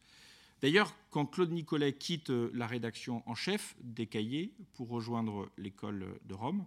D'ailleurs, 0.61 0.95
quand 1.11 1.27
Claude 1.27 1.51
Nicolet 1.51 1.95
quitte 1.95 2.31
la 2.31 2.67
rédaction 2.67 3.23
en 3.27 3.35
chef 3.35 3.75
des 3.81 4.07
cahiers 4.07 4.55
pour 4.75 4.89
rejoindre 4.89 5.51
l'école 5.57 6.21
de 6.25 6.35
Rome, 6.35 6.65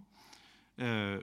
euh, 0.80 1.22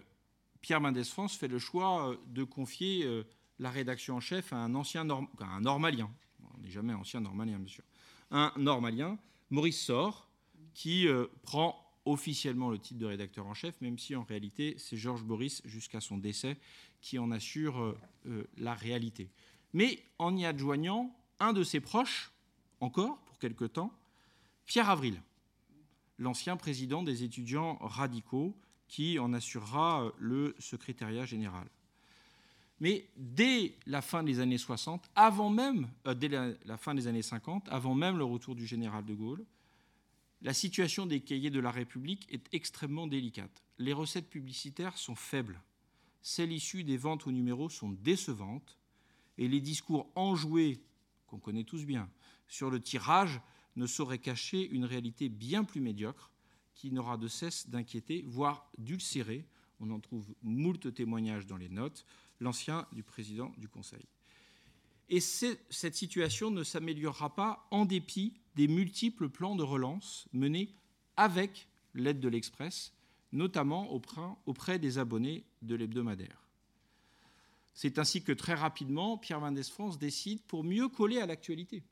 Pierre 0.64 0.82
Mendès 0.82 1.04
France 1.04 1.36
fait 1.36 1.48
le 1.48 1.60
choix 1.60 2.18
de 2.26 2.44
confier 2.44 3.04
euh, 3.06 3.24
la 3.60 3.70
rédaction 3.70 4.16
en 4.16 4.20
chef 4.20 4.52
à 4.52 4.56
un 4.56 4.74
ancien 4.74 5.06
normalien. 5.06 6.10
On 6.56 6.62
n'est 6.62 6.72
jamais 6.72 6.94
ancien 6.94 7.20
normalien, 7.20 7.60
monsieur. 7.60 7.84
Un 8.32 8.52
normalien, 8.58 9.20
Maurice 9.52 9.80
Sor, 9.80 10.28
qui 10.74 11.08
euh, 11.08 11.28
prend 11.44 11.80
officiellement 12.06 12.70
le 12.70 12.80
titre 12.80 13.00
de 13.00 13.06
rédacteur 13.06 13.46
en 13.46 13.54
chef, 13.54 13.80
même 13.82 13.98
si 13.98 14.16
en 14.16 14.24
réalité 14.24 14.76
c'est 14.78 14.98
Georges 14.98 15.24
Boris 15.24 15.62
jusqu'à 15.66 16.02
son 16.02 16.18
décès 16.18 16.58
qui 17.02 17.20
en 17.20 17.32
assure 17.32 17.80
euh, 17.80 17.98
euh, 18.28 18.44
la 18.58 18.74
réalité. 18.74 19.30
Mais 19.74 20.04
en 20.20 20.36
y 20.36 20.46
adjoignant 20.46 21.16
un 21.40 21.54
de 21.54 21.64
ses 21.64 21.80
proches, 21.80 22.32
encore 22.80 23.18
pour 23.26 23.40
quelque 23.40 23.66
temps, 23.66 23.94
Pierre 24.66 24.90
Avril, 24.90 25.22
l'ancien 26.18 26.58
président 26.58 27.04
des 27.04 27.24
étudiants 27.24 27.78
radicaux, 27.82 28.56
qui 28.94 29.18
en 29.18 29.34
assurera 29.34 30.04
euh, 30.04 30.12
le 30.20 30.56
secrétariat 30.60 31.26
général. 31.26 31.68
Mais 32.80 33.08
dès 33.18 33.74
la 33.88 34.04
fin 34.04 34.22
des 34.22 34.40
années 34.40 34.60
60, 34.60 35.10
avant 35.16 35.50
même, 35.50 35.90
dès 36.16 36.30
la 36.30 36.78
fin 36.78 36.94
des 36.94 37.08
années 37.08 37.24
50, 37.24 37.70
avant 37.70 37.96
même 37.96 38.20
le 38.20 38.24
retour 38.24 38.54
du 38.54 38.68
général 38.68 39.04
de 39.04 39.16
Gaulle, 39.16 39.44
la 40.44 40.54
situation 40.54 41.08
des 41.08 41.22
cahiers 41.22 41.50
de 41.50 41.60
la 41.60 41.72
République 41.72 42.28
est 42.32 42.54
extrêmement 42.54 43.08
délicate. 43.08 43.64
Les 43.80 43.94
recettes 43.94 44.30
publicitaires 44.30 44.96
sont 45.00 45.16
faibles. 45.16 45.60
Celles 46.22 46.52
issues 46.52 46.84
des 46.84 46.98
ventes 46.98 47.26
au 47.26 47.32
numéro 47.32 47.70
sont 47.70 47.90
décevantes. 47.90 48.78
Et 49.40 49.48
les 49.48 49.62
discours 49.62 50.08
enjoués, 50.14 50.84
qu'on 51.26 51.40
connaît 51.40 51.64
tous 51.64 51.86
bien, 51.86 52.08
sur 52.48 52.70
le 52.70 52.80
tirage 52.80 53.42
ne 53.76 53.88
sauraient 53.88 54.20
cacher 54.20 54.70
une 54.70 54.86
réalité 54.86 55.30
bien 55.30 55.64
plus 55.64 55.82
médiocre 55.82 56.30
qui 56.74 56.92
n'aura 56.92 57.18
de 57.18 57.28
cesse 57.28 57.70
d'inquiéter, 57.70 58.24
voire 58.28 58.70
d'ulcérer, 58.78 59.46
on 59.80 59.92
en 59.92 60.00
trouve 60.00 60.34
moult 60.42 60.94
témoignages 60.94 61.46
dans 61.46 61.58
les 61.58 61.70
notes, 61.70 62.06
l'ancien 62.40 62.88
du 62.92 63.04
président 63.04 63.52
du 63.58 63.68
Conseil. 63.68 64.06
Et 65.10 65.20
cette 65.20 65.96
situation 65.96 66.50
ne 66.50 66.64
s'améliorera 66.64 67.36
pas 67.36 67.68
en 67.72 67.86
dépit 67.86 68.34
des 68.56 68.68
multiples 68.68 69.30
plans 69.30 69.56
de 69.56 69.64
relance 69.64 70.28
menés 70.34 70.74
avec 71.18 71.68
l'aide 71.94 72.20
de 72.20 72.30
l'Express, 72.30 72.94
notamment 73.32 73.92
auprès 74.46 74.80
des 74.80 74.98
abonnés 74.98 75.44
de 75.62 75.76
l'hebdomadaire. 75.76 76.48
C'est 77.74 78.00
ainsi 78.00 78.24
que 78.24 78.32
très 78.32 78.54
rapidement, 78.54 79.18
Pierre 79.18 79.42
Mendès 79.42 79.64
France 79.64 79.98
décide, 79.98 80.42
pour 80.44 80.64
mieux 80.64 80.88
coller 80.88 81.20
à 81.20 81.26
l'actualité, 81.26 81.84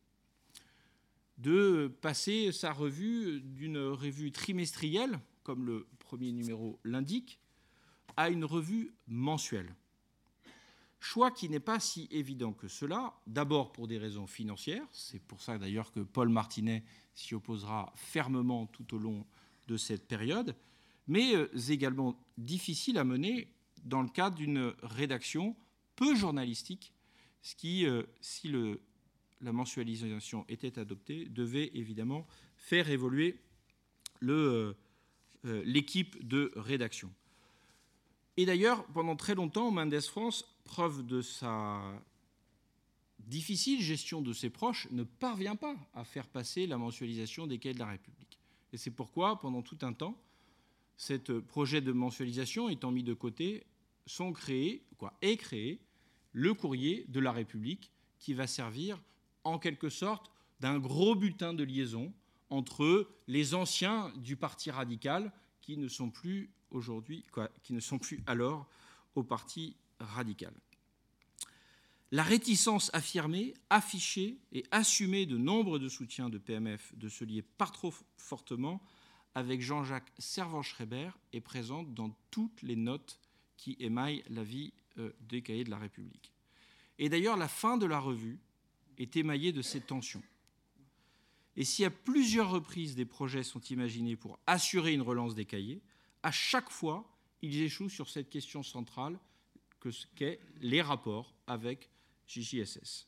de 1.42 1.92
passer 2.02 2.52
sa 2.52 2.72
revue 2.72 3.42
d'une 3.42 3.80
revue 3.80 4.32
trimestrielle, 4.32 5.20
comme 5.44 5.66
le 5.66 5.88
premier 6.00 6.32
numéro 6.32 6.80
l'indique, 6.84 7.40
à 8.16 8.30
une 8.30 8.46
revue 8.46 8.94
mensuelle. 9.08 9.74
Choix 11.00 11.32
qui 11.32 11.50
n'est 11.50 11.60
pas 11.60 11.80
si 11.80 12.08
évident 12.12 12.54
que 12.54 12.68
cela, 12.68 13.16
d'abord 13.26 13.72
pour 13.72 13.88
des 13.88 13.98
raisons 13.98 14.28
financières, 14.28 14.86
c'est 14.92 15.20
pour 15.20 15.42
ça 15.42 15.58
d'ailleurs 15.58 15.92
que 15.92 16.02
Paul 16.02 16.30
Martinet 16.30 16.84
s'y 17.16 17.34
opposera 17.34 17.92
fermement 17.96 18.68
tout 18.68 18.94
au 18.94 19.00
long 19.00 19.26
de 19.68 19.78
cette 19.78 20.08
période, 20.08 20.56
mais 21.08 21.36
euh, 21.36 21.50
également 21.70 22.24
difficile 22.38 23.00
à 23.00 23.04
mener 23.04 23.52
dans 23.84 24.04
le 24.04 24.10
cadre 24.10 24.36
d'une 24.36 24.76
rédaction 24.84 25.56
peu 25.96 26.16
journalistique, 26.16 26.94
ce 27.42 27.56
qui, 27.56 27.88
euh, 27.88 28.04
si 28.22 28.48
le, 28.48 28.80
la 29.42 29.52
mensualisation 29.52 30.46
était 30.48 30.80
adoptée, 30.80 31.26
devait 31.26 31.72
évidemment 31.74 32.26
faire 32.58 32.90
évoluer 32.90 33.40
euh, 34.24 34.74
l'équipe 35.44 36.28
de 36.28 36.52
rédaction. 36.56 37.12
Et 38.38 38.46
d'ailleurs, 38.46 38.86
pendant 38.88 39.16
très 39.16 39.36
longtemps, 39.36 39.72
Mendes 39.72 40.00
France, 40.02 40.46
preuve 40.64 41.06
de 41.06 41.22
sa 41.22 41.82
difficile 43.20 43.82
gestion 43.82 44.22
de 44.22 44.34
ses 44.34 44.50
proches, 44.50 44.88
ne 44.92 45.04
parvient 45.04 45.56
pas 45.56 45.76
à 45.94 46.04
faire 46.04 46.28
passer 46.28 46.68
la 46.68 46.78
mensualisation 46.78 47.48
des 47.48 47.60
cahiers 47.60 47.76
de 47.76 47.80
la 47.80 47.88
République. 47.88 48.40
Et 48.74 48.78
c'est 48.78 48.92
pourquoi, 48.92 49.40
pendant 49.40 49.62
tout 49.62 49.78
un 49.82 49.94
temps, 49.94 50.18
ce 50.98 51.14
projet 51.40 51.82
de 51.82 51.92
mensualisation 51.92 52.70
étant 52.70 52.92
mis 52.92 53.04
de 53.04 53.14
côté, 53.14 53.66
sont 54.06 54.34
créés, 54.34 54.84
quoi, 54.98 55.14
est 55.22 55.38
créé 55.38 55.80
le 56.32 56.54
courrier 56.54 57.06
de 57.10 57.20
la 57.20 57.32
République 57.32 57.92
qui 58.20 58.34
va 58.34 58.48
servir 58.48 59.02
en 59.44 59.60
quelque 59.60 59.90
sorte 59.90 60.32
d'un 60.60 60.80
gros 60.80 61.16
bulletin 61.16 61.54
de 61.54 61.64
liaison 61.64 62.14
entre 62.50 63.10
les 63.28 63.54
anciens 63.54 64.12
du 64.18 64.36
Parti 64.36 64.72
radical 64.72 65.32
qui 65.62 65.78
ne 65.78 65.88
sont 65.88 66.10
plus 66.10 66.52
aujourd'hui, 66.70 67.26
qui 67.64 67.74
ne 67.74 67.80
sont 67.80 68.00
plus 68.00 68.22
alors 68.28 68.68
au 69.16 69.24
Parti 69.24 69.76
radical. 70.00 70.54
La 72.14 72.24
réticence 72.24 72.90
affirmée, 72.94 73.54
affichée 73.70 74.38
et 74.52 74.66
assumée 74.72 75.26
de 75.26 75.38
nombre 75.38 75.80
de 75.80 75.88
soutiens 75.88 76.30
de 76.30 76.38
PMF 76.38 76.94
de 76.98 77.08
se 77.08 77.24
lier 77.24 77.42
pas 77.42 77.68
trop 77.68 77.94
fortement 78.18 78.82
avec 79.34 79.62
Jean-Jacques 79.62 80.12
Servan-Schreiber 80.18 81.12
est 81.32 81.40
présente 81.40 81.94
dans 81.94 82.14
toutes 82.30 82.62
les 82.64 82.76
notes 82.76 83.20
qui 83.56 83.78
émaillent 83.80 84.24
la 84.30 84.44
vie 84.44 84.74
euh, 84.98 85.14
des 85.22 85.42
cahiers 85.42 85.64
de 85.64 85.70
la 85.70 85.78
République. 85.78 86.34
Et 87.00 87.08
d'ailleurs, 87.08 87.38
la 87.38 87.48
fin 87.48 87.78
de 87.78 87.86
la 87.86 88.00
revue 88.00 88.40
est 89.02 89.16
émaillée 89.18 89.52
de 89.52 89.62
ces 89.62 89.82
tensions. 89.82 90.24
Et 91.56 91.66
si 91.66 91.84
à 91.84 91.90
plusieurs 91.90 92.50
reprises 92.50 92.96
des 92.96 93.06
projets 93.06 93.44
sont 93.44 93.62
imaginés 93.62 94.16
pour 94.16 94.40
assurer 94.48 94.94
une 94.94 95.02
relance 95.02 95.36
des 95.36 95.46
cahiers, 95.46 95.82
à 96.24 96.32
chaque 96.32 96.70
fois, 96.70 97.10
ils 97.42 97.62
échouent 97.62 97.90
sur 97.90 98.10
cette 98.10 98.30
question 98.30 98.64
centrale 98.64 99.20
que 99.80 99.90
qu'est 100.16 100.40
les 100.62 100.82
rapports 100.82 101.34
avec 101.48 101.90
JJSS. 102.28 103.08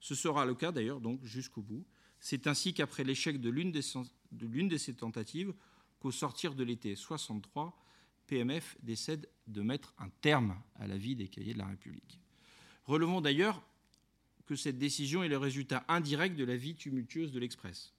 Ce 0.00 0.14
sera 0.14 0.46
le 0.46 0.54
cas 0.54 0.72
d'ailleurs 0.72 1.00
donc 1.00 1.24
jusqu'au 1.24 1.62
bout. 1.62 1.84
C'est 2.20 2.46
ainsi 2.46 2.72
qu'après 2.72 3.04
l'échec 3.04 3.40
de 3.40 3.50
l'une 3.50 3.72
de, 3.72 4.76
ces 4.78 4.94
tentatives, 4.94 5.52
qu'au 5.98 6.12
sortir 6.12 6.54
de 6.54 6.62
l'été 6.62 6.94
63, 6.94 7.76
PMF 8.26 8.76
décède 8.82 9.28
de 9.48 9.60
mettre 9.60 9.92
un 9.98 10.08
terme 10.20 10.56
à 10.76 10.86
la 10.86 10.96
vie 10.96 11.16
des 11.16 11.28
cahiers 11.28 11.52
de 11.52 11.58
la 11.58 11.66
République. 11.66 12.20
Relevons 12.84 13.20
d'ailleurs 13.20 13.62
cette 14.56 14.78
décision 14.78 15.22
est 15.22 15.28
le 15.28 15.38
résultat 15.38 15.84
indirect 15.88 16.36
de 16.36 16.44
la 16.44 16.56
vie 16.56 16.74
tumultueuse 16.74 17.32
de 17.32 17.38
l'Express. 17.38 17.92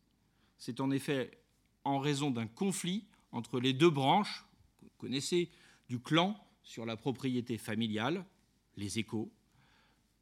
C'est 0.58 0.80
en 0.80 0.92
effet 0.92 1.32
en 1.84 2.00
raison 2.00 2.32
d'un 2.32 2.48
conflit 2.48 3.06
entre 3.32 3.60
les 3.60 3.74
deux 3.74 3.90
branches, 3.90 4.46
vous 4.82 4.90
connaissez, 4.98 5.50
du 5.90 6.00
clan 6.00 6.38
sur 6.64 6.86
la 6.86 6.96
propriété 6.96 7.58
familiale, 7.58 8.26
les 8.78 9.00
échos, 9.00 9.32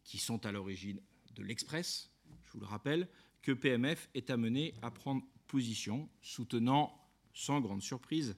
qui 0.03 0.17
sont 0.17 0.45
à 0.45 0.51
l'origine 0.51 0.99
de 1.35 1.43
l'Express, 1.43 2.09
je 2.45 2.53
vous 2.53 2.59
le 2.59 2.65
rappelle, 2.65 3.07
que 3.41 3.51
PMF 3.51 4.09
est 4.13 4.29
amené 4.29 4.73
à 4.81 4.91
prendre 4.91 5.23
position, 5.47 6.09
soutenant 6.21 6.97
sans 7.33 7.61
grande 7.61 7.81
surprise 7.81 8.35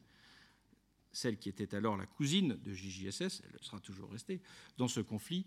celle 1.14 1.38
qui 1.38 1.48
était 1.48 1.76
alors 1.76 1.96
la 1.96 2.08
cousine 2.08 2.58
de 2.58 2.74
JJSS, 2.74 3.44
elle 3.44 3.60
sera 3.62 3.80
toujours 3.80 4.12
restée, 4.12 4.42
dans 4.78 4.88
ce 4.88 5.00
conflit, 5.00 5.46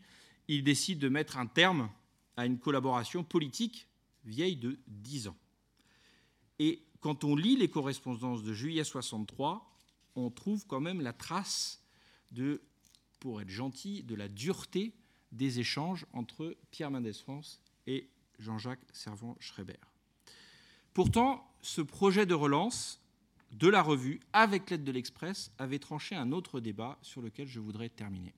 il 0.48 0.62
décide 0.62 1.00
de 1.00 1.08
mettre 1.08 1.36
un 1.36 1.46
terme 1.46 1.90
à 2.36 2.46
une 2.46 2.58
collaboration 2.58 3.24
politique 3.24 3.88
vieille 4.24 4.56
de 4.56 4.78
dix 4.86 5.28
ans. 5.28 5.36
Et 6.58 6.82
quand 7.00 7.24
on 7.24 7.36
lit 7.36 7.56
les 7.56 7.68
correspondances 7.68 8.42
de 8.42 8.52
juillet 8.52 8.84
63, 8.84 9.70
on 10.16 10.30
trouve 10.30 10.66
quand 10.66 10.80
même 10.80 11.00
la 11.00 11.12
trace 11.12 11.82
de, 12.32 12.62
pour 13.20 13.40
être 13.40 13.50
gentil, 13.50 14.02
de 14.02 14.14
la 14.14 14.28
dureté 14.28 14.94
des 15.32 15.60
échanges 15.60 16.06
entre 16.12 16.56
Pierre 16.70 16.90
Mendès 16.90 17.12
France 17.12 17.60
et 17.86 18.08
Jean-Jacques 18.38 18.84
Servan-Schreiber. 18.92 19.78
Pourtant, 20.94 21.46
ce 21.60 21.82
projet 21.82 22.26
de 22.26 22.34
relance 22.34 23.00
de 23.52 23.68
la 23.68 23.82
revue, 23.82 24.20
avec 24.32 24.70
l'aide 24.70 24.84
de 24.84 24.92
l'Express, 24.92 25.50
avait 25.58 25.78
tranché 25.78 26.14
un 26.14 26.32
autre 26.32 26.60
débat 26.60 26.98
sur 27.02 27.22
lequel 27.22 27.46
je 27.46 27.60
voudrais 27.60 27.88
terminer. 27.88 28.34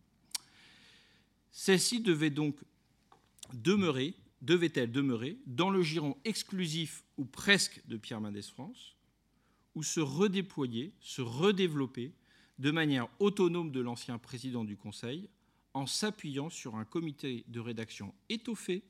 Celle-ci 1.51 2.01
devait 2.01 2.31
donc 2.31 2.57
demeurer, 3.55 4.15
devait-elle 4.43 4.93
demeurer 4.93 5.39
dans 5.47 5.71
le 5.71 5.83
giron 5.83 6.17
exclusif 6.25 7.05
ou 7.17 7.25
presque 7.25 7.83
de 7.87 7.97
Pierre 7.97 8.21
Mendès 8.21 8.43
France, 8.43 8.97
ou 9.75 9.83
se 9.83 10.01
redéployer, 10.01 10.93
se 11.01 11.23
redévelopper 11.23 12.15
de 12.59 12.71
manière 12.71 13.09
autonome 13.21 13.71
de 13.71 13.81
l'ancien 13.81 14.19
président 14.19 14.65
du 14.65 14.77
Conseil, 14.77 15.29
en 15.75 15.87
s'appuyant 15.87 16.51
sur 16.51 16.77
un 16.77 16.85
comité 16.85 17.45
de 17.49 17.61
rédaction 17.61 18.15
étoffé 18.29 18.83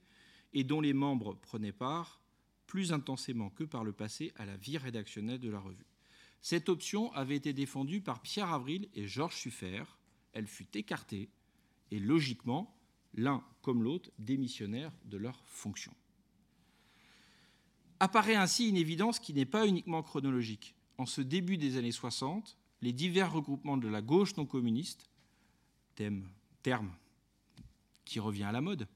et 0.55 0.65
dont 0.65 0.81
les 0.81 0.95
membres 0.95 1.35
prenaient 1.35 1.73
part 1.73 2.21
plus 2.67 2.93
intensément 2.93 3.51
que 3.51 3.65
par 3.65 3.85
le 3.85 3.93
passé 3.93 4.33
à 4.37 4.47
la 4.47 4.57
vie 4.57 4.79
rédactionnelle 4.79 5.41
de 5.41 5.51
la 5.51 5.61
revue. 5.61 5.87
Cette 6.41 6.69
option 6.69 7.13
avait 7.15 7.37
été 7.37 7.53
défendue 7.53 8.01
par 8.01 8.23
Pierre 8.23 8.53
Avril 8.53 8.89
et 8.95 9.07
Georges 9.07 9.37
Suffert. 9.37 9.99
Elle 10.33 10.47
fut 10.47 10.77
écartée 10.77 11.31
et 11.91 11.99
logiquement, 11.99 12.78
l'un 13.19 13.45
comme 13.63 13.83
l'autre 13.83 14.11
démissionnèrent 14.19 14.93
de 15.05 15.17
leurs 15.19 15.43
fonctions. 15.47 15.95
Apparaît 18.01 18.37
ainsi 18.37 18.69
une 18.69 18.77
évidence 18.77 19.19
qui 19.19 19.35
n'est 19.35 19.45
pas 19.45 19.67
uniquement 19.67 20.03
chronologique. 20.03 20.75
En 20.99 21.07
ce 21.07 21.21
début 21.21 21.59
des 21.59 21.77
années 21.77 21.93
60, 21.93 22.57
les 22.81 22.93
divers 22.93 23.33
regroupements 23.33 23.77
de 23.77 23.89
la 23.89 24.01
gauche 24.01 24.37
non 24.37 24.47
communiste, 24.47 25.09
thème 25.97 26.29
terme 26.63 26.93
qui 28.05 28.21
revient 28.21 28.45
à 28.45 28.53
la 28.53 28.61
mode, 28.61 28.87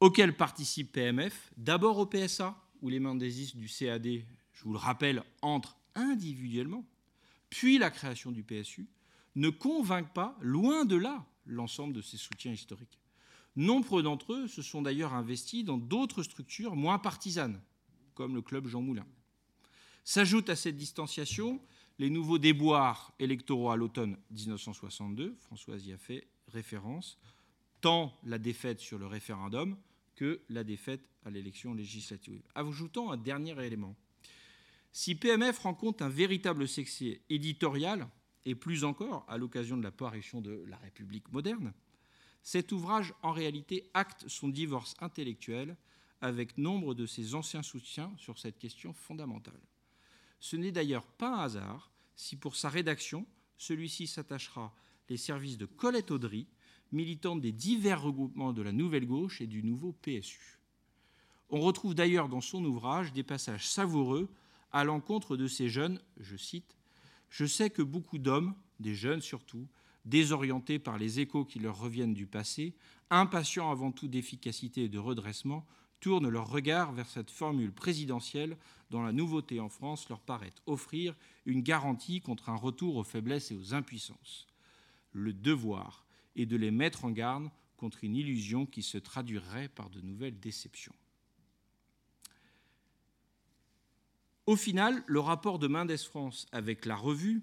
auquel 0.00 0.36
participe 0.36 0.92
PMF, 0.92 1.52
d'abord 1.56 1.98
au 1.98 2.06
PSA, 2.06 2.56
où 2.82 2.88
les 2.88 3.00
mendésistes 3.00 3.56
du 3.56 3.68
CAD, 3.68 4.06
je 4.06 4.64
vous 4.64 4.72
le 4.72 4.78
rappelle, 4.78 5.22
entrent 5.42 5.76
individuellement, 5.94 6.84
puis 7.50 7.78
la 7.78 7.90
création 7.90 8.30
du 8.30 8.42
PSU, 8.42 8.88
ne 9.34 9.50
convainquent 9.50 10.12
pas, 10.12 10.36
loin 10.40 10.84
de 10.84 10.96
là, 10.96 11.26
l'ensemble 11.46 11.94
de 11.94 12.02
ces 12.02 12.16
soutiens 12.16 12.52
historiques. 12.52 12.98
Nombre 13.56 14.02
d'entre 14.02 14.34
eux 14.34 14.48
se 14.48 14.62
sont 14.62 14.82
d'ailleurs 14.82 15.14
investis 15.14 15.64
dans 15.64 15.78
d'autres 15.78 16.22
structures 16.22 16.76
moins 16.76 16.98
partisanes, 16.98 17.60
comme 18.14 18.34
le 18.34 18.42
club 18.42 18.66
Jean 18.66 18.82
Moulin. 18.82 19.06
S'ajoute 20.04 20.50
à 20.50 20.56
cette 20.56 20.76
distanciation 20.76 21.60
les 21.98 22.10
nouveaux 22.10 22.38
déboires 22.38 23.14
électoraux 23.18 23.70
à 23.70 23.76
l'automne 23.76 24.18
1962, 24.30 25.34
Françoise 25.40 25.86
y 25.86 25.92
a 25.92 25.98
fait 25.98 26.28
référence, 26.48 27.18
tant 27.80 28.18
la 28.24 28.38
défaite 28.38 28.80
sur 28.80 28.98
le 28.98 29.06
référendum 29.06 29.76
que 30.14 30.42
la 30.48 30.64
défaite 30.64 31.08
à 31.24 31.30
l'élection 31.30 31.74
législative. 31.74 32.42
Ajoutant 32.54 33.10
un 33.10 33.16
dernier 33.16 33.58
élément. 33.64 33.96
Si 34.92 35.14
PMF 35.14 35.58
rencontre 35.58 36.02
un 36.02 36.08
véritable 36.08 36.66
succès 36.68 37.20
éditorial, 37.28 38.08
et 38.46 38.54
plus 38.54 38.84
encore 38.84 39.26
à 39.28 39.36
l'occasion 39.36 39.76
de 39.76 39.82
la 39.82 39.90
parution 39.90 40.40
de 40.40 40.64
La 40.68 40.78
République 40.78 41.30
moderne, 41.32 41.74
cet 42.42 42.70
ouvrage 42.70 43.12
en 43.22 43.32
réalité 43.32 43.90
acte 43.92 44.26
son 44.28 44.48
divorce 44.48 44.94
intellectuel 45.00 45.76
avec 46.20 46.56
nombre 46.56 46.94
de 46.94 47.04
ses 47.04 47.34
anciens 47.34 47.62
soutiens 47.62 48.12
sur 48.16 48.38
cette 48.38 48.58
question 48.58 48.94
fondamentale. 48.94 49.60
Ce 50.38 50.56
n'est 50.56 50.72
d'ailleurs 50.72 51.06
pas 51.06 51.34
un 51.34 51.40
hasard 51.40 51.90
si 52.14 52.36
pour 52.36 52.56
sa 52.56 52.68
rédaction, 52.68 53.26
celui-ci 53.58 54.06
s'attachera 54.06 54.72
les 55.08 55.16
services 55.16 55.58
de 55.58 55.66
Colette 55.66 56.12
Audry, 56.12 56.46
militante 56.92 57.40
des 57.40 57.52
divers 57.52 58.00
regroupements 58.00 58.52
de 58.52 58.62
la 58.62 58.72
Nouvelle 58.72 59.06
Gauche 59.06 59.40
et 59.40 59.46
du 59.46 59.62
nouveau 59.62 59.92
PSU. 59.92 60.60
On 61.50 61.60
retrouve 61.60 61.94
d'ailleurs 61.94 62.28
dans 62.28 62.40
son 62.40 62.64
ouvrage 62.64 63.12
des 63.12 63.22
passages 63.22 63.68
savoureux 63.68 64.28
à 64.72 64.84
l'encontre 64.84 65.36
de 65.36 65.48
ces 65.48 65.68
jeunes, 65.68 66.00
je 66.18 66.36
cite, 66.36 66.76
Je 67.30 67.44
sais 67.44 67.70
que 67.70 67.82
beaucoup 67.82 68.18
d'hommes, 68.18 68.54
des 68.80 68.94
jeunes 68.94 69.20
surtout, 69.20 69.66
désorientés 70.04 70.78
par 70.78 70.98
les 70.98 71.20
échos 71.20 71.44
qui 71.44 71.58
leur 71.58 71.78
reviennent 71.78 72.14
du 72.14 72.26
passé, 72.26 72.74
impatients 73.10 73.70
avant 73.70 73.92
tout 73.92 74.08
d'efficacité 74.08 74.84
et 74.84 74.88
de 74.88 74.98
redressement, 74.98 75.66
tournent 76.00 76.28
leur 76.28 76.48
regard 76.48 76.92
vers 76.92 77.08
cette 77.08 77.30
formule 77.30 77.72
présidentielle 77.72 78.56
dont 78.90 79.02
la 79.02 79.12
nouveauté 79.12 79.60
en 79.60 79.68
France 79.68 80.08
leur 80.08 80.20
paraît 80.20 80.52
offrir 80.66 81.14
une 81.46 81.62
garantie 81.62 82.20
contre 82.20 82.48
un 82.50 82.56
retour 82.56 82.96
aux 82.96 83.04
faiblesses 83.04 83.50
et 83.50 83.56
aux 83.56 83.74
impuissances. 83.74 84.46
Le 85.12 85.32
devoir 85.32 86.04
est 86.36 86.46
de 86.46 86.56
les 86.56 86.70
mettre 86.70 87.04
en 87.04 87.10
garde 87.10 87.50
contre 87.76 88.04
une 88.04 88.16
illusion 88.16 88.66
qui 88.66 88.82
se 88.82 88.98
traduirait 88.98 89.68
par 89.68 89.90
de 89.90 90.00
nouvelles 90.00 90.38
déceptions. 90.38 90.94
Au 94.46 94.54
final, 94.54 95.02
le 95.08 95.18
rapport 95.18 95.58
de 95.58 95.66
Mendes 95.66 95.96
France 95.96 96.46
avec 96.52 96.86
la 96.86 96.94
revue, 96.94 97.42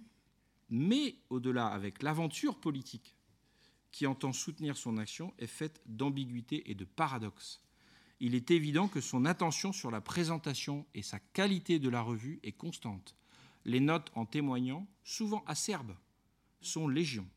mais 0.70 1.18
au-delà 1.30 1.68
avec 1.68 2.02
l'aventure 2.02 2.58
politique 2.58 3.14
qui 3.92 4.08
entend 4.08 4.32
soutenir 4.32 4.78
son 4.78 4.98
action, 4.98 5.34
est 5.38 5.48
faite 5.48 5.82
d'ambiguïté 5.86 6.72
et 6.72 6.76
de 6.76 6.86
paradoxes. 6.86 7.62
Il 8.22 8.36
est 8.36 8.52
évident 8.52 8.88
que 8.88 9.02
son 9.02 9.26
attention 9.26 9.74
sur 9.74 9.92
la 9.92 10.00
présentation 10.00 10.86
et 10.96 11.02
sa 11.02 11.20
qualité 11.20 11.78
de 11.78 11.90
la 11.90 12.02
revue 12.02 12.40
est 12.42 12.54
constante. 12.54 13.16
Les 13.66 13.82
notes 13.82 14.10
en 14.16 14.26
témoignant, 14.26 14.88
souvent 15.04 15.44
acerbes, 15.46 15.96
sont 16.62 16.88
légion. 16.88 17.28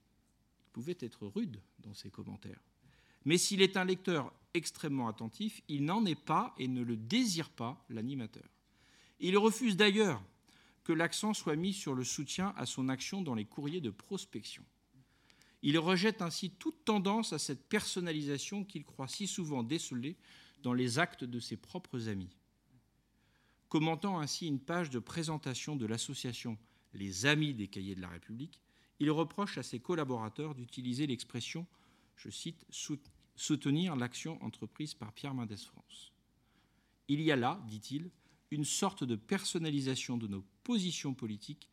Il 0.60 0.70
pouvait 0.72 0.96
être 1.00 1.26
rude 1.26 1.60
dans 1.80 1.92
ses 1.92 2.08
commentaires. 2.08 2.62
Mais 3.24 3.36
s'il 3.36 3.60
est 3.62 3.76
un 3.76 3.84
lecteur 3.84 4.32
extrêmement 4.54 5.08
attentif, 5.08 5.60
il 5.68 5.84
n'en 5.84 6.06
est 6.06 6.14
pas 6.14 6.54
et 6.56 6.68
ne 6.68 6.82
le 6.82 6.96
désire 6.96 7.50
pas 7.50 7.84
l'animateur. 7.90 8.55
Il 9.20 9.36
refuse 9.38 9.76
d'ailleurs 9.76 10.22
que 10.84 10.92
l'accent 10.92 11.34
soit 11.34 11.56
mis 11.56 11.72
sur 11.72 11.94
le 11.94 12.04
soutien 12.04 12.54
à 12.56 12.66
son 12.66 12.88
action 12.88 13.22
dans 13.22 13.34
les 13.34 13.44
courriers 13.44 13.80
de 13.80 13.90
prospection. 13.90 14.64
Il 15.62 15.78
rejette 15.78 16.22
ainsi 16.22 16.50
toute 16.50 16.84
tendance 16.84 17.32
à 17.32 17.38
cette 17.38 17.68
personnalisation 17.68 18.64
qu'il 18.64 18.84
croit 18.84 19.08
si 19.08 19.26
souvent 19.26 19.62
déceler 19.62 20.16
dans 20.62 20.74
les 20.74 20.98
actes 20.98 21.24
de 21.24 21.40
ses 21.40 21.56
propres 21.56 22.08
amis. 22.08 22.36
Commentant 23.68 24.20
ainsi 24.20 24.46
une 24.46 24.60
page 24.60 24.90
de 24.90 24.98
présentation 24.98 25.74
de 25.74 25.86
l'association 25.86 26.56
Les 26.94 27.26
Amis 27.26 27.52
des 27.52 27.66
Cahiers 27.66 27.96
de 27.96 28.00
la 28.00 28.08
République, 28.08 28.60
il 29.00 29.10
reproche 29.10 29.58
à 29.58 29.62
ses 29.62 29.80
collaborateurs 29.80 30.54
d'utiliser 30.54 31.06
l'expression, 31.06 31.66
je 32.14 32.30
cite, 32.30 32.64
soutenir 33.34 33.96
l'action 33.96 34.42
entreprise 34.42 34.94
par 34.94 35.12
Pierre 35.12 35.34
Mendès 35.34 35.56
France. 35.56 36.12
Il 37.08 37.20
y 37.20 37.32
a 37.32 37.36
là, 37.36 37.60
dit-il, 37.66 38.10
une 38.50 38.64
sorte 38.64 39.04
de 39.04 39.16
personnalisation 39.16 40.16
de 40.16 40.26
nos 40.26 40.44
positions 40.64 41.14
politiques 41.14 41.68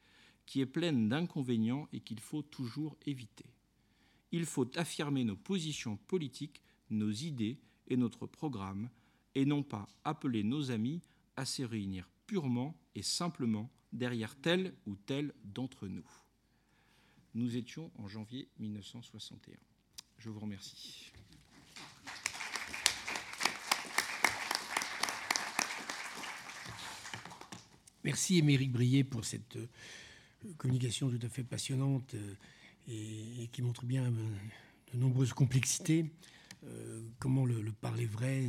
qui 0.46 0.62
est 0.62 0.66
pleine 0.66 1.10
d'inconvénients 1.10 1.88
et 1.94 2.00
qu'il 2.02 2.20
faut 2.20 2.42
toujours 2.42 2.98
éviter. 3.06 3.46
Il 4.32 4.46
faut 4.46 4.70
affirmer 4.78 5.24
nos 5.24 5.36
positions 5.36 5.98
politiques, 6.08 6.62
nos 6.90 7.12
idées 7.12 7.60
et 7.88 7.98
notre 7.98 8.26
programme, 8.26 8.90
et 9.36 9.46
non 9.46 9.64
pas 9.64 9.88
appeler 10.04 10.44
nos 10.44 10.72
amis 10.72 11.02
à 11.36 11.46
se 11.46 11.64
réunir 11.64 12.10
purement 12.28 12.76
et 12.96 13.04
simplement 13.04 13.72
derrière 13.92 14.36
tel 14.36 14.74
ou 14.86 14.96
tel 14.96 15.34
d'entre 15.44 15.88
nous. 15.88 16.08
Nous 17.36 17.58
étions 17.58 17.92
en 17.96 18.08
janvier 18.08 18.48
1961. 18.60 19.58
Je 20.18 20.30
vous 20.30 20.40
remercie. 20.40 21.12
Merci 28.04 28.40
Émeric 28.40 28.70
Brier 28.70 29.06
pour 29.06 29.24
cette 29.24 29.56
euh, 29.56 29.68
communication 30.58 31.10
tout 31.10 31.26
à 31.26 31.30
fait 31.30 31.44
passionnante 31.44 32.16
euh, 32.16 32.34
et, 32.90 33.48
qui 33.54 33.62
montre 33.62 33.86
bien 33.86 34.04
euh, 34.04 34.12
de 34.94 35.00
nombreuses 35.00 35.32
complexités. 35.32 36.12
comment 37.20 37.46
le, 37.46 37.72
parler 37.72 38.06
vrai 38.06 38.44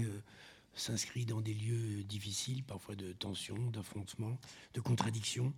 s'inscrit 0.74 1.24
dans 1.24 1.40
des 1.40 1.55
lieux 1.55 2.02
difficiles, 2.02 2.64
parfois 2.64 2.96
de 2.96 3.12
tension, 3.12 3.57
d'affrontement, 3.70 4.38
de 4.74 4.80
contradiction 4.80 5.52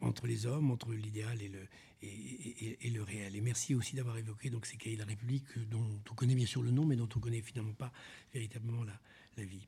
entre 0.00 0.26
les 0.26 0.44
hommes, 0.46 0.70
entre 0.70 0.92
l'idéal 0.92 1.38
et 1.40 2.90
le, 2.90 3.02
réel. 3.02 3.36
Et 3.36 3.40
merci 3.40 3.74
aussi 3.74 3.94
d'avoir 3.94 4.18
évoqué 4.18 4.50
donc, 4.50 4.66
ces 4.66 4.76
cahiers 4.76 4.96
de 4.96 5.00
la 5.00 5.06
République 5.06 5.58
dont 5.70 6.00
on 6.10 6.14
connaît 6.14 6.34
bien 6.34 6.46
sûr 6.46 6.62
le 6.62 6.70
nom, 6.70 6.84
mais 6.84 6.96
dont 6.96 7.08
on 7.14 7.20
connaît 7.20 7.42
finalement 7.42 7.74
pas 7.74 7.92
véritablement 8.34 8.84
la 8.84 9.44
vie 9.44 9.66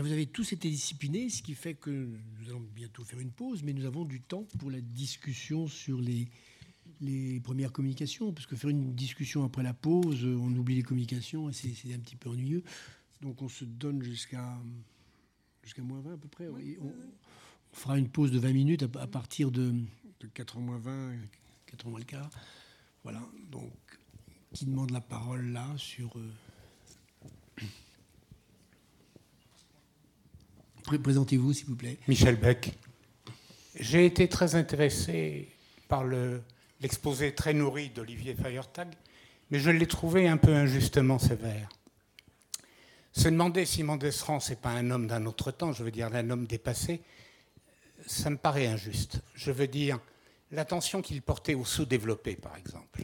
vous 0.00 0.12
avez 0.12 0.26
tous 0.26 0.52
été 0.52 0.68
disciplinés, 0.68 1.28
ce 1.28 1.42
qui 1.42 1.54
fait 1.54 1.74
que 1.74 1.90
nous 1.90 2.48
allons 2.48 2.66
bientôt 2.74 3.04
faire 3.04 3.20
une 3.20 3.30
pause, 3.30 3.62
mais 3.62 3.72
nous 3.72 3.84
avons 3.84 4.04
du 4.04 4.20
temps 4.20 4.44
pour 4.58 4.70
la 4.70 4.80
discussion 4.80 5.68
sur 5.68 6.00
les, 6.00 6.28
les 7.00 7.40
premières 7.40 7.72
communications, 7.72 8.32
parce 8.32 8.46
que 8.46 8.56
faire 8.56 8.70
une 8.70 8.94
discussion 8.94 9.44
après 9.44 9.62
la 9.62 9.74
pause, 9.74 10.24
on 10.24 10.54
oublie 10.56 10.74
les 10.74 10.82
communications 10.82 11.48
et 11.48 11.52
c'est 11.52 11.94
un 11.94 11.98
petit 11.98 12.16
peu 12.16 12.30
ennuyeux. 12.30 12.64
Donc 13.22 13.40
on 13.42 13.48
se 13.48 13.64
donne 13.64 14.02
jusqu'à 14.02 14.60
jusqu'à 15.62 15.82
moins 15.82 16.00
20 16.00 16.14
à 16.14 16.16
peu 16.16 16.28
près. 16.28 16.48
on, 16.48 16.92
fera 17.72 17.98
une 17.98 18.08
pause 18.08 18.30
de 18.30 18.38
20 18.38 18.52
minutes 18.52 18.82
à, 18.82 19.06
partir 19.06 19.50
de, 19.50 19.74
de 20.20 20.26
4h 20.28 20.60
moins 20.60 20.78
20, 20.78 21.16
4h 21.68 21.88
moins 21.88 21.98
le 21.98 22.04
quart. 22.04 22.30
Voilà, 23.02 23.22
donc 23.50 23.72
qui 24.52 24.66
demande 24.66 24.90
la 24.90 25.00
parole 25.00 25.50
là 25.50 25.66
sur... 25.76 26.16
Euh, 26.18 26.32
Présentez-vous, 30.84 31.52
s'il 31.52 31.66
vous 31.66 31.76
plaît. 31.76 31.98
Michel 32.08 32.36
Beck. 32.36 32.74
J'ai 33.78 34.04
été 34.04 34.28
très 34.28 34.54
intéressé 34.54 35.48
par 35.88 36.04
l'exposé 36.80 37.34
très 37.34 37.54
nourri 37.54 37.88
d'Olivier 37.88 38.34
Feiertag, 38.34 38.88
mais 39.50 39.58
je 39.58 39.70
l'ai 39.70 39.86
trouvé 39.86 40.28
un 40.28 40.36
peu 40.36 40.54
injustement 40.54 41.18
sévère. 41.18 41.68
Se 43.12 43.28
demander 43.28 43.64
si 43.64 43.82
Mendès 43.82 44.12
France 44.12 44.50
n'est 44.50 44.56
pas 44.56 44.70
un 44.70 44.90
homme 44.90 45.06
d'un 45.06 45.24
autre 45.24 45.50
temps, 45.50 45.72
je 45.72 45.84
veux 45.84 45.90
dire 45.90 46.14
un 46.14 46.30
homme 46.30 46.46
dépassé, 46.46 47.00
ça 48.06 48.28
me 48.28 48.36
paraît 48.36 48.66
injuste. 48.66 49.20
Je 49.34 49.52
veux 49.52 49.68
dire, 49.68 49.98
l'attention 50.50 51.00
qu'il 51.00 51.22
portait 51.22 51.54
aux 51.54 51.64
sous-développés, 51.64 52.36
par 52.36 52.56
exemple, 52.56 53.02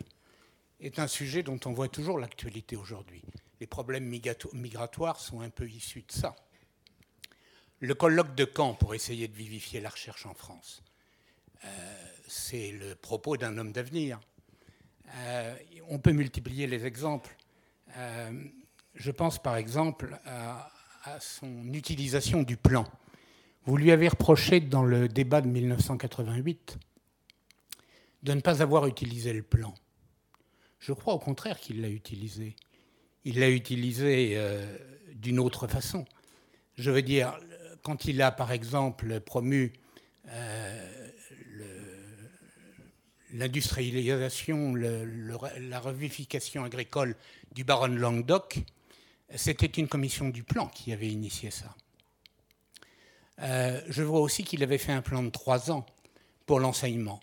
est 0.80 0.98
un 0.98 1.06
sujet 1.06 1.42
dont 1.42 1.58
on 1.64 1.72
voit 1.72 1.88
toujours 1.88 2.18
l'actualité 2.18 2.76
aujourd'hui. 2.76 3.22
Les 3.60 3.66
problèmes 3.66 4.04
migratoires 4.52 5.18
sont 5.18 5.40
un 5.40 5.50
peu 5.50 5.68
issus 5.68 6.04
de 6.06 6.12
ça 6.12 6.36
le 7.80 7.94
colloque 7.94 8.34
de 8.34 8.46
Caen 8.54 8.74
pour 8.74 8.94
essayer 8.94 9.26
de 9.26 9.34
vivifier 9.34 9.80
la 9.80 9.88
recherche 9.88 10.26
en 10.26 10.34
France. 10.34 10.82
Euh, 11.64 11.68
c'est 12.28 12.72
le 12.72 12.94
propos 12.94 13.36
d'un 13.36 13.56
homme 13.58 13.72
d'avenir. 13.72 14.20
Euh, 15.16 15.54
on 15.88 15.98
peut 15.98 16.12
multiplier 16.12 16.66
les 16.66 16.86
exemples. 16.86 17.34
Euh, 17.96 18.44
je 18.94 19.10
pense 19.10 19.42
par 19.42 19.56
exemple 19.56 20.18
à, 20.26 20.70
son 21.18 21.72
utilisation 21.72 22.42
du 22.42 22.58
plan. 22.58 22.86
Vous 23.64 23.78
lui 23.78 23.90
avez 23.90 24.08
reproché 24.08 24.60
dans 24.60 24.84
le 24.84 25.08
débat 25.08 25.40
de 25.40 25.48
1988 25.48 26.78
de 28.22 28.34
ne 28.34 28.40
pas 28.40 28.62
avoir 28.62 28.86
utilisé 28.86 29.32
le 29.32 29.42
plan. 29.42 29.74
Je 30.78 30.92
crois 30.92 31.14
au 31.14 31.18
contraire 31.18 31.58
qu'il 31.58 31.80
l'a 31.80 31.88
utilisé. 31.88 32.54
Il 33.24 33.40
l'a 33.40 33.48
utilisé 33.48 34.38
d'une 35.14 35.38
autre 35.38 35.66
façon. 35.66 36.04
Je 36.76 36.90
veux 36.90 37.02
dire, 37.02 37.38
quand 37.82 38.04
il 38.04 38.20
a, 38.22 38.30
par 38.30 38.52
exemple, 38.52 39.20
promu 39.20 39.72
euh, 40.28 41.10
l'industrialisation, 43.32 44.74
la 44.74 45.80
revivification 45.80 46.64
agricole 46.64 47.16
du 47.52 47.64
baron 47.64 47.88
Languedoc, 47.88 48.58
c'était 49.36 49.66
une 49.66 49.88
commission 49.88 50.28
du 50.28 50.42
plan 50.42 50.66
qui 50.66 50.92
avait 50.92 51.08
initié 51.08 51.50
ça. 51.50 51.74
Euh, 53.40 53.80
je 53.88 54.02
vois 54.02 54.20
aussi 54.20 54.44
qu'il 54.44 54.62
avait 54.62 54.78
fait 54.78 54.92
un 54.92 55.02
plan 55.02 55.22
de 55.22 55.30
trois 55.30 55.70
ans 55.70 55.86
pour 56.46 56.60
l'enseignement. 56.60 57.20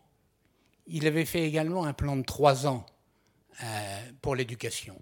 Il 0.87 1.05
avait 1.05 1.25
fait 1.25 1.43
également 1.43 1.85
un 1.85 1.93
plan 1.93 2.15
de 2.15 2.23
trois 2.23 2.65
ans 2.65 2.85
euh, 3.63 4.11
pour 4.21 4.35
l'éducation. 4.35 4.97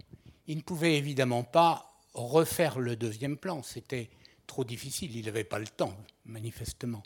Il 0.46 0.58
ne 0.58 0.62
pouvait 0.62 0.96
évidemment 0.96 1.44
pas 1.44 1.92
refaire 2.12 2.78
le 2.78 2.96
deuxième 2.96 3.36
plan. 3.36 3.62
C'était 3.62 4.10
trop 4.46 4.64
difficile. 4.64 5.16
Il 5.16 5.26
n'avait 5.26 5.44
pas 5.44 5.58
le 5.58 5.66
temps, 5.66 5.96
manifestement. 6.24 7.02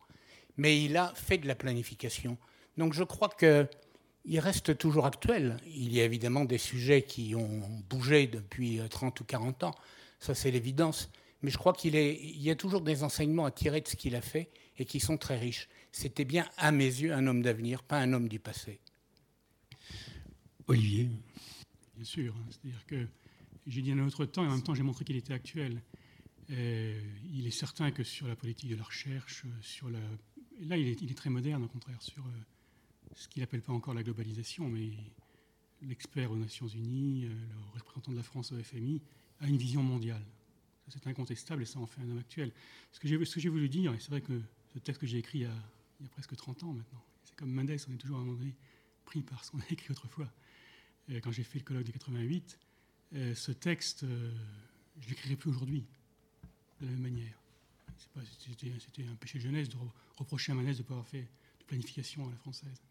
Mais 0.56 0.82
il 0.82 0.96
a 0.96 1.12
fait 1.14 1.38
de 1.38 1.46
la 1.46 1.54
planification. 1.54 2.36
Donc 2.76 2.92
je 2.92 3.04
crois 3.04 3.30
qu'il 3.30 4.40
reste 4.40 4.76
toujours 4.78 5.06
actuel. 5.06 5.56
Il 5.66 5.92
y 5.92 6.00
a 6.00 6.04
évidemment 6.04 6.44
des 6.44 6.58
sujets 6.58 7.02
qui 7.02 7.34
ont 7.34 7.62
bougé 7.88 8.26
depuis 8.26 8.80
30 8.88 9.20
ou 9.20 9.24
40 9.24 9.64
ans. 9.64 9.74
Ça, 10.18 10.34
c'est 10.34 10.50
l'évidence. 10.50 11.10
Mais 11.42 11.50
je 11.50 11.56
crois 11.56 11.72
qu'il 11.72 11.94
y 11.96 12.50
a 12.50 12.54
toujours 12.54 12.82
des 12.82 13.02
enseignements 13.02 13.46
à 13.46 13.50
tirer 13.50 13.80
de 13.80 13.88
ce 13.88 13.96
qu'il 13.96 14.14
a 14.14 14.20
fait 14.20 14.50
et 14.78 14.84
qui 14.84 15.00
sont 15.00 15.16
très 15.16 15.38
riches. 15.38 15.68
C'était 15.92 16.24
bien, 16.24 16.46
à 16.58 16.70
mes 16.70 16.84
yeux, 16.84 17.12
un 17.12 17.26
homme 17.26 17.42
d'avenir, 17.42 17.82
pas 17.82 17.98
un 17.98 18.12
homme 18.12 18.28
du 18.28 18.38
passé. 18.38 18.80
Olivier 20.66 21.08
Bien 21.96 22.04
sûr. 22.04 22.34
Hein. 22.36 22.46
C'est-à-dire 22.50 22.86
que 22.86 23.06
j'ai 23.66 23.82
dit 23.82 23.92
un 23.92 23.98
autre 24.06 24.24
temps 24.24 24.44
et 24.44 24.48
en 24.48 24.52
même 24.52 24.62
temps 24.62 24.74
j'ai 24.74 24.82
montré 24.82 25.04
qu'il 25.04 25.16
était 25.16 25.32
actuel. 25.32 25.82
Euh, 26.50 27.00
il 27.32 27.46
est 27.46 27.52
certain 27.52 27.90
que 27.90 28.02
sur 28.02 28.26
la 28.26 28.34
politique 28.34 28.70
de 28.70 28.76
la 28.76 28.82
recherche, 28.82 29.44
sur 29.60 29.88
la, 29.88 30.00
là, 30.60 30.76
il 30.76 30.88
est, 30.88 31.14
très 31.14 31.30
moderne, 31.30 31.62
au 31.64 31.68
contraire, 31.68 32.02
sur 32.02 32.26
euh, 32.26 32.30
ce 33.14 33.28
qu'il 33.28 33.40
n'appelle 33.40 33.62
pas 33.62 33.72
encore 33.72 33.94
la 33.94 34.02
globalisation, 34.02 34.68
mais 34.68 34.90
l'expert 35.82 36.32
aux 36.32 36.36
Nations 36.36 36.66
Unies, 36.66 37.22
le 37.22 37.78
représentant 37.78 38.12
de 38.12 38.16
la 38.16 38.22
France 38.22 38.52
au 38.52 38.62
FMI, 38.62 39.00
a 39.40 39.48
une 39.48 39.56
vision 39.56 39.82
mondiale. 39.82 40.24
C'est 40.88 41.06
incontestable 41.06 41.62
et 41.62 41.66
ça 41.66 41.78
en 41.78 41.86
fait 41.86 42.00
un 42.00 42.10
homme 42.10 42.18
actuel. 42.18 42.52
Ce 42.90 42.98
que 42.98 43.06
j'ai 43.06 43.48
voulu 43.48 43.68
dire, 43.68 43.94
et 43.94 44.00
c'est 44.00 44.10
vrai 44.10 44.20
que 44.20 44.42
ce 44.74 44.80
texte 44.80 45.00
que 45.00 45.06
j'ai 45.06 45.18
écrit 45.18 45.38
il 45.38 45.42
y, 45.42 45.46
a, 45.46 46.08
presque 46.10 46.34
30 46.34 46.64
ans 46.64 46.72
maintenant, 46.72 47.02
c'est 47.22 47.36
comme 47.36 47.52
Mendes, 47.52 47.70
on 47.88 47.92
est 47.92 47.96
toujours 47.96 48.18
à 48.18 48.20
un 48.20 48.24
moment 48.24 48.36
donné 48.36 48.56
pris 49.04 49.22
par 49.22 49.44
ce 49.44 49.52
qu'on 49.52 49.60
a 49.60 49.66
écrit 49.70 49.92
autrefois. 49.92 50.28
quand 51.22 51.30
j'ai 51.30 51.44
fait 51.44 51.60
le 51.60 51.64
colloque 51.64 51.84
de 51.84 51.92
88, 51.92 52.58
ce 53.12 53.52
texte, 53.52 54.00
je 54.00 55.04
ne 55.04 55.10
l'écrirai 55.10 55.36
plus 55.36 55.50
aujourd'hui 55.50 55.86
de 56.80 56.86
la 56.86 56.92
même 56.92 57.02
manière. 57.02 57.40
C'était 58.48 59.06
un 59.06 59.14
péché 59.14 59.38
de 59.38 59.44
jeunesse 59.44 59.68
de 59.68 59.76
reprocher 60.16 60.52
à 60.52 60.54
Manès 60.54 60.76
de 60.76 60.82
ne 60.82 60.86
pas 60.86 60.94
avoir 60.94 61.06
fait 61.06 61.22
de 61.22 61.64
planification 61.66 62.26
à 62.26 62.30
la 62.30 62.36
française. 62.36 62.82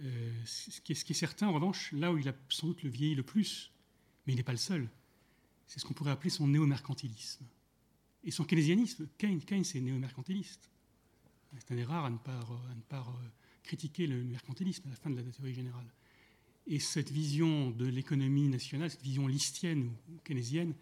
Euh, 0.00 0.32
ce, 0.44 0.80
qui 0.80 0.92
est, 0.92 1.14
certain, 1.14 1.48
en 1.48 1.52
revanche, 1.52 1.92
là 1.92 2.12
où 2.12 2.18
il 2.18 2.28
a 2.28 2.34
sans 2.48 2.68
doute 2.68 2.82
le 2.82 2.90
vieilli 2.90 3.14
le 3.14 3.22
plus, 3.22 3.72
mais 4.26 4.32
il 4.32 4.36
n'est 4.36 4.44
pas 4.44 4.52
le 4.52 4.58
seul, 4.58 4.88
c'est 5.66 5.80
ce 5.80 5.84
qu'on 5.84 5.94
pourrait 5.94 6.12
appeler 6.12 6.30
son 6.30 6.46
néo-mercantilisme. 6.46 7.44
Et 8.24 8.30
son 8.30 8.44
keynésianisme, 8.44 9.08
Keynes, 9.18 9.42
Keynes 9.42 9.64
est 9.74 9.80
néo-mercantiliste. 9.80 10.70
C'est 11.58 11.72
un 11.72 11.76
des 11.76 11.84
rares 11.84 12.04
à 12.04 12.10
ne 12.10 12.18
pas, 12.18 12.38
à 12.38 12.74
ne 12.74 12.80
pas 12.82 13.06
critiquer 13.62 14.06
le 14.06 14.22
mercantilisme 14.22 14.86
à 14.86 14.90
la 14.90 14.96
fin 14.96 15.10
de 15.10 15.16
la 15.16 15.22
théorie 15.22 15.54
générale. 15.54 15.86
Et 16.66 16.78
cette 16.78 17.10
vision 17.10 17.70
de 17.70 17.86
l'économie 17.86 18.48
nationale, 18.48 18.90
cette 18.90 19.02
vision 19.02 19.26
listienne 19.26 19.90
ou 20.10 20.18
keynésienne, 20.24 20.74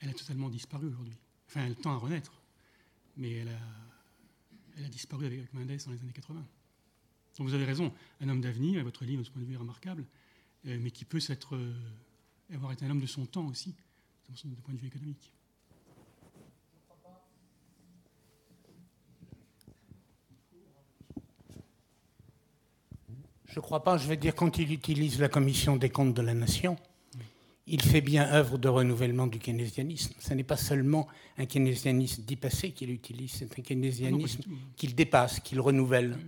elle 0.00 0.10
a 0.10 0.14
totalement 0.14 0.50
disparu 0.50 0.88
aujourd'hui. 0.88 1.16
Enfin, 1.48 1.66
elle 1.66 1.76
tend 1.76 1.92
à 1.92 1.96
renaître, 1.96 2.32
mais 3.16 3.32
elle 3.32 3.48
a, 3.48 3.60
elle 4.76 4.84
a 4.84 4.88
disparu 4.88 5.26
avec 5.26 5.52
Mendes 5.52 5.66
dans 5.66 5.92
les 5.92 6.00
années 6.00 6.12
80. 6.12 6.44
Donc 7.38 7.48
vous 7.48 7.54
avez 7.54 7.64
raison, 7.64 7.92
un 8.20 8.28
homme 8.28 8.40
d'avenir, 8.40 8.82
votre 8.84 9.04
livre, 9.04 9.22
de 9.22 9.26
ce 9.26 9.30
point 9.30 9.42
de 9.42 9.46
vue, 9.46 9.54
est 9.54 9.58
remarquable, 9.58 10.04
euh, 10.66 10.78
mais 10.80 10.90
qui 10.90 11.04
peut 11.04 11.18
euh, 11.52 11.72
avoir 12.52 12.72
été 12.72 12.84
un 12.84 12.90
homme 12.90 13.00
de 13.00 13.06
son 13.06 13.26
temps 13.26 13.46
aussi, 13.46 13.74
du 14.44 14.60
point 14.62 14.74
de 14.74 14.78
vue 14.78 14.86
économique. 14.86 15.32
Je 23.46 23.60
ne 23.60 23.62
crois 23.62 23.84
pas, 23.84 23.98
je 23.98 24.08
vais 24.08 24.16
dire, 24.16 24.34
quand 24.34 24.58
il 24.58 24.72
utilise 24.72 25.20
la 25.20 25.28
commission 25.28 25.76
des 25.76 25.88
comptes 25.88 26.14
de 26.14 26.22
la 26.22 26.34
nation, 26.34 26.76
il 27.66 27.82
fait 27.82 28.00
bien 28.00 28.30
œuvre 28.32 28.58
de 28.58 28.68
renouvellement 28.68 29.26
du 29.26 29.38
keynésianisme. 29.38 30.14
Ce 30.18 30.34
n'est 30.34 30.44
pas 30.44 30.56
seulement 30.56 31.08
un 31.38 31.46
keynésianisme 31.46 32.22
dit 32.22 32.36
passé 32.36 32.72
qu'il 32.72 32.90
utilise, 32.90 33.32
c'est 33.32 33.58
un 33.58 33.62
keynésianisme 33.62 34.42
ah 34.46 34.54
qu'il 34.76 34.94
dépasse, 34.94 35.40
qu'il 35.40 35.60
renouvelle. 35.60 36.18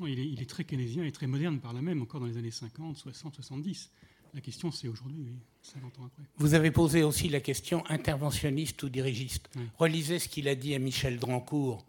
il, 0.00 0.40
est, 0.40 0.50
très 0.50 0.64
keynésien 0.64 1.04
et 1.04 1.12
très 1.12 1.26
moderne 1.26 1.60
par 1.60 1.72
là 1.72 1.82
même, 1.82 2.02
encore 2.02 2.20
dans 2.20 2.26
les 2.26 2.36
années 2.36 2.50
50, 2.50 2.96
60, 2.96 3.34
70. 3.36 3.90
La 4.34 4.40
question, 4.40 4.70
c'est 4.70 4.88
aujourd'hui, 4.88 5.28
50 5.62 5.98
ans 5.98 6.04
après. 6.06 6.22
Vous 6.36 6.54
avez 6.54 6.70
posé 6.70 7.02
aussi 7.02 7.28
la 7.28 7.40
question 7.40 7.84
interventionniste 7.88 8.82
ou 8.82 8.88
dirigiste. 8.88 9.48
Relisez 9.78 10.18
ce 10.18 10.28
qu'il 10.28 10.48
a 10.48 10.54
dit 10.54 10.74
à 10.74 10.78
Michel 10.78 11.18
Drancourt 11.18 11.86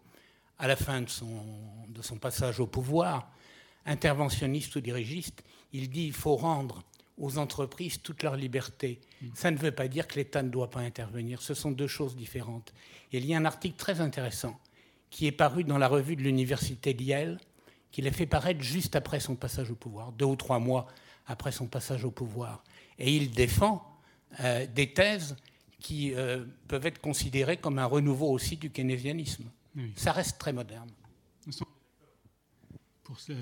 à 0.58 0.66
la 0.66 0.76
fin 0.76 1.02
de 1.02 1.08
son, 1.08 1.44
de 1.88 2.00
son 2.00 2.16
passage 2.16 2.60
au 2.60 2.66
pouvoir. 2.66 3.30
Interventionniste 3.84 4.76
ou 4.76 4.80
dirigiste, 4.80 5.42
il 5.72 5.90
dit 5.90 6.04
il 6.04 6.12
faut 6.12 6.36
rendre 6.36 6.82
aux 7.18 7.38
entreprises 7.38 8.00
toute 8.00 8.22
leur 8.22 8.36
liberté. 8.36 9.00
Ça 9.34 9.50
ne 9.50 9.56
veut 9.56 9.72
pas 9.72 9.88
dire 9.88 10.06
que 10.06 10.16
l'État 10.16 10.42
ne 10.42 10.48
doit 10.48 10.70
pas 10.70 10.80
intervenir. 10.80 11.42
Ce 11.42 11.54
sont 11.54 11.70
deux 11.70 11.86
choses 11.86 12.16
différentes. 12.16 12.72
il 13.12 13.24
y 13.24 13.34
a 13.34 13.38
un 13.38 13.44
article 13.44 13.76
très 13.76 14.00
intéressant 14.00 14.58
qui 15.10 15.26
est 15.26 15.32
paru 15.32 15.64
dans 15.64 15.78
la 15.78 15.88
revue 15.88 16.16
de 16.16 16.22
l'Université 16.22 16.94
d'Yale, 16.94 17.38
qu'il 17.90 18.06
a 18.06 18.12
fait 18.12 18.26
paraître 18.26 18.60
juste 18.60 18.94
après 18.96 19.20
son 19.20 19.36
passage 19.36 19.70
au 19.70 19.74
pouvoir, 19.74 20.12
deux 20.12 20.26
ou 20.26 20.36
trois 20.36 20.58
mois 20.58 20.86
après 21.26 21.52
son 21.52 21.66
passage 21.66 22.04
au 22.04 22.10
pouvoir. 22.10 22.62
Et 22.98 23.16
il 23.16 23.30
défend 23.30 23.98
euh, 24.40 24.66
des 24.66 24.92
thèses 24.92 25.36
qui 25.80 26.14
euh, 26.14 26.44
peuvent 26.66 26.86
être 26.86 27.00
considérées 27.00 27.56
comme 27.56 27.78
un 27.78 27.86
renouveau 27.86 28.30
aussi 28.30 28.56
du 28.56 28.70
keynésianisme. 28.70 29.44
Ça 29.94 30.10
reste 30.10 30.38
très 30.38 30.52
moderne. 30.52 30.90
Pour 33.04 33.18
sa 33.20 33.32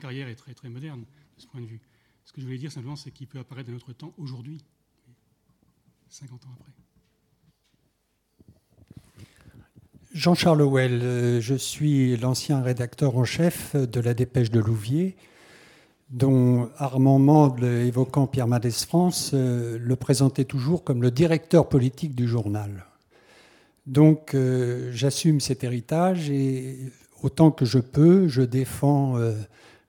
carrière 0.00 0.28
est 0.28 0.36
très, 0.36 0.54
très 0.54 0.68
moderne 0.68 1.04
ce 1.42 1.48
point 1.48 1.60
de 1.60 1.66
vue. 1.66 1.80
Ce 2.24 2.32
que 2.32 2.40
je 2.40 2.46
voulais 2.46 2.58
dire 2.58 2.72
simplement, 2.72 2.96
c'est 2.96 3.10
qu'il 3.10 3.26
peut 3.26 3.38
apparaître 3.38 3.68
dans 3.68 3.74
notre 3.74 3.92
temps 3.92 4.14
aujourd'hui, 4.16 4.64
50 6.08 6.44
ans 6.46 6.50
après. 6.58 6.72
Jean-Charles 10.14 10.62
Well, 10.62 11.00
euh, 11.02 11.40
je 11.40 11.54
suis 11.54 12.16
l'ancien 12.18 12.62
rédacteur 12.62 13.16
en 13.16 13.24
chef 13.24 13.74
de 13.74 14.00
la 14.00 14.14
Dépêche 14.14 14.50
de 14.50 14.60
Louviers, 14.60 15.16
dont 16.10 16.68
Armand 16.76 17.18
Mandle, 17.18 17.64
évoquant 17.64 18.26
Pierre 18.26 18.46
Mendès 18.46 18.70
France, 18.70 19.30
euh, 19.32 19.78
le 19.80 19.96
présentait 19.96 20.44
toujours 20.44 20.84
comme 20.84 21.02
le 21.02 21.10
directeur 21.10 21.68
politique 21.68 22.14
du 22.14 22.28
journal. 22.28 22.84
Donc 23.86 24.34
euh, 24.34 24.92
j'assume 24.92 25.40
cet 25.40 25.64
héritage 25.64 26.30
et 26.30 26.92
autant 27.22 27.50
que 27.50 27.64
je 27.64 27.78
peux, 27.78 28.28
je 28.28 28.42
défends 28.42 29.16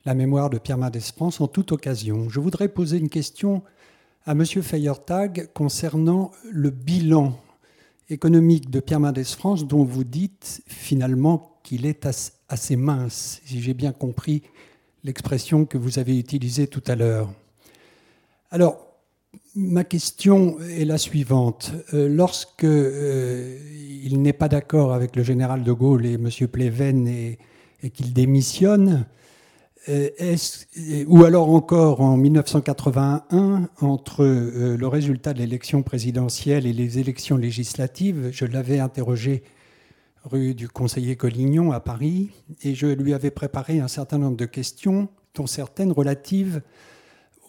la 0.06 0.14
mémoire 0.14 0.50
de 0.50 0.58
Pierre 0.58 0.78
Mendès 0.78 1.00
France 1.00 1.40
en 1.40 1.48
toute 1.48 1.72
occasion. 1.72 2.30
Je 2.30 2.40
voudrais 2.40 2.68
poser 2.68 2.98
une 2.98 3.10
question 3.10 3.64
à 4.26 4.32
M. 4.34 4.46
Feyertag 4.46 5.50
concernant 5.54 6.32
le 6.52 6.70
bilan 6.70 7.40
économique 8.10 8.70
de 8.70 8.80
Pierre 8.80 9.00
Mendès 9.00 9.24
France 9.24 9.66
dont 9.66 9.84
vous 9.84 10.04
dites 10.04 10.62
finalement 10.68 11.60
qu'il 11.64 11.86
est 11.86 12.06
assez 12.50 12.76
mince, 12.76 13.42
si 13.46 13.62
j'ai 13.62 13.74
bien 13.74 13.94
compris 13.94 14.44
l'expression 15.06 15.66
que 15.66 15.78
vous 15.78 16.00
avez 16.00 16.18
utilisée 16.18 16.68
tout 16.68 16.84
à 16.88 16.96
l'heure. 16.96 17.30
Alors, 18.52 18.78
ma 19.56 19.84
question 19.84 20.58
est 20.60 20.86
la 20.86 20.98
suivante. 20.98 21.72
Euh, 21.94 22.08
lorsque 22.10 22.66
euh, 22.66 23.58
il 24.04 24.22
n'est 24.22 24.34
pas 24.34 24.50
d'accord 24.50 24.94
avec 24.94 25.16
le 25.16 25.24
général 25.24 25.64
de 25.64 25.72
Gaulle 25.72 26.06
et 26.06 26.14
M. 26.14 26.30
Pleven 26.52 27.08
et 27.08 27.38
qu'il 27.92 28.14
démissionne, 28.14 29.06
ou 29.88 31.24
alors 31.26 31.50
encore 31.50 32.00
en 32.00 32.16
1981, 32.16 33.70
entre 33.82 34.24
euh, 34.24 34.78
le 34.78 34.88
résultat 34.88 35.34
de 35.34 35.40
l'élection 35.40 35.84
présidentielle 35.84 36.66
et 36.66 36.72
les 36.72 37.00
élections 37.00 37.36
législatives, 37.36 38.30
je 38.32 38.46
l'avais 38.46 38.80
interrogé 38.80 39.44
rue 40.24 40.56
du 40.56 40.70
conseiller 40.70 41.18
Collignon 41.18 41.74
à 41.74 41.82
Paris, 41.82 42.30
et 42.62 42.76
je 42.76 42.88
lui 42.88 43.14
avais 43.14 43.32
préparé 43.32 43.82
un 43.82 43.90
certain 43.90 44.18
nombre 44.20 44.38
de 44.38 44.46
questions, 44.46 45.10
dont 45.36 45.48
certaines 45.48 45.92
relatives 45.92 46.62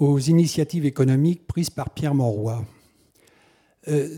aux 0.01 0.19
initiatives 0.19 0.86
économiques 0.86 1.47
prises 1.47 1.70
par 1.70 1.90
Pierre 1.90 2.15
Mauroy. 2.15 2.65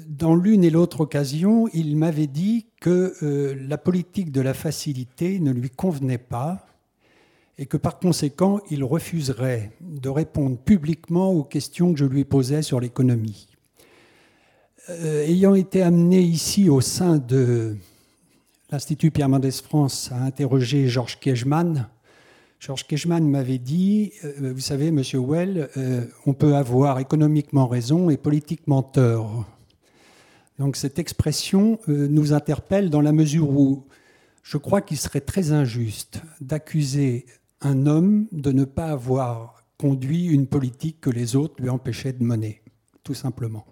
Dans 0.09 0.37
l'une 0.37 0.65
et 0.65 0.71
l'autre 0.71 1.01
occasion, 1.01 1.69
il 1.75 1.97
m'avait 1.97 2.29
dit 2.29 2.67
que 2.81 3.57
la 3.69 3.77
politique 3.77 4.31
de 4.31 4.41
la 4.41 4.55
facilité 4.55 5.39
ne 5.41 5.51
lui 5.51 5.69
convenait 5.69 6.19
pas, 6.19 6.67
et 7.59 7.67
que 7.67 7.77
par 7.77 7.99
conséquent, 7.99 8.61
il 8.71 8.85
refuserait 8.85 9.73
de 9.81 10.09
répondre 10.09 10.59
publiquement 10.59 11.33
aux 11.33 11.45
questions 11.45 11.93
que 11.93 11.99
je 11.99 12.05
lui 12.05 12.25
posais 12.25 12.63
sur 12.63 12.81
l'économie. 12.81 13.49
Euh, 14.89 15.25
ayant 15.25 15.55
été 15.55 15.83
amené 15.83 16.21
ici 16.21 16.69
au 16.69 16.81
sein 16.81 17.17
de 17.17 17.77
l'Institut 18.71 19.11
Pierre 19.11 19.29
Mendès 19.29 19.51
France 19.51 20.11
à 20.13 20.23
interroger 20.23 20.87
Georges 20.87 21.19
Kejman, 21.19 21.89
Georges 22.59 22.87
Kejman 22.87 23.29
m'avait 23.29 23.59
dit, 23.59 24.13
euh, 24.25 24.53
vous 24.55 24.61
savez, 24.61 24.91
Monsieur 24.91 25.19
Well, 25.19 25.69
euh, 25.77 26.05
on 26.25 26.35
peut 26.35 26.55
avoir 26.55 26.99
économiquement 26.99 27.67
raison 27.67 28.11
et 28.11 28.17
politiquement 28.17 28.83
tort. 28.83 29.45
Donc 30.59 30.77
cette 30.77 30.99
expression 30.99 31.79
nous 31.87 32.33
interpelle 32.33 32.89
dans 32.89 33.03
la 33.03 33.13
mesure 33.13 33.51
où 33.51 33.85
je 34.43 34.57
crois 34.57 34.81
qu'il 34.81 34.97
serait 34.97 35.21
très 35.21 35.53
injuste 35.53 36.23
d'accuser 36.41 37.27
un 37.67 37.87
homme 37.87 38.29
de 38.31 38.53
ne 38.53 38.65
pas 38.65 38.93
avoir 38.93 39.65
conduit 39.77 40.27
une 40.27 40.47
politique 40.47 41.01
que 41.01 41.11
les 41.11 41.37
autres 41.37 41.61
lui 41.61 41.69
empêchaient 41.69 42.13
de 42.13 42.23
mener, 42.23 42.63
tout 43.03 43.15
simplement. 43.15 43.67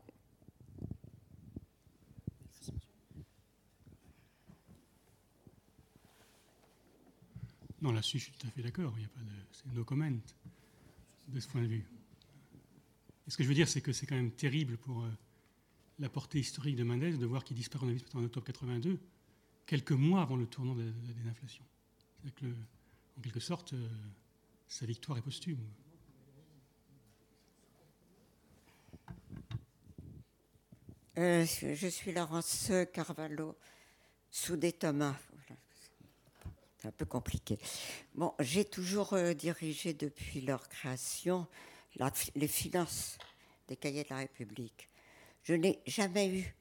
Non, 7.80 7.92
là-dessus, 7.92 8.18
je 8.18 8.24
suis 8.24 8.32
tout 8.32 8.46
à 8.46 8.50
fait 8.50 8.62
d'accord. 8.62 8.92
Il 8.96 9.00
n'y 9.00 9.04
a 9.04 9.08
pas 9.08 9.20
de. 9.20 9.76
No 9.76 9.84
comment 9.84 10.10
de 11.28 11.40
ce 11.40 11.48
point 11.48 11.62
de 11.62 11.66
vue. 11.66 11.84
ce 13.28 13.36
que 13.36 13.42
je 13.42 13.48
veux 13.48 13.54
dire, 13.54 13.68
c'est 13.68 13.80
que 13.80 13.92
c'est 13.92 14.06
quand 14.06 14.14
même 14.14 14.30
terrible 14.30 14.76
pour 14.76 15.02
euh, 15.02 15.08
la 15.98 16.10
portée 16.10 16.38
historique 16.38 16.76
de 16.76 16.84
Mendes 16.84 17.18
de 17.18 17.26
voir 17.26 17.44
qu'il 17.44 17.56
disparaît 17.56 17.96
en, 18.14 18.24
octobre 18.24 18.46
82, 18.46 18.98
quelques 19.64 19.92
mois 19.92 20.20
avant 20.20 20.36
le 20.36 20.46
tournant 20.46 20.74
de 20.74 20.82
la 20.82 21.12
désinflation. 21.14 21.64
Que 22.36 22.44
le, 22.44 22.54
en 23.16 23.20
quelque 23.20 23.40
sorte, 23.40 23.72
euh, 23.72 23.88
sa 24.68 24.86
victoire 24.86 25.18
est 25.18 25.22
posthume. 25.22 25.58
Euh, 31.16 31.44
je 31.46 31.86
suis 31.86 32.12
Laurence 32.12 32.72
Carvalho. 32.92 33.56
sous 34.30 34.56
des 34.56 34.72
Thomas. 34.72 35.14
C'est 36.78 36.88
un 36.88 36.92
peu 36.92 37.06
compliqué. 37.06 37.58
Bon, 38.14 38.34
j'ai 38.40 38.64
toujours 38.64 39.12
euh, 39.12 39.32
dirigé 39.32 39.94
depuis 39.94 40.40
leur 40.40 40.68
création 40.68 41.46
les 42.34 42.48
finances 42.48 43.16
des 43.68 43.76
cahiers 43.76 44.02
de 44.02 44.10
la 44.10 44.16
République. 44.16 44.88
Je 45.44 45.54
n'ai 45.54 45.80
jamais 45.86 46.28
eu 46.28 46.54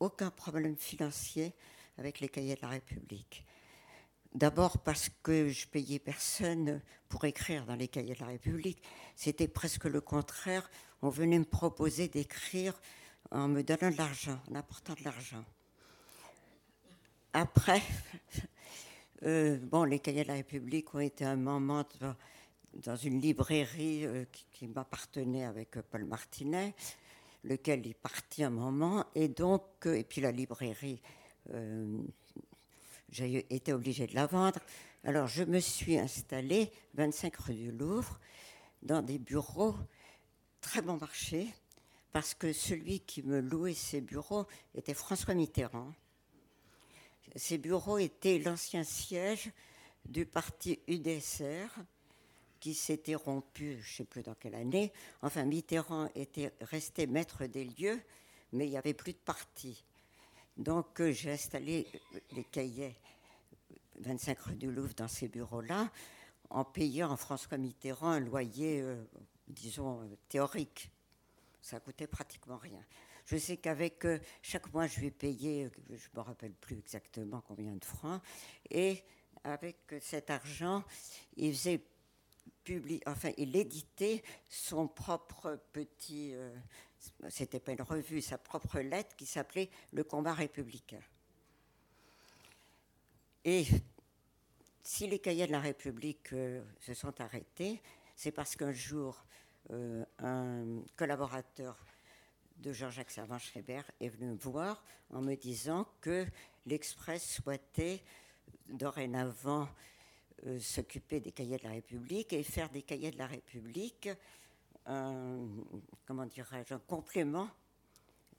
aucun 0.00 0.30
problème 0.30 0.76
financier 0.76 1.54
avec 1.96 2.20
les 2.20 2.28
cahiers 2.28 2.56
de 2.56 2.62
la 2.62 2.68
République. 2.68 3.46
D'abord 4.34 4.78
parce 4.78 5.10
que 5.22 5.48
je 5.48 5.66
payais 5.66 5.98
personne 5.98 6.80
pour 7.08 7.24
écrire 7.24 7.66
dans 7.66 7.74
les 7.74 7.88
cahiers 7.88 8.14
de 8.14 8.20
la 8.20 8.26
République. 8.26 8.80
C'était 9.16 9.48
presque 9.48 9.86
le 9.86 10.00
contraire. 10.00 10.70
On 11.02 11.08
venait 11.08 11.38
me 11.38 11.44
proposer 11.44 12.06
d'écrire 12.06 12.80
en 13.32 13.48
me 13.48 13.62
donnant 13.62 13.90
de 13.90 13.96
l'argent, 13.96 14.38
en 14.50 14.54
apportant 14.54 14.94
de 14.94 15.02
l'argent. 15.04 15.44
Après, 17.32 17.82
euh, 19.24 19.58
bon, 19.58 19.82
les 19.82 19.98
cahiers 19.98 20.22
de 20.22 20.28
la 20.28 20.34
République 20.34 20.94
ont 20.94 21.00
été 21.00 21.24
un 21.24 21.36
moment 21.36 21.84
dans 22.72 22.96
une 22.96 23.20
librairie 23.20 24.06
euh, 24.06 24.24
qui, 24.52 24.68
m'appartenait 24.68 25.44
avec 25.44 25.76
euh, 25.76 25.82
Paul 25.88 26.04
Martinet, 26.04 26.74
lequel 27.42 27.86
est 27.86 27.94
parti 27.94 28.44
un 28.44 28.50
moment, 28.50 29.04
et 29.14 29.28
donc, 29.28 29.64
et 29.86 30.04
puis 30.04 30.20
la 30.20 30.30
librairie, 30.30 31.00
j'ai 33.10 33.46
été 33.54 33.72
obligée 33.72 34.06
de 34.06 34.14
la 34.14 34.26
vendre. 34.26 34.60
Alors 35.04 35.26
je 35.26 35.44
me 35.44 35.60
suis 35.60 35.98
installée 35.98 36.70
25 36.94 37.36
rue 37.36 37.54
du 37.54 37.72
Louvre 37.72 38.20
dans 38.82 39.02
des 39.02 39.18
bureaux 39.18 39.74
très 40.60 40.82
bon 40.82 40.96
marché 40.96 41.48
parce 42.12 42.34
que 42.34 42.52
celui 42.52 43.00
qui 43.00 43.22
me 43.22 43.40
louait 43.40 43.74
ces 43.74 44.00
bureaux 44.00 44.46
était 44.74 44.94
François 44.94 45.34
Mitterrand. 45.34 45.92
Ces 47.36 47.58
bureaux 47.58 47.98
étaient 47.98 48.38
l'ancien 48.38 48.82
siège 48.84 49.50
du 50.08 50.26
parti 50.26 50.80
UDSR 50.88 51.68
qui 52.58 52.74
s'était 52.74 53.14
rompu, 53.14 53.78
je 53.80 53.92
ne 53.92 53.96
sais 53.96 54.04
plus 54.04 54.22
dans 54.22 54.34
quelle 54.34 54.54
année. 54.54 54.92
Enfin, 55.22 55.44
Mitterrand 55.44 56.08
était 56.14 56.52
resté 56.60 57.06
maître 57.06 57.46
des 57.46 57.64
lieux, 57.64 58.00
mais 58.52 58.66
il 58.66 58.70
n'y 58.70 58.76
avait 58.76 58.94
plus 58.94 59.12
de 59.12 59.18
parti. 59.18 59.84
Donc 60.56 61.00
euh, 61.00 61.12
j'ai 61.12 61.32
installé 61.32 61.86
les 62.32 62.44
cahiers 62.44 62.96
25 64.00 64.38
rue 64.40 64.56
du 64.56 64.70
Louvre 64.70 64.94
dans 64.94 65.08
ces 65.08 65.28
bureaux-là, 65.28 65.90
en 66.48 66.64
payant 66.64 67.10
en 67.10 67.16
François 67.16 67.58
Mitterrand 67.58 68.10
un 68.10 68.20
loyer, 68.20 68.80
euh, 68.80 68.96
disons, 69.48 70.00
euh, 70.02 70.16
théorique. 70.28 70.90
Ça 71.60 71.80
coûtait 71.80 72.06
pratiquement 72.06 72.56
rien. 72.56 72.82
Je 73.26 73.36
sais 73.36 73.58
qu'avec 73.58 74.06
chaque 74.42 74.72
mois, 74.72 74.86
je 74.86 75.00
lui 75.00 75.10
payé, 75.10 75.70
je 75.88 75.94
ne 75.94 76.16
me 76.16 76.20
rappelle 76.20 76.54
plus 76.54 76.78
exactement 76.78 77.42
combien 77.46 77.72
de 77.74 77.84
francs, 77.84 78.20
et 78.70 79.04
avec 79.44 79.76
cet 80.00 80.30
argent, 80.30 80.82
il 81.36 81.52
faisait 81.52 81.80
enfin, 83.06 83.30
il 83.36 83.54
éditait 83.56 84.22
son 84.48 84.88
propre 84.88 85.60
petit 85.72 86.34
c'était 87.28 87.60
pas 87.60 87.72
une 87.72 87.82
revue, 87.82 88.20
sa 88.20 88.38
propre 88.38 88.80
lettre 88.80 89.16
qui 89.16 89.26
s'appelait 89.26 89.70
Le 89.92 90.04
combat 90.04 90.34
républicain. 90.34 91.00
Et 93.44 93.64
si 94.82 95.06
les 95.06 95.18
cahiers 95.18 95.46
de 95.46 95.52
la 95.52 95.60
République 95.60 96.32
euh, 96.32 96.62
se 96.80 96.94
sont 96.94 97.18
arrêtés, 97.20 97.80
c'est 98.16 98.32
parce 98.32 98.54
qu'un 98.54 98.72
jour, 98.72 99.24
euh, 99.70 100.04
un 100.18 100.82
collaborateur 100.96 101.78
de 102.58 102.72
Jean-Jacques 102.72 103.10
Servan-Schreiber 103.10 103.82
est 104.00 104.08
venu 104.08 104.32
me 104.32 104.36
voir 104.36 104.84
en 105.10 105.22
me 105.22 105.34
disant 105.34 105.86
que 106.00 106.26
l'Express 106.66 107.36
souhaitait 107.36 108.02
dorénavant 108.68 109.68
euh, 110.46 110.58
s'occuper 110.58 111.20
des 111.20 111.32
cahiers 111.32 111.58
de 111.58 111.64
la 111.64 111.70
République 111.70 112.32
et 112.32 112.42
faire 112.42 112.68
des 112.68 112.82
cahiers 112.82 113.10
de 113.10 113.18
la 113.18 113.26
République 113.26 114.08
un, 114.90 115.46
comment 116.04 116.26
dirais-je, 116.26 116.74
un 116.74 116.78
complément 116.80 117.48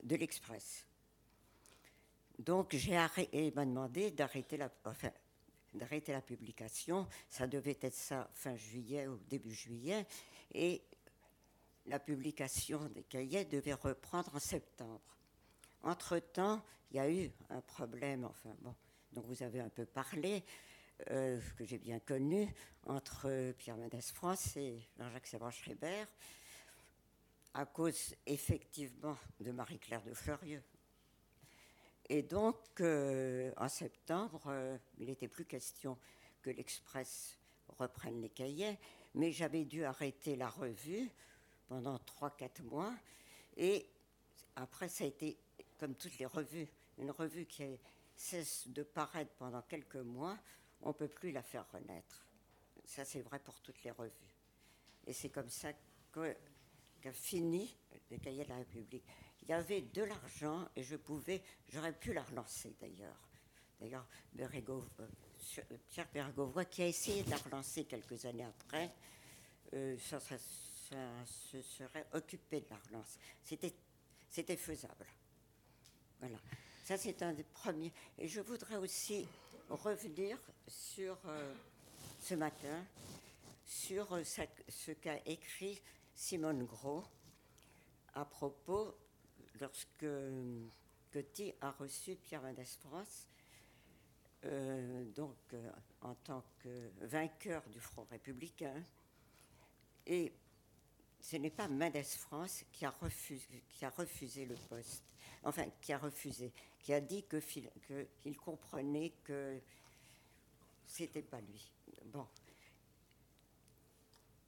de 0.03 0.15
l'Express. 0.15 0.85
Donc 2.39 2.75
j'ai 2.75 2.97
arrêté, 2.97 3.47
il 3.47 3.53
m'a 3.53 3.65
demandé 3.65 4.11
d'arrêter 4.11 4.57
la, 4.57 4.69
enfin, 4.85 5.11
d'arrêter 5.73 6.11
la 6.11 6.21
publication. 6.21 7.07
Ça 7.29 7.47
devait 7.47 7.77
être 7.81 7.93
ça 7.93 8.29
fin 8.33 8.55
juillet 8.55 9.07
ou 9.07 9.17
début 9.29 9.53
juillet. 9.53 10.05
Et 10.53 10.81
la 11.85 11.99
publication 11.99 12.85
des 12.89 13.03
cahiers 13.03 13.45
devait 13.45 13.73
reprendre 13.73 14.35
en 14.35 14.39
septembre. 14.39 15.01
Entre-temps, 15.83 16.61
il 16.91 16.97
y 16.97 16.99
a 16.99 17.09
eu 17.09 17.31
un 17.49 17.61
problème, 17.61 18.25
enfin 18.25 18.53
bon, 18.61 18.75
dont 19.13 19.21
vous 19.21 19.41
avez 19.43 19.61
un 19.61 19.69
peu 19.69 19.85
parlé, 19.85 20.43
euh, 21.09 21.39
que 21.57 21.65
j'ai 21.65 21.79
bien 21.79 21.99
connu, 21.99 22.53
entre 22.85 23.53
Pierre 23.57 23.77
Mendès 23.77 24.01
France 24.01 24.57
et 24.57 24.79
Jean-Jacques 24.97 25.27
Sévran-Schreiber, 25.27 26.05
à 27.53 27.65
cause 27.65 28.15
effectivement 28.25 29.17
de 29.39 29.51
Marie-Claire 29.51 30.03
de 30.03 30.13
Fleurieux. 30.13 30.63
Et 32.09 32.23
donc, 32.23 32.57
euh, 32.81 33.51
en 33.57 33.69
septembre, 33.69 34.43
euh, 34.47 34.77
il 34.97 35.07
n'était 35.07 35.27
plus 35.27 35.45
question 35.45 35.97
que 36.41 36.49
l'Express 36.49 37.37
reprenne 37.77 38.21
les 38.21 38.29
cahiers, 38.29 38.77
mais 39.13 39.31
j'avais 39.31 39.65
dû 39.65 39.83
arrêter 39.83 40.35
la 40.35 40.49
revue 40.49 41.09
pendant 41.67 41.97
3-4 41.97 42.63
mois. 42.63 42.93
Et 43.55 43.87
après, 44.55 44.89
ça 44.89 45.03
a 45.03 45.07
été, 45.07 45.37
comme 45.77 45.95
toutes 45.95 46.17
les 46.17 46.25
revues, 46.25 46.67
une 46.97 47.11
revue 47.11 47.45
qui 47.45 47.63
cesse 48.15 48.67
de 48.67 48.83
paraître 48.83 49.31
pendant 49.37 49.61
quelques 49.61 49.95
mois, 49.95 50.37
on 50.81 50.89
ne 50.89 50.93
peut 50.93 51.07
plus 51.07 51.31
la 51.31 51.43
faire 51.43 51.69
renaître. 51.71 52.25
Ça, 52.85 53.05
c'est 53.05 53.21
vrai 53.21 53.39
pour 53.39 53.59
toutes 53.61 53.83
les 53.83 53.91
revues. 53.91 54.35
Et 55.07 55.13
c'est 55.13 55.29
comme 55.29 55.49
ça 55.49 55.71
qu'a 56.11 56.35
fini 57.11 57.75
le 58.11 58.17
cahier 58.17 58.43
de 58.43 58.49
la 58.49 58.57
République. 58.57 59.03
Il 59.41 59.49
y 59.49 59.53
avait 59.53 59.81
de 59.81 60.03
l'argent 60.03 60.67
et 60.75 60.83
je 60.83 60.95
pouvais, 60.95 61.41
j'aurais 61.69 61.93
pu 61.93 62.13
la 62.13 62.23
relancer 62.23 62.75
d'ailleurs. 62.79 63.17
D'ailleurs, 63.79 64.05
euh, 64.39 65.77
Pierre 65.89 66.07
Bergovois, 66.13 66.65
qui 66.65 66.83
a 66.83 66.87
essayé 66.87 67.23
de 67.23 67.31
la 67.31 67.37
relancer 67.37 67.85
quelques 67.85 68.25
années 68.25 68.45
après, 68.45 68.93
euh, 69.73 69.97
ça, 69.97 70.19
se 70.19 71.61
serait 71.61 72.05
occupé 72.13 72.61
de 72.61 72.69
la 72.69 72.77
relance. 72.87 73.17
C'était, 73.43 74.55
faisable. 74.55 75.07
Voilà. 76.19 76.37
Ça, 76.83 76.97
c'est 76.97 77.23
un 77.23 77.33
des 77.33 77.43
premiers. 77.43 77.91
Et 78.19 78.27
je 78.27 78.41
voudrais 78.41 78.75
aussi 78.75 79.25
revenir 79.69 80.37
sur 80.67 81.17
euh, 81.25 81.53
ce 82.19 82.35
matin, 82.35 82.85
sur 83.65 84.19
ce 84.25 84.91
qu'a 84.91 85.17
écrit 85.25 85.81
Simone 86.15 86.65
Gros 86.65 87.03
à 88.13 88.25
propos, 88.25 88.95
lorsque 89.59 90.05
Coty 91.11 91.53
a 91.61 91.71
reçu 91.71 92.15
Pierre 92.15 92.41
Mendès 92.41 92.65
France, 92.65 93.27
euh, 94.45 95.05
donc 95.15 95.37
en 96.01 96.15
tant 96.15 96.43
que 96.59 96.91
vainqueur 97.01 97.63
du 97.69 97.79
Front 97.79 98.05
républicain, 98.09 98.83
et 100.05 100.33
ce 101.19 101.37
n'est 101.37 101.51
pas 101.51 101.67
Mendès 101.67 102.03
France 102.03 102.63
qui 102.71 102.85
a, 102.85 102.89
refusé, 102.89 104.45
le 104.45 104.55
poste, 104.55 105.03
enfin 105.43 105.65
qui 105.81 105.93
a 105.93 105.97
refusé, 105.97 106.51
qui 106.79 106.93
a 106.93 106.99
dit 106.99 107.23
qu'il 107.23 107.69
que 107.87 108.07
comprenait 108.37 109.13
que 109.23 109.59
c'était 110.85 111.21
pas 111.21 111.39
lui. 111.39 111.71
Bon. 112.05 112.27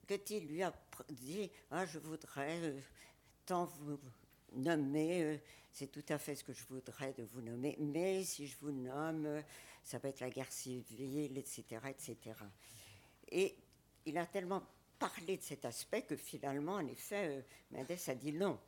Que-t-il 0.07 0.47
lui 0.47 0.63
a 0.63 0.73
dit 1.09 1.49
Ah, 1.71 1.85
je 1.85 1.99
voudrais 1.99 2.59
euh, 2.61 2.79
tant 3.45 3.65
vous 3.65 3.99
nommer, 4.53 5.23
euh, 5.23 5.37
c'est 5.71 5.91
tout 5.91 6.05
à 6.09 6.17
fait 6.17 6.35
ce 6.35 6.43
que 6.43 6.53
je 6.53 6.63
voudrais 6.69 7.13
de 7.13 7.23
vous 7.23 7.41
nommer, 7.41 7.75
mais 7.79 8.23
si 8.23 8.47
je 8.47 8.57
vous 8.59 8.71
nomme, 8.71 9.41
ça 9.83 9.97
va 9.97 10.09
être 10.09 10.19
la 10.19 10.29
guerre 10.29 10.51
civile, 10.51 11.37
etc., 11.37 11.63
etc. 11.89 12.17
Et 13.29 13.55
il 14.05 14.17
a 14.17 14.25
tellement 14.25 14.63
parlé 14.99 15.37
de 15.37 15.41
cet 15.41 15.65
aspect 15.65 16.03
que 16.03 16.15
finalement, 16.15 16.75
en 16.75 16.87
effet, 16.87 17.37
euh, 17.37 17.41
Mendes 17.71 17.97
a 18.07 18.15
dit 18.15 18.31
non. 18.31 18.59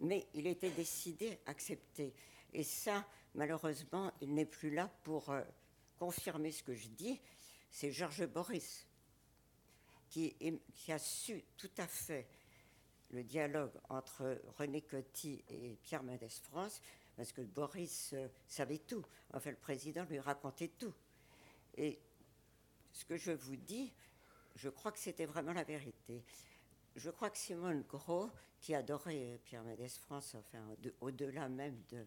Mais 0.00 0.26
il 0.34 0.46
était 0.46 0.70
décidé 0.70 1.38
à 1.46 1.50
accepter. 1.50 2.12
Et 2.52 2.64
ça, 2.64 3.06
malheureusement, 3.34 4.12
il 4.20 4.34
n'est 4.34 4.46
plus 4.46 4.70
là 4.70 4.90
pour 5.04 5.30
euh, 5.30 5.42
confirmer 5.98 6.50
ce 6.50 6.62
que 6.62 6.74
je 6.74 6.88
dis. 6.88 7.20
C'est 7.70 7.92
Georges 7.92 8.26
Boris 8.26 8.86
qui, 10.08 10.36
a 10.88 10.98
su 10.98 11.44
tout 11.56 11.70
à 11.78 11.86
fait 11.86 12.26
le 13.10 13.22
dialogue 13.22 13.72
entre 13.88 14.40
René 14.58 14.82
Coty 14.82 15.44
et 15.48 15.78
Pierre 15.82 16.02
Mendès 16.02 16.28
France, 16.28 16.80
parce 17.16 17.32
que 17.32 17.42
Boris 17.42 18.12
euh, 18.14 18.28
savait 18.46 18.78
tout. 18.78 19.04
Enfin, 19.32 19.50
le 19.50 19.56
président 19.56 20.04
lui 20.04 20.18
racontait 20.18 20.72
tout. 20.78 20.94
Et 21.76 21.98
ce 22.92 23.04
que 23.04 23.16
je 23.16 23.32
vous 23.32 23.56
dis, 23.56 23.92
je 24.56 24.68
crois 24.68 24.92
que 24.92 24.98
c'était 24.98 25.26
vraiment 25.26 25.52
la 25.52 25.64
vérité. 25.64 26.24
Je 26.96 27.10
crois 27.10 27.30
que 27.30 27.38
Simone 27.38 27.82
Gros, 27.82 28.30
qui 28.60 28.74
adorait 28.74 29.40
Pierre 29.44 29.64
Mendès 29.64 29.88
France, 29.88 30.34
enfin, 30.36 30.64
au-delà 31.00 31.48
même 31.48 31.82
de, 31.90 32.06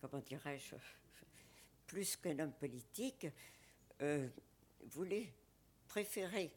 comment 0.00 0.20
dirais-je, 0.20 0.76
plus 1.86 2.16
qu'un 2.16 2.38
homme 2.38 2.52
politique, 2.52 3.26
euh, 4.00 4.28
voulait 4.86 5.32
préférer 5.86 6.50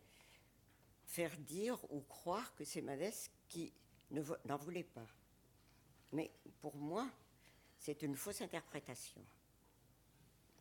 faire 1.14 1.38
dire 1.38 1.78
ou 1.92 2.02
croire 2.02 2.56
que 2.56 2.64
c'est 2.64 2.82
Madès 2.82 3.30
qui 3.48 3.72
n'en 4.10 4.58
voulait 4.58 4.84
pas. 4.84 5.06
Mais 6.12 6.32
pour 6.60 6.76
moi, 6.76 7.08
c'est 7.78 8.02
une 8.02 8.16
fausse 8.16 8.42
interprétation. 8.42 9.22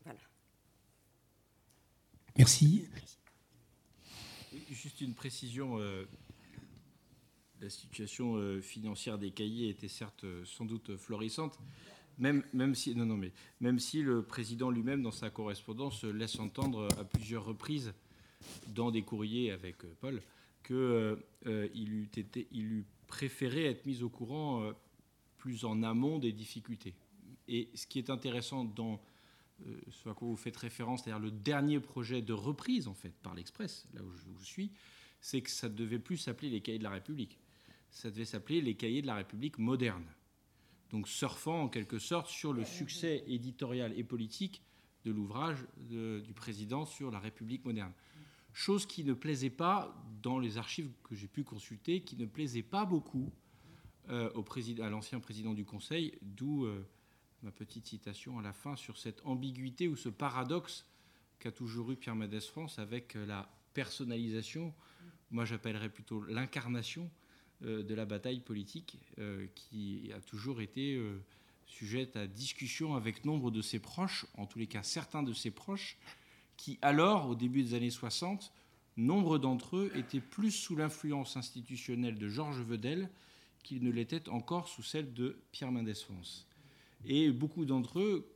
Voilà. 0.04 0.20
Merci. 2.36 2.86
Juste 4.70 5.00
une 5.00 5.14
précision. 5.14 5.78
Euh, 5.78 6.04
la 7.62 7.70
situation 7.70 8.36
euh, 8.36 8.60
financière 8.60 9.18
des 9.18 9.30
cahiers 9.30 9.70
était 9.70 9.88
certes 9.88 10.24
euh, 10.24 10.44
sans 10.44 10.66
doute 10.66 10.96
florissante, 10.98 11.58
même, 12.18 12.44
même, 12.52 12.74
si, 12.74 12.94
non, 12.94 13.06
non, 13.06 13.16
mais, 13.16 13.32
même 13.60 13.78
si 13.78 14.02
le 14.02 14.22
président 14.22 14.70
lui-même, 14.70 15.02
dans 15.02 15.12
sa 15.12 15.30
correspondance, 15.30 16.04
laisse 16.04 16.38
entendre 16.38 16.88
à 16.98 17.04
plusieurs 17.04 17.44
reprises, 17.44 17.94
dans 18.66 18.90
des 18.90 19.02
courriers 19.02 19.52
avec 19.52 19.78
Paul, 20.00 20.20
qu'il 20.72 21.92
eût, 21.92 22.08
été, 22.16 22.48
il 22.52 22.64
eût 22.64 22.84
préféré 23.06 23.66
être 23.66 23.86
mis 23.86 24.02
au 24.02 24.08
courant 24.08 24.72
plus 25.42 25.64
en 25.64 25.82
amont 25.82 26.18
des 26.18 26.32
difficultés. 26.32 26.94
Et 27.48 27.68
ce 27.74 27.86
qui 27.86 27.98
est 27.98 28.10
intéressant 28.10 28.64
dans 28.64 29.00
euh, 29.66 29.74
ce 29.90 30.08
à 30.08 30.14
quoi 30.14 30.28
vous 30.28 30.36
faites 30.36 30.56
référence, 30.56 31.02
c'est-à-dire 31.02 31.22
le 31.22 31.30
dernier 31.30 31.80
projet 31.80 32.22
de 32.22 32.32
reprise 32.32 32.88
en 32.88 32.94
fait 32.94 33.12
par 33.22 33.34
l'Express, 33.34 33.86
là 33.94 34.02
où 34.02 34.12
je 34.12 34.24
vous 34.24 34.44
suis, 34.44 34.70
c'est 35.20 35.40
que 35.40 35.50
ça 35.50 35.68
ne 35.68 35.74
devait 35.74 35.98
plus 35.98 36.16
s'appeler 36.16 36.50
les 36.50 36.60
cahiers 36.60 36.78
de 36.78 36.84
la 36.84 36.90
République. 36.90 37.38
Ça 37.90 38.10
devait 38.10 38.24
s'appeler 38.24 38.60
les 38.60 38.74
cahiers 38.74 39.02
de 39.02 39.06
la 39.06 39.16
République 39.16 39.58
moderne. 39.58 40.04
Donc 40.90 41.08
surfant 41.08 41.62
en 41.62 41.68
quelque 41.68 41.98
sorte 41.98 42.28
sur 42.28 42.52
le 42.52 42.64
succès 42.64 43.24
éditorial 43.26 43.92
et 43.98 44.04
politique 44.04 44.62
de 45.04 45.10
l'ouvrage 45.10 45.58
du 45.76 46.32
président 46.34 46.84
sur 46.84 47.10
la 47.10 47.18
République 47.18 47.64
moderne. 47.64 47.92
Chose 48.52 48.86
qui 48.86 49.04
ne 49.04 49.14
plaisait 49.14 49.50
pas, 49.50 49.94
dans 50.22 50.38
les 50.38 50.58
archives 50.58 50.90
que 51.04 51.14
j'ai 51.14 51.26
pu 51.26 51.42
consulter, 51.42 52.02
qui 52.02 52.16
ne 52.16 52.26
plaisait 52.26 52.62
pas 52.62 52.84
beaucoup 52.84 53.32
euh, 54.08 54.30
à 54.82 54.88
l'ancien 54.88 55.20
président 55.20 55.54
du 55.54 55.64
Conseil, 55.64 56.18
d'où 56.22 56.64
euh, 56.64 56.86
ma 57.42 57.50
petite 57.50 57.86
citation 57.86 58.38
à 58.38 58.42
la 58.42 58.52
fin 58.52 58.76
sur 58.76 58.98
cette 58.98 59.24
ambiguïté 59.24 59.88
ou 59.88 59.96
ce 59.96 60.08
paradoxe 60.08 60.86
qu'a 61.38 61.50
toujours 61.50 61.90
eu 61.92 61.96
Pierre 61.96 62.14
Mendès 62.14 62.40
France 62.40 62.78
avec 62.78 63.16
euh, 63.16 63.26
la 63.26 63.48
personnalisation, 63.74 64.74
moi 65.30 65.44
j'appellerais 65.44 65.88
plutôt 65.88 66.22
l'incarnation 66.24 67.10
de 67.62 67.94
la 67.94 68.04
bataille 68.04 68.40
politique 68.40 68.98
qui 69.54 70.10
a 70.12 70.20
toujours 70.20 70.60
été 70.60 71.00
sujette 71.64 72.16
à 72.16 72.26
discussion 72.26 72.96
avec 72.96 73.24
nombre 73.24 73.50
de 73.52 73.62
ses 73.62 73.78
proches, 73.78 74.26
en 74.36 74.46
tous 74.46 74.58
les 74.58 74.66
cas 74.66 74.82
certains 74.82 75.22
de 75.22 75.32
ses 75.32 75.52
proches, 75.52 75.96
qui 76.62 76.78
alors, 76.80 77.28
au 77.28 77.34
début 77.34 77.64
des 77.64 77.74
années 77.74 77.90
60, 77.90 78.52
nombre 78.96 79.38
d'entre 79.38 79.78
eux 79.78 79.90
étaient 79.96 80.20
plus 80.20 80.52
sous 80.52 80.76
l'influence 80.76 81.36
institutionnelle 81.36 82.16
de 82.16 82.28
Georges 82.28 82.60
Vedel 82.60 83.10
qu'ils 83.64 83.82
ne 83.82 83.90
l'étaient 83.90 84.28
encore 84.28 84.68
sous 84.68 84.84
celle 84.84 85.12
de 85.12 85.42
Pierre 85.50 85.72
Mendès 85.72 85.94
France. 85.94 86.46
Et 87.04 87.32
beaucoup 87.32 87.64
d'entre 87.64 87.98
eux, 87.98 88.32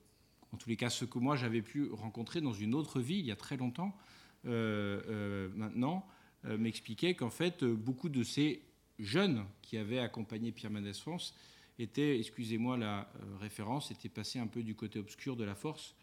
en 0.53 0.57
tous 0.57 0.69
les 0.69 0.77
cas 0.77 0.91
ceux 0.91 1.07
que 1.07 1.21
moi 1.21 1.37
j'avais 1.37 1.63
pu 1.63 1.89
rencontrer 1.93 2.41
dans 2.41 2.53
une 2.53 2.75
autre 2.75 2.99
vie 2.99 3.21
il 3.21 3.27
y 3.27 3.31
a 3.31 3.37
très 3.37 3.57
longtemps 3.57 3.97
euh, 4.45 5.01
euh, 5.07 5.49
maintenant, 5.55 6.05
euh, 6.47 6.59
m'expliquaient 6.59 7.15
qu'en 7.15 7.31
fait 7.31 7.63
beaucoup 7.63 8.09
de 8.09 8.25
ces 8.25 8.61
jeunes 8.99 9.45
qui 9.63 9.79
avaient 9.79 10.01
accompagné 10.01 10.51
Pierre 10.51 10.73
Mendès 10.73 10.95
France 10.95 11.33
étaient, 11.79 12.19
excusez-moi 12.19 12.77
la 12.77 13.09
référence, 13.39 13.93
étaient 13.93 14.09
passés 14.09 14.41
un 14.41 14.49
peu 14.49 14.65
du 14.65 14.75
côté 14.75 14.99
obscur 14.99 15.37
de 15.37 15.45
la 15.45 15.55
force 15.55 15.95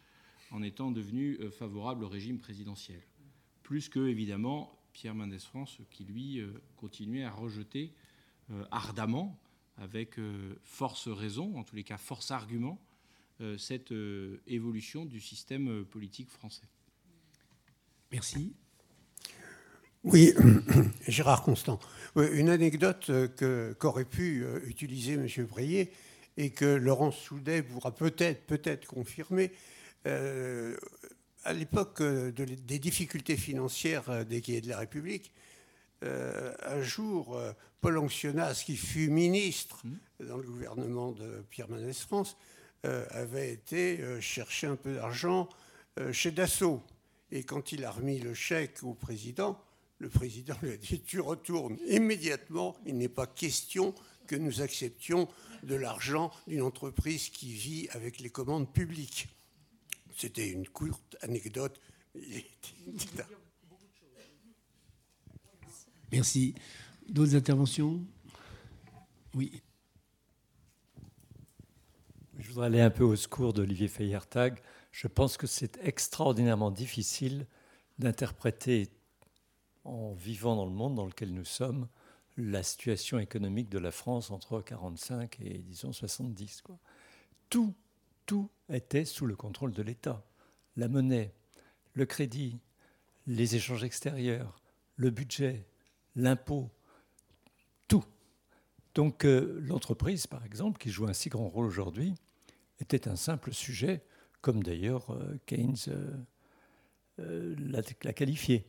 en 0.50 0.62
étant 0.62 0.90
devenus 0.90 1.38
favorables 1.50 2.04
au 2.04 2.08
régime 2.08 2.38
présidentiel. 2.38 3.00
Plus 3.62 3.88
que, 3.88 4.08
évidemment, 4.08 4.78
Pierre 4.92 5.14
Mendès 5.14 5.38
France 5.38 5.78
qui, 5.90 6.04
lui, 6.04 6.40
continuait 6.76 7.24
à 7.24 7.30
rejeter 7.30 7.92
ardemment 8.70 9.38
avec 9.78 10.18
euh, 10.18 10.54
force 10.62 11.08
raison, 11.08 11.56
en 11.56 11.64
tous 11.64 11.76
les 11.76 11.84
cas 11.84 11.98
force 11.98 12.30
argument, 12.30 12.80
euh, 13.40 13.58
cette 13.58 13.92
euh, 13.92 14.40
évolution 14.46 15.04
du 15.04 15.20
système 15.20 15.84
politique 15.84 16.30
français. 16.30 16.68
Merci. 18.12 18.54
Oui, 20.04 20.32
Gérard 21.08 21.42
Constant. 21.42 21.80
Une 22.16 22.50
anecdote 22.50 23.10
qu'aurait 23.78 24.04
pu 24.04 24.44
utiliser 24.66 25.14
M. 25.14 25.46
Breillet 25.46 25.90
et 26.36 26.50
que 26.50 26.66
Laurence 26.66 27.16
Soudet 27.16 27.62
pourra 27.62 27.94
peut-être 27.94 28.46
peut-être 28.46 28.86
confirmer. 28.86 29.50
À 30.06 31.52
l'époque 31.52 32.02
des 32.02 32.78
difficultés 32.78 33.36
financières 33.36 34.24
des 34.26 34.40
quais 34.40 34.60
de 34.60 34.68
la 34.68 34.78
République, 34.78 35.32
un 36.02 36.82
jour, 36.82 37.38
Paul 37.80 37.98
Anxionas, 37.98 38.62
qui 38.66 38.76
fut 38.76 39.08
ministre 39.08 39.82
mmh. 39.84 40.26
dans 40.26 40.36
le 40.36 40.42
gouvernement 40.42 41.12
de 41.12 41.44
Pierre 41.50 41.68
Mendès 41.68 41.92
France, 41.92 42.36
euh, 42.84 43.06
avait 43.10 43.50
été 43.50 44.00
euh, 44.00 44.20
chercher 44.20 44.66
un 44.66 44.76
peu 44.76 44.94
d'argent 44.94 45.48
euh, 45.98 46.12
chez 46.12 46.30
Dassault. 46.30 46.82
Et 47.30 47.42
quand 47.42 47.72
il 47.72 47.82
a 47.82 47.90
remis 47.90 48.18
le 48.18 48.34
chèque 48.34 48.82
au 48.82 48.92
président, 48.92 49.58
le 50.00 50.10
président 50.10 50.54
lui 50.62 50.72
a 50.72 50.76
dit 50.76 51.00
Tu 51.00 51.18
retournes 51.18 51.78
immédiatement, 51.88 52.76
il 52.84 52.98
n'est 52.98 53.08
pas 53.08 53.26
question 53.26 53.94
que 54.26 54.36
nous 54.36 54.60
acceptions 54.60 55.28
de 55.62 55.74
l'argent 55.74 56.30
d'une 56.46 56.60
entreprise 56.60 57.30
qui 57.30 57.54
vit 57.54 57.88
avec 57.92 58.20
les 58.20 58.28
commandes 58.28 58.70
publiques. 58.70 59.28
C'était 60.14 60.48
une 60.48 60.68
courte 60.68 61.16
anecdote. 61.22 61.80
Merci. 66.12 66.54
D'autres 67.08 67.34
interventions? 67.34 68.00
Oui. 69.34 69.60
Je 72.38 72.48
voudrais 72.48 72.66
aller 72.66 72.80
un 72.80 72.90
peu 72.90 73.04
au 73.04 73.16
secours 73.16 73.52
d'Olivier 73.52 73.88
Fayertag. 73.88 74.60
Je 74.92 75.08
pense 75.08 75.36
que 75.36 75.46
c'est 75.46 75.78
extraordinairement 75.82 76.70
difficile 76.70 77.46
d'interpréter, 77.98 78.90
en 79.84 80.14
vivant 80.14 80.56
dans 80.56 80.66
le 80.66 80.72
monde 80.72 80.94
dans 80.94 81.06
lequel 81.06 81.34
nous 81.34 81.44
sommes, 81.44 81.88
la 82.36 82.62
situation 82.62 83.18
économique 83.18 83.68
de 83.68 83.78
la 83.78 83.90
France 83.90 84.30
entre 84.30 84.60
45 84.60 85.40
et 85.40 85.58
disons 85.58 85.92
70. 85.92 86.62
Quoi. 86.62 86.78
Tout, 87.50 87.74
tout 88.26 88.50
était 88.68 89.04
sous 89.04 89.26
le 89.26 89.36
contrôle 89.36 89.72
de 89.72 89.82
l'État. 89.82 90.24
La 90.76 90.88
monnaie, 90.88 91.32
le 91.92 92.06
crédit, 92.06 92.58
les 93.26 93.56
échanges 93.56 93.84
extérieurs, 93.84 94.60
le 94.96 95.10
budget, 95.10 95.66
l'impôt, 96.16 96.70
tout. 97.88 98.04
Donc 98.94 99.24
euh, 99.24 99.60
l'entreprise, 99.62 100.26
par 100.26 100.44
exemple, 100.44 100.78
qui 100.78 100.90
joue 100.90 101.06
un 101.06 101.12
si 101.12 101.28
grand 101.28 101.48
rôle 101.48 101.66
aujourd'hui, 101.66 102.14
était 102.80 103.08
un 103.08 103.16
simple 103.16 103.52
sujet, 103.52 104.02
comme 104.40 104.62
d'ailleurs 104.62 105.10
euh, 105.10 105.38
Keynes 105.46 105.76
euh, 107.18 107.54
l'a 107.58 108.12
qualifié. 108.12 108.66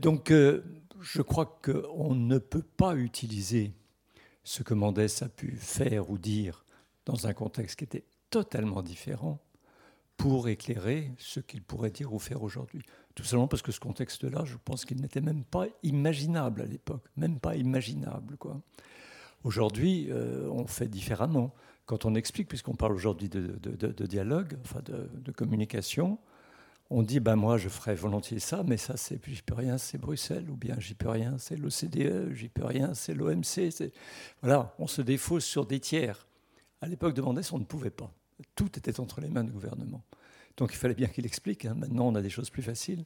Donc 0.00 0.32
je 0.32 1.22
crois 1.22 1.60
qu'on 1.62 2.14
ne 2.14 2.38
peut 2.38 2.62
pas 2.62 2.94
utiliser 2.94 3.72
ce 4.44 4.62
que 4.62 4.74
Mendès 4.74 5.22
a 5.22 5.28
pu 5.28 5.56
faire 5.56 6.08
ou 6.08 6.18
dire 6.18 6.64
dans 7.04 7.26
un 7.26 7.34
contexte 7.34 7.78
qui 7.78 7.84
était 7.84 8.04
totalement 8.32 8.82
différent 8.82 9.38
pour 10.16 10.48
éclairer 10.48 11.12
ce 11.18 11.38
qu'il 11.38 11.62
pourrait 11.62 11.90
dire 11.90 12.14
ou 12.14 12.18
faire 12.18 12.42
aujourd'hui. 12.42 12.82
Tout 13.14 13.24
simplement 13.24 13.46
parce 13.46 13.60
que 13.60 13.72
ce 13.72 13.80
contexte-là, 13.80 14.44
je 14.46 14.56
pense 14.64 14.86
qu'il 14.86 15.00
n'était 15.02 15.20
même 15.20 15.44
pas 15.44 15.66
imaginable 15.82 16.62
à 16.62 16.64
l'époque, 16.64 17.04
même 17.16 17.38
pas 17.38 17.56
imaginable. 17.56 18.38
Quoi. 18.38 18.62
Aujourd'hui, 19.44 20.08
euh, 20.10 20.48
on 20.50 20.66
fait 20.66 20.88
différemment. 20.88 21.52
Quand 21.84 22.06
on 22.06 22.14
explique, 22.14 22.48
puisqu'on 22.48 22.74
parle 22.74 22.94
aujourd'hui 22.94 23.28
de, 23.28 24.06
dialogue, 24.06 24.56
enfin 24.64 24.80
de, 24.82 25.32
communication, 25.32 26.18
on 26.88 27.02
dit 27.02 27.20
ben 27.20 27.36
moi 27.36 27.58
je 27.58 27.68
ferais 27.68 27.94
volontiers 27.94 28.38
ça, 28.38 28.62
mais 28.66 28.76
ça 28.78 28.96
c'est 28.96 29.20
j'y 29.26 29.42
peux 29.42 29.54
rien, 29.54 29.76
c'est 29.76 29.98
Bruxelles, 29.98 30.48
ou 30.48 30.56
bien 30.56 30.76
j'y 30.78 30.94
peux 30.94 31.08
rien, 31.08 31.36
c'est 31.38 31.56
l'OCDE, 31.56 32.32
j'y 32.32 32.48
peux 32.48 32.64
rien, 32.64 32.94
c'est 32.94 33.14
l'OMC. 33.14 33.90
Voilà, 34.40 34.74
on 34.78 34.86
se 34.86 35.02
défausse 35.02 35.44
sur 35.44 35.66
des 35.66 35.80
tiers. 35.80 36.26
À 36.80 36.86
l'époque 36.86 37.14
de 37.14 37.20
Mendès, 37.20 37.52
on 37.52 37.58
ne 37.58 37.64
pouvait 37.64 37.90
pas. 37.90 38.12
Tout 38.54 38.78
était 38.78 39.00
entre 39.00 39.20
les 39.20 39.28
mains 39.28 39.44
du 39.44 39.52
gouvernement. 39.52 40.02
Donc 40.56 40.72
il 40.72 40.76
fallait 40.76 40.94
bien 40.94 41.08
qu'il 41.08 41.26
explique. 41.26 41.64
Hein. 41.64 41.74
Maintenant, 41.74 42.06
on 42.06 42.14
a 42.14 42.22
des 42.22 42.30
choses 42.30 42.50
plus 42.50 42.62
faciles. 42.62 43.04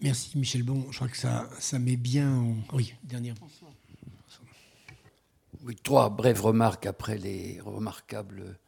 Merci 0.00 0.36
Michel 0.36 0.62
Bon. 0.64 0.90
Je 0.90 0.96
crois 0.96 1.08
que 1.08 1.16
ça, 1.16 1.48
ça 1.60 1.78
met 1.78 1.96
bien 1.96 2.36
en... 2.36 2.56
Oui, 2.72 2.94
dernière. 3.04 3.34
Oui, 5.62 5.76
trois 5.76 6.10
brèves 6.10 6.40
remarques 6.40 6.86
après 6.86 7.18
les 7.18 7.60
remarquables 7.60 8.58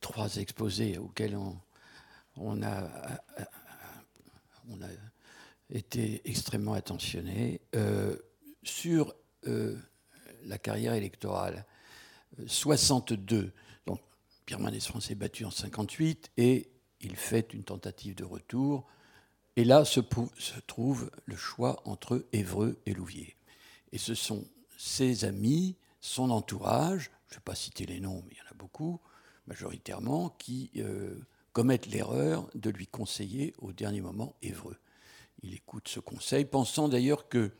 trois 0.00 0.36
exposés 0.36 0.98
auxquels 0.98 1.36
on, 1.36 1.58
on, 2.36 2.62
a, 2.62 2.88
on 4.68 4.80
a 4.80 4.88
été 5.68 6.22
extrêmement 6.24 6.72
attentionné. 6.72 7.60
Euh, 7.76 8.16
sur 8.62 9.14
euh, 9.46 9.76
la 10.44 10.58
carrière 10.58 10.94
électorale, 10.94 11.64
62, 12.46 13.52
Pierre 14.50 14.58
Mendès 14.58 14.80
France 14.80 15.12
est 15.12 15.14
battu 15.14 15.44
en 15.44 15.52
58 15.52 16.32
et 16.36 16.72
il 17.00 17.14
fait 17.14 17.54
une 17.54 17.62
tentative 17.62 18.16
de 18.16 18.24
retour. 18.24 18.84
Et 19.54 19.62
là 19.62 19.84
se, 19.84 20.00
se 20.38 20.58
trouve 20.66 21.08
le 21.24 21.36
choix 21.36 21.80
entre 21.84 22.26
Évreux 22.32 22.80
et 22.84 22.92
Louviers. 22.92 23.36
Et 23.92 23.98
ce 23.98 24.16
sont 24.16 24.44
ses 24.76 25.24
amis, 25.24 25.76
son 26.00 26.30
entourage, 26.30 27.12
je 27.28 27.34
ne 27.34 27.36
vais 27.36 27.44
pas 27.44 27.54
citer 27.54 27.86
les 27.86 28.00
noms, 28.00 28.24
mais 28.26 28.32
il 28.34 28.38
y 28.38 28.40
en 28.40 28.50
a 28.50 28.56
beaucoup, 28.56 28.98
majoritairement, 29.46 30.30
qui 30.30 30.72
euh, 30.78 31.14
commettent 31.52 31.86
l'erreur 31.86 32.50
de 32.56 32.70
lui 32.70 32.88
conseiller 32.88 33.54
au 33.58 33.72
dernier 33.72 34.00
moment 34.00 34.34
Évreux. 34.42 34.78
Il 35.44 35.54
écoute 35.54 35.86
ce 35.86 36.00
conseil, 36.00 36.44
pensant 36.44 36.88
d'ailleurs 36.88 37.28
que... 37.28 37.52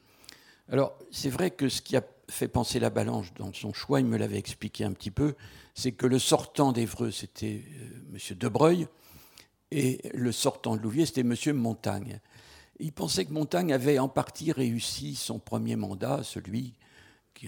Alors, 0.70 0.96
c'est 1.10 1.30
vrai 1.30 1.50
que 1.50 1.68
ce 1.68 1.82
qui 1.82 1.96
a 1.96 2.02
fait 2.28 2.46
penser 2.46 2.78
la 2.78 2.90
balance 2.90 3.34
dans 3.34 3.52
son 3.52 3.72
choix, 3.72 3.98
il 3.98 4.06
me 4.06 4.16
l'avait 4.16 4.38
expliqué 4.38 4.84
un 4.84 4.92
petit 4.92 5.10
peu, 5.10 5.34
c'est 5.74 5.90
que 5.90 6.06
le 6.06 6.20
sortant 6.20 6.70
d'Évreux, 6.70 7.10
c'était 7.10 7.64
euh, 7.80 8.14
M. 8.14 8.36
Debreuil, 8.38 8.86
et 9.72 10.00
le 10.14 10.30
sortant 10.30 10.76
de 10.76 10.80
Louviers, 10.80 11.06
c'était 11.06 11.22
M. 11.22 11.34
Montagne. 11.54 12.20
Il 12.78 12.92
pensait 12.92 13.24
que 13.24 13.32
Montagne 13.32 13.72
avait 13.72 13.98
en 13.98 14.08
partie 14.08 14.52
réussi 14.52 15.16
son 15.16 15.40
premier 15.40 15.74
mandat, 15.74 16.22
celui 16.22 16.74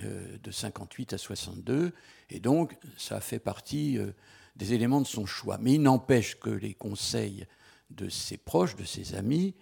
euh, 0.03 0.37
de 0.43 0.51
58 0.51 1.13
à 1.13 1.19
62, 1.19 1.93
et 2.29 2.41
donc 2.41 2.77
ça 2.97 3.19
a 3.19 3.21
fait 3.21 3.39
partie 3.39 3.99
euh, 3.99 4.11
des 4.57 4.75
éléments 4.75 5.01
de 5.01 5.07
son 5.07 5.27
choix. 5.27 5.59
Mais 5.59 5.75
il 5.75 5.83
n'empêche 5.83 6.41
que 6.41 6.51
les 6.51 6.75
conseils 6.75 7.47
de 7.91 8.09
ses 8.09 8.37
proches, 8.37 8.75
de 8.75 8.85
ses 8.85 9.15
amis, 9.15 9.55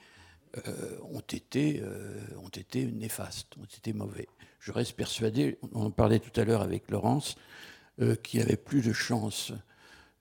euh, 0.56 0.98
ont, 1.10 1.20
été, 1.20 1.82
ont 2.42 2.48
été 2.48 2.86
néfastes, 2.86 3.56
ont 3.58 3.64
été 3.64 3.92
mauvais. 3.92 4.28
Je 4.58 4.72
reste 4.72 4.94
persuadé, 4.94 5.58
on 5.72 5.86
en 5.86 5.90
parlait 5.90 6.18
tout 6.18 6.38
à 6.38 6.44
l'heure 6.44 6.62
avec 6.62 6.90
Laurence, 6.90 7.36
qu'il 8.22 8.40
avait 8.40 8.56
plus 8.56 8.82
de 8.82 8.92
chances 8.92 9.52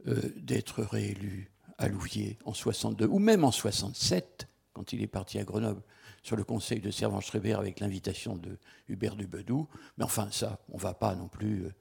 d'être 0.06 0.82
réélu 0.84 1.50
à 1.78 1.88
Louviers 1.88 2.38
en 2.46 2.54
62, 2.54 3.06
ou 3.06 3.20
même 3.20 3.44
en 3.44 3.52
67, 3.52 4.48
quand 4.74 4.94
il 4.94 5.02
est 5.02 5.08
parti 5.08 5.40
à 5.40 5.44
Grenoble 5.44 5.82
sur 6.24 6.36
le 6.36 6.44
conseil 6.44 6.80
de 6.80 6.92
Servan-Schreiber 6.92 7.54
avec 7.54 7.80
l'invitation 7.80 8.36
de 8.36 8.58
Hubert 8.88 9.16
Dubedou. 9.16 9.68
Mais 9.98 10.04
enfin, 10.04 10.30
ça, 10.32 10.60
on 10.70 10.78
ne 10.78 10.82
va 10.82 10.94
pas 10.94 11.16
non 11.16 11.28
plus 11.28 11.66
euh, 11.66 11.72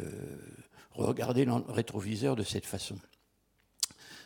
euh, 0.00 0.36
regarder 0.92 1.44
le 1.44 1.52
rétroviseur 1.52 2.36
de 2.36 2.42
cette 2.42 2.66
façon. 2.66 2.96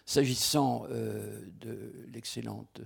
S'agissant 0.05 0.87
euh, 0.91 1.41
de 1.61 1.93
l'excellente 2.13 2.81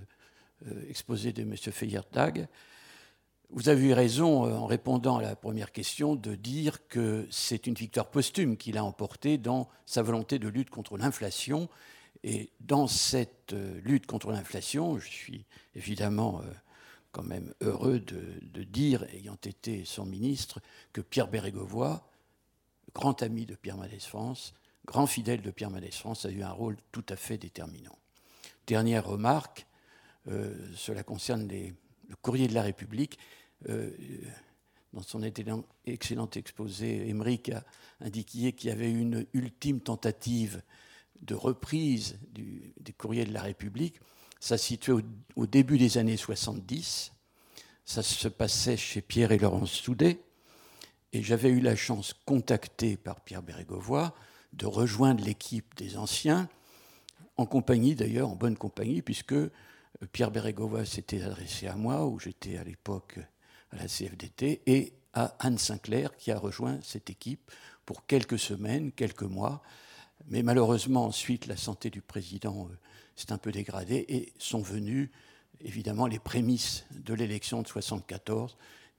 exposé 0.89 1.32
de 1.32 1.43
M. 1.43 1.57
Feyertag, 1.57 2.49
vous 3.51 3.69
avez 3.69 3.89
eu 3.89 3.93
raison 3.93 4.45
en 4.45 4.66
répondant 4.66 5.19
à 5.19 5.23
la 5.23 5.35
première 5.35 5.73
question 5.73 6.15
de 6.15 6.35
dire 6.37 6.87
que 6.87 7.27
c'est 7.31 7.66
une 7.66 7.74
victoire 7.74 8.11
posthume 8.11 8.57
qu'il 8.57 8.78
a 8.78 8.85
emportée 8.85 9.39
dans 9.39 9.69
sa 9.87 10.03
volonté 10.03 10.39
de 10.39 10.49
lutte 10.49 10.70
contre 10.70 10.97
l'inflation 10.97 11.69
et 12.23 12.51
dans 12.61 12.87
cette 12.87 13.53
euh, 13.53 13.81
lutte 13.82 14.07
contre 14.07 14.31
l'inflation, 14.31 14.99
je 14.99 15.09
suis 15.09 15.47
évidemment 15.74 16.41
euh, 16.41 16.53
quand 17.12 17.23
même 17.23 17.55
heureux 17.61 17.99
de, 17.99 18.62
dire, 18.62 19.05
ayant 19.15 19.39
été 19.45 19.85
son 19.85 20.05
ministre, 20.05 20.61
que 20.93 21.01
Pierre 21.01 21.28
Bérégovoy, 21.28 22.03
grand 22.95 23.23
ami 23.23 23.47
de 23.47 23.55
Pierre 23.55 23.77
Mendès 23.77 24.01
France, 24.01 24.55
grand 24.85 25.07
fidèle 25.07 25.43
de 25.43 25.51
Pierre 25.51 25.70
Mendès 25.70 25.91
France, 25.91 26.24
a 26.24 26.31
eu 26.31 26.43
un 26.43 26.53
rôle 26.53 26.77
tout 26.93 27.05
à 27.09 27.16
fait 27.16 27.39
déterminant. 27.39 27.99
Dernière 28.66 29.07
remarque, 29.07 29.61
euh, 29.61 29.70
cela 30.27 31.03
concerne 31.03 31.49
le 31.49 32.17
courrier 32.23 32.49
de 32.49 32.55
la 32.55 32.63
République. 32.63 33.19
dans 33.67 35.03
son 35.03 35.23
excellent 35.23 36.31
exposé, 36.35 37.09
Émeric 37.09 37.51
a 37.51 37.65
indiqué 38.01 38.53
qu'il 38.53 38.71
y 38.71 38.73
avait 38.73 38.91
une 38.91 39.27
ultime 39.33 39.81
tentative 39.81 40.63
de 41.23 41.35
reprise 41.35 42.19
des 42.33 42.93
courriers 42.93 43.25
de 43.25 43.33
la 43.33 43.43
République. 43.43 44.01
Ça 44.41 44.57
se 44.57 44.67
situait 44.67 44.95
au, 45.37 45.47
début 45.47 45.77
des 45.77 45.99
années 45.99 46.17
70. 46.17 47.13
Ça 47.85 48.03
se 48.03 48.29
passait 48.29 48.77
chez 48.77 49.03
Pierre 49.03 49.33
et 49.33 49.39
Laurence 49.39 49.73
Soudet. 49.73 50.21
Et 51.13 51.23
j'avais 51.23 51.51
eu 51.51 51.61
la 51.61 51.77
chance, 51.77 52.15
contacté 52.25 52.97
par 52.97 53.21
Pierre 53.21 53.43
Bérégovoy, 53.43 54.13
de 54.53 54.67
rejoindre 54.67 55.23
l'équipe 55.25 55.75
des 55.77 55.97
anciens, 55.97 56.49
en 57.37 57.47
compagnie 57.47 57.95
d'ailleurs, 57.95 58.31
en 58.31 58.37
bonne 58.37 58.57
compagnie, 58.57 59.03
puisque 59.03 59.33
euh, 59.33 59.51
Pierre 60.12 60.31
Bérégovoy 60.31 60.87
s'était 60.87 61.23
adressé 61.23 61.67
à 61.67 61.77
moi, 61.77 62.07
où 62.07 62.19
j'étais 62.19 62.57
à 62.57 62.65
l'époque 62.65 63.19
à 63.71 63.77
la 63.77 63.87
CFDT, 63.87 64.62
et 64.67 64.93
à 65.12 65.37
Anne 65.39 65.59
Sinclair, 65.59 66.17
qui 66.17 66.31
a 66.31 66.39
rejoint 66.39 66.79
cette 66.83 67.11
équipe 67.11 67.51
pour 67.85 68.07
quelques 68.07 68.39
semaines, 68.39 68.93
quelques 68.93 69.23
mois, 69.23 69.62
mais 70.29 70.43
malheureusement, 70.43 71.07
ensuite, 71.07 71.47
la 71.47 71.57
santé 71.57 71.91
du 71.91 72.03
président 72.03 72.69
euh, 72.71 72.77
s'est 73.17 73.33
un 73.33 73.39
peu 73.39 73.53
dégradée 73.53 74.05
et 74.09 74.33
sont 74.39 74.61
venues, 74.61 75.11
évidemment, 75.61 76.07
les 76.07 76.19
prémices 76.19 76.85
de 76.91 77.15
l'élection 77.15 77.59
de 77.59 77.69
1974, 77.69 78.57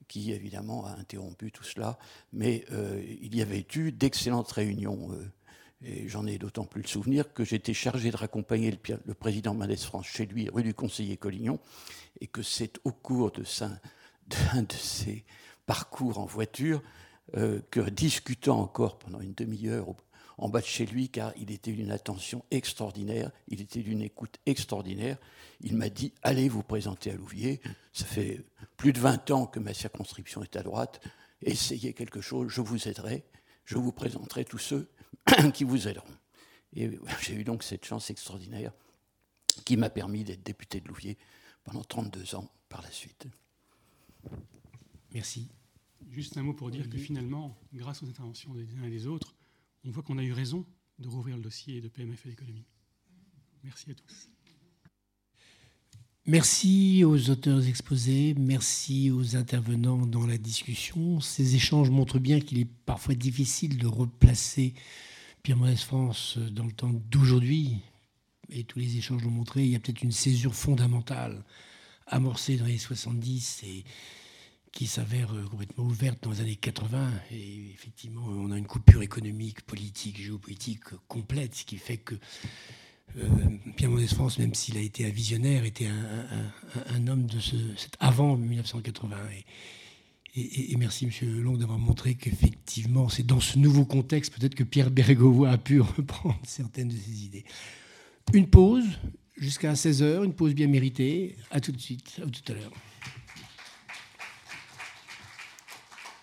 qui, 0.07 0.31
évidemment, 0.31 0.85
a 0.85 0.91
interrompu 0.91 1.51
tout 1.51 1.63
cela. 1.63 1.97
Mais 2.33 2.65
euh, 2.71 3.01
il 3.21 3.35
y 3.35 3.41
avait 3.41 3.65
eu 3.75 3.91
d'excellentes 3.91 4.51
réunions. 4.51 5.11
Euh, 5.11 5.31
et 5.83 6.07
j'en 6.07 6.27
ai 6.27 6.37
d'autant 6.37 6.65
plus 6.65 6.81
le 6.81 6.87
souvenir 6.87 7.33
que 7.33 7.43
j'étais 7.43 7.73
chargé 7.73 8.11
de 8.11 8.17
raccompagner 8.17 8.71
le, 8.71 8.99
le 9.05 9.13
président 9.13 9.53
Mendès 9.53 9.77
France 9.77 10.05
chez 10.07 10.25
lui, 10.25 10.49
rue 10.49 10.63
du 10.63 10.73
Conseiller 10.73 11.17
Collignon, 11.17 11.59
et 12.19 12.27
que 12.27 12.43
c'est 12.43 12.79
au 12.83 12.91
cours 12.91 13.31
de, 13.31 13.43
d'un 14.27 14.63
de 14.63 14.73
ses 14.79 15.25
parcours 15.65 16.19
en 16.19 16.25
voiture 16.25 16.81
que, 17.33 17.89
discutant 17.89 18.59
encore 18.59 18.99
pendant 18.99 19.21
une 19.21 19.33
demi-heure 19.33 19.87
en 20.37 20.49
bas 20.49 20.61
de 20.61 20.65
chez 20.65 20.85
lui, 20.85 21.09
car 21.09 21.33
il 21.37 21.51
était 21.51 21.71
d'une 21.71 21.91
attention 21.91 22.43
extraordinaire, 22.51 23.31
il 23.47 23.61
était 23.61 23.81
d'une 23.81 24.01
écoute 24.01 24.39
extraordinaire. 24.45 25.17
Il 25.61 25.77
m'a 25.77 25.89
dit 25.89 26.13
Allez 26.23 26.49
vous 26.49 26.63
présenter 26.63 27.11
à 27.11 27.13
Louviers, 27.13 27.61
ça 27.93 28.05
fait 28.05 28.43
plus 28.75 28.91
de 28.91 28.99
20 28.99 29.31
ans 29.31 29.45
que 29.45 29.59
ma 29.59 29.73
circonscription 29.73 30.43
est 30.43 30.55
à 30.55 30.63
droite, 30.63 30.99
essayez 31.41 31.93
quelque 31.93 32.21
chose, 32.21 32.49
je 32.49 32.61
vous 32.61 32.87
aiderai, 32.87 33.23
je 33.65 33.77
vous 33.77 33.91
présenterai 33.91 34.45
tous 34.45 34.57
ceux 34.57 34.89
qui 35.53 35.63
vous 35.63 35.87
aideront. 35.87 36.13
Et 36.73 36.89
j'ai 37.21 37.35
eu 37.35 37.43
donc 37.43 37.63
cette 37.63 37.85
chance 37.85 38.09
extraordinaire 38.09 38.71
qui 39.65 39.77
m'a 39.77 39.89
permis 39.89 40.23
d'être 40.23 40.43
député 40.43 40.79
de 40.79 40.87
Louviers 40.87 41.17
pendant 41.63 41.83
32 41.83 42.35
ans 42.35 42.51
par 42.69 42.81
la 42.81 42.91
suite. 42.91 43.27
Merci. 45.13 45.49
Juste 46.09 46.37
un 46.37 46.43
mot 46.43 46.53
pour 46.53 46.71
dire 46.71 46.89
que 46.89 46.97
finalement, 46.97 47.57
grâce 47.73 48.01
aux 48.03 48.07
interventions 48.07 48.53
des 48.53 48.75
uns 48.75 48.83
et 48.83 48.89
des 48.89 49.07
autres, 49.07 49.35
on 49.83 49.91
voit 49.91 50.03
qu'on 50.03 50.17
a 50.17 50.23
eu 50.23 50.33
raison 50.33 50.65
de 50.99 51.07
rouvrir 51.07 51.37
le 51.37 51.43
dossier 51.43 51.81
de 51.81 51.87
PMF 51.87 52.25
et 52.25 52.29
l'économie. 52.29 52.65
Merci 53.63 53.91
à 53.91 53.95
tous. 53.95 54.29
Merci 56.31 57.03
aux 57.03 57.29
auteurs 57.29 57.67
exposés, 57.67 58.33
merci 58.39 59.11
aux 59.11 59.35
intervenants 59.35 60.05
dans 60.05 60.25
la 60.25 60.37
discussion. 60.37 61.19
Ces 61.19 61.55
échanges 61.55 61.89
montrent 61.89 62.19
bien 62.19 62.39
qu'il 62.39 62.57
est 62.57 62.69
parfois 62.85 63.15
difficile 63.15 63.77
de 63.77 63.85
replacer 63.85 64.73
Pierre 65.43 65.57
Mendès 65.57 65.75
France 65.75 66.37
dans 66.37 66.63
le 66.63 66.71
temps 66.71 66.93
d'aujourd'hui. 66.93 67.79
Et 68.49 68.63
tous 68.63 68.79
les 68.79 68.95
échanges 68.95 69.21
l'ont 69.25 69.29
montré, 69.29 69.65
il 69.65 69.71
y 69.71 69.75
a 69.75 69.79
peut-être 69.79 70.03
une 70.03 70.13
césure 70.13 70.55
fondamentale 70.55 71.43
amorcée 72.07 72.55
dans 72.55 72.63
les 72.63 72.77
70 72.77 73.63
et 73.65 73.83
qui 74.71 74.87
s'avère 74.87 75.35
euh, 75.35 75.43
complètement 75.43 75.83
ouverte 75.83 76.23
dans 76.23 76.31
les 76.31 76.39
années 76.39 76.55
80. 76.55 77.11
Et 77.31 77.71
effectivement, 77.73 78.23
on 78.25 78.51
a 78.51 78.57
une 78.57 78.67
coupure 78.67 79.03
économique, 79.03 79.63
politique, 79.63 80.21
géopolitique 80.21 80.95
complète, 81.09 81.55
ce 81.55 81.65
qui 81.65 81.75
fait 81.75 81.97
que 81.97 82.15
Pierre 83.75 83.89
Mendès 83.89 84.07
France, 84.07 84.39
même 84.39 84.53
s'il 84.53 84.77
a 84.77 84.81
été 84.81 85.05
un 85.05 85.09
visionnaire, 85.09 85.65
était 85.65 85.87
un, 85.87 87.07
homme 87.07 87.25
de 87.25 87.39
ce, 87.39 87.55
cet 87.75 87.95
avant 87.99 88.37
1980. 88.37 89.17
Et, 90.35 90.71
et, 90.71 90.77
merci, 90.77 91.05
M. 91.05 91.41
Long, 91.41 91.57
d'avoir 91.57 91.77
montré 91.77 92.15
qu'effectivement, 92.15 93.09
c'est 93.09 93.25
dans 93.25 93.41
ce 93.41 93.57
nouveau 93.59 93.85
contexte, 93.85 94.33
peut-être 94.37 94.55
que 94.55 94.63
Pierre 94.63 94.89
Bérégovoy 94.89 95.49
a 95.49 95.57
pu 95.57 95.81
reprendre 95.97 96.39
certaines 96.43 96.89
de 96.89 96.95
ses 96.95 97.25
idées. 97.25 97.45
Une 98.33 98.47
pause 98.47 98.85
jusqu'à 99.35 99.73
16h, 99.73 100.23
une 100.23 100.33
pause 100.33 100.53
bien 100.53 100.67
méritée. 100.67 101.35
À 101.49 101.59
tout 101.59 101.71
de 101.71 101.79
suite, 101.79 102.21
à 102.23 102.29
tout 102.29 102.51
à 102.51 102.55
l'heure. 102.55 102.71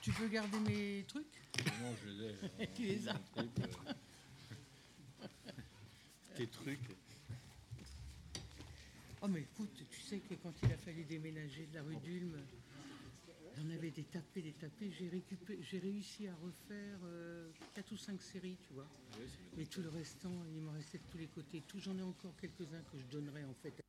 Tu 0.00 0.10
peux 0.12 0.28
garder 0.28 0.58
mes 0.66 1.04
trucs? 1.06 1.26
Non, 1.66 1.94
je 2.02 2.10
les 2.10 2.64
ai. 2.64 2.68
tu 2.74 2.82
les 2.82 3.08
as. 3.08 3.20
Tes 6.38 6.46
trucs. 6.46 6.78
Oh, 9.20 9.26
mais 9.26 9.40
écoute, 9.40 9.82
tu 9.90 10.00
sais 10.02 10.20
que 10.20 10.34
quand 10.34 10.52
il 10.62 10.72
a 10.72 10.76
fallu 10.76 11.02
déménager 11.02 11.66
de 11.66 11.74
la 11.74 11.82
rue 11.82 11.96
d'Ulm, 11.96 12.38
j'en 13.56 13.68
avais 13.70 13.90
des 13.90 14.04
tapés, 14.04 14.42
des 14.42 14.52
tapés. 14.52 14.92
J'ai, 14.96 15.08
récupéré, 15.08 15.58
j'ai 15.60 15.80
réussi 15.80 16.28
à 16.28 16.34
refaire 16.36 17.00
euh, 17.02 17.50
4 17.74 17.90
ou 17.90 17.96
5 17.96 18.22
séries, 18.22 18.56
tu 18.68 18.72
vois. 18.72 18.86
Et 19.56 19.66
tout 19.66 19.82
le 19.82 19.88
restant, 19.88 20.32
il 20.54 20.62
m'en 20.62 20.70
restait 20.70 20.98
de 20.98 21.10
tous 21.10 21.18
les 21.18 21.26
côtés. 21.26 21.60
Tout, 21.66 21.80
j'en 21.80 21.98
ai 21.98 22.02
encore 22.02 22.36
quelques-uns 22.40 22.82
que 22.92 22.98
je 22.98 23.06
donnerai 23.06 23.44
en 23.44 23.54
fait. 23.54 23.82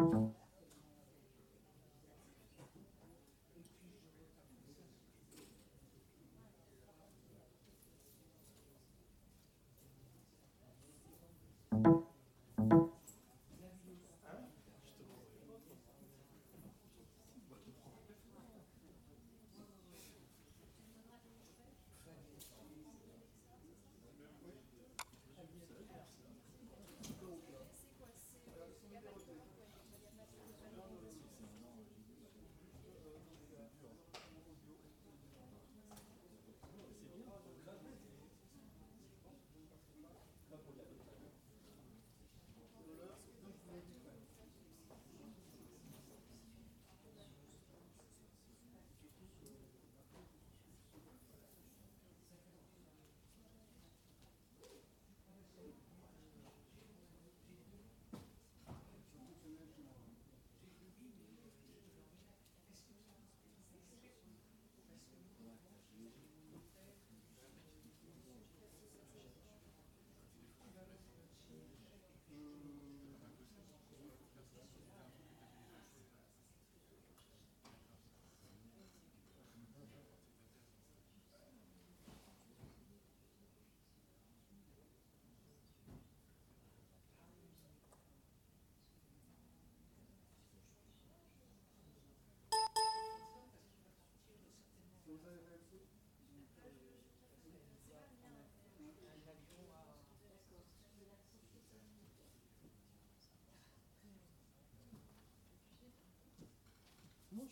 Mon 0.00 0.32
cher 0.32 0.39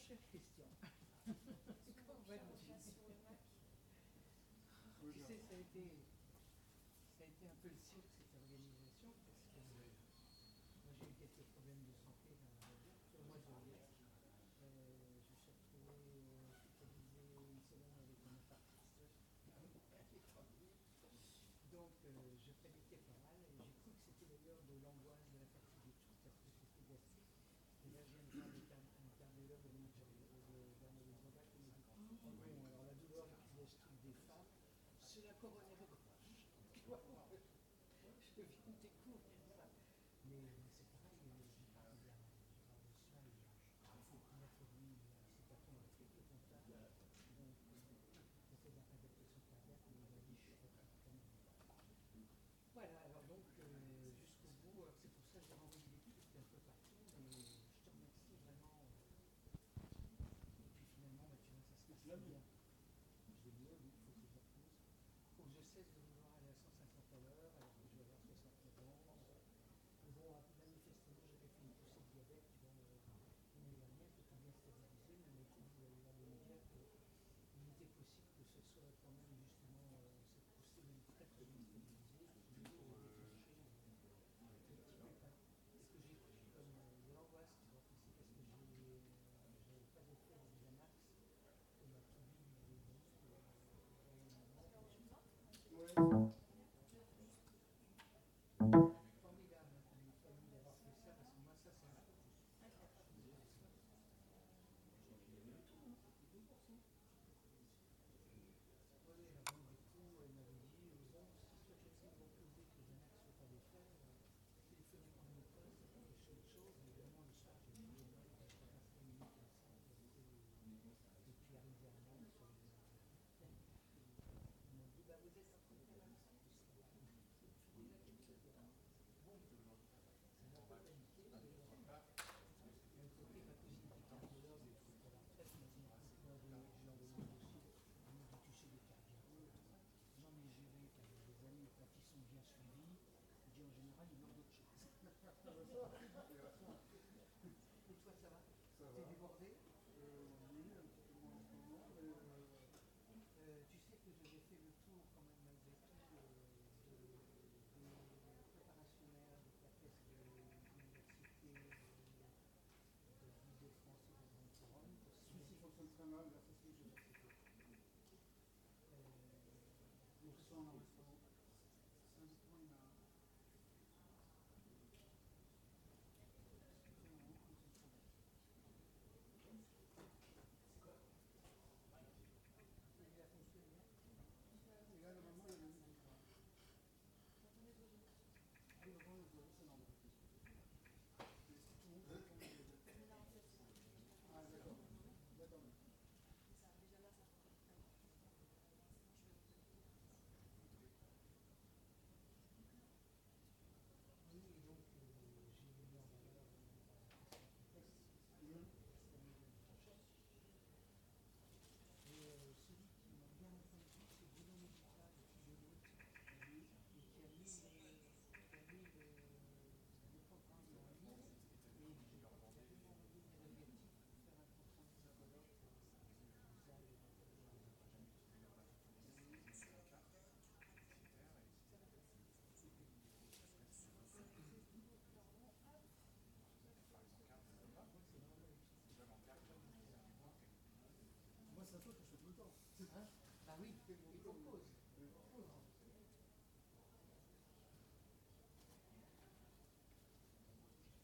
Vas-tu 0.09 0.41
Tu 4.99 5.13
sais, 5.13 5.37
ça 5.45 5.55
a, 5.55 5.59
été, 5.59 5.85
ça 7.17 7.25
a 7.25 7.27
été 7.27 7.47
un 7.47 7.57
peu 7.61 7.69
le 7.69 7.77
cirque, 7.77 8.09
cette 8.17 8.33
organisation, 8.33 9.13
parce 9.27 9.45
que 9.53 9.61
moi 9.61 10.93
j'ai 10.97 11.05
eu 11.05 11.13
quelques 11.21 11.45
problèmes 11.53 11.85
de 11.85 11.93
santé 11.93 12.33
dans 12.41 13.21
le 13.21 13.37
mois 13.49 13.61
de. 13.61 13.77
Euh, 14.65 15.21
je 15.29 15.35
suis 15.37 15.53
retrouvé 15.53 16.25
hospitalisé 16.49 17.29
une 17.53 17.61
semaine 17.61 18.01
avec 18.01 18.17
un 18.25 18.33
infarctus. 18.33 19.13
Donc 21.69 21.93
euh, 22.05 22.33
je 22.41 22.53
paniquais 22.65 23.05
pas 23.05 23.21
mal 23.29 23.37
et 23.45 23.53
j'ai 23.61 23.69
cru 23.85 23.93
que 23.93 24.01
c'était 24.09 24.25
d'ailleurs 24.25 24.65
de 24.65 24.81
l'angoisse, 24.81 25.29
de 25.29 25.37
la 25.37 25.47
fatigue 25.53 25.93
et 25.93 25.97
tout, 26.01 26.17
parce 26.25 26.41
que 26.41 26.49
de 26.89 26.97
voir 26.97 27.13
un 28.99 29.09
cardiologue 29.19 29.63
de 29.63 30.75
Bernard 30.81 31.15
Zovac 31.21 31.47
qui 31.53 31.61
me 31.61 31.71
dit 31.71 31.85
Bon, 32.25 32.57
alors 32.69 32.85
la 32.85 32.95
douleur 32.95 33.27
gastrique 33.57 34.01
des 34.03 34.15
femmes, 34.27 34.49
c'est 35.21 35.27
la 35.27 35.35
coronaire 35.35 35.75
gauche. 35.79 35.99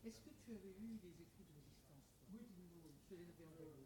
Est-ce 0.04 0.20
que 0.20 0.28
tu 0.44 0.52
avais 0.52 0.74
lu 0.78 0.98
les 1.02 1.22
écrits 1.22 1.44
de 1.44 1.52
résistance 1.56 2.04
Oui, 2.30 2.46
je 2.54 2.62
les 2.62 2.78
avais 2.78 3.42
envoyés. 3.42 3.83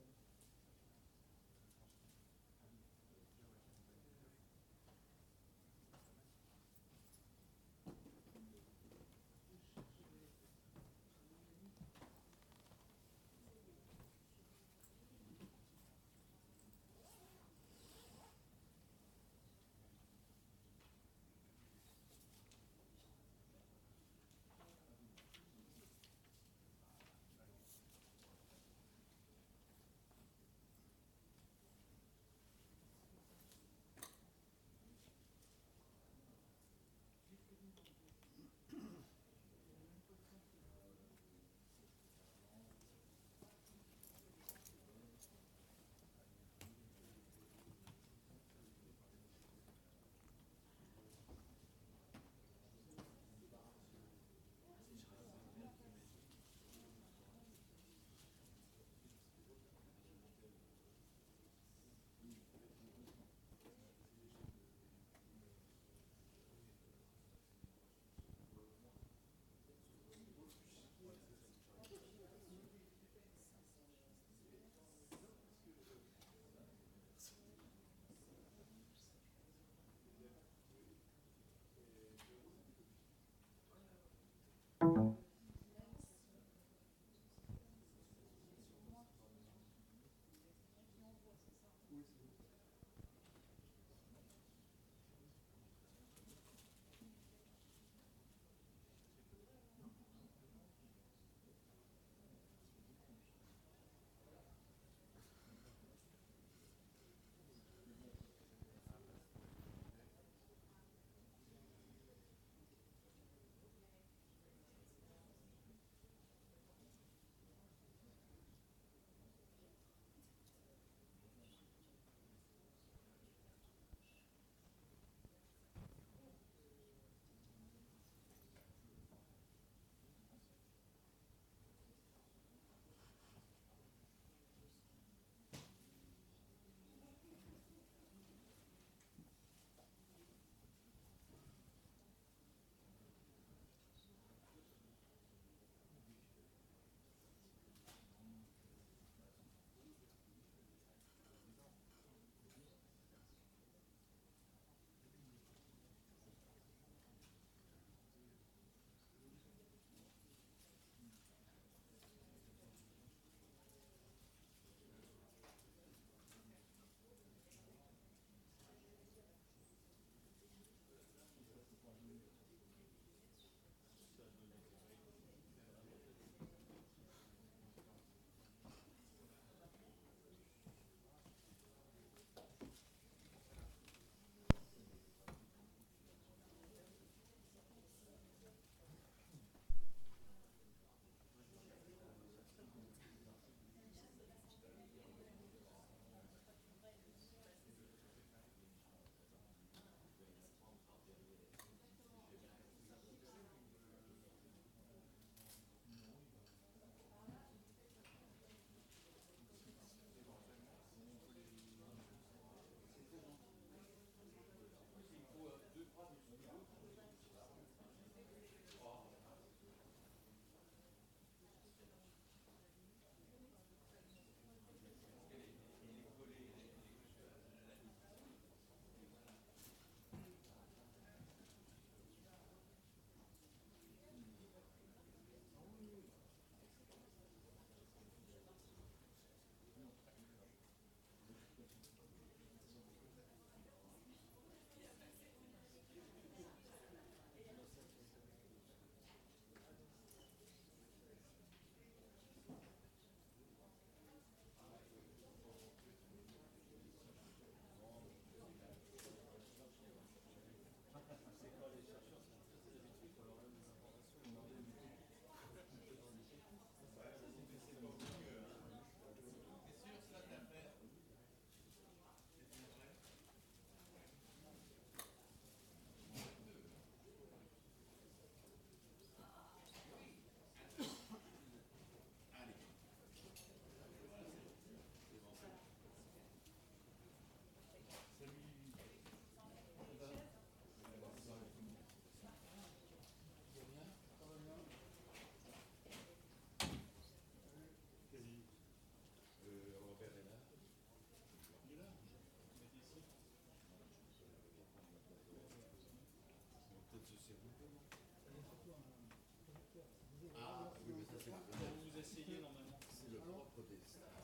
C'est 312.15 313.11
le 313.11 313.19
propre 313.19 313.61
des 313.69 313.77
stars. 313.77 314.18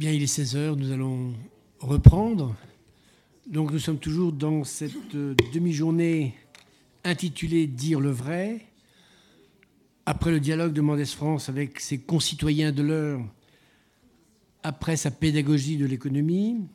Bien, 0.00 0.12
il 0.12 0.22
est 0.22 0.26
16 0.26 0.56
heures, 0.56 0.76
nous 0.76 0.92
allons 0.92 1.34
reprendre. 1.78 2.56
Donc 3.46 3.70
nous 3.70 3.78
sommes 3.78 3.98
toujours 3.98 4.32
dans 4.32 4.64
cette 4.64 5.14
euh, 5.14 5.34
demi-journée 5.52 6.34
intitulée 7.04 7.66
Dire 7.66 8.00
le 8.00 8.10
vrai. 8.10 8.64
Après 10.06 10.30
le 10.30 10.40
dialogue 10.40 10.72
de 10.72 10.80
Mendès 10.80 11.04
France 11.04 11.50
avec 11.50 11.80
ses 11.80 12.00
concitoyens 12.00 12.72
de 12.72 12.82
l'heure, 12.82 13.20
après 14.62 14.96
sa 14.96 15.10
pédagogie 15.10 15.76
de 15.76 15.84
l'économie, 15.84 16.66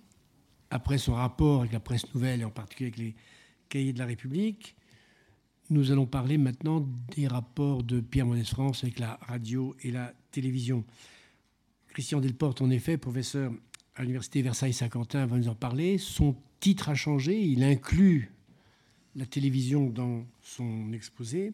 après 0.69 0.99
son 0.99 1.13
rapport 1.13 1.61
avec 1.61 1.73
la 1.73 1.79
presse 1.79 2.13
nouvelle 2.13 2.41
et 2.41 2.45
en 2.45 2.51
particulier 2.51 2.89
avec 2.89 2.99
les 2.99 3.15
cahiers 3.69 3.93
de 3.93 3.97
la 3.97 4.05
République, 4.05 4.75
nous 5.71 5.91
allons 5.91 6.05
parler 6.05 6.37
maintenant 6.37 6.87
des 7.15 7.27
rapports 7.27 7.81
de 7.81 8.01
Pierre 8.01 8.27
Mendès 8.27 8.43
France 8.43 8.83
avec 8.83 8.99
la 8.99 9.17
radio 9.23 9.75
et 9.81 9.89
la 9.89 10.13
télévision. 10.29 10.85
Christian 11.95 12.19
Delporte, 12.19 12.61
en 12.61 12.69
effet, 12.71 12.97
professeur 12.97 13.53
à 13.95 14.01
l'Université 14.01 14.41
Versailles-Saint-Quentin, 14.41 15.25
va 15.27 15.37
nous 15.37 15.47
en 15.47 15.55
parler. 15.55 15.97
Son 15.97 16.35
titre 16.59 16.89
a 16.89 16.93
changé, 16.93 17.41
il 17.41 17.63
inclut 17.63 18.33
la 19.15 19.25
télévision 19.25 19.89
dans 19.89 20.25
son 20.41 20.91
exposé. 20.91 21.53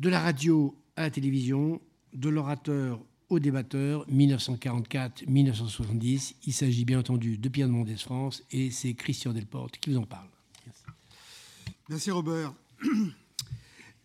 De 0.00 0.08
la 0.08 0.18
radio 0.18 0.76
à 0.96 1.02
la 1.02 1.10
télévision, 1.10 1.80
de 2.12 2.28
l'orateur 2.28 3.00
au 3.28 3.38
débatteur, 3.38 4.04
1944-1970. 4.10 6.34
Il 6.44 6.52
s'agit 6.52 6.84
bien 6.84 6.98
entendu 6.98 7.38
de 7.38 7.48
Pierre 7.48 7.68
de 7.68 7.72
Mendès 7.72 7.98
France 7.98 8.42
et 8.50 8.72
c'est 8.72 8.94
Christian 8.94 9.32
Delporte 9.32 9.76
qui 9.76 9.90
vous 9.90 9.98
en 9.98 10.06
parle. 10.06 10.26
Merci, 10.66 10.82
Merci 11.88 12.10
Robert. 12.10 12.52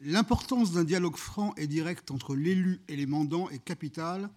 L'importance 0.07 0.71
d'un 0.71 0.83
dialogue 0.83 1.15
franc 1.15 1.55
et 1.55 1.65
direct 1.65 2.11
entre 2.11 2.35
l'élu 2.35 2.79
et 2.87 2.95
les 2.95 3.07
mandants 3.07 3.49
est 3.49 3.63
capitale. 3.63 4.29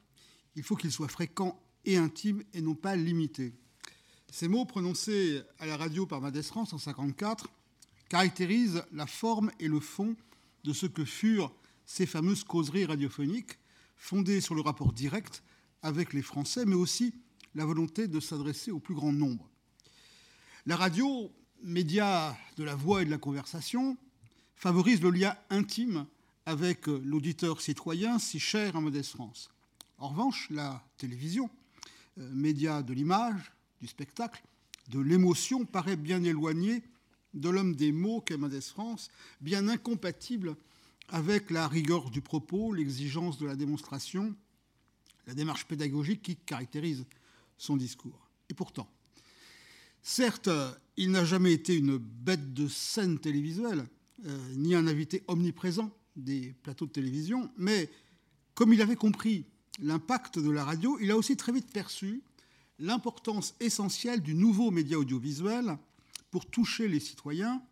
Il 0.56 0.62
faut 0.62 0.76
qu'il 0.76 0.90
soit 0.90 1.08
fréquent 1.08 1.60
et 1.84 1.98
intime 1.98 2.42
et 2.54 2.62
non 2.62 2.74
pas 2.74 2.96
limité. 2.96 3.52
Ces 4.32 4.48
mots 4.48 4.64
prononcés 4.64 5.42
à 5.58 5.66
la 5.66 5.76
radio 5.76 6.06
par 6.06 6.22
Mendès 6.22 6.42
France 6.42 6.72
en 6.72 6.76
1954 6.76 7.50
caractérisent 8.08 8.82
la 8.92 9.06
forme 9.06 9.50
et 9.60 9.68
le 9.68 9.78
fond 9.78 10.16
de 10.64 10.72
ce 10.72 10.86
que 10.86 11.04
furent 11.04 11.52
ces 11.84 12.06
fameuses 12.06 12.44
causeries 12.44 12.86
radiophoniques 12.86 13.58
fondées 13.98 14.40
sur 14.40 14.54
le 14.54 14.62
rapport 14.62 14.94
direct 14.94 15.42
avec 15.82 16.14
les 16.14 16.22
Français, 16.22 16.64
mais 16.64 16.76
aussi 16.76 17.12
la 17.54 17.66
volonté 17.66 18.08
de 18.08 18.20
s'adresser 18.20 18.70
au 18.70 18.80
plus 18.80 18.94
grand 18.94 19.12
nombre. 19.12 19.50
La 20.64 20.76
radio, 20.76 21.30
média 21.62 22.34
de 22.56 22.64
la 22.64 22.74
voix 22.74 23.02
et 23.02 23.04
de 23.04 23.10
la 23.10 23.18
conversation, 23.18 23.98
favorise 24.58 25.00
le 25.02 25.10
lien 25.10 25.36
intime 25.50 26.04
avec 26.44 26.88
l'auditeur 26.88 27.60
citoyen 27.60 28.18
si 28.18 28.40
cher 28.40 28.74
à 28.74 28.80
Modeste 28.80 29.12
France. 29.12 29.50
En 29.98 30.08
revanche, 30.08 30.48
la 30.50 30.84
télévision, 30.96 31.48
euh, 32.18 32.28
média 32.32 32.82
de 32.82 32.92
l'image, 32.92 33.52
du 33.80 33.86
spectacle, 33.86 34.42
de 34.88 34.98
l'émotion, 34.98 35.64
paraît 35.64 35.96
bien 35.96 36.24
éloignée 36.24 36.82
de 37.34 37.48
l'homme 37.48 37.76
des 37.76 37.92
mots 37.92 38.20
qu'est 38.20 38.36
Modeste 38.36 38.70
France, 38.70 39.10
bien 39.40 39.68
incompatible 39.68 40.56
avec 41.10 41.50
la 41.50 41.68
rigueur 41.68 42.10
du 42.10 42.20
propos, 42.20 42.72
l'exigence 42.72 43.38
de 43.38 43.46
la 43.46 43.54
démonstration, 43.54 44.34
la 45.28 45.34
démarche 45.34 45.66
pédagogique 45.66 46.22
qui 46.22 46.34
caractérise 46.34 47.06
son 47.58 47.76
discours. 47.76 48.28
Et 48.50 48.54
pourtant, 48.54 48.88
certes, 50.02 50.50
il 50.96 51.12
n'a 51.12 51.24
jamais 51.24 51.52
été 51.52 51.76
une 51.76 51.96
bête 51.96 52.54
de 52.54 52.66
scène 52.66 53.20
télévisuelle, 53.20 53.86
euh, 54.26 54.54
ni 54.54 54.74
un 54.74 54.86
invité 54.86 55.22
omniprésent 55.28 55.90
des 56.16 56.54
plateaux 56.62 56.86
de 56.86 56.92
télévision, 56.92 57.50
mais 57.56 57.88
comme 58.54 58.72
il 58.72 58.82
avait 58.82 58.96
compris 58.96 59.44
l'impact 59.80 60.38
de 60.38 60.50
la 60.50 60.64
radio, 60.64 60.98
il 61.00 61.10
a 61.10 61.16
aussi 61.16 61.36
très 61.36 61.52
vite 61.52 61.70
perçu 61.72 62.22
l'importance 62.78 63.54
essentielle 63.60 64.20
du 64.20 64.34
nouveau 64.34 64.70
média 64.70 64.98
audiovisuel 64.98 65.78
pour 66.30 66.46
toucher 66.46 66.88
les 66.88 67.00
citoyens, 67.00 67.62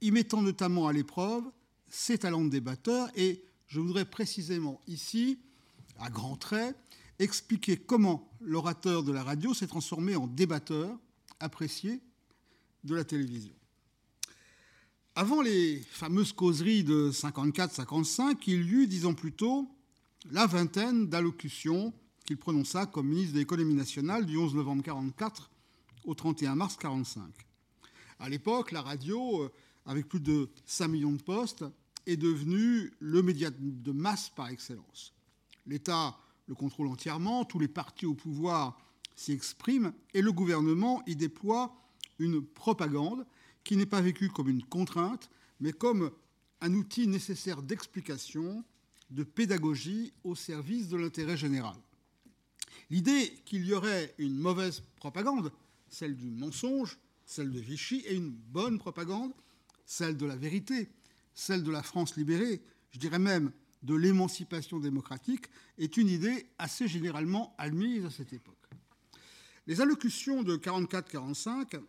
y 0.00 0.10
mettant 0.10 0.42
notamment 0.42 0.88
à 0.88 0.92
l'épreuve 0.92 1.44
ses 1.88 2.18
talents 2.18 2.44
de 2.44 2.50
débatteur. 2.50 3.10
Et 3.16 3.42
je 3.66 3.80
voudrais 3.80 4.04
précisément 4.04 4.80
ici, 4.86 5.38
à 5.98 6.10
grands 6.10 6.36
traits, 6.36 6.76
expliquer 7.18 7.76
comment 7.76 8.30
l'orateur 8.40 9.02
de 9.02 9.12
la 9.12 9.22
radio 9.22 9.54
s'est 9.54 9.66
transformé 9.66 10.16
en 10.16 10.26
débatteur 10.26 10.98
apprécié 11.40 12.00
de 12.84 12.94
la 12.94 13.04
télévision. 13.04 13.54
Avant 15.14 15.42
les 15.42 15.78
fameuses 15.90 16.32
causeries 16.32 16.84
de 16.84 17.10
54-55, 17.12 18.38
il 18.46 18.64
y 18.64 18.70
eut, 18.70 18.86
dix 18.86 19.04
ans 19.04 19.12
plus 19.12 19.32
tôt, 19.32 19.68
la 20.30 20.46
vingtaine 20.46 21.06
d'allocutions 21.06 21.92
qu'il 22.24 22.38
prononça 22.38 22.86
comme 22.86 23.08
ministre 23.08 23.34
de 23.34 23.40
l'économie 23.40 23.74
nationale 23.74 24.24
du 24.24 24.38
11 24.38 24.54
novembre 24.54 24.82
1944 24.82 25.50
au 26.06 26.14
31 26.14 26.54
mars 26.54 26.78
1945. 26.82 27.30
À 28.20 28.30
l'époque, 28.30 28.72
la 28.72 28.80
radio, 28.80 29.42
euh, 29.42 29.52
avec 29.84 30.08
plus 30.08 30.20
de 30.20 30.48
5 30.64 30.88
millions 30.88 31.12
de 31.12 31.22
postes, 31.22 31.66
est 32.06 32.16
devenue 32.16 32.90
le 32.98 33.22
média 33.22 33.50
de 33.50 33.92
masse 33.92 34.30
par 34.30 34.48
excellence. 34.48 35.12
L'État 35.66 36.16
le 36.46 36.54
contrôle 36.54 36.88
entièrement, 36.88 37.44
tous 37.44 37.58
les 37.58 37.68
partis 37.68 38.06
au 38.06 38.14
pouvoir 38.14 38.80
s'y 39.14 39.32
expriment 39.32 39.92
et 40.14 40.22
le 40.22 40.32
gouvernement 40.32 41.02
y 41.06 41.16
déploie 41.16 41.76
une 42.18 42.42
propagande 42.42 43.26
qui 43.64 43.76
n'est 43.76 43.86
pas 43.86 44.00
vécue 44.00 44.28
comme 44.28 44.48
une 44.48 44.64
contrainte, 44.64 45.30
mais 45.60 45.72
comme 45.72 46.10
un 46.60 46.74
outil 46.74 47.06
nécessaire 47.06 47.62
d'explication, 47.62 48.64
de 49.10 49.24
pédagogie 49.24 50.12
au 50.24 50.34
service 50.34 50.88
de 50.88 50.96
l'intérêt 50.96 51.36
général. 51.36 51.76
L'idée 52.90 53.32
qu'il 53.44 53.64
y 53.66 53.74
aurait 53.74 54.14
une 54.18 54.36
mauvaise 54.36 54.82
propagande, 54.96 55.52
celle 55.88 56.16
du 56.16 56.30
mensonge, 56.30 56.98
celle 57.24 57.50
de 57.50 57.60
Vichy, 57.60 58.02
et 58.06 58.14
une 58.14 58.30
bonne 58.30 58.78
propagande, 58.78 59.32
celle 59.84 60.16
de 60.16 60.26
la 60.26 60.36
vérité, 60.36 60.90
celle 61.34 61.62
de 61.62 61.70
la 61.70 61.82
France 61.82 62.16
libérée, 62.16 62.62
je 62.90 62.98
dirais 62.98 63.18
même 63.18 63.52
de 63.82 63.94
l'émancipation 63.94 64.78
démocratique, 64.78 65.46
est 65.78 65.96
une 65.96 66.08
idée 66.08 66.46
assez 66.58 66.88
généralement 66.88 67.54
admise 67.58 68.04
à 68.04 68.10
cette 68.10 68.32
époque. 68.32 68.56
Les 69.66 69.80
allocutions 69.80 70.42
de 70.42 70.56
44-45 70.56 71.80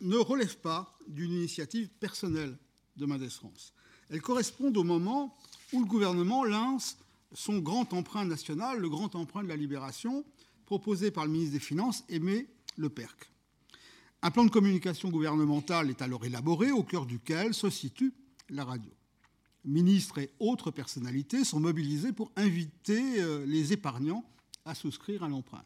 ne 0.00 0.16
relèvent 0.16 0.58
pas 0.58 0.96
d'une 1.08 1.32
initiative 1.32 1.88
personnelle 2.00 2.56
de 2.96 3.06
Mendes 3.06 3.28
France. 3.28 3.72
Elles 4.10 4.22
correspondent 4.22 4.76
au 4.76 4.84
moment 4.84 5.36
où 5.72 5.80
le 5.80 5.86
gouvernement 5.86 6.44
lance 6.44 6.98
son 7.32 7.58
grand 7.58 7.92
emprunt 7.92 8.24
national, 8.24 8.78
le 8.78 8.88
grand 8.88 9.14
emprunt 9.14 9.42
de 9.42 9.48
la 9.48 9.56
libération, 9.56 10.24
proposé 10.64 11.10
par 11.10 11.26
le 11.26 11.32
ministre 11.32 11.54
des 11.54 11.60
Finances, 11.60 12.04
Aimé 12.08 12.48
Leperc. 12.76 13.30
Un 14.22 14.30
plan 14.30 14.44
de 14.44 14.50
communication 14.50 15.10
gouvernemental 15.10 15.90
est 15.90 16.02
alors 16.02 16.24
élaboré, 16.24 16.72
au 16.72 16.82
cœur 16.82 17.06
duquel 17.06 17.54
se 17.54 17.70
situe 17.70 18.12
la 18.48 18.64
radio. 18.64 18.90
Ministres 19.64 20.18
et 20.18 20.30
autres 20.38 20.70
personnalités 20.70 21.44
sont 21.44 21.60
mobilisés 21.60 22.12
pour 22.12 22.30
inviter 22.36 23.20
euh, 23.20 23.44
les 23.46 23.72
épargnants 23.72 24.24
à 24.64 24.74
souscrire 24.74 25.24
à 25.24 25.28
l'emprunt. 25.28 25.64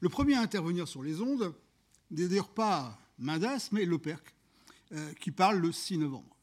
Le 0.00 0.08
premier 0.08 0.34
à 0.34 0.40
intervenir 0.40 0.86
sur 0.86 1.02
les 1.02 1.20
ondes 1.20 1.54
n'est 2.10 2.28
d'ailleurs 2.28 2.48
pas 2.48 2.98
Mendes, 3.20 3.60
mais 3.72 3.84
Leperc, 3.84 4.34
euh, 4.92 5.12
qui 5.20 5.30
parle 5.30 5.58
le 5.58 5.72
6 5.72 5.98
novembre. 5.98 6.36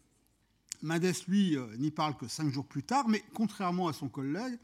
Mendes, 0.84 1.12
lui, 1.28 1.58
euh, 1.58 1.76
n'y 1.78 1.92
parle 1.92 2.16
que 2.16 2.28
cinq 2.28 2.52
jours 2.52 2.66
plus 2.66 2.84
tard, 2.84 3.08
mais 3.08 3.24
contrairement 3.34 3.88
à 3.88 3.94
son 3.94 4.10
collègue, 4.10 4.60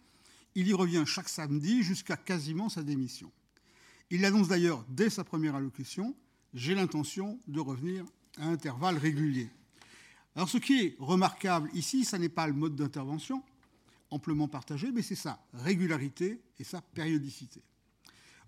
il 0.56 0.68
y 0.68 0.74
revient 0.74 1.04
chaque 1.08 1.28
samedi 1.28 1.82
jusqu'à 1.82 2.16
quasiment 2.16 2.70
sa 2.70 2.84
démission. 2.84 3.32
Il 4.12 4.24
annonce 4.26 4.48
d'ailleurs 4.48 4.86
dès 4.90 5.10
sa 5.10 5.24
première 5.24 5.56
allocution 5.56 6.16
J'ai 6.54 6.76
l'intention 6.76 7.40
de 7.48 7.60
revenir 7.60 8.06
à 8.38 8.46
intervalles 8.46 8.98
réguliers. 8.98 9.50
Alors 10.36 10.50
ce 10.50 10.60
qui 10.60 10.82
est 10.82 10.96
remarquable 11.00 11.70
ici, 11.74 12.06
ce 12.06 12.16
n'est 12.16 12.30
pas 12.30 12.46
le 12.46 12.54
mode 12.54 12.76
d'intervention, 12.76 13.44
amplement 14.12 14.48
partagé, 14.48 14.92
mais 14.92 15.02
c'est 15.02 15.16
sa 15.16 15.44
régularité 15.54 16.40
et 16.60 16.64
sa 16.64 16.82
périodicité. 16.82 17.64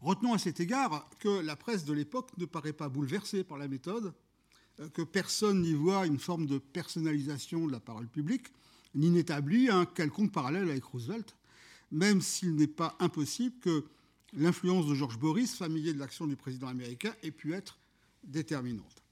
Retenons 0.01 0.33
à 0.33 0.37
cet 0.37 0.59
égard 0.59 1.09
que 1.19 1.41
la 1.41 1.55
presse 1.55 1.85
de 1.85 1.93
l'époque 1.93 2.29
ne 2.37 2.45
paraît 2.45 2.73
pas 2.73 2.89
bouleversée 2.89 3.43
par 3.43 3.57
la 3.57 3.67
méthode, 3.67 4.13
euh, 4.79 4.89
que 4.89 5.01
personne 5.01 5.61
n'y 5.61 5.73
voit 5.73 6.05
une 6.05 6.19
forme 6.19 6.45
de 6.45 6.57
personnalisation 6.57 7.67
de 7.67 7.71
la 7.71 7.79
parole 7.79 8.07
publique, 8.07 8.47
ni 8.93 9.09
n'établit 9.09 9.69
un 9.69 9.85
quelconque 9.85 10.31
parallèle 10.31 10.69
avec 10.69 10.83
Roosevelt, 10.83 11.35
même 11.91 12.21
s'il 12.21 12.55
n'est 12.55 12.67
pas 12.67 12.95
impossible 12.99 13.55
que 13.59 13.85
l'influence 14.33 14.87
de 14.87 14.95
George 14.95 15.17
Boris, 15.17 15.55
familier 15.55 15.93
de 15.93 15.99
l'action 15.99 16.27
du 16.27 16.35
président 16.35 16.67
américain, 16.67 17.13
ait 17.23 17.31
pu 17.31 17.53
être 17.53 17.79
déterminante. 18.23 19.03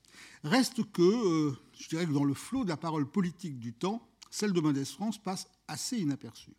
Reste 0.43 0.84
que, 0.91 1.01
euh, 1.01 1.55
je 1.80 1.89
dirais 1.89 2.05
que 2.05 2.11
dans 2.11 2.23
le 2.23 2.34
flot 2.34 2.64
de 2.64 2.69
la 2.69 2.77
parole 2.77 3.10
politique 3.10 3.60
du 3.60 3.73
temps, 3.73 4.05
celle 4.30 4.51
de 4.51 4.60
Mendes 4.60 4.84
France 4.84 5.22
passe 5.22 5.47
assez 5.68 5.97
inaperçue. 5.97 6.55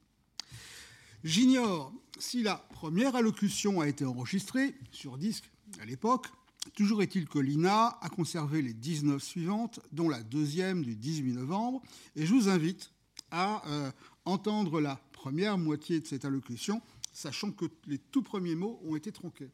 J'ignore 1.24 1.90
si 2.18 2.42
la 2.42 2.56
première 2.56 3.16
allocution 3.16 3.80
a 3.80 3.88
été 3.88 4.04
enregistrée 4.04 4.74
sur 4.92 5.16
disque 5.16 5.50
à 5.80 5.86
l'époque. 5.86 6.26
Toujours 6.74 7.02
est-il 7.02 7.26
que 7.26 7.38
l'INA 7.38 7.96
a 8.00 8.08
conservé 8.10 8.60
les 8.60 8.74
19 8.74 9.22
suivantes, 9.22 9.80
dont 9.90 10.10
la 10.10 10.22
deuxième 10.22 10.82
du 10.82 10.94
18 10.94 11.32
novembre, 11.32 11.82
et 12.14 12.26
je 12.26 12.32
vous 12.32 12.50
invite 12.50 12.92
à 13.30 13.66
euh, 13.68 13.90
entendre 14.26 14.82
la 14.82 14.96
première 15.12 15.56
moitié 15.56 15.98
de 15.98 16.06
cette 16.06 16.26
allocution, 16.26 16.82
sachant 17.12 17.52
que 17.52 17.64
les 17.86 17.98
tout 17.98 18.22
premiers 18.22 18.54
mots 18.54 18.80
ont 18.84 18.94
été 18.94 19.10
tronqués. 19.10 19.50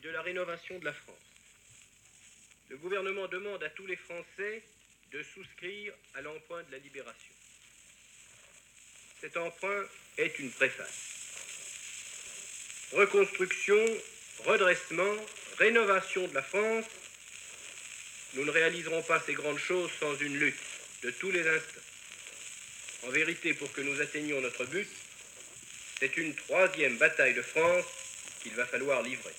de 0.00 0.10
la 0.10 0.22
rénovation 0.22 0.78
de 0.78 0.84
la 0.84 0.92
France. 0.92 1.27
Le 2.70 2.76
gouvernement 2.76 3.26
demande 3.28 3.62
à 3.62 3.70
tous 3.70 3.86
les 3.86 3.96
Français 3.96 4.62
de 5.12 5.22
souscrire 5.22 5.94
à 6.14 6.20
l'emprunt 6.20 6.62
de 6.64 6.72
la 6.72 6.78
libération. 6.78 7.32
Cet 9.20 9.36
emprunt 9.36 9.84
est 10.18 10.38
une 10.38 10.50
préface. 10.50 11.08
Reconstruction, 12.92 13.84
redressement, 14.44 15.16
rénovation 15.58 16.28
de 16.28 16.34
la 16.34 16.42
France, 16.42 16.84
nous 18.34 18.44
ne 18.44 18.50
réaliserons 18.50 19.02
pas 19.02 19.20
ces 19.20 19.32
grandes 19.32 19.58
choses 19.58 19.90
sans 19.98 20.14
une 20.16 20.38
lutte 20.38 20.60
de 21.02 21.10
tous 21.10 21.30
les 21.30 21.46
instants. 21.48 21.80
En 23.04 23.10
vérité, 23.10 23.54
pour 23.54 23.72
que 23.72 23.80
nous 23.80 24.00
atteignions 24.00 24.40
notre 24.40 24.66
but, 24.66 24.88
c'est 25.98 26.16
une 26.18 26.34
troisième 26.34 26.98
bataille 26.98 27.34
de 27.34 27.42
France 27.42 27.86
qu'il 28.42 28.54
va 28.54 28.66
falloir 28.66 29.02
livrer. 29.02 29.32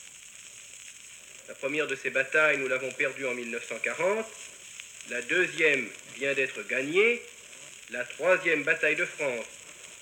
La 1.49 1.55
première 1.55 1.87
de 1.87 1.95
ces 1.95 2.11
batailles, 2.11 2.59
nous 2.59 2.67
l'avons 2.67 2.91
perdue 2.91 3.25
en 3.25 3.33
1940. 3.33 4.23
La 5.09 5.19
deuxième 5.23 5.89
vient 6.15 6.35
d'être 6.35 6.61
gagnée. 6.67 7.23
La 7.89 8.03
troisième 8.03 8.61
bataille 8.61 8.95
de 8.95 9.05
France 9.05 9.47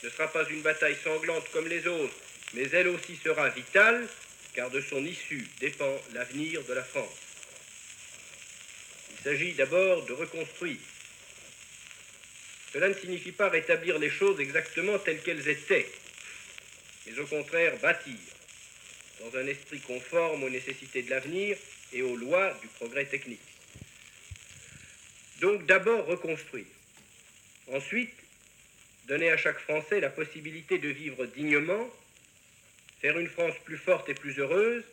ne 0.04 0.10
sera 0.10 0.28
pas 0.28 0.44
une 0.50 0.62
bataille 0.62 0.98
sanglante 1.02 1.50
comme 1.54 1.70
les 1.70 1.88
autres, 1.88 2.14
mais 2.54 2.70
elle 2.74 2.90
aussi 2.90 3.16
sera 3.24 3.48
vitale, 3.48 4.06
car 4.56 4.70
de 4.70 4.82
son 4.82 5.06
issue 5.06 5.48
dépend 5.62 5.98
l'avenir 6.14 6.64
de 6.64 6.74
la 6.74 6.84
France. 6.84 7.16
Il 9.14 9.24
s'agit 9.24 9.54
d'abord 9.54 10.06
de 10.06 10.12
reconstruire. 10.12 10.76
Cela 12.74 12.90
ne 12.90 12.94
signifie 12.94 13.32
pas 13.32 13.48
rétablir 13.48 14.00
les 14.00 14.10
choses 14.10 14.42
exactement 14.42 15.00
telles 15.00 15.22
qu'elles 15.22 15.48
étaient, 15.48 15.90
mais 17.06 17.18
au 17.18 17.26
contraire 17.26 17.78
bâtir 17.78 18.18
dans 19.20 19.38
un 19.38 19.48
esprit 19.48 19.80
conforme 19.80 20.44
aux 20.44 20.50
nécessités 20.50 21.02
de 21.02 21.10
l'avenir 21.10 21.58
et 21.94 22.02
aux 22.02 22.16
lois 22.16 22.54
du 22.62 22.68
progrès 22.68 23.06
technique. 23.06 23.40
Donc 25.42 25.66
d'abord 25.66 26.06
reconstruire. 26.06 26.66
Ensuite, 27.72 28.14
donner 29.08 29.30
à 29.30 29.38
chaque 29.38 29.60
Français 29.60 30.00
la 30.00 30.10
possibilité 30.10 30.78
de 30.80 30.90
vivre 30.90 31.26
dignement, 31.26 31.90
faire 33.02 33.18
une 33.18 33.28
France 33.28 33.56
plus 33.64 33.78
forte 33.78 34.10
et 34.10 34.14
plus 34.14 34.40
heureuse 34.40 34.84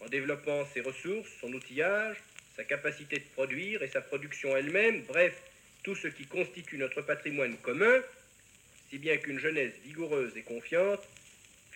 en 0.00 0.06
développant 0.06 0.66
ses 0.72 0.80
ressources, 0.80 1.28
son 1.40 1.52
outillage, 1.52 2.16
sa 2.56 2.64
capacité 2.64 3.18
de 3.18 3.24
produire 3.34 3.82
et 3.82 3.88
sa 3.88 4.00
production 4.00 4.56
elle-même, 4.56 5.02
bref, 5.02 5.34
tout 5.82 5.94
ce 5.94 6.08
qui 6.08 6.26
constitue 6.26 6.76
notre 6.76 7.02
patrimoine 7.02 7.56
commun, 7.58 8.02
si 8.90 8.98
bien 8.98 9.16
qu'une 9.16 9.38
jeunesse 9.38 9.72
vigoureuse 9.84 10.36
et 10.36 10.42
confiante 10.42 11.00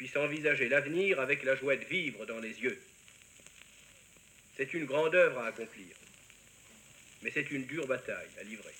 puisse 0.02 0.16
envisager 0.16 0.68
l'avenir 0.68 1.20
avec 1.20 1.44
la 1.44 1.54
joie 1.54 1.76
de 1.76 1.84
vivre 1.84 2.26
dans 2.26 2.40
les 2.40 2.60
yeux. 2.60 2.76
C'est 4.56 4.74
une 4.74 4.84
grande 4.84 5.14
œuvre 5.14 5.38
à 5.38 5.46
accomplir, 5.46 5.94
mais 7.22 7.30
c'est 7.30 7.48
une 7.52 7.66
dure 7.66 7.86
bataille 7.86 8.32
à 8.40 8.42
livrer. 8.42 8.74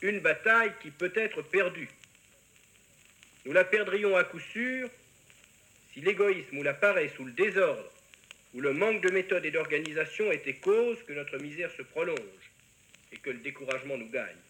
Une 0.00 0.20
bataille 0.20 0.72
qui 0.80 0.90
peut 0.90 1.12
être 1.14 1.42
perdue, 1.42 1.90
Nous 3.44 3.52
la 3.52 3.64
perdrions 3.64 4.16
à 4.16 4.24
coup 4.24 4.40
sûr 4.40 4.88
si 5.92 6.00
l'égoïsme 6.00 6.56
ou 6.56 6.62
la 6.62 6.72
paresse 6.72 7.18
ou 7.18 7.26
le 7.26 7.32
désordre 7.32 7.92
ou 8.54 8.62
le 8.62 8.72
manque 8.72 9.02
de 9.02 9.10
méthode 9.10 9.44
et 9.44 9.50
d'organisation 9.50 10.32
étaient 10.32 10.54
cause 10.54 11.02
que 11.02 11.12
notre 11.12 11.36
misère 11.36 11.70
se 11.72 11.82
prolonge 11.82 12.46
et 13.12 13.18
que 13.18 13.28
le 13.28 13.40
découragement 13.40 13.98
nous 13.98 14.08
gagne. 14.08 14.44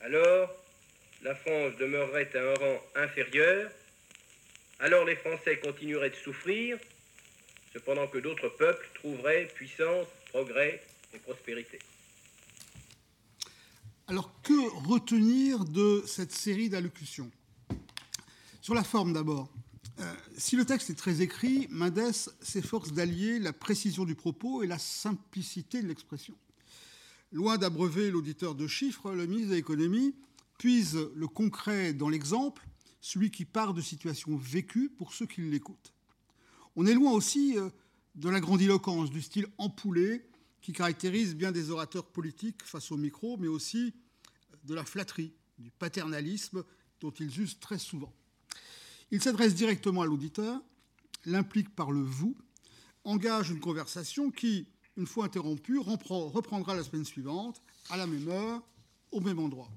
Alors, 0.00 0.54
la 1.22 1.34
France 1.34 1.76
demeurerait 1.76 2.30
à 2.36 2.40
un 2.40 2.54
rang 2.54 2.80
inférieur, 2.94 3.68
alors 4.82 5.04
les 5.04 5.14
Français 5.14 5.60
continueraient 5.60 6.10
de 6.10 6.16
souffrir, 6.16 6.76
cependant 7.72 8.08
que 8.08 8.18
d'autres 8.18 8.48
peuples 8.48 8.86
trouveraient 8.94 9.46
puissance, 9.54 10.08
progrès 10.30 10.82
et 11.14 11.18
prospérité. 11.18 11.78
Alors 14.08 14.32
que 14.42 14.88
retenir 14.88 15.64
de 15.64 16.02
cette 16.04 16.32
série 16.32 16.68
d'allocutions? 16.68 17.30
Sur 18.60 18.74
la 18.74 18.82
forme 18.82 19.12
d'abord. 19.12 19.48
Euh, 20.00 20.14
si 20.36 20.56
le 20.56 20.64
texte 20.64 20.90
est 20.90 20.94
très 20.94 21.22
écrit, 21.22 21.68
Mendes 21.70 22.12
s'efforce 22.40 22.92
d'allier 22.92 23.38
la 23.38 23.52
précision 23.52 24.04
du 24.04 24.16
propos 24.16 24.64
et 24.64 24.66
la 24.66 24.78
simplicité 24.78 25.80
de 25.80 25.86
l'expression. 25.86 26.34
Loin 27.30 27.56
d'abreuver 27.56 28.10
l'auditeur 28.10 28.56
de 28.56 28.66
chiffres, 28.66 29.12
le 29.12 29.26
ministre 29.26 29.50
de 29.50 29.56
l'économie 29.56 30.14
puise 30.58 30.98
le 31.14 31.28
concret 31.28 31.92
dans 31.92 32.08
l'exemple, 32.08 32.66
celui 33.02 33.32
qui 33.32 33.44
part 33.44 33.74
de 33.74 33.82
situations 33.82 34.36
vécues 34.36 34.88
pour 34.88 35.12
ceux 35.12 35.26
qui 35.26 35.42
l'écoutent. 35.42 35.92
On 36.76 36.86
est 36.86 36.94
loin 36.94 37.12
aussi 37.12 37.58
euh, 37.58 37.68
de 38.14 38.30
la 38.30 38.40
grandiloquence, 38.40 39.10
du 39.10 39.20
style 39.20 39.48
empoulé 39.58 40.24
qui 40.62 40.72
caractérise 40.72 41.34
bien 41.34 41.50
des 41.50 41.70
orateurs 41.70 42.06
politiques 42.06 42.62
face 42.64 42.92
au 42.92 42.96
micro, 42.96 43.36
mais 43.36 43.48
aussi 43.48 43.92
de 44.64 44.74
la 44.74 44.84
flatterie, 44.84 45.34
du 45.58 45.70
paternalisme 45.72 46.62
dont 47.00 47.10
ils 47.10 47.40
usent 47.40 47.58
très 47.58 47.78
souvent. 47.78 48.14
Il 49.10 49.20
s'adresse 49.20 49.56
directement 49.56 50.02
à 50.02 50.06
l'auditeur, 50.06 50.62
l'implique 51.24 51.74
par 51.74 51.90
le 51.90 52.00
vous, 52.00 52.36
engage 53.02 53.50
une 53.50 53.58
conversation 53.58 54.30
qui, 54.30 54.68
une 54.96 55.08
fois 55.08 55.24
interrompue, 55.24 55.78
reprendra 55.80 56.76
la 56.76 56.84
semaine 56.84 57.04
suivante, 57.04 57.60
à 57.90 57.96
la 57.96 58.06
même 58.06 58.28
heure, 58.28 58.62
au 59.10 59.20
même 59.20 59.40
endroit. 59.40 59.68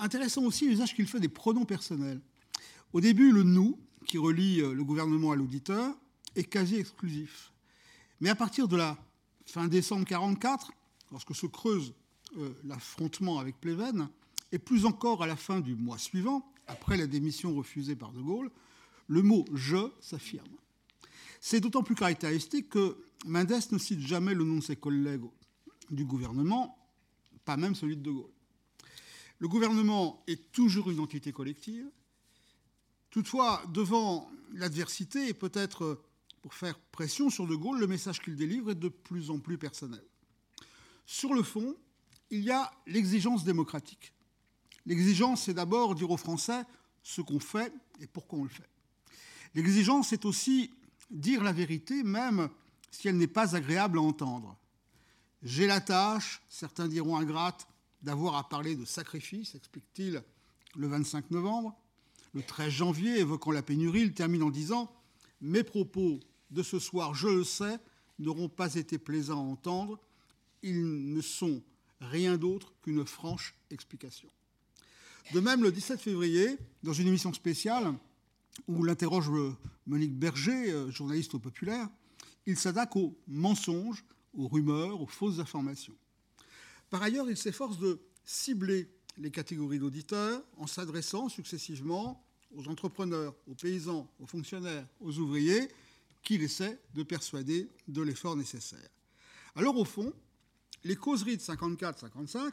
Intéressant 0.00 0.42
aussi 0.44 0.66
l'usage 0.66 0.94
qu'il 0.94 1.06
fait 1.06 1.20
des 1.20 1.28
pronoms 1.28 1.66
personnels. 1.66 2.22
Au 2.94 3.02
début, 3.02 3.32
le 3.32 3.42
nous, 3.42 3.78
qui 4.06 4.16
relie 4.16 4.62
euh, 4.62 4.72
le 4.72 4.82
gouvernement 4.82 5.30
à 5.30 5.36
l'auditeur, 5.36 5.94
est 6.34 6.44
quasi 6.44 6.76
exclusif. 6.76 7.52
Mais 8.20 8.30
à 8.30 8.34
partir 8.34 8.66
de 8.66 8.76
la 8.76 8.96
fin 9.44 9.68
décembre 9.68 10.06
1944, 10.06 10.72
lorsque 11.12 11.34
se 11.34 11.46
creuse 11.46 11.92
euh, 12.38 12.54
l'affrontement 12.64 13.40
avec 13.40 13.60
Pleven, 13.60 14.08
et 14.52 14.58
plus 14.58 14.86
encore 14.86 15.22
à 15.22 15.26
la 15.26 15.36
fin 15.36 15.60
du 15.60 15.74
mois 15.74 15.98
suivant, 15.98 16.50
après 16.66 16.96
la 16.96 17.06
démission 17.06 17.54
refusée 17.54 17.94
par 17.94 18.12
De 18.12 18.22
Gaulle, 18.22 18.50
le 19.06 19.20
mot 19.20 19.44
je 19.52 19.90
s'affirme. 20.00 20.46
C'est 21.42 21.60
d'autant 21.60 21.82
plus 21.82 21.94
caractéristique 21.94 22.70
que 22.70 22.96
Mendes 23.26 23.52
ne 23.70 23.78
cite 23.78 24.00
jamais 24.00 24.32
le 24.32 24.44
nom 24.44 24.56
de 24.56 24.62
ses 24.62 24.76
collègues 24.76 25.24
du 25.90 26.06
gouvernement, 26.06 26.78
pas 27.44 27.58
même 27.58 27.74
celui 27.74 27.98
de 27.98 28.02
De 28.02 28.10
Gaulle. 28.10 28.30
Le 29.40 29.48
gouvernement 29.48 30.22
est 30.26 30.52
toujours 30.52 30.90
une 30.90 31.00
entité 31.00 31.32
collective. 31.32 31.90
Toutefois, 33.10 33.62
devant 33.72 34.30
l'adversité 34.52 35.28
et 35.28 35.34
peut-être 35.34 36.02
pour 36.42 36.54
faire 36.54 36.78
pression 36.78 37.30
sur 37.30 37.46
De 37.46 37.54
Gaulle, 37.54 37.80
le 37.80 37.86
message 37.86 38.20
qu'il 38.20 38.36
délivre 38.36 38.70
est 38.70 38.76
de 38.76 38.88
plus 38.88 39.30
en 39.30 39.38
plus 39.38 39.58
personnel. 39.58 40.04
Sur 41.06 41.34
le 41.34 41.42
fond, 41.42 41.74
il 42.30 42.40
y 42.40 42.50
a 42.50 42.70
l'exigence 42.86 43.42
démocratique. 43.42 44.12
L'exigence, 44.86 45.42
c'est 45.44 45.54
d'abord 45.54 45.94
dire 45.94 46.10
aux 46.10 46.16
Français 46.16 46.62
ce 47.02 47.20
qu'on 47.20 47.40
fait 47.40 47.72
et 48.00 48.06
pourquoi 48.06 48.38
on 48.38 48.44
le 48.44 48.50
fait. 48.50 48.68
L'exigence, 49.54 50.08
c'est 50.08 50.24
aussi 50.24 50.70
dire 51.10 51.42
la 51.42 51.52
vérité, 51.52 52.02
même 52.02 52.50
si 52.90 53.08
elle 53.08 53.16
n'est 53.16 53.26
pas 53.26 53.56
agréable 53.56 53.98
à 53.98 54.02
entendre. 54.02 54.56
J'ai 55.42 55.66
la 55.66 55.80
tâche, 55.80 56.42
certains 56.48 56.88
diront 56.88 57.16
ingrate, 57.16 57.66
d'avoir 58.02 58.36
à 58.36 58.48
parler 58.48 58.76
de 58.76 58.84
sacrifice, 58.84 59.54
explique-t-il 59.54 60.22
le 60.76 60.88
25 60.88 61.30
novembre. 61.30 61.76
Le 62.32 62.42
13 62.42 62.70
janvier, 62.70 63.18
évoquant 63.18 63.50
la 63.50 63.62
pénurie, 63.62 64.02
il 64.02 64.14
termine 64.14 64.42
en 64.42 64.50
disant 64.50 64.92
Mes 65.40 65.64
propos 65.64 66.20
de 66.50 66.62
ce 66.62 66.78
soir, 66.78 67.14
je 67.14 67.28
le 67.28 67.44
sais, 67.44 67.78
n'auront 68.18 68.48
pas 68.48 68.74
été 68.74 68.98
plaisants 68.98 69.38
à 69.38 69.50
entendre. 69.50 69.98
Ils 70.62 71.12
ne 71.12 71.20
sont 71.20 71.62
rien 72.00 72.36
d'autre 72.36 72.72
qu'une 72.82 73.04
franche 73.04 73.54
explication. 73.70 74.28
De 75.32 75.40
même, 75.40 75.62
le 75.62 75.72
17 75.72 76.00
février, 76.00 76.58
dans 76.82 76.92
une 76.92 77.08
émission 77.08 77.32
spéciale 77.32 77.94
où 78.66 78.82
l'interroge 78.82 79.30
Monique 79.86 80.18
Berger, 80.18 80.72
euh, 80.72 80.90
journaliste 80.90 81.34
au 81.34 81.38
Populaire, 81.38 81.88
il 82.46 82.56
s'attaque 82.56 82.96
aux 82.96 83.16
mensonges, 83.28 84.04
aux 84.34 84.48
rumeurs, 84.48 85.00
aux 85.00 85.06
fausses 85.06 85.38
informations. 85.38 85.94
Par 86.90 87.02
ailleurs, 87.02 87.30
il 87.30 87.36
s'efforce 87.36 87.78
de 87.78 88.00
cibler 88.24 88.90
les 89.16 89.30
catégories 89.30 89.78
d'auditeurs 89.78 90.42
en 90.56 90.66
s'adressant 90.66 91.28
successivement 91.28 92.24
aux 92.54 92.66
entrepreneurs, 92.68 93.34
aux 93.46 93.54
paysans, 93.54 94.10
aux 94.18 94.26
fonctionnaires, 94.26 94.86
aux 95.00 95.18
ouvriers, 95.18 95.68
qu'il 96.22 96.42
essaie 96.42 96.78
de 96.94 97.02
persuader 97.02 97.68
de 97.88 98.02
l'effort 98.02 98.36
nécessaire. 98.36 98.88
Alors 99.54 99.76
au 99.76 99.84
fond, 99.84 100.12
les 100.84 100.96
causeries 100.96 101.36
de 101.36 101.42
54-55 101.42 102.52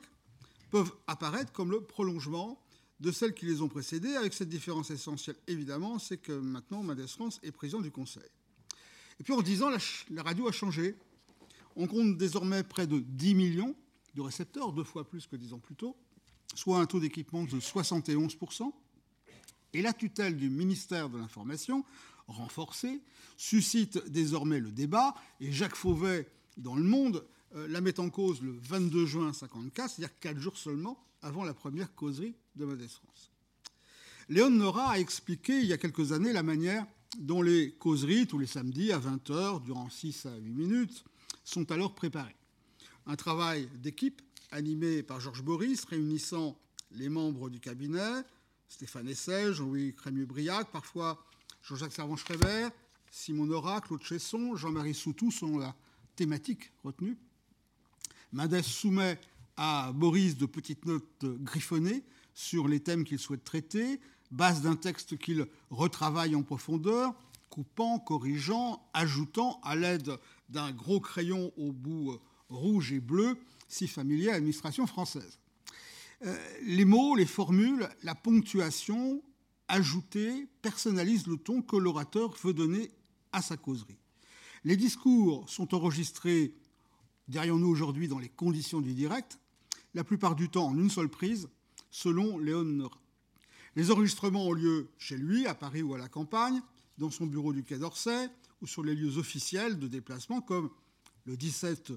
peuvent 0.69 0.91
apparaître 1.07 1.51
comme 1.51 1.72
le 1.72 1.81
prolongement 1.81 2.61
de 2.99 3.11
celles 3.11 3.34
qui 3.34 3.45
les 3.45 3.61
ont 3.61 3.68
précédées, 3.68 4.15
avec 4.15 4.34
cette 4.34 4.49
différence 4.49 4.89
essentielle, 4.89 5.35
évidemment, 5.47 5.99
c'est 5.99 6.18
que 6.18 6.31
maintenant, 6.31 6.81
Mendes 6.81 7.07
France 7.07 7.39
est 7.43 7.51
président 7.51 7.80
du 7.80 7.91
Conseil. 7.91 8.23
Et 9.19 9.23
puis 9.23 9.34
en 9.34 9.41
10 9.41 9.64
ans, 9.64 9.69
la, 9.69 10.23
radio 10.23 10.47
a 10.47 10.51
changé. 10.51 10.95
On 11.76 11.88
compte 11.88 12.18
désormais 12.18 12.64
près 12.64 12.88
de 12.88 12.99
10 12.99 13.35
millions 13.35 13.76
de 14.18 14.22
récepteurs, 14.22 14.73
deux 14.73 14.84
fois 14.84 15.07
plus 15.07 15.27
que 15.27 15.35
10 15.35 15.53
ans 15.53 15.60
plus 15.60 15.76
tôt, 15.76 15.95
soit 16.56 16.80
un 16.80 16.85
taux 16.88 16.99
d'équipement 16.99 17.44
de 17.44 17.60
71%. 17.60 18.73
Et 19.73 19.81
la 19.81 19.94
tutelle 19.94 20.35
du 20.35 20.49
ministère 20.49 21.10
de 21.10 21.19
l'Information, 21.19 21.85
renforcée, 22.27 23.02
suscite 23.38 23.99
désormais 24.10 24.60
le 24.60 24.72
débat. 24.72 25.14
Et 25.39 25.52
Jacques 25.52 25.76
Fauvet, 25.76 26.27
dans 26.57 26.76
Le 26.76 26.84
Monde, 26.84 27.26
euh, 27.56 27.68
la 27.68 27.80
met 27.80 27.99
en 27.99 28.10
cause 28.10 28.41
le 28.41 28.52
22 28.52 29.06
juin 29.06 29.22
1954, 29.22 29.89
c'est-à-dire 29.89 30.19
quatre 30.19 30.39
jours 30.39 30.57
seulement 30.57 30.98
avant 31.22 31.44
la 31.44 31.53
première 31.53 31.94
causerie 31.94 32.35
de 32.56 32.65
Modeste 32.65 32.95
France. 32.95 33.31
Léon 34.30 34.49
Nora 34.49 34.91
a 34.91 34.99
expliqué 34.99 35.60
il 35.60 35.68
y 35.68 35.73
a 35.73 35.77
quelques 35.77 36.11
années 36.11 36.34
la 36.34 36.44
manière 36.44 36.85
dont 37.19 37.41
les 37.41 37.72
causeries, 37.73 38.26
tous 38.26 38.39
les 38.39 38.48
samedis 38.48 38.91
à 38.91 38.99
20h, 38.99 39.64
durant 39.64 39.89
6 39.89 40.26
à 40.26 40.35
8 40.35 40.53
minutes, 40.53 41.06
sont 41.44 41.72
alors 41.72 41.94
préparées. 41.94 42.36
Un 43.09 43.15
travail 43.15 43.69
d'équipe 43.81 44.21
animé 44.51 45.01
par 45.01 45.21
Georges 45.21 45.41
Boris, 45.41 45.85
réunissant 45.85 46.59
les 46.91 47.07
membres 47.07 47.49
du 47.49 47.61
cabinet, 47.61 48.21
Stéphane 48.67 49.07
Essay, 49.07 49.53
Jean-Louis 49.53 49.93
Crémieux-Briac, 49.95 50.67
parfois 50.73 51.23
Jean-Jacques 51.63 51.93
Servan-Schreiber, 51.93 52.67
Simon 53.09 53.45
Nora, 53.45 53.79
Claude 53.79 54.03
Chesson, 54.03 54.57
Jean-Marie 54.57 54.93
Soutou 54.93 55.31
sont 55.31 55.57
la 55.57 55.73
thématique 56.17 56.73
retenue. 56.84 57.17
Mendes 58.34 58.61
soumet 58.61 59.17
à 59.55 59.93
Boris 59.93 60.38
de 60.38 60.45
petites 60.45 60.85
notes 60.85 61.23
griffonnées 61.23 62.03
sur 62.34 62.67
les 62.67 62.81
thèmes 62.81 63.05
qu'il 63.05 63.19
souhaite 63.19 63.45
traiter, 63.45 64.01
base 64.31 64.63
d'un 64.63 64.75
texte 64.75 65.17
qu'il 65.17 65.47
retravaille 65.69 66.35
en 66.35 66.43
profondeur, 66.43 67.15
coupant, 67.49 67.99
corrigeant, 67.99 68.85
ajoutant 68.93 69.61
à 69.63 69.77
l'aide 69.77 70.11
d'un 70.49 70.73
gros 70.73 70.99
crayon 70.99 71.53
au 71.55 71.71
bout 71.71 72.19
rouge 72.49 72.91
et 72.94 72.99
bleu, 72.99 73.38
si 73.68 73.88
familier 73.88 74.30
à 74.30 74.34
l'administration 74.34 74.88
française. 74.88 75.40
Euh, 76.26 76.36
les 76.64 76.86
mots, 76.86 77.15
les 77.15 77.26
formules, 77.26 77.88
la 78.03 78.15
ponctuation 78.15 79.22
ajoutée 79.68 80.48
personnalisent 80.61 81.28
le 81.28 81.38
ton 81.38 81.61
que 81.61 81.76
l'orateur 81.76 82.36
veut 82.44 82.53
donner 82.53 82.90
à 83.32 83.41
sa 83.41 83.57
causerie. 83.57 83.98
Les 84.64 84.78
discours 84.78 85.49
sont 85.49 85.76
enregistrés, 85.76 86.53
dirions-nous 87.28 87.68
aujourd'hui, 87.68 88.07
dans 88.07 88.19
les 88.19 88.30
conditions 88.30 88.82
du 88.82 88.94
direct, 88.94 89.40
la 89.94 90.03
plupart 90.03 90.36
du 90.36 90.49
temps 90.49 90.68
en 90.68 90.78
une 90.78 90.90
seule 90.90 91.10
prise, 91.10 91.49
selon 91.91 92.38
Léon 92.38 92.64
Nora. 92.64 92.99
Les 93.76 93.91
enregistrements 93.91 94.48
ont 94.48 94.53
lieu 94.53 94.90
chez 94.98 95.18
lui, 95.18 95.45
à 95.45 95.53
Paris 95.53 95.84
ou 95.84 95.94
à 95.94 95.98
la 95.98 96.10
campagne, 96.10 96.61
dans 96.98 97.11
son 97.11 97.28
bureau 97.28 97.53
du 97.53 97.64
Quai 97.64 97.78
d'Orsay, 97.78 98.30
ou 98.61 98.68
sur 98.68 98.84
les 98.84 98.95
lieux 98.95 99.18
officiels 99.18 99.78
de 99.78 99.88
déplacement, 99.88 100.41
comme 100.41 100.72
le 101.26 101.38
17 101.38 101.94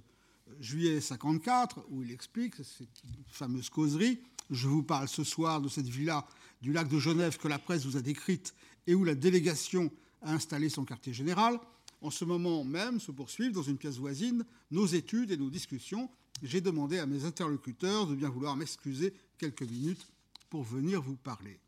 juillet 0.59 1.01
54, 1.01 1.87
où 1.91 2.03
il 2.03 2.11
explique 2.11 2.57
cette 2.57 3.03
fameuse 3.29 3.71
causerie. 3.71 4.21
Je 4.51 4.67
vous 4.69 4.83
parle 4.83 5.09
ce 5.09 5.25
soir 5.25 5.61
de 5.61 5.69
cette 5.69 5.89
villa 5.89 6.27
du 6.61 6.73
lac 6.73 6.89
de 6.89 6.99
Genève 6.99 7.39
que 7.39 7.49
la 7.49 7.59
presse 7.59 7.85
vous 7.85 7.97
a 7.97 8.03
décrite 8.03 8.55
et 8.87 8.95
où 8.95 9.05
la 9.05 9.15
délégation 9.15 9.91
a 10.23 10.33
installé 10.33 10.69
son 10.69 10.85
quartier 10.85 11.13
général. 11.13 11.59
En 12.03 12.11
ce 12.11 12.25
moment 12.25 12.65
même 12.65 12.99
se 12.99 13.13
poursuivent 13.13 13.53
dans 13.53 13.63
une 13.63 13.79
pièce 13.79 13.97
voisine 13.97 14.45
nos 14.71 14.87
études 14.87 15.31
et 15.31 15.37
nos 15.37 15.51
discussions 15.51 16.11
j'ai 16.43 16.61
demandé 16.61 16.99
à 16.99 17.07
mes 17.07 17.25
interlocuteurs 17.25 18.07
de 18.07 18.15
bien 18.15 18.29
vouloir 18.29 18.57
m'excuser 18.57 19.15
quelques 19.39 19.63
minutes 19.63 20.07
pour 20.49 20.63
venir 20.63 21.03
vous 21.03 21.17
parler. 21.17 21.59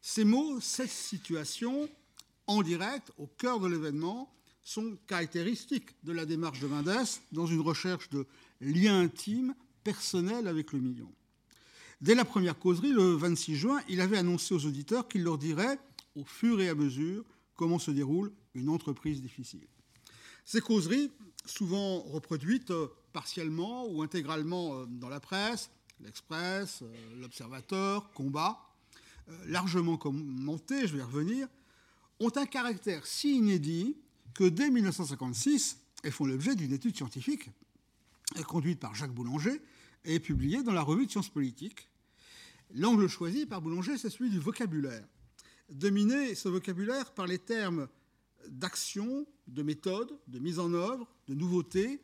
Ces 0.00 0.24
mots, 0.24 0.60
cette 0.60 0.90
situation, 0.90 1.88
en 2.46 2.62
direct, 2.62 3.12
au 3.18 3.26
cœur 3.26 3.60
de 3.60 3.68
l'événement, 3.68 4.32
sont 4.66 4.98
caractéristiques 5.06 5.90
de 6.02 6.10
la 6.10 6.26
démarche 6.26 6.58
de 6.58 6.66
Mendès 6.66 7.20
dans 7.30 7.46
une 7.46 7.60
recherche 7.60 8.10
de 8.10 8.26
liens 8.60 9.00
intimes, 9.00 9.54
personnels 9.84 10.48
avec 10.48 10.72
le 10.72 10.80
million. 10.80 11.08
Dès 12.00 12.16
la 12.16 12.24
première 12.24 12.58
causerie, 12.58 12.90
le 12.90 13.14
26 13.14 13.54
juin, 13.54 13.80
il 13.88 14.00
avait 14.00 14.18
annoncé 14.18 14.54
aux 14.54 14.66
auditeurs 14.66 15.06
qu'il 15.06 15.22
leur 15.22 15.38
dirait, 15.38 15.78
au 16.16 16.24
fur 16.24 16.60
et 16.60 16.68
à 16.68 16.74
mesure, 16.74 17.24
comment 17.54 17.78
se 17.78 17.92
déroule 17.92 18.32
une 18.54 18.68
entreprise 18.68 19.22
difficile. 19.22 19.68
Ces 20.44 20.60
causeries, 20.60 21.12
souvent 21.44 22.00
reproduites 22.00 22.72
euh, 22.72 22.88
partiellement 23.12 23.86
ou 23.86 24.02
intégralement 24.02 24.74
euh, 24.74 24.86
dans 24.88 25.08
la 25.08 25.20
presse, 25.20 25.70
l'Express, 26.00 26.82
euh, 26.82 27.20
l'Observateur, 27.20 28.10
Combat, 28.14 28.58
largement 29.46 29.96
commentées, 29.96 30.88
je 30.88 30.94
vais 30.94 30.98
y 30.98 31.02
revenir, 31.02 31.46
ont 32.18 32.32
un 32.34 32.46
caractère 32.46 33.06
si 33.06 33.36
inédit 33.36 33.96
que 34.36 34.44
dès 34.44 34.70
1956, 34.70 35.78
elles 36.02 36.12
font 36.12 36.26
l'objet 36.26 36.54
d'une 36.54 36.72
étude 36.72 36.96
scientifique 36.96 37.50
conduite 38.46 38.80
par 38.80 38.94
Jacques 38.94 39.14
Boulanger 39.14 39.60
et 40.04 40.20
publiée 40.20 40.62
dans 40.62 40.72
la 40.72 40.82
revue 40.82 41.06
de 41.06 41.10
sciences 41.10 41.28
politiques. 41.28 41.88
L'angle 42.74 43.08
choisi 43.08 43.46
par 43.46 43.62
Boulanger, 43.62 43.96
c'est 43.96 44.10
celui 44.10 44.30
du 44.30 44.38
vocabulaire. 44.38 45.06
Dominer 45.70 46.34
ce 46.34 46.48
vocabulaire 46.48 47.12
par 47.14 47.26
les 47.26 47.38
termes 47.38 47.88
d'action, 48.48 49.26
de 49.46 49.62
méthode, 49.62 50.16
de 50.28 50.38
mise 50.38 50.58
en 50.58 50.72
œuvre, 50.72 51.08
de 51.28 51.34
nouveauté, 51.34 52.00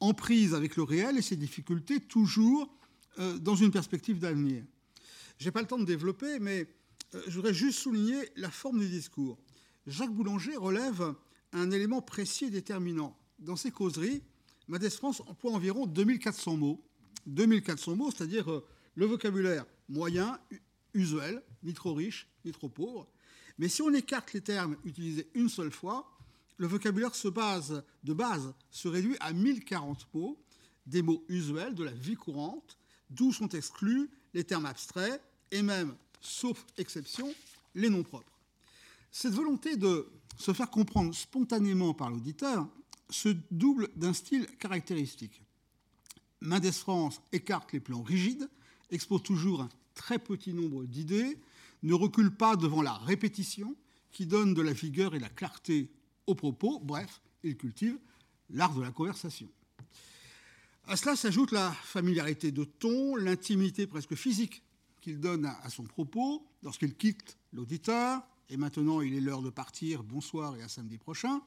en 0.00 0.14
prise 0.14 0.54
avec 0.54 0.76
le 0.76 0.82
réel 0.82 1.16
et 1.16 1.22
ses 1.22 1.36
difficultés, 1.36 2.00
toujours 2.00 2.72
euh, 3.18 3.38
dans 3.38 3.54
une 3.54 3.70
perspective 3.70 4.18
d'avenir. 4.18 4.64
Je 5.38 5.44
n'ai 5.44 5.50
pas 5.52 5.60
le 5.60 5.66
temps 5.66 5.78
de 5.78 5.84
développer, 5.84 6.38
mais 6.40 6.66
euh, 7.14 7.22
je 7.26 7.34
voudrais 7.34 7.54
juste 7.54 7.78
souligner 7.80 8.28
la 8.36 8.50
forme 8.50 8.80
du 8.80 8.88
discours. 8.88 9.38
Jacques 9.86 10.12
Boulanger 10.12 10.56
relève 10.56 11.14
un 11.54 11.70
élément 11.70 12.02
précis 12.02 12.46
et 12.46 12.50
déterminant. 12.50 13.16
Dans 13.38 13.56
ses 13.56 13.70
causeries, 13.70 14.22
Madès 14.68 14.90
France 14.90 15.22
emploie 15.26 15.52
environ 15.52 15.86
2400 15.86 16.56
mots. 16.56 16.82
2400 17.26 17.96
mots, 17.96 18.10
c'est-à-dire 18.10 18.50
euh, 18.50 18.66
le 18.94 19.06
vocabulaire 19.06 19.64
moyen, 19.88 20.38
usuel, 20.92 21.42
ni 21.62 21.72
trop 21.72 21.94
riche, 21.94 22.28
ni 22.44 22.52
trop 22.52 22.68
pauvre, 22.68 23.08
mais 23.58 23.68
si 23.68 23.82
on 23.82 23.92
écarte 23.92 24.32
les 24.32 24.40
termes 24.40 24.76
utilisés 24.84 25.28
une 25.34 25.48
seule 25.48 25.70
fois, 25.70 26.10
le 26.56 26.66
vocabulaire 26.66 27.12
de 27.12 28.12
base 28.12 28.54
se 28.70 28.88
réduit 28.88 29.16
à 29.20 29.32
1040 29.32 30.08
mots, 30.14 30.38
des 30.86 31.02
mots 31.02 31.24
usuels 31.28 31.74
de 31.74 31.84
la 31.84 31.92
vie 31.92 32.14
courante, 32.14 32.78
d'où 33.10 33.32
sont 33.32 33.48
exclus 33.48 34.10
les 34.34 34.44
termes 34.44 34.66
abstraits 34.66 35.20
et 35.50 35.62
même, 35.62 35.94
sauf 36.20 36.64
exception, 36.76 37.32
les 37.74 37.90
noms 37.90 38.02
propres. 38.02 38.38
Cette 39.10 39.34
volonté 39.34 39.76
de 39.76 40.08
se 40.36 40.52
faire 40.52 40.70
comprendre 40.70 41.14
spontanément 41.14 41.94
par 41.94 42.10
l'auditeur 42.10 42.68
se 43.10 43.28
double 43.50 43.88
d'un 43.96 44.12
style 44.12 44.46
caractéristique. 44.58 45.42
Mendes 46.40 46.70
France 46.72 47.20
écarte 47.32 47.72
les 47.72 47.80
plans 47.80 48.02
rigides, 48.02 48.48
expose 48.90 49.22
toujours 49.22 49.62
un 49.62 49.68
très 49.94 50.18
petit 50.18 50.52
nombre 50.52 50.84
d'idées, 50.84 51.38
ne 51.82 51.94
recule 51.94 52.30
pas 52.30 52.56
devant 52.56 52.82
la 52.82 52.94
répétition 52.94 53.76
qui 54.10 54.26
donne 54.26 54.54
de 54.54 54.62
la 54.62 54.72
vigueur 54.72 55.14
et 55.14 55.18
la 55.18 55.28
clarté 55.28 55.90
aux 56.26 56.34
propos. 56.34 56.80
Bref, 56.80 57.20
il 57.42 57.56
cultive 57.56 57.98
l'art 58.50 58.74
de 58.74 58.82
la 58.82 58.90
conversation. 58.90 59.48
À 60.86 60.96
cela 60.96 61.16
s'ajoute 61.16 61.52
la 61.52 61.72
familiarité 61.72 62.52
de 62.52 62.64
ton, 62.64 63.16
l'intimité 63.16 63.86
presque 63.86 64.14
physique 64.14 64.62
qu'il 65.00 65.20
donne 65.20 65.46
à 65.46 65.70
son 65.70 65.84
propos 65.84 66.46
lorsqu'il 66.62 66.94
quitte 66.94 67.36
l'auditeur, 67.52 68.22
et 68.50 68.56
maintenant 68.56 69.00
il 69.00 69.14
est 69.14 69.20
l'heure 69.20 69.42
de 69.42 69.50
partir, 69.50 70.02
bonsoir 70.02 70.56
et 70.56 70.62
à 70.62 70.68
samedi 70.68 70.98
prochain, 70.98 71.40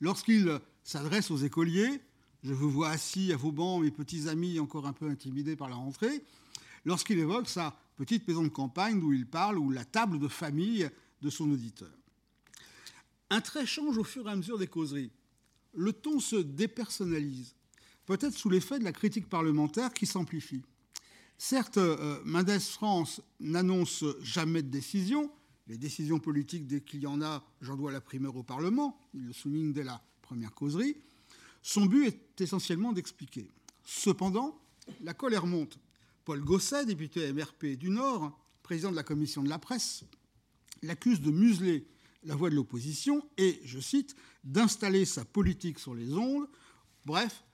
lorsqu'il 0.00 0.60
s'adresse 0.82 1.30
aux 1.30 1.38
écoliers, 1.38 2.00
je 2.42 2.52
vous 2.52 2.70
vois 2.70 2.90
assis 2.90 3.32
à 3.32 3.36
vos 3.36 3.52
bancs, 3.52 3.82
mes 3.82 3.90
petits 3.90 4.28
amis 4.28 4.60
encore 4.60 4.86
un 4.86 4.92
peu 4.92 5.08
intimidés 5.08 5.56
par 5.56 5.68
la 5.68 5.76
rentrée, 5.76 6.22
lorsqu'il 6.84 7.18
évoque 7.18 7.48
sa 7.48 7.76
petite 7.96 8.28
maison 8.28 8.42
de 8.42 8.48
campagne 8.48 9.00
d'où 9.00 9.12
il 9.12 9.26
parle, 9.26 9.58
ou 9.58 9.70
la 9.70 9.84
table 9.84 10.18
de 10.18 10.28
famille 10.28 10.90
de 11.22 11.30
son 11.30 11.50
auditeur. 11.50 11.90
Un 13.30 13.40
trait 13.40 13.66
change 13.66 13.96
au 13.96 14.04
fur 14.04 14.28
et 14.28 14.32
à 14.32 14.36
mesure 14.36 14.58
des 14.58 14.66
causeries. 14.66 15.10
Le 15.72 15.92
ton 15.92 16.20
se 16.20 16.36
dépersonnalise, 16.36 17.54
peut-être 18.06 18.34
sous 18.34 18.50
l'effet 18.50 18.78
de 18.78 18.84
la 18.84 18.92
critique 18.92 19.28
parlementaire 19.28 19.92
qui 19.92 20.06
s'amplifie. 20.06 20.62
Certes, 21.38 21.78
euh, 21.78 22.20
Mendes 22.24 22.60
France 22.60 23.20
n'annonce 23.40 24.04
jamais 24.20 24.62
de 24.62 24.68
décision. 24.68 25.30
Les 25.66 25.78
décisions 25.78 26.18
politiques, 26.18 26.66
dès 26.66 26.80
qu'il 26.80 27.00
y 27.00 27.06
en 27.06 27.22
a, 27.22 27.42
j'en 27.60 27.76
dois 27.76 27.90
la 27.90 28.00
primeur 28.00 28.36
au 28.36 28.42
Parlement. 28.42 28.98
Il 29.14 29.26
le 29.26 29.32
souligne 29.32 29.72
dès 29.72 29.84
la 29.84 30.02
première 30.20 30.52
causerie. 30.52 30.96
Son 31.62 31.86
but 31.86 32.06
est 32.06 32.40
essentiellement 32.40 32.92
d'expliquer. 32.92 33.50
Cependant, 33.84 34.60
la 35.00 35.14
colère 35.14 35.46
monte. 35.46 35.78
Paul 36.24 36.42
Gosset, 36.42 36.86
député 36.86 37.32
MRP 37.32 37.76
du 37.76 37.90
Nord, 37.90 38.38
président 38.62 38.90
de 38.90 38.96
la 38.96 39.02
commission 39.02 39.42
de 39.42 39.48
la 39.48 39.58
presse, 39.58 40.04
l'accuse 40.82 41.20
de 41.20 41.30
museler 41.30 41.86
la 42.24 42.34
voix 42.34 42.50
de 42.50 42.54
l'opposition 42.54 43.26
et, 43.36 43.60
je 43.64 43.78
cite, 43.78 44.14
d'installer 44.42 45.04
sa 45.04 45.24
politique 45.24 45.78
sur 45.78 45.94
les 45.94 46.12
ondes. 46.14 46.46
Bref, 47.04 47.44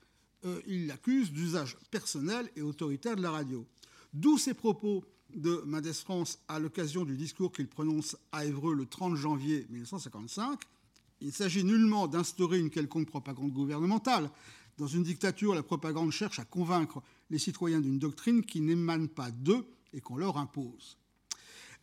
euh, 0.45 0.61
il 0.67 0.87
l'accuse 0.87 1.31
d'usage 1.31 1.77
personnel 1.91 2.49
et 2.55 2.61
autoritaire 2.61 3.15
de 3.15 3.21
la 3.21 3.31
radio. 3.31 3.67
D'où 4.13 4.37
ces 4.37 4.53
propos 4.53 5.05
de 5.35 5.61
Mendes 5.65 5.93
France 5.93 6.39
à 6.47 6.59
l'occasion 6.59 7.05
du 7.05 7.15
discours 7.15 7.51
qu'il 7.51 7.67
prononce 7.67 8.17
à 8.31 8.45
Évreux 8.45 8.75
le 8.75 8.85
30 8.85 9.15
janvier 9.15 9.65
1955. 9.69 10.59
Il 11.21 11.27
ne 11.27 11.31
s'agit 11.33 11.63
nullement 11.63 12.07
d'instaurer 12.07 12.59
une 12.59 12.69
quelconque 12.69 13.07
propagande 13.07 13.51
gouvernementale. 13.51 14.29
Dans 14.77 14.87
une 14.87 15.03
dictature, 15.03 15.53
la 15.53 15.63
propagande 15.63 16.11
cherche 16.11 16.39
à 16.39 16.45
convaincre 16.45 17.03
les 17.29 17.39
citoyens 17.39 17.81
d'une 17.81 17.99
doctrine 17.99 18.43
qui 18.43 18.61
n'émane 18.61 19.07
pas 19.07 19.31
d'eux 19.31 19.65
et 19.93 20.01
qu'on 20.01 20.17
leur 20.17 20.37
impose. 20.37 20.97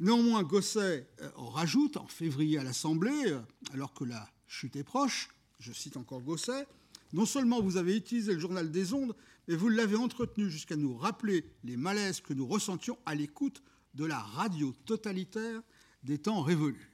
Néanmoins, 0.00 0.42
Gosset 0.42 1.08
euh, 1.20 1.30
rajoute 1.36 1.96
en 1.96 2.06
février 2.06 2.58
à 2.58 2.64
l'Assemblée, 2.64 3.26
euh, 3.26 3.40
alors 3.72 3.92
que 3.94 4.04
la 4.04 4.28
chute 4.46 4.76
est 4.76 4.84
proche, 4.84 5.28
je 5.58 5.72
cite 5.72 5.96
encore 5.96 6.20
Gosset, 6.22 6.66
non 7.12 7.26
seulement 7.26 7.60
vous 7.60 7.76
avez 7.76 7.96
utilisé 7.96 8.32
le 8.32 8.38
journal 8.38 8.70
des 8.70 8.92
ondes, 8.92 9.14
mais 9.48 9.56
vous 9.56 9.70
l'avez 9.70 9.96
entretenu 9.96 10.50
jusqu'à 10.50 10.76
nous 10.76 10.96
rappeler 10.96 11.44
les 11.64 11.76
malaises 11.76 12.20
que 12.20 12.34
nous 12.34 12.46
ressentions 12.46 12.98
à 13.06 13.14
l'écoute 13.14 13.62
de 13.94 14.04
la 14.04 14.18
radio 14.18 14.72
totalitaire 14.84 15.62
des 16.04 16.18
temps 16.18 16.42
révolus. 16.42 16.90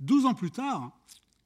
Douze 0.00 0.24
ans 0.24 0.34
plus 0.34 0.50
tard, 0.50 0.98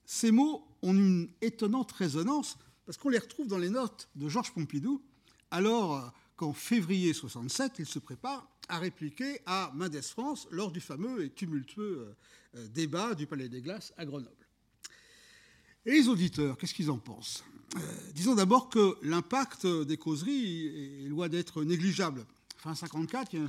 ces 0.05 0.31
mots 0.31 0.67
ont 0.83 0.95
une 0.95 1.29
étonnante 1.43 1.91
résonance 1.93 2.57
parce 2.87 2.97
qu'on 2.97 3.09
les 3.09 3.19
retrouve 3.19 3.49
dans 3.49 3.59
les 3.59 3.69
notes 3.69 4.09
de 4.15 4.29
Georges 4.29 4.53
Pompidou, 4.53 5.03
alors 5.51 5.97
euh, 5.97 6.09
qu'en 6.37 6.53
février 6.53 7.13
67, 7.13 7.81
il 7.81 7.87
se 7.87 7.99
prépare 7.99 8.49
à 8.69 8.79
répliquer 8.79 9.41
à 9.45 9.73
Mendes 9.75 10.01
France 10.03 10.47
lors 10.53 10.71
du 10.71 10.81
fameux 10.81 11.25
et 11.25 11.31
tumultueux 11.31 11.99
euh, 11.99 12.17
euh, 12.59 12.69
débat 12.69 13.15
du 13.17 13.27
Palais 13.27 13.49
des 13.49 13.61
Glaces 13.61 13.93
à 13.97 14.05
Grenoble. 14.05 14.47
Et 15.85 15.91
les 15.91 16.09
auditeurs, 16.09 16.57
qu'est-ce 16.57 16.75
qu'ils 16.75 16.91
en 16.91 16.99
pensent? 16.99 17.45
Disons 18.15 18.35
d'abord 18.35 18.69
que 18.69 18.97
l'impact 19.03 19.67
des 19.67 19.97
causeries 19.97 21.05
est 21.05 21.09
loin 21.09 21.29
d'être 21.29 21.63
négligeable. 21.63 22.25
Fin 22.57 22.75
54, 22.75 23.35
il 23.35 23.41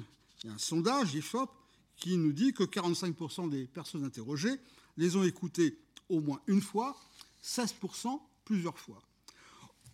y 0.45 0.49
a 0.49 0.53
un 0.53 0.57
sondage 0.57 1.15
IFOP 1.15 1.49
qui 1.95 2.17
nous 2.17 2.33
dit 2.33 2.53
que 2.53 2.63
45% 2.63 3.49
des 3.49 3.65
personnes 3.65 4.03
interrogées 4.03 4.55
les 4.97 5.15
ont 5.15 5.23
écoutées 5.23 5.77
au 6.09 6.19
moins 6.19 6.39
une 6.47 6.61
fois, 6.61 6.97
16% 7.43 8.19
plusieurs 8.45 8.77
fois. 8.77 9.01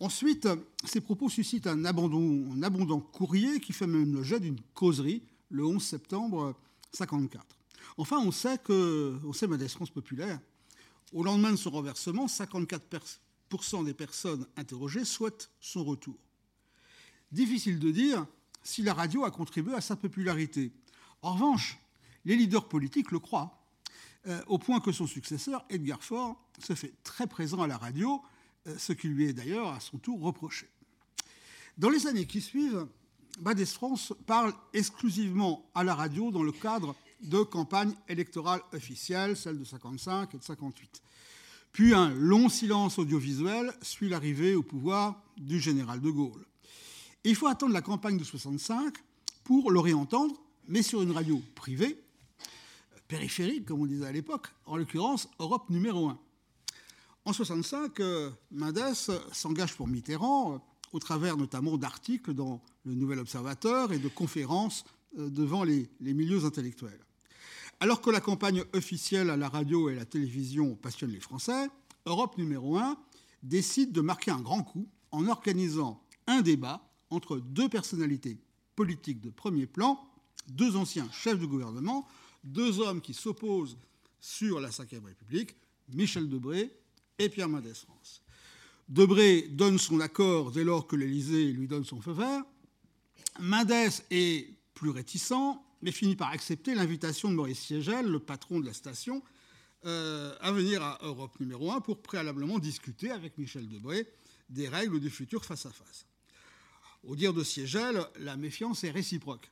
Ensuite, 0.00 0.48
ces 0.84 1.00
propos 1.00 1.28
suscitent 1.28 1.66
un 1.66 1.84
abondant 1.84 3.00
courrier 3.00 3.60
qui 3.60 3.72
fait 3.72 3.86
même 3.86 4.12
l'objet 4.12 4.40
d'une 4.40 4.60
causerie 4.74 5.22
le 5.50 5.64
11 5.64 5.82
septembre 5.82 6.54
54. 6.92 7.44
Enfin, 7.96 8.18
on 8.18 8.32
sait 8.32 8.58
que, 8.58 9.16
on 9.24 9.32
sait 9.32 9.46
France 9.68 9.90
populaire, 9.90 10.40
au 11.12 11.22
lendemain 11.22 11.52
de 11.52 11.56
son 11.56 11.70
renversement, 11.70 12.26
54% 12.26 12.80
des 13.84 13.94
personnes 13.94 14.46
interrogées 14.56 15.04
souhaitent 15.04 15.50
son 15.60 15.84
retour. 15.84 16.16
Difficile 17.32 17.78
de 17.78 17.90
dire 17.90 18.26
si 18.62 18.82
la 18.82 18.94
radio 18.94 19.24
a 19.24 19.30
contribué 19.30 19.74
à 19.74 19.80
sa 19.80 19.96
popularité. 19.96 20.72
En 21.22 21.34
revanche, 21.34 21.78
les 22.24 22.36
leaders 22.36 22.68
politiques 22.68 23.10
le 23.10 23.18
croient, 23.18 23.64
euh, 24.26 24.40
au 24.46 24.58
point 24.58 24.80
que 24.80 24.92
son 24.92 25.06
successeur, 25.06 25.64
Edgar 25.68 26.02
Faure, 26.02 26.40
se 26.58 26.74
fait 26.74 26.94
très 27.02 27.26
présent 27.26 27.62
à 27.62 27.66
la 27.66 27.76
radio 27.76 28.22
euh, 28.66 28.76
ce 28.78 28.92
qui 28.92 29.08
lui 29.08 29.26
est 29.26 29.32
d'ailleurs 29.32 29.68
à 29.68 29.80
son 29.80 29.98
tour 29.98 30.20
reproché. 30.20 30.68
Dans 31.76 31.90
les 31.90 32.06
années 32.06 32.26
qui 32.26 32.40
suivent, 32.40 32.86
Badès 33.40 33.66
France 33.66 34.14
parle 34.26 34.54
exclusivement 34.72 35.68
à 35.74 35.84
la 35.84 35.94
radio 35.94 36.30
dans 36.30 36.42
le 36.42 36.52
cadre 36.52 36.94
de 37.20 37.42
campagnes 37.42 37.94
électorales 38.08 38.62
officielles, 38.72 39.36
celles 39.36 39.58
de 39.58 39.64
55 39.64 40.34
et 40.34 40.38
de 40.38 40.42
58. 40.42 41.02
Puis 41.74 41.92
un 41.92 42.10
long 42.14 42.48
silence 42.48 43.00
audiovisuel 43.00 43.72
suit 43.82 44.08
l'arrivée 44.08 44.54
au 44.54 44.62
pouvoir 44.62 45.20
du 45.36 45.58
général 45.58 46.00
de 46.00 46.08
Gaulle. 46.08 46.46
il 47.24 47.34
faut 47.34 47.48
attendre 47.48 47.72
la 47.72 47.82
campagne 47.82 48.16
de 48.16 48.22
65 48.22 48.94
pour 49.42 49.72
le 49.72 49.80
réentendre, 49.80 50.40
mais 50.68 50.82
sur 50.82 51.02
une 51.02 51.10
radio 51.10 51.42
privée, 51.56 52.00
périphérique, 53.08 53.66
comme 53.66 53.80
on 53.80 53.86
disait 53.86 54.06
à 54.06 54.12
l'époque, 54.12 54.46
en 54.66 54.76
l'occurrence 54.76 55.28
Europe 55.40 55.68
numéro 55.68 56.10
1. 56.10 56.18
En 57.24 57.32
65, 57.32 58.00
Mendes 58.52 58.94
s'engage 59.32 59.74
pour 59.74 59.88
Mitterrand 59.88 60.64
au 60.92 60.98
travers 61.00 61.36
notamment 61.36 61.76
d'articles 61.76 62.34
dans 62.34 62.62
le 62.84 62.94
Nouvel 62.94 63.18
Observateur 63.18 63.92
et 63.92 63.98
de 63.98 64.08
conférences 64.08 64.84
devant 65.16 65.64
les, 65.64 65.90
les 66.00 66.14
milieux 66.14 66.44
intellectuels. 66.44 67.03
Alors 67.84 68.00
que 68.00 68.08
la 68.08 68.22
campagne 68.22 68.64
officielle 68.72 69.28
à 69.28 69.36
la 69.36 69.50
radio 69.50 69.90
et 69.90 69.92
à 69.92 69.96
la 69.96 70.04
télévision 70.06 70.74
passionne 70.74 71.10
les 71.10 71.20
Français, 71.20 71.68
Europe 72.06 72.38
numéro 72.38 72.78
1 72.78 72.96
décide 73.42 73.92
de 73.92 74.00
marquer 74.00 74.30
un 74.30 74.40
grand 74.40 74.62
coup 74.62 74.88
en 75.10 75.28
organisant 75.28 76.02
un 76.26 76.40
débat 76.40 76.80
entre 77.10 77.36
deux 77.36 77.68
personnalités 77.68 78.38
politiques 78.74 79.20
de 79.20 79.28
premier 79.28 79.66
plan, 79.66 80.00
deux 80.48 80.76
anciens 80.76 81.06
chefs 81.12 81.38
de 81.38 81.44
gouvernement, 81.44 82.08
deux 82.42 82.80
hommes 82.80 83.02
qui 83.02 83.12
s'opposent 83.12 83.76
sur 84.18 84.60
la 84.60 84.70
Ve 84.70 85.04
République, 85.04 85.54
Michel 85.90 86.30
Debré 86.30 86.74
et 87.18 87.28
Pierre 87.28 87.50
Mendès 87.50 87.74
France. 87.74 88.22
Debré 88.88 89.42
donne 89.42 89.76
son 89.76 90.00
accord 90.00 90.52
dès 90.52 90.64
lors 90.64 90.86
que 90.86 90.96
l'Élysée 90.96 91.52
lui 91.52 91.68
donne 91.68 91.84
son 91.84 92.00
feu 92.00 92.12
vert. 92.12 92.44
Mendès 93.40 93.90
est 94.10 94.54
plus 94.72 94.88
réticent, 94.88 95.58
mais 95.84 95.92
finit 95.92 96.16
par 96.16 96.30
accepter 96.30 96.74
l'invitation 96.74 97.28
de 97.28 97.34
Maurice 97.34 97.60
Siegel, 97.60 98.06
le 98.06 98.18
patron 98.18 98.58
de 98.58 98.64
la 98.64 98.72
station, 98.72 99.22
euh, 99.84 100.34
à 100.40 100.50
venir 100.50 100.82
à 100.82 100.98
Europe 101.02 101.38
numéro 101.40 101.70
1 101.70 101.82
pour 101.82 102.00
préalablement 102.00 102.58
discuter 102.58 103.10
avec 103.10 103.36
Michel 103.36 103.68
Debré 103.68 104.08
des 104.48 104.66
règles 104.66 104.98
du 104.98 105.10
futur 105.10 105.44
face-à-face. 105.44 106.06
Au 107.02 107.14
dire 107.16 107.34
de 107.34 107.44
Siegel, 107.44 108.02
la 108.18 108.38
méfiance 108.38 108.82
est 108.82 108.90
réciproque. 108.90 109.50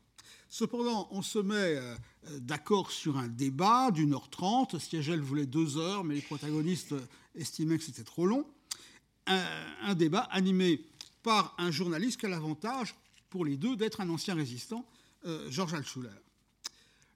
Cependant, 0.48 1.06
on 1.10 1.20
se 1.20 1.38
met 1.38 1.76
euh, 1.76 1.96
d'accord 2.38 2.92
sur 2.92 3.18
un 3.18 3.28
débat 3.28 3.90
d'une 3.90 4.14
heure 4.14 4.30
trente. 4.30 4.78
Siegel 4.78 5.20
voulait 5.20 5.44
deux 5.44 5.76
heures, 5.76 6.02
mais 6.02 6.14
les 6.14 6.22
protagonistes 6.22 6.94
estimaient 7.34 7.76
que 7.76 7.84
c'était 7.84 8.04
trop 8.04 8.24
long. 8.24 8.46
Un, 9.26 9.94
débat 9.94 10.22
animé 10.30 10.82
par 11.22 11.54
un 11.59 11.70
journaliste 11.70 12.18
qui 12.18 12.26
a 12.26 12.30
l'avantage, 12.30 12.94
pour 13.28 13.44
les 13.44 13.59
deux, 13.59 13.76
d'être 13.76 14.00
un 14.00 14.09
ancien 14.09 14.34
résistant, 14.34 14.86
euh, 15.26 15.50
Georges 15.50 15.74
Altschuler. 15.74 16.22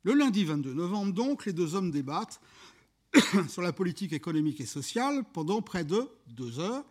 Le 0.06 0.14
lundi 0.14 0.44
22 0.44 0.72
novembre, 0.72 1.12
donc, 1.12 1.46
les 1.46 1.52
deux 1.52 1.74
hommes 1.74 1.90
débattent 1.90 2.40
sur 3.48 3.60
la 3.60 3.72
politique 3.72 4.12
économique 4.12 4.60
et 4.60 4.64
sociale 4.64 5.24
pendant 5.32 5.62
près 5.62 5.84
de 5.84 6.08
deux 6.28 6.60
heures, 6.60 6.84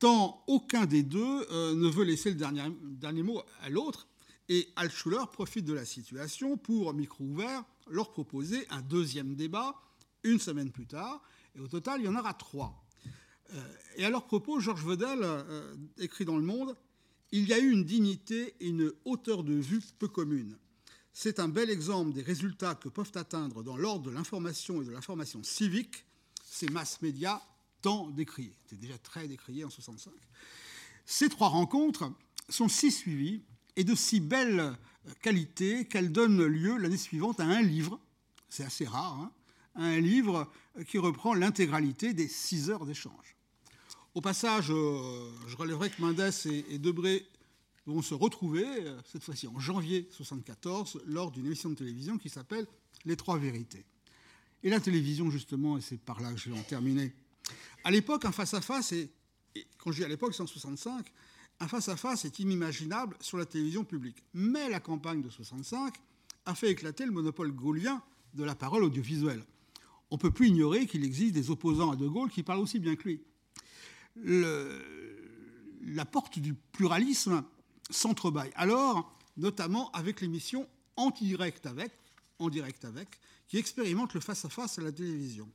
tant 0.00 0.42
aucun 0.48 0.84
des 0.84 1.04
deux 1.04 1.46
euh, 1.52 1.76
ne 1.76 1.86
veut 1.86 2.02
laisser 2.02 2.30
le 2.30 2.34
dernier, 2.34 3.22
mot 3.22 3.40
à 3.62 3.68
l'autre. 3.68 4.08
Et 4.48 4.66
Altschuler 4.74 5.22
profite 5.32 5.66
de 5.66 5.72
la 5.72 5.84
situation 5.84 6.56
pour, 6.56 6.92
micro 6.94 7.22
ouvert, 7.22 7.62
leur 7.88 8.10
proposer 8.10 8.66
un 8.70 8.82
deuxième 8.82 9.36
débat 9.36 9.76
une 10.24 10.40
semaine 10.40 10.72
plus 10.72 10.86
tard. 10.86 11.22
Et 11.54 11.60
au 11.60 11.68
total, 11.68 12.00
il 12.00 12.06
y 12.06 12.08
en 12.08 12.16
aura 12.16 12.34
trois. 12.34 12.84
Euh, 13.54 13.72
et 13.94 14.04
à 14.04 14.10
leur 14.10 14.26
propos, 14.26 14.58
Georges 14.58 14.84
Vedel 14.84 15.20
euh, 15.22 15.76
écrit 15.98 16.24
dans 16.24 16.36
Le 16.36 16.42
Monde 16.42 16.74
Il 17.30 17.46
y 17.46 17.52
a 17.52 17.60
eu 17.60 17.70
une 17.70 17.84
dignité 17.84 18.56
et 18.58 18.66
une 18.66 18.92
hauteur 19.04 19.44
de 19.44 19.54
vue 19.54 19.80
peu 20.00 20.08
communes. 20.08 20.58
C'est 21.12 21.40
un 21.40 21.48
bel 21.48 21.70
exemple 21.70 22.12
des 22.12 22.22
résultats 22.22 22.74
que 22.74 22.88
peuvent 22.88 23.12
atteindre 23.14 23.62
dans 23.62 23.76
l'ordre 23.76 24.10
de 24.10 24.10
l'information 24.10 24.82
et 24.82 24.84
de 24.84 24.90
l'information 24.90 25.42
civique 25.42 26.04
ces 26.44 26.68
masses 26.68 27.02
médias 27.02 27.42
tant 27.82 28.08
décriés. 28.10 28.54
C'était 28.64 28.82
déjà 28.82 28.98
très 28.98 29.28
décrié 29.28 29.64
en 29.64 29.70
65. 29.70 30.12
Ces 31.06 31.28
trois 31.28 31.48
rencontres 31.48 32.12
sont 32.48 32.68
si 32.68 32.90
suivies 32.90 33.42
et 33.76 33.84
de 33.84 33.94
si 33.94 34.20
belle 34.20 34.76
qualité 35.22 35.86
qu'elles 35.86 36.12
donnent 36.12 36.44
lieu 36.44 36.76
l'année 36.76 36.96
suivante 36.96 37.40
à 37.40 37.44
un 37.44 37.62
livre, 37.62 38.00
c'est 38.48 38.64
assez 38.64 38.86
rare, 38.86 39.18
hein, 39.20 39.32
un 39.76 40.00
livre 40.00 40.50
qui 40.88 40.98
reprend 40.98 41.34
l'intégralité 41.34 42.12
des 42.12 42.28
six 42.28 42.70
heures 42.70 42.84
d'échange. 42.84 43.36
Au 44.14 44.20
passage, 44.20 44.70
euh, 44.70 45.30
je 45.46 45.56
relèverai 45.56 45.90
que 45.90 46.00
Mendes 46.00 46.32
et 46.44 46.78
Debré 46.78 47.26
vont 47.92 48.02
se 48.02 48.14
retrouver, 48.14 48.64
euh, 48.66 48.98
cette 49.10 49.22
fois-ci 49.22 49.46
en 49.46 49.58
janvier 49.58 50.00
1974, 50.00 51.00
lors 51.06 51.30
d'une 51.30 51.46
émission 51.46 51.70
de 51.70 51.74
télévision 51.74 52.18
qui 52.18 52.28
s'appelle 52.28 52.66
Les 53.04 53.16
Trois 53.16 53.38
Vérités. 53.38 53.84
Et 54.62 54.70
la 54.70 54.80
télévision, 54.80 55.30
justement, 55.30 55.78
et 55.78 55.80
c'est 55.80 55.98
par 55.98 56.20
là 56.20 56.32
que 56.32 56.38
je 56.38 56.50
vais 56.50 56.58
en 56.58 56.62
terminer. 56.62 57.12
À 57.84 57.90
l'époque, 57.90 58.24
un 58.24 58.32
face-à-face, 58.32 58.92
et, 58.92 59.10
quand 59.78 59.92
je 59.92 59.98
dis 59.98 60.04
à 60.04 60.08
l'époque, 60.08 60.34
c'est 60.34 60.42
en 60.42 60.46
65, 60.46 61.06
un 61.60 61.68
face-à-face 61.68 62.24
est 62.24 62.38
inimaginable 62.38 63.16
sur 63.20 63.38
la 63.38 63.46
télévision 63.46 63.84
publique. 63.84 64.22
Mais 64.34 64.68
la 64.68 64.80
campagne 64.80 65.22
de 65.22 65.30
65 65.30 65.94
a 66.46 66.54
fait 66.54 66.70
éclater 66.70 67.04
le 67.04 67.12
monopole 67.12 67.52
gaulien 67.52 68.02
de 68.34 68.44
la 68.44 68.54
parole 68.54 68.84
audiovisuelle. 68.84 69.42
On 70.10 70.16
ne 70.16 70.20
peut 70.20 70.30
plus 70.30 70.48
ignorer 70.48 70.86
qu'il 70.86 71.04
existe 71.04 71.34
des 71.34 71.50
opposants 71.50 71.90
à 71.90 71.96
De 71.96 72.06
Gaulle 72.06 72.30
qui 72.30 72.42
parlent 72.42 72.60
aussi 72.60 72.78
bien 72.78 72.96
que 72.96 73.08
lui. 73.08 73.22
Le, 74.16 74.80
la 75.86 76.04
porte 76.04 76.38
du 76.38 76.54
pluralisme 76.54 77.44
s'entrebâille. 77.90 78.50
Alors, 78.54 79.16
notamment 79.36 79.90
avec 79.92 80.20
l'émission 80.20 80.68
En 80.96 81.10
direct 81.10 81.64
avec, 81.66 81.92
en 82.38 82.48
direct 82.48 82.84
avec, 82.84 83.08
qui 83.46 83.56
expérimente 83.56 84.14
le 84.14 84.20
face-à-face 84.20 84.78
-à, 84.78 84.82
la 84.82 84.92
télévision. 84.92 85.48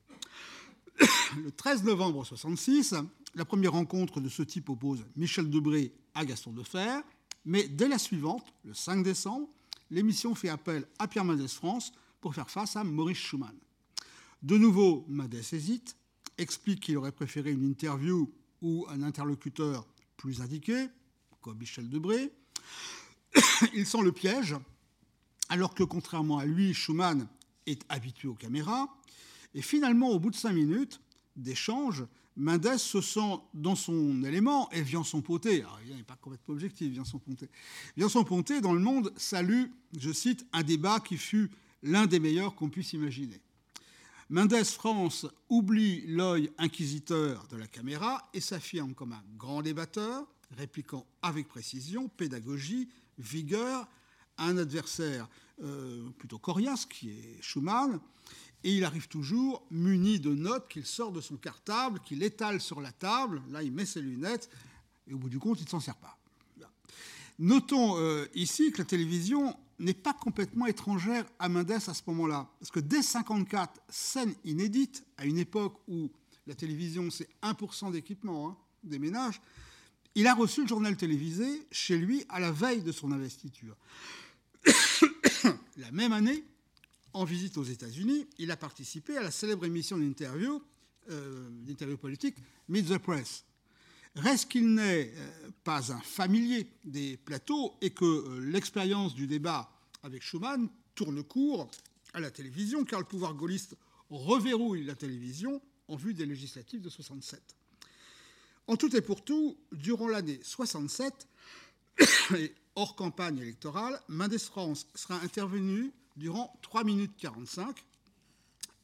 Le 1.43 1.51
13 1.51 1.83
novembre 1.83 2.23
1966, 2.23 2.95
la 3.35 3.45
première 3.45 3.73
rencontre 3.73 4.21
de 4.21 4.29
ce 4.29 4.43
type 4.43 4.69
oppose 4.69 5.03
Michel 5.15 5.49
Debré 5.49 5.91
à 6.13 6.23
Gaston 6.23 6.51
Defer, 6.51 7.01
mais 7.45 7.67
dès 7.67 7.87
la 7.87 7.97
suivante, 7.97 8.45
le 8.63 8.73
5 8.73 9.03
décembre, 9.03 9.49
l'émission 9.91 10.35
fait 10.35 10.49
appel 10.49 10.87
à 10.99 11.07
Pierre 11.07 11.25
Mendès 11.25 11.47
France 11.47 11.91
pour 12.21 12.33
faire 12.33 12.49
face 12.49 12.75
à 12.75 12.83
Maurice 12.83 13.17
Schumann. 13.17 13.55
De 14.41 14.57
nouveau, 14.57 15.05
Mendès 15.07 15.53
hésite, 15.53 15.95
explique 16.37 16.81
qu'il 16.81 16.97
aurait 16.97 17.11
préféré 17.11 17.51
une 17.51 17.65
interview 17.65 18.31
ou 18.61 18.85
un 18.89 19.03
interlocuteur 19.03 19.85
plus 20.15 20.41
indiqué, 20.41 20.87
Michel 21.51 21.89
Debré. 21.89 22.31
Il 23.73 23.85
sent 23.85 24.01
le 24.01 24.11
piège, 24.11 24.55
alors 25.49 25.73
que 25.73 25.83
contrairement 25.83 26.37
à 26.37 26.45
lui, 26.45 26.73
Schumann 26.73 27.27
est 27.65 27.83
habitué 27.89 28.27
aux 28.27 28.35
caméras. 28.35 28.87
Et 29.53 29.61
finalement, 29.61 30.09
au 30.09 30.19
bout 30.19 30.31
de 30.31 30.35
cinq 30.35 30.53
minutes 30.53 31.01
d'échange, 31.35 32.05
Mendes 32.35 32.77
se 32.77 32.99
sent 32.99 33.37
dans 33.53 33.75
son 33.75 34.23
élément 34.23 34.69
et 34.71 34.81
vient 34.81 35.03
son 35.03 35.21
ponté. 35.21 35.63
il 35.87 35.95
n'est 35.95 36.03
pas 36.03 36.15
complètement 36.15 36.53
objectif, 36.53 36.91
vient 36.91 37.05
son 37.05 37.19
ponté. 37.19 37.47
Vient 37.95 38.09
son 38.09 38.23
ponté 38.23 38.59
dans 38.59 38.73
le 38.73 38.79
monde 38.79 39.13
salue, 39.17 39.65
je 39.97 40.11
cite, 40.11 40.45
un 40.51 40.63
débat 40.63 40.99
qui 40.99 41.17
fut 41.17 41.51
l'un 41.83 42.07
des 42.07 42.19
meilleurs 42.19 42.55
qu'on 42.55 42.69
puisse 42.69 42.93
imaginer. 42.93 43.39
Mendes 44.29 44.63
France 44.63 45.27
oublie 45.49 46.07
l'œil 46.07 46.49
inquisiteur 46.57 47.45
de 47.51 47.57
la 47.57 47.67
caméra 47.67 48.23
et 48.33 48.41
s'affirme 48.41 48.95
comme 48.95 49.13
un 49.13 49.23
grand 49.37 49.61
débatteur, 49.61 50.25
répliquant 50.57 51.05
avec 51.21 51.47
précision, 51.47 52.07
pédagogie, 52.09 52.89
vigueur, 53.17 53.87
un 54.37 54.57
adversaire 54.57 55.29
euh, 55.63 56.09
plutôt 56.17 56.39
coriace, 56.39 56.85
qui 56.85 57.11
est 57.11 57.41
Schumann, 57.41 57.99
et 58.63 58.75
il 58.75 58.85
arrive 58.85 59.07
toujours 59.07 59.65
muni 59.69 60.19
de 60.19 60.33
notes 60.33 60.67
qu'il 60.69 60.85
sort 60.85 61.11
de 61.11 61.21
son 61.21 61.35
cartable, 61.35 61.99
qu'il 61.99 62.23
étale 62.23 62.61
sur 62.61 62.81
la 62.81 62.91
table, 62.91 63.41
là 63.49 63.61
il 63.61 63.71
met 63.71 63.85
ses 63.85 64.01
lunettes, 64.01 64.49
et 65.07 65.13
au 65.13 65.17
bout 65.17 65.29
du 65.29 65.39
compte, 65.39 65.59
il 65.59 65.65
ne 65.65 65.69
s'en 65.69 65.79
sert 65.79 65.97
pas. 65.97 66.17
Notons 67.39 67.97
euh, 67.97 68.27
ici 68.35 68.71
que 68.71 68.77
la 68.77 68.85
télévision 68.85 69.57
n'est 69.79 69.95
pas 69.95 70.13
complètement 70.13 70.67
étrangère 70.67 71.25
à 71.39 71.49
Mendes 71.49 71.71
à 71.71 71.79
ce 71.79 72.01
moment-là, 72.07 72.47
parce 72.59 72.71
que 72.71 72.79
dès 72.79 72.97
1954, 72.97 73.81
scène 73.89 74.33
inédite, 74.45 75.03
à 75.17 75.25
une 75.25 75.39
époque 75.39 75.79
où 75.87 76.11
la 76.45 76.53
télévision 76.53 77.09
c'est 77.09 77.27
1% 77.41 77.91
d'équipement 77.91 78.49
hein, 78.49 78.57
des 78.83 78.99
ménages, 78.99 79.41
il 80.15 80.27
a 80.27 80.33
reçu 80.33 80.61
le 80.61 80.67
journal 80.67 80.95
télévisé 80.95 81.67
chez 81.71 81.97
lui 81.97 82.23
à 82.29 82.39
la 82.39 82.51
veille 82.51 82.81
de 82.81 82.91
son 82.91 83.11
investiture. 83.11 83.75
la 85.77 85.91
même 85.91 86.13
année, 86.13 86.43
en 87.13 87.23
visite 87.25 87.57
aux 87.57 87.63
États-Unis, 87.63 88.27
il 88.37 88.51
a 88.51 88.57
participé 88.57 89.17
à 89.17 89.23
la 89.23 89.31
célèbre 89.31 89.65
émission 89.65 89.97
d'interview, 89.97 90.61
euh, 91.09 91.49
d'interview 91.49 91.97
politique, 91.97 92.35
Meet 92.67 92.89
the 92.89 92.97
Press. 92.97 93.45
Reste 94.15 94.49
qu'il 94.49 94.73
n'est 94.73 95.11
euh, 95.15 95.49
pas 95.63 95.91
un 95.91 95.99
familier 95.99 96.67
des 96.83 97.17
plateaux 97.17 97.75
et 97.81 97.89
que 97.89 98.05
euh, 98.05 98.39
l'expérience 98.39 99.15
du 99.15 99.25
débat 99.25 99.71
avec 100.03 100.21
Schuman 100.21 100.69
tourne 100.93 101.23
court 101.23 101.69
à 102.13 102.19
la 102.19 102.29
télévision, 102.29 102.83
car 102.83 102.99
le 102.99 103.05
pouvoir 103.05 103.33
gaulliste 103.33 103.75
reverrouille 104.09 104.83
la 104.83 104.95
télévision 104.95 105.61
en 105.87 105.95
vue 105.95 106.13
des 106.13 106.27
législatives 106.27 106.81
de 106.81 106.89
67. 106.89 107.41
En 108.67 108.77
tout 108.77 108.95
et 108.95 109.01
pour 109.01 109.23
tout, 109.23 109.57
durant 109.71 110.07
l'année 110.07 110.39
67, 110.41 111.27
et 112.37 112.53
hors 112.75 112.95
campagne 112.95 113.39
électorale, 113.39 113.99
Mendes 114.07 114.37
France 114.37 114.87
sera 114.95 115.15
intervenu 115.21 115.91
durant 116.15 116.57
3 116.61 116.83
minutes 116.83 117.13
45, 117.17 117.75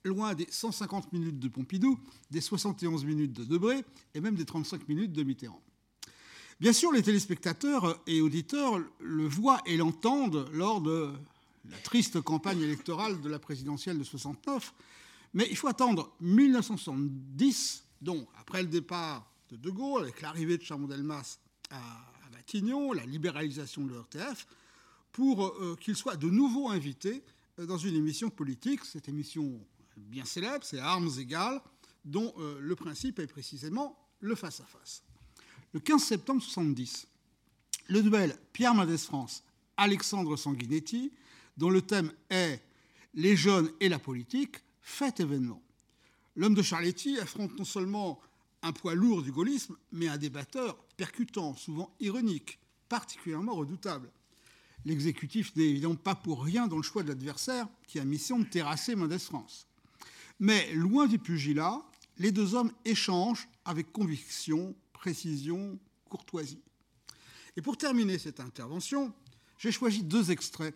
loin 0.04 0.34
des 0.34 0.48
150 0.50 1.14
minutes 1.14 1.40
de 1.40 1.48
Pompidou, 1.48 2.00
des 2.32 2.42
71 2.42 3.06
minutes 3.06 3.34
de 3.34 3.44
Debré 3.44 3.84
et 4.14 4.22
même 4.22 4.36
des 4.36 4.46
35 4.46 4.88
minutes 4.88 5.14
de 5.14 5.24
Mitterrand. 5.24 5.62
Bien 6.60 6.74
sûr, 6.74 6.92
les 6.92 7.02
téléspectateurs 7.02 8.02
et 8.06 8.20
auditeurs 8.20 8.80
le 9.00 9.28
voient 9.28 9.62
et 9.66 9.78
l'entendent 9.78 10.50
lors 10.52 10.82
de 10.82 11.10
la 11.70 11.78
triste 11.78 12.20
campagne 12.20 12.62
électorale 12.62 13.22
de 13.22 13.30
la 13.30 13.40
présidentielle 13.40 13.98
de 13.98 14.04
69. 14.04 14.74
Mais 15.34 15.48
il 15.50 15.56
faut 15.56 15.68
attendre 15.68 16.12
1970, 16.20 17.86
donc 18.02 18.28
après 18.38 18.62
le 18.62 18.68
départ 18.68 19.29
de 19.56 19.70
Gaulle, 19.70 20.04
avec 20.04 20.22
l'arrivée 20.22 20.58
de 20.58 20.64
Chaban-Delmas 20.64 21.40
à, 21.70 21.78
à, 21.78 22.30
Matignon, 22.32 22.94
la 22.94 23.06
libéralisation 23.06 23.86
de 23.86 23.94
l'ERTF, 23.94 24.48
pour 25.12 25.46
euh, 25.46 25.78
qu'il 25.80 25.96
soit 25.96 26.16
de 26.16 26.30
nouveau 26.30 26.70
invité 26.70 27.24
euh, 27.60 27.66
dans 27.66 27.78
une 27.78 27.96
émission 27.96 28.30
politique, 28.30 28.86
cette 28.86 29.10
émission 29.10 29.60
bien 29.98 30.26
célèbre, 30.26 30.64
c'est 30.64 30.80
Armes 30.80 31.10
égales, 31.18 31.62
dont 32.06 32.34
euh, 32.38 32.58
le 32.60 32.76
principe 32.76 33.20
est 33.20 33.28
précisément 33.28 33.98
le 34.20 34.36
face-à-face. 34.36 35.04
Le 35.74 35.80
15 35.80 36.04
septembre 36.04 36.42
70, 36.42 37.08
le 37.90 38.02
duel 38.02 38.38
Pierre 38.54 38.74
Mendès 38.74 38.98
France, 38.98 39.44
Alexandre 39.78 40.36
Sanguinetti, 40.36 41.12
dont 41.58 41.70
le 41.70 41.82
thème 41.82 42.12
est 42.30 42.62
les 43.14 43.36
jeunes 43.36 43.70
et 43.80 43.90
la 43.90 44.00
politique, 44.00 44.58
fait 44.82 45.20
événement. 45.20 45.62
L'homme 46.36 46.56
de 46.56 46.62
Charletti 46.62 47.20
affronte 47.20 47.58
non 47.58 47.66
seulement 47.66 48.20
un 48.62 48.72
poids 48.72 48.96
lourd 48.96 49.24
du 49.24 49.32
gaullisme, 49.32 49.78
mais 49.92 50.08
un 50.08 50.18
débatteur 50.18 50.78
percutant, 50.98 51.56
souvent 51.56 51.96
ironique, 52.00 52.60
particulièrement 52.90 53.56
redoutable. 53.56 54.12
L'exécutif 54.86 55.56
n'est 55.56 55.70
évidemment 55.70 55.96
pas 55.96 56.16
pour 56.16 56.44
rien 56.44 56.68
dans 56.68 56.78
le 56.78 56.84
choix 56.84 57.04
de 57.04 57.10
l'adversaire 57.10 57.68
qui 57.88 58.00
a 58.00 58.06
mission 58.06 58.40
de 58.40 58.46
terrasser 58.46 58.96
Mendès 58.96 59.20
France. 59.20 59.68
Mais 60.40 60.74
loin 60.74 61.08
du 61.08 61.20
pugilat, 61.20 61.82
les 62.18 62.32
deux 62.32 62.56
hommes 62.56 62.72
échangent 62.86 63.48
avec 63.66 63.92
conviction, 63.92 64.76
précision, 64.94 65.78
courtoisie. 66.08 66.62
Et 67.58 67.62
pour 67.62 67.78
terminer 67.78 68.18
cette 68.18 68.40
intervention, 68.40 69.14
j'ai 69.58 69.72
choisi 69.72 70.04
deux 70.04 70.32
extraits 70.32 70.76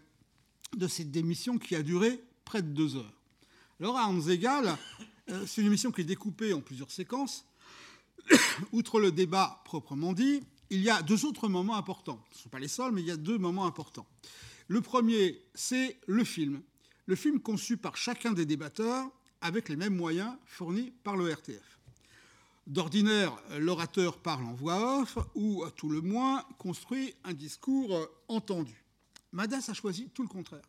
de 0.76 0.88
cette 0.88 1.11
démission 1.11 1.57
qui 1.57 1.76
a 1.76 1.84
duré 1.84 2.22
près 2.43 2.61
de 2.61 2.68
deux 2.68 2.95
heures. 2.95 3.22
Alors, 3.80 3.97
à 3.97 4.03
armes 4.03 4.30
égales, 4.30 4.77
euh, 5.30 5.45
c'est 5.47 5.61
une 5.61 5.68
émission 5.68 5.91
qui 5.91 6.01
est 6.01 6.05
découpée 6.05 6.53
en 6.53 6.61
plusieurs 6.61 6.91
séquences. 6.91 7.45
Outre 8.72 9.00
le 9.00 9.12
débat 9.12 9.62
proprement 9.66 10.14
dit, 10.14 10.44
il 10.70 10.82
y 10.82 10.90
a 10.90 11.02
deux 11.02 11.26
autres 11.26 11.48
moments 11.48 11.76
importants. 11.76 12.24
Ce 12.32 12.38
ne 12.38 12.44
sont 12.44 12.50
pas 12.50 12.60
les 12.60 12.68
seuls, 12.68 12.91
mais 12.91 13.02
il 13.02 13.08
y 13.08 13.12
a 13.12 13.18
deux 13.18 13.38
moments 13.38 13.66
importants. 13.66 14.08
Le 14.68 14.82
premier, 14.82 15.41
c'est 15.54 15.98
le 16.08 16.24
film. 16.24 16.62
Le 17.06 17.16
film 17.16 17.40
conçu 17.40 17.78
par 17.78 17.98
chacun 17.98 18.32
des 18.32 18.45
débatteurs 18.45 19.10
avec 19.41 19.68
les 19.70 19.76
mêmes 19.76 19.95
moyens 19.95 20.34
fournis 20.45 20.91
par 21.04 21.18
le 21.18 21.32
RTF. 21.32 21.80
D'ordinaire, 22.66 23.36
l'orateur 23.60 24.18
parle 24.18 24.45
en 24.45 24.54
voix 24.54 25.02
off 25.02 25.18
ou, 25.36 25.64
à 25.64 25.72
tout 25.72 25.90
le 25.90 26.00
moins, 26.00 26.45
construit 26.58 27.14
un 27.26 27.34
discours 27.34 28.08
entendu. 28.30 28.86
Madas 29.34 29.66
a 29.68 29.74
choisi 29.74 30.10
tout 30.14 30.22
le 30.22 30.30
contraire. 30.30 30.64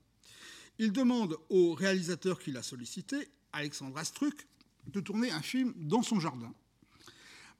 Il 0.78 0.90
demande 0.90 1.38
au 1.50 1.72
réalisateur 1.72 2.40
qui 2.40 2.50
l'a 2.50 2.64
sollicité, 2.64 3.28
Alexandre 3.52 3.96
Astruc, 3.96 4.48
de 4.88 5.00
tourner 5.00 5.30
un 5.30 5.40
film 5.40 5.72
dans 5.76 6.02
son 6.02 6.18
jardin. 6.18 6.52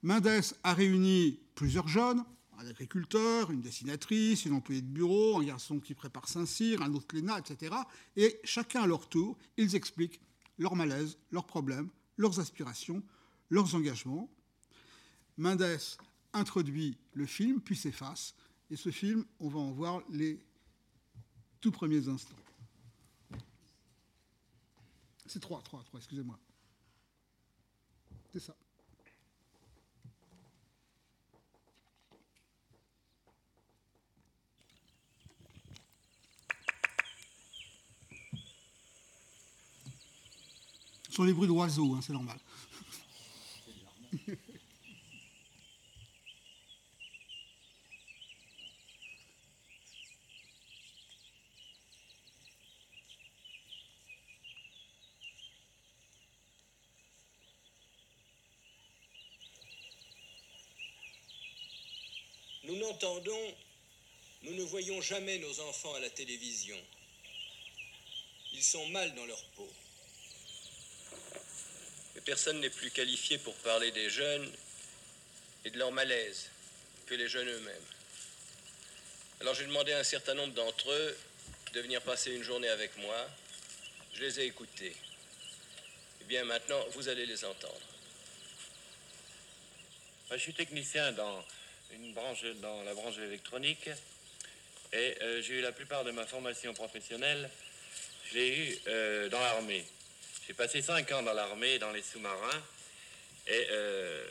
Mendes 0.05 0.55
a 0.63 0.75
réuni 0.75 1.41
plusieurs 1.55 1.89
jeunes, 1.89 2.23
un 2.59 2.67
agriculteur, 2.67 3.51
une 3.51 3.63
dessinatrice, 3.63 4.45
une 4.45 4.53
employée 4.53 4.83
de 4.83 4.87
bureau, 4.87 5.41
un 5.41 5.45
garçon 5.45 5.81
qui 5.81 5.95
prépare 5.95 6.29
Saint-Cyr, 6.29 6.83
un 6.83 6.93
autre 6.93 7.17
Léna, 7.17 7.39
etc. 7.39 7.75
Et 8.15 8.39
chacun 8.45 8.83
à 8.83 8.87
leur 8.87 9.09
tour, 9.09 9.39
ils 9.57 9.75
expliquent 9.75 10.21
leurs 10.59 10.77
malaises, 10.77 11.17
leurs 11.31 11.47
problèmes, 11.47 11.89
leurs 12.19 12.39
aspirations, 12.39 13.03
leurs 13.49 13.75
engagements. 13.75 14.29
Mendes 15.39 15.81
introduit 16.35 16.99
le 17.15 17.25
film, 17.25 17.63
puis 17.63 17.75
s'efface. 17.75 18.35
Et 18.71 18.77
ce 18.77 18.91
film, 18.91 19.25
on 19.41 19.49
va 19.49 19.59
en 19.59 19.73
voir 19.73 20.03
les 20.11 20.39
tout 21.63 21.73
premiers 21.73 22.09
instants. 22.11 22.37
C'est 25.25 25.41
trois, 25.41 25.63
trois, 25.63 25.83
trois, 25.83 25.99
excusez-moi. 25.99 26.39
C'est 28.31 28.41
ça. 28.41 28.55
Ce 41.15 41.19
sont 41.19 41.27
les 41.27 41.33
bruits 41.33 41.47
d'oiseaux, 41.47 41.95
hein, 41.95 42.01
c'est 42.05 42.13
normal. 42.13 42.37
Nous 62.65 62.77
n'entendons, 62.77 63.55
nous 64.43 64.55
ne 64.55 64.65
voyons 64.65 65.01
jamais 65.01 65.39
nos 65.39 65.61
enfants 65.61 65.95
à 65.95 66.01
la 66.01 66.11
télévision. 66.11 66.77
Ils 68.53 68.65
sont 68.65 68.89
mal 68.89 69.15
dans 69.15 69.27
leur 69.27 69.45
peau. 69.51 69.71
Personne 72.25 72.61
n'est 72.61 72.71
plus 72.71 72.91
qualifié 72.91 73.39
pour 73.39 73.55
parler 73.57 73.91
des 73.91 74.09
jeunes 74.09 74.51
et 75.65 75.71
de 75.71 75.79
leur 75.79 75.93
malaise 75.93 76.49
que 77.07 77.15
les 77.15 77.29
jeunes 77.29 77.49
eux-mêmes. 77.49 77.75
Alors 79.41 79.55
j'ai 79.55 79.67
demandé 79.67 79.93
à 79.93 79.99
un 79.99 80.05
certain 80.05 80.35
nombre 80.35 80.55
d'entre 80.55 80.91
eux 80.91 81.17
de 81.75 81.81
venir 81.81 82.01
passer 82.01 82.33
une 82.33 82.43
journée 82.43 82.69
avec 82.69 82.97
moi. 82.97 83.29
Je 84.15 84.23
les 84.23 84.41
ai 84.41 84.47
écoutés. 84.47 84.97
Eh 86.23 86.25
bien 86.25 86.45
maintenant, 86.45 86.83
vous 86.93 87.09
allez 87.09 87.27
les 87.27 87.45
entendre. 87.45 87.81
Je 90.31 90.37
suis 90.39 90.55
technicien 90.55 91.13
dans 91.13 91.45
une 91.93 92.15
branche 92.15 92.45
dans 92.63 92.83
la 92.85 92.95
branche 92.95 93.19
électronique 93.19 93.91
et 94.93 95.17
euh, 95.23 95.43
j'ai 95.43 95.55
eu 95.55 95.61
la 95.61 95.73
plupart 95.73 96.05
de 96.05 96.11
ma 96.11 96.25
formation 96.25 96.73
professionnelle, 96.73 97.51
je 98.31 98.35
l'ai 98.35 98.49
eu 98.49 98.79
euh, 98.87 99.29
dans 99.29 99.41
l'armée. 99.41 99.85
J'ai 100.47 100.55
passé 100.55 100.83
cinq 100.83 101.11
ans 101.13 101.23
dans 101.23 101.33
l'armée, 101.33 101.79
dans 101.79 101.91
les 101.93 102.03
sous-marins, 102.03 102.63
et 103.47 103.67
euh, 103.71 104.27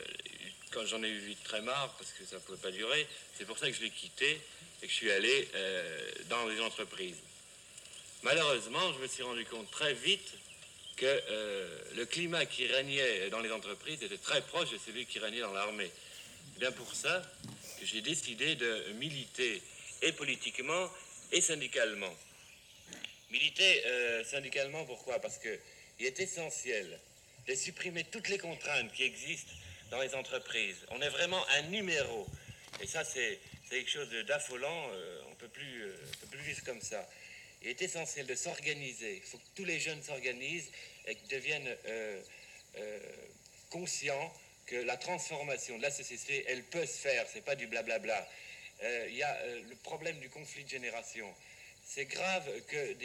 quand 0.70 0.86
j'en 0.86 1.02
ai 1.02 1.08
eu 1.08 1.18
vite 1.18 1.42
très 1.42 1.60
marre, 1.60 1.92
parce 1.98 2.12
que 2.12 2.24
ça 2.24 2.36
ne 2.36 2.40
pouvait 2.40 2.58
pas 2.58 2.70
durer, 2.70 3.06
c'est 3.36 3.44
pour 3.44 3.58
ça 3.58 3.68
que 3.68 3.76
je 3.76 3.80
l'ai 3.82 3.90
quitté 3.90 4.40
et 4.82 4.86
que 4.86 4.92
je 4.92 4.96
suis 4.96 5.10
allé 5.10 5.48
dans 6.28 6.46
les 6.46 6.60
entreprises. 6.60 7.16
Malheureusement, 8.22 8.92
je 8.92 8.98
me 8.98 9.08
suis 9.08 9.22
rendu 9.22 9.44
compte 9.44 9.70
très 9.70 9.94
vite 9.94 10.32
que 10.96 11.22
le 11.96 12.04
climat 12.06 12.46
qui 12.46 12.66
régnait 12.66 13.28
dans 13.30 13.40
les 13.40 13.50
entreprises 13.50 14.02
était 14.02 14.18
très 14.18 14.40
proche 14.42 14.70
de 14.70 14.78
celui 14.78 15.06
qui 15.06 15.18
régnait 15.18 15.40
dans 15.40 15.52
l'armée. 15.52 15.90
Bien 16.58 16.70
pour 16.72 16.94
ça 16.94 17.22
que 17.80 17.86
j'ai 17.86 18.00
décidé 18.00 18.54
de 18.54 18.92
militer 18.94 19.62
et 20.02 20.12
politiquement 20.12 20.90
et 21.32 21.40
syndicalement. 21.40 22.14
Militer 23.30 23.82
euh, 23.86 24.24
syndicalement, 24.24 24.84
pourquoi? 24.84 25.18
Parce 25.18 25.38
qu'il 25.96 26.06
est 26.06 26.20
essentiel 26.20 26.98
de 27.46 27.54
supprimer 27.54 28.04
toutes 28.04 28.28
les 28.28 28.38
contraintes 28.38 28.92
qui 28.92 29.04
existent 29.04 29.52
dans 29.90 30.00
les 30.00 30.14
entreprises. 30.14 30.78
On 30.90 31.00
est 31.00 31.08
vraiment 31.08 31.44
un 31.56 31.62
numéro. 31.62 32.26
Et 32.80 32.86
ça, 32.86 33.04
c'est 33.04 33.38
quelque 33.70 33.90
chose 33.90 34.10
d'affolant. 34.26 34.88
Euh, 34.92 35.20
on 35.26 35.30
ne 35.30 35.36
peut 35.36 35.48
plus, 35.48 35.82
euh, 35.82 35.96
vivre 36.32 36.62
comme 36.64 36.80
ça. 36.80 37.08
Il 37.62 37.68
est 37.68 37.82
essentiel 37.82 38.26
de 38.26 38.34
s'organiser. 38.34 39.16
Il 39.16 39.22
faut 39.22 39.38
que 39.38 39.48
tous 39.54 39.64
les 39.64 39.80
jeunes 39.80 40.02
s'organisent 40.02 40.70
et 41.06 41.16
deviennent 41.30 41.74
conscients 43.70 44.32
que 44.66 44.76
la 44.76 44.96
transformation 44.96 45.76
de 45.76 45.82
la 45.82 45.90
société, 45.90 46.44
elle 46.48 46.62
peut 46.64 46.86
se 46.86 46.98
faire, 46.98 47.26
c'est 47.32 47.44
pas 47.44 47.54
du 47.54 47.66
blablabla. 47.66 48.28
Euh, 48.82 49.06
il 49.08 49.16
y 49.16 49.22
a 49.22 49.34
euh, 49.34 49.62
le 49.68 49.76
problème 49.76 50.18
du 50.18 50.28
conflit 50.28 50.64
de 50.64 50.68
génération. 50.68 51.32
C'est 51.86 52.06
grave 52.06 52.48
que 52.68 52.96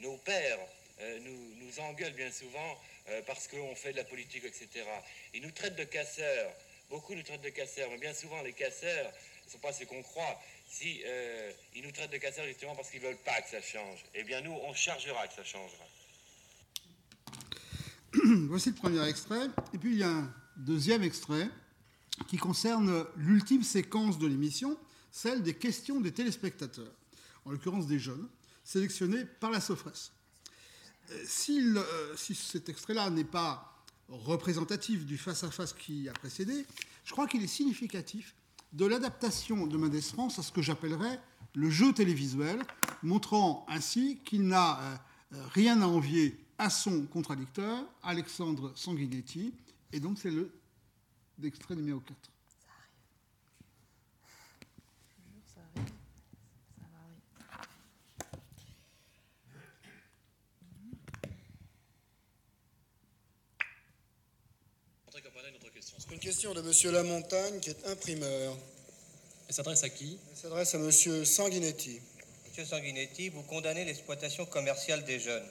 nos 0.00 0.16
pères 0.18 0.58
euh, 1.00 1.18
nous, 1.20 1.80
engueulent 1.80 2.14
bien 2.14 2.30
souvent 2.32 2.80
parce 3.26 3.46
qu'on 3.46 3.74
fait 3.74 3.92
de 3.92 3.98
la 3.98 4.04
politique, 4.04 4.44
etc. 4.44 4.68
Ils 5.32 5.42
nous 5.42 5.50
traitent 5.50 5.76
de 5.76 5.84
casseurs. 5.84 6.52
Beaucoup 6.90 7.14
nous 7.14 7.22
traitent 7.22 7.42
de 7.42 7.50
casseurs, 7.50 7.88
mais 7.90 7.98
bien 7.98 8.12
souvent 8.12 8.42
les 8.42 8.52
casseurs 8.52 9.12
ne 9.46 9.50
sont 9.50 9.58
pas 9.58 9.72
ce 9.72 9.84
qu'on 9.84 10.02
croit. 10.02 10.40
Si 10.68 11.02
ils 11.74 11.82
nous 11.82 11.92
traitent 11.92 12.10
de 12.10 12.18
casseurs 12.18 12.46
justement 12.46 12.74
parce 12.74 12.90
qu'ils 12.90 13.00
veulent 13.00 13.22
pas 13.24 13.40
que 13.42 13.50
ça 13.50 13.62
change, 13.62 14.04
eh 14.14 14.24
bien 14.24 14.40
nous, 14.40 14.52
on 14.52 14.74
chargera 14.74 15.28
que 15.28 15.34
ça 15.34 15.44
changera. 15.44 15.84
Voici 18.48 18.70
le 18.70 18.74
premier 18.74 19.06
extrait. 19.08 19.46
Et 19.72 19.78
puis 19.78 19.92
il 19.92 19.98
y 19.98 20.02
a 20.02 20.10
un 20.10 20.34
deuxième 20.56 21.02
extrait 21.02 21.48
qui 22.26 22.36
concerne 22.36 23.06
l'ultime 23.16 23.62
séquence 23.62 24.18
de 24.18 24.26
l'émission, 24.26 24.76
celle 25.10 25.42
des 25.42 25.54
questions 25.54 26.00
des 26.00 26.12
téléspectateurs, 26.12 26.92
en 27.44 27.50
l'occurrence 27.50 27.86
des 27.86 27.98
jeunes, 27.98 28.28
sélectionnés 28.64 29.24
par 29.40 29.50
la 29.50 29.60
Euh, 31.10 32.14
si 32.16 32.34
cet 32.34 32.68
extrait-là 32.68 33.10
n'est 33.10 33.24
pas 33.24 33.74
représentatif 34.08 35.04
du 35.04 35.18
face-à-face 35.18 35.72
qui 35.72 36.08
a 36.08 36.12
précédé, 36.12 36.66
je 37.04 37.12
crois 37.12 37.26
qu'il 37.26 37.42
est 37.42 37.48
significatif 37.48 38.34
de 38.72 38.86
l'adaptation 38.86 39.66
de 39.66 39.76
Mendes 39.76 40.00
France 40.00 40.38
à 40.38 40.42
ce 40.42 40.52
que 40.52 40.62
j'appellerais 40.62 41.20
le 41.54 41.70
jeu 41.70 41.92
télévisuel, 41.92 42.62
montrant 43.02 43.64
ainsi 43.68 44.18
qu'il 44.24 44.46
n'a 44.46 44.80
euh, 45.32 45.46
rien 45.54 45.80
à 45.82 45.86
envier 45.86 46.38
à 46.58 46.70
son 46.70 47.06
contradicteur, 47.06 47.84
Alexandre 48.02 48.72
Sanguinetti, 48.74 49.54
et 49.92 50.00
donc 50.00 50.18
c'est 50.18 50.30
le 50.30 50.50
l'extrait 51.40 51.76
numéro 51.76 52.00
4. 52.00 52.16
Une 66.18 66.24
question 66.24 66.52
de 66.52 66.60
M. 66.60 66.92
Lamontagne, 66.92 67.60
qui 67.60 67.70
est 67.70 67.86
imprimeur. 67.86 68.56
Elle 69.48 69.54
s'adresse 69.54 69.84
à 69.84 69.88
qui? 69.88 70.18
Elle 70.32 70.36
s'adresse 70.36 70.74
à 70.74 70.78
M. 70.78 71.24
Sanguinetti. 71.24 72.00
Monsieur 72.48 72.64
Sanguinetti, 72.64 73.28
vous 73.28 73.42
condamnez 73.42 73.84
l'exploitation 73.84 74.44
commerciale 74.44 75.04
des 75.04 75.20
jeunes. 75.20 75.46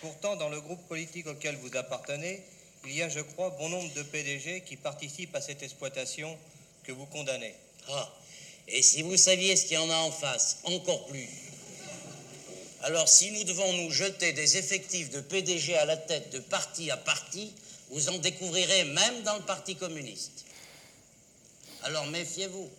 Pourtant, 0.00 0.36
dans 0.36 0.48
le 0.48 0.62
groupe 0.62 0.80
politique 0.88 1.26
auquel 1.26 1.56
vous 1.56 1.76
appartenez, 1.76 2.42
il 2.86 2.94
y 2.94 3.02
a, 3.02 3.10
je 3.10 3.20
crois, 3.20 3.50
bon 3.50 3.68
nombre 3.68 3.92
de 3.92 4.02
PDG 4.02 4.62
qui 4.62 4.78
participent 4.78 5.36
à 5.36 5.42
cette 5.42 5.62
exploitation 5.62 6.38
que 6.84 6.92
vous 6.92 7.04
condamnez. 7.04 7.54
Ah, 7.90 8.10
et 8.68 8.80
si 8.80 9.02
vous 9.02 9.18
saviez 9.18 9.56
ce 9.56 9.66
qu'il 9.66 9.74
y 9.74 9.78
en 9.78 9.90
a 9.90 9.96
en 9.96 10.10
face, 10.10 10.60
encore 10.64 11.04
plus. 11.08 11.28
Alors, 12.80 13.10
si 13.10 13.30
nous 13.30 13.44
devons 13.44 13.70
nous 13.74 13.90
jeter 13.90 14.32
des 14.32 14.56
effectifs 14.56 15.10
de 15.10 15.20
PDG 15.20 15.76
à 15.76 15.84
la 15.84 15.98
tête 15.98 16.32
de 16.32 16.38
parti 16.38 16.90
à 16.90 16.96
parti, 16.96 17.52
vous 17.92 18.08
en 18.08 18.18
découvrirez 18.18 18.84
même 18.84 19.22
dans 19.22 19.36
le 19.36 19.42
Parti 19.42 19.76
communiste. 19.76 20.44
Alors 21.82 22.06
méfiez-vous. 22.06 22.70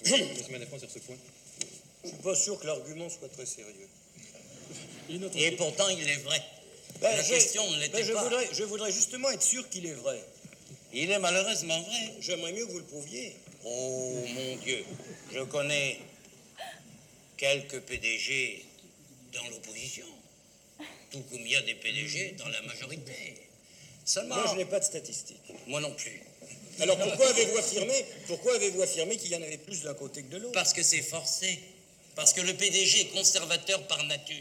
Monsieur 0.00 0.52
Manafran 0.52 0.78
sur 0.78 0.90
ce 0.90 0.98
point. 0.98 1.16
Je 2.02 2.08
suis 2.08 2.18
pas 2.18 2.34
sûr 2.34 2.60
que 2.60 2.66
l'argument 2.66 3.08
soit 3.08 3.28
très 3.28 3.46
sérieux. 3.46 3.88
Et 5.08 5.52
pourtant, 5.52 5.88
il 5.88 6.08
est 6.08 6.16
vrai. 6.16 6.42
Ben, 7.00 7.16
la 7.16 7.22
question 7.22 7.68
ne 7.70 7.80
l'était 7.80 7.98
ben, 7.98 8.06
je 8.06 8.12
pas. 8.12 8.22
Voudrais, 8.24 8.48
je 8.52 8.64
voudrais 8.64 8.92
justement 8.92 9.30
être 9.30 9.42
sûr 9.42 9.68
qu'il 9.70 9.86
est 9.86 9.94
vrai. 9.94 10.22
Il 10.92 11.10
est 11.10 11.18
malheureusement 11.18 11.80
vrai. 11.80 12.14
J'aimerais 12.20 12.52
mieux 12.52 12.66
que 12.66 12.72
vous 12.72 12.78
le 12.78 12.84
prouviez. 12.84 13.34
Oh 13.64 14.22
mon 14.34 14.56
Dieu, 14.56 14.84
je 15.32 15.40
connais 15.40 15.98
quelques 17.38 17.80
PDG 17.80 18.64
dans 19.32 19.48
l'opposition, 19.48 20.06
tout 21.10 21.22
comme 21.30 21.40
il 21.40 21.52
y 21.52 21.56
a 21.56 21.62
des 21.62 21.74
PDG 21.74 22.32
dans 22.32 22.48
la 22.48 22.60
majorité. 22.62 23.43
Seulement. 24.04 24.36
Moi, 24.36 24.46
je 24.52 24.56
n'ai 24.56 24.64
pas 24.64 24.80
de 24.80 24.84
statistiques. 24.84 25.40
Moi 25.66 25.80
non 25.80 25.92
plus. 25.92 26.22
Alors 26.80 26.98
pourquoi 26.98 27.28
avez-vous 27.28 27.56
affirmé, 27.56 28.04
pourquoi 28.26 28.54
avez-vous 28.56 28.82
affirmé 28.82 29.16
qu'il 29.16 29.30
y 29.30 29.36
en 29.36 29.42
avait 29.42 29.58
plus 29.58 29.82
d'un 29.82 29.94
côté 29.94 30.22
que 30.22 30.32
de 30.32 30.38
l'autre? 30.38 30.52
Parce 30.52 30.72
que 30.72 30.82
c'est 30.82 31.02
forcé. 31.02 31.58
Parce 32.16 32.32
que 32.32 32.40
le 32.40 32.54
PDG 32.54 33.00
est 33.00 33.16
conservateur 33.16 33.82
par 33.86 34.02
nature. 34.04 34.36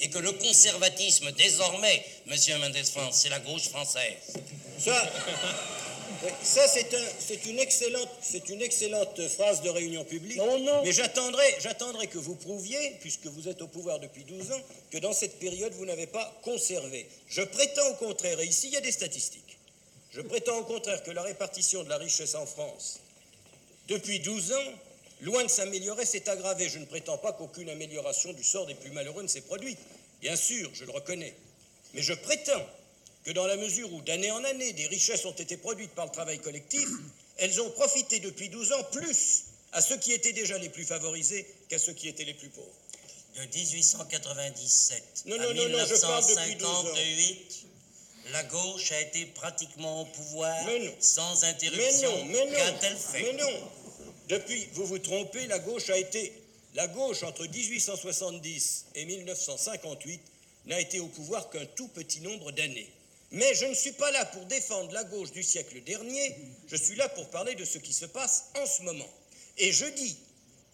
Et 0.00 0.08
que 0.08 0.18
le 0.18 0.32
conservatisme, 0.32 1.30
désormais, 1.32 2.04
monsieur 2.26 2.58
Mendes 2.58 2.84
France, 2.84 3.18
c'est 3.22 3.28
la 3.28 3.38
gauche 3.40 3.68
française. 3.68 4.14
Ça, 4.78 5.12
ça 6.42 6.68
c'est 6.68 6.92
un- 6.94 7.08
c'est 7.18 7.44
une, 7.46 7.58
excellente, 7.58 8.08
c'est 8.22 8.48
une 8.48 8.62
excellente 8.62 9.28
phrase 9.28 9.62
de 9.62 9.70
réunion 9.70 10.04
publique. 10.04 10.36
Non, 10.38 10.58
non. 10.58 10.82
Mais 10.84 10.92
j'attendrai, 10.92 11.44
j'attendrai 11.60 12.06
que 12.06 12.18
vous 12.18 12.34
prouviez, 12.34 12.96
puisque 13.00 13.26
vous 13.26 13.48
êtes 13.48 13.62
au 13.62 13.66
pouvoir 13.68 13.98
depuis 14.00 14.24
12 14.24 14.52
ans, 14.52 14.60
que 14.90 14.98
dans 14.98 15.12
cette 15.12 15.38
période, 15.38 15.72
vous 15.74 15.86
n'avez 15.86 16.06
pas 16.06 16.32
conservé. 16.42 17.06
Je 17.28 17.42
prétends 17.42 17.88
au 17.90 17.94
contraire, 17.94 18.38
et 18.40 18.46
ici 18.46 18.68
il 18.68 18.74
y 18.74 18.76
a 18.76 18.80
des 18.80 18.92
statistiques, 18.92 19.58
je 20.10 20.20
prétends 20.20 20.58
au 20.58 20.64
contraire 20.64 21.02
que 21.02 21.10
la 21.10 21.22
répartition 21.22 21.82
de 21.84 21.88
la 21.88 21.96
richesse 21.98 22.34
en 22.34 22.46
France, 22.46 23.00
depuis 23.88 24.20
12 24.20 24.52
ans, 24.52 24.72
loin 25.22 25.42
de 25.44 25.48
s'améliorer, 25.48 26.04
s'est 26.06 26.28
aggravée. 26.28 26.68
Je 26.68 26.78
ne 26.78 26.84
prétends 26.84 27.18
pas 27.18 27.32
qu'aucune 27.32 27.68
amélioration 27.70 28.32
du 28.32 28.42
sort 28.44 28.66
des 28.66 28.74
plus 28.74 28.90
malheureux 28.90 29.22
ne 29.22 29.28
s'est 29.28 29.40
produite. 29.40 29.78
Bien 30.20 30.36
sûr, 30.36 30.70
je 30.74 30.84
le 30.84 30.90
reconnais. 30.92 31.34
Mais 31.94 32.02
je 32.02 32.12
prétends 32.12 32.64
que 33.24 33.30
dans 33.30 33.46
la 33.46 33.56
mesure 33.56 33.92
où 33.92 34.02
d'année 34.02 34.30
en 34.30 34.42
année 34.44 34.72
des 34.72 34.86
richesses 34.86 35.24
ont 35.24 35.32
été 35.32 35.56
produites 35.56 35.92
par 35.92 36.06
le 36.06 36.12
travail 36.12 36.38
collectif, 36.40 36.88
elles 37.38 37.60
ont 37.60 37.70
profité 37.70 38.20
depuis 38.20 38.48
12 38.48 38.72
ans 38.72 38.84
plus 38.92 39.44
à 39.72 39.80
ceux 39.80 39.96
qui 39.96 40.12
étaient 40.12 40.32
déjà 40.32 40.58
les 40.58 40.68
plus 40.68 40.84
favorisés 40.84 41.46
qu'à 41.68 41.78
ceux 41.78 41.92
qui 41.92 42.08
étaient 42.08 42.24
les 42.24 42.34
plus 42.34 42.48
pauvres. 42.48 42.66
De 43.36 43.40
1897 43.46 45.22
Non, 45.26 45.36
à 45.36 45.38
non, 45.38 45.54
non, 45.54 45.68
non, 45.70 45.86
je 45.86 46.00
parle 46.00 46.22
depuis 46.26 46.56
12 46.56 46.68
ans. 46.68 46.82
1958, 46.82 47.66
la 48.32 48.42
gauche 48.44 48.92
a 48.92 49.00
été 49.00 49.24
pratiquement 49.26 50.02
au 50.02 50.04
pouvoir 50.04 50.54
sans 51.00 51.40
Mais 51.40 51.48
interruption. 51.48 52.10
non, 52.10 52.24
mais 52.26 52.46
non, 52.46 52.56
Qu'a-t-elle 52.56 52.96
fait? 52.96 53.22
Mais 53.22 53.32
non. 53.32 53.70
Depuis, 54.28 54.68
vous 54.74 54.86
vous 54.86 54.98
trompez, 54.98 55.46
la 55.46 55.58
gauche 55.58 55.88
a 55.88 55.96
été, 55.96 56.32
la 56.74 56.86
gauche 56.88 57.22
entre 57.22 57.46
1870 57.46 58.86
et 58.94 59.04
1958 59.06 60.20
n'a 60.66 60.80
été 60.80 61.00
au 61.00 61.08
pouvoir 61.08 61.48
qu'un 61.50 61.64
tout 61.66 61.88
petit 61.88 62.20
nombre 62.20 62.52
d'années. 62.52 62.90
Mais 63.32 63.54
je 63.54 63.66
ne 63.66 63.74
suis 63.74 63.92
pas 63.92 64.10
là 64.10 64.24
pour 64.26 64.44
défendre 64.44 64.92
la 64.92 65.04
gauche 65.04 65.32
du 65.32 65.42
siècle 65.42 65.82
dernier, 65.82 66.36
je 66.68 66.76
suis 66.76 66.96
là 66.96 67.08
pour 67.08 67.28
parler 67.30 67.54
de 67.54 67.64
ce 67.64 67.78
qui 67.78 67.92
se 67.92 68.06
passe 68.06 68.50
en 68.56 68.66
ce 68.66 68.82
moment. 68.82 69.08
Et 69.58 69.72
je 69.72 69.86
dis 69.86 70.16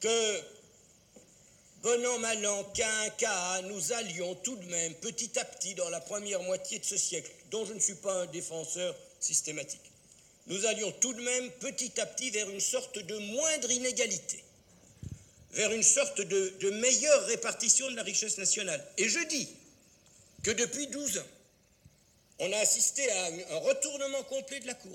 que, 0.00 0.40
bon 1.82 2.06
an, 2.06 2.18
mal 2.18 2.44
an, 2.46 2.64
qu'un 2.74 3.10
cas, 3.10 3.62
nous 3.62 3.92
allions 3.92 4.34
tout 4.36 4.56
de 4.56 4.66
même 4.66 4.94
petit 4.94 5.38
à 5.38 5.44
petit 5.44 5.74
dans 5.74 5.88
la 5.88 6.00
première 6.00 6.42
moitié 6.42 6.78
de 6.78 6.84
ce 6.84 6.96
siècle, 6.96 7.30
dont 7.50 7.64
je 7.64 7.74
ne 7.74 7.80
suis 7.80 7.94
pas 7.94 8.22
un 8.22 8.26
défenseur 8.26 8.96
systématique 9.20 9.88
nous 10.48 10.64
allions 10.66 10.90
tout 10.92 11.12
de 11.12 11.20
même 11.20 11.50
petit 11.60 12.00
à 12.00 12.06
petit 12.06 12.30
vers 12.30 12.48
une 12.50 12.60
sorte 12.60 12.98
de 12.98 13.18
moindre 13.18 13.70
inégalité, 13.70 14.42
vers 15.52 15.72
une 15.72 15.82
sorte 15.82 16.20
de, 16.20 16.54
de 16.60 16.70
meilleure 16.70 17.26
répartition 17.26 17.90
de 17.90 17.96
la 17.96 18.02
richesse 18.02 18.38
nationale. 18.38 18.84
Et 18.96 19.08
je 19.08 19.20
dis 19.28 19.48
que 20.42 20.50
depuis 20.50 20.86
12 20.86 21.18
ans, 21.18 21.26
on 22.40 22.52
a 22.52 22.56
assisté 22.58 23.10
à 23.10 23.26
un- 23.26 23.58
retournement 23.60 24.22
complet 24.24 24.60
de 24.60 24.66
la 24.66 24.74
courbe. 24.74 24.94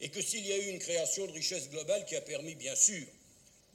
Et 0.00 0.08
que 0.10 0.20
s'il 0.20 0.44
y 0.46 0.52
a 0.52 0.58
eu 0.58 0.66
une 0.70 0.78
création 0.78 1.26
de 1.26 1.32
richesse 1.32 1.70
globale 1.70 2.04
qui 2.06 2.16
a 2.16 2.20
permis, 2.20 2.54
bien 2.54 2.74
sûr, 2.74 3.06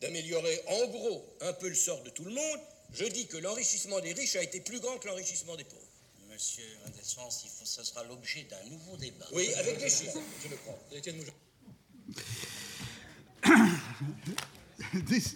d'améliorer 0.01 0.61
en 0.67 0.87
gros 0.87 1.25
un 1.41 1.53
peu 1.53 1.67
le 1.69 1.75
sort 1.75 2.01
de 2.03 2.09
tout 2.11 2.23
le 2.23 2.31
monde, 2.31 2.59
je 2.93 3.05
dis 3.05 3.25
que 3.27 3.37
l'enrichissement 3.37 3.99
des 4.01 4.13
riches 4.13 4.35
a 4.35 4.43
été 4.43 4.59
plus 4.59 4.79
grand 4.79 4.97
que 4.97 5.07
l'enrichissement 5.07 5.55
des 5.55 5.63
pauvres. 5.63 5.81
Monsieur 6.29 6.63
Mendes 6.85 7.03
France, 7.03 7.41
il 7.45 7.49
faut, 7.49 7.65
ce 7.65 7.83
sera 7.83 8.03
l'objet 8.05 8.43
d'un 8.49 8.63
nouveau 8.69 8.95
débat. 8.97 9.25
Oui, 9.33 9.53
avec 9.55 9.79
des 9.79 9.89
chiffres, 9.89 10.19
je 10.43 10.49
le 10.49 10.55
crois. 10.57 10.79
Déç- 14.93 15.35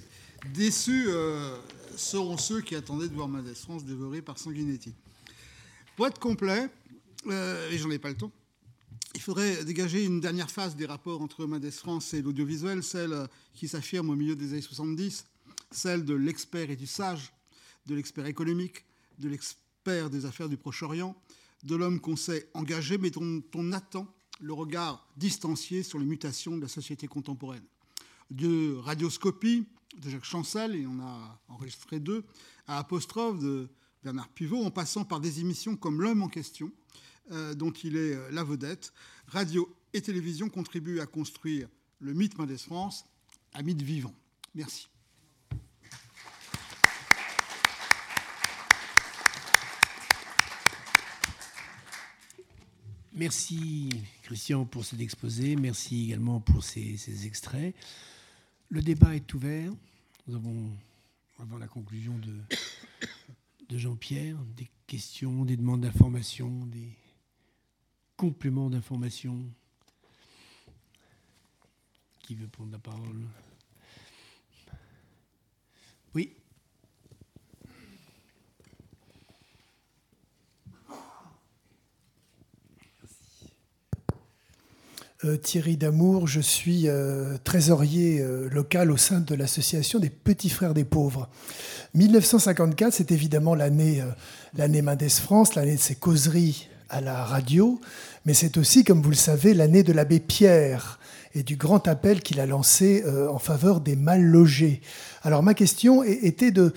Déçus 0.53 1.05
euh, 1.07 1.57
seront 1.97 2.37
ceux 2.37 2.61
qui 2.61 2.75
attendaient 2.75 3.07
de 3.07 3.13
voir 3.15 3.27
Mendes 3.27 3.53
France 3.55 3.83
dévoré 3.83 4.21
par 4.21 4.37
Sanguinetti. 4.37 4.93
Pour 5.95 6.07
être 6.07 6.19
complet, 6.19 6.67
euh, 7.27 7.71
et 7.71 7.77
j'en 7.77 7.89
ai 7.91 7.99
pas 7.99 8.09
le 8.09 8.17
temps, 8.17 8.31
il 9.13 9.21
faudrait 9.21 9.63
dégager 9.63 10.03
une 10.03 10.19
dernière 10.19 10.51
phase 10.51 10.75
des 10.75 10.85
rapports 10.85 11.21
entre 11.21 11.45
Mendes 11.45 11.69
France 11.71 12.13
et 12.13 12.21
l'audiovisuel, 12.21 12.83
celle 12.83 13.13
euh, 13.13 13.27
qui 13.53 13.67
s'affirme 13.67 14.09
au 14.09 14.15
milieu 14.15 14.35
des 14.35 14.51
années 14.53 14.61
70, 14.61 15.25
celle 15.71 16.03
de 16.03 16.13
l'expert 16.13 16.69
et 16.69 16.75
du 16.75 16.87
sage, 16.87 17.33
de 17.85 17.95
l'expert 17.95 18.25
économique, 18.25 18.85
de 19.19 19.29
l'expert 19.29 20.09
des 20.09 20.25
affaires 20.25 20.49
du 20.49 20.57
Proche-Orient, 20.57 21.15
de 21.63 21.75
l'homme 21.75 21.99
qu'on 21.99 22.15
sait 22.15 22.49
engagé, 22.53 22.97
mais 22.97 23.09
dont 23.09 23.41
on 23.53 23.71
attend 23.71 24.07
le 24.41 24.53
regard 24.53 25.07
distancié 25.17 25.83
sur 25.83 25.99
les 25.99 26.05
mutations 26.05 26.57
de 26.57 26.61
la 26.61 26.67
société 26.67 27.07
contemporaine. 27.07 27.63
De 28.31 28.75
Radioscopie 28.77 29.65
de 29.97 30.09
Jacques 30.09 30.25
Chancel, 30.25 30.75
et 30.75 30.85
on 30.85 30.99
a 30.99 31.39
enregistré 31.47 31.99
deux, 31.99 32.25
à 32.67 32.79
Apostrophe 32.79 33.39
de 33.39 33.69
Bernard 34.03 34.29
Pivot, 34.29 34.63
en 34.63 34.71
passant 34.71 35.05
par 35.05 35.19
des 35.19 35.39
émissions 35.39 35.75
comme 35.75 36.01
L'homme 36.01 36.23
en 36.23 36.27
question, 36.27 36.71
dont 37.55 37.71
il 37.71 37.97
est 37.97 38.15
euh, 38.15 38.29
la 38.31 38.43
vedette. 38.43 38.93
Radio 39.27 39.75
et 39.93 40.01
télévision 40.01 40.49
contribuent 40.49 40.99
à 40.99 41.05
construire 41.05 41.67
le 41.99 42.13
mythe 42.13 42.37
Mendes 42.37 42.57
France, 42.57 43.05
un 43.53 43.63
mythe 43.63 43.81
vivant. 43.81 44.13
Merci. 44.53 44.87
Merci 53.13 53.89
Christian 54.23 54.65
pour 54.65 54.83
cet 54.83 54.99
exposé, 54.99 55.55
merci 55.55 56.03
également 56.03 56.41
pour 56.41 56.65
ces, 56.65 56.97
ces 56.97 57.25
extraits. 57.25 57.73
Le 58.69 58.81
débat 58.81 59.15
est 59.15 59.33
ouvert. 59.33 59.71
Nous 60.27 60.35
avons, 60.35 60.69
avant 61.39 61.57
la 61.57 61.67
conclusion 61.67 62.17
de, 62.17 62.33
de 63.69 63.77
Jean-Pierre, 63.77 64.37
des 64.57 64.69
questions, 64.85 65.45
des 65.45 65.55
demandes 65.55 65.81
d'information, 65.81 66.65
des 66.65 66.89
compléments 68.17 68.69
d'information. 68.69 69.37
Qui 72.19 72.35
veut 72.35 72.47
prendre 72.47 72.71
la 72.71 72.79
parole? 72.79 73.21
Oui. 76.13 76.35
euh, 85.25 85.37
Thierry 85.37 85.77
Damour, 85.77 86.27
je 86.27 86.39
suis 86.39 86.87
euh, 86.87 87.37
trésorier 87.43 88.21
euh, 88.21 88.49
local 88.49 88.91
au 88.91 88.97
sein 88.97 89.19
de 89.19 89.35
l'association 89.35 89.99
des 89.99 90.09
Petits 90.09 90.49
Frères 90.49 90.73
des 90.73 90.83
Pauvres. 90.83 91.29
1954, 91.93 92.93
c'est 92.93 93.11
évidemment 93.11 93.55
l'année 93.55 94.03
l'année 94.53 94.81
Mendes 94.81 95.09
France, 95.09 95.55
l'année 95.55 95.75
de 95.75 95.81
ses 95.81 95.95
causeries 95.95 96.67
à 96.89 97.01
la 97.01 97.23
radio, 97.23 97.79
mais 98.25 98.33
c'est 98.33 98.57
aussi, 98.57 98.83
comme 98.83 99.01
vous 99.01 99.09
le 99.09 99.15
savez, 99.15 99.53
l'année 99.53 99.83
de 99.83 99.93
l'abbé 99.93 100.19
Pierre 100.19 100.99
et 101.33 101.43
du 101.43 101.55
grand 101.55 101.87
appel 101.87 102.21
qu'il 102.21 102.39
a 102.39 102.45
lancé 102.45 103.03
en 103.29 103.39
faveur 103.39 103.81
des 103.81 103.95
mal 103.95 104.21
logés. 104.21 104.81
Alors 105.23 105.43
ma 105.43 105.53
question 105.53 106.01
était 106.03 106.51
de, 106.51 106.73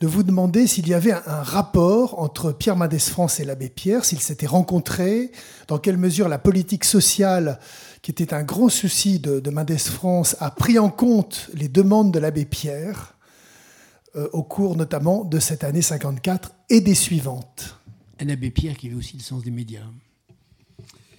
de 0.00 0.06
vous 0.06 0.22
demander 0.22 0.66
s'il 0.66 0.88
y 0.88 0.94
avait 0.94 1.12
un, 1.12 1.42
rapport 1.42 2.18
entre 2.18 2.52
Pierre 2.52 2.76
Mendès 2.76 2.98
France 2.98 3.40
et 3.40 3.44
l'abbé 3.44 3.68
Pierre, 3.68 4.04
s'ils 4.04 4.20
s'étaient 4.20 4.46
rencontrés, 4.46 5.32
dans 5.68 5.78
quelle 5.78 5.96
mesure 5.96 6.28
la 6.28 6.38
politique 6.38 6.84
sociale, 6.84 7.58
qui 8.02 8.10
était 8.10 8.34
un 8.34 8.42
grand 8.42 8.68
souci 8.68 9.18
de, 9.18 9.40
de 9.40 9.50
Mendès 9.50 9.78
France, 9.78 10.36
a 10.40 10.50
pris 10.50 10.78
en 10.78 10.90
compte 10.90 11.50
les 11.54 11.68
demandes 11.68 12.12
de 12.12 12.18
l'abbé 12.18 12.44
Pierre 12.44 13.14
euh, 14.16 14.28
au 14.32 14.42
cours 14.42 14.76
notamment 14.76 15.24
de 15.24 15.38
cette 15.38 15.64
année 15.64 15.82
54 15.82 16.52
et 16.68 16.80
des 16.80 16.94
suivantes. 16.94 17.75
Un 18.18 18.28
abbé 18.28 18.50
Pierre 18.50 18.76
qui 18.76 18.86
avait 18.86 18.96
aussi 18.96 19.16
le 19.16 19.22
sens 19.22 19.42
des 19.42 19.50
médias. 19.50 19.86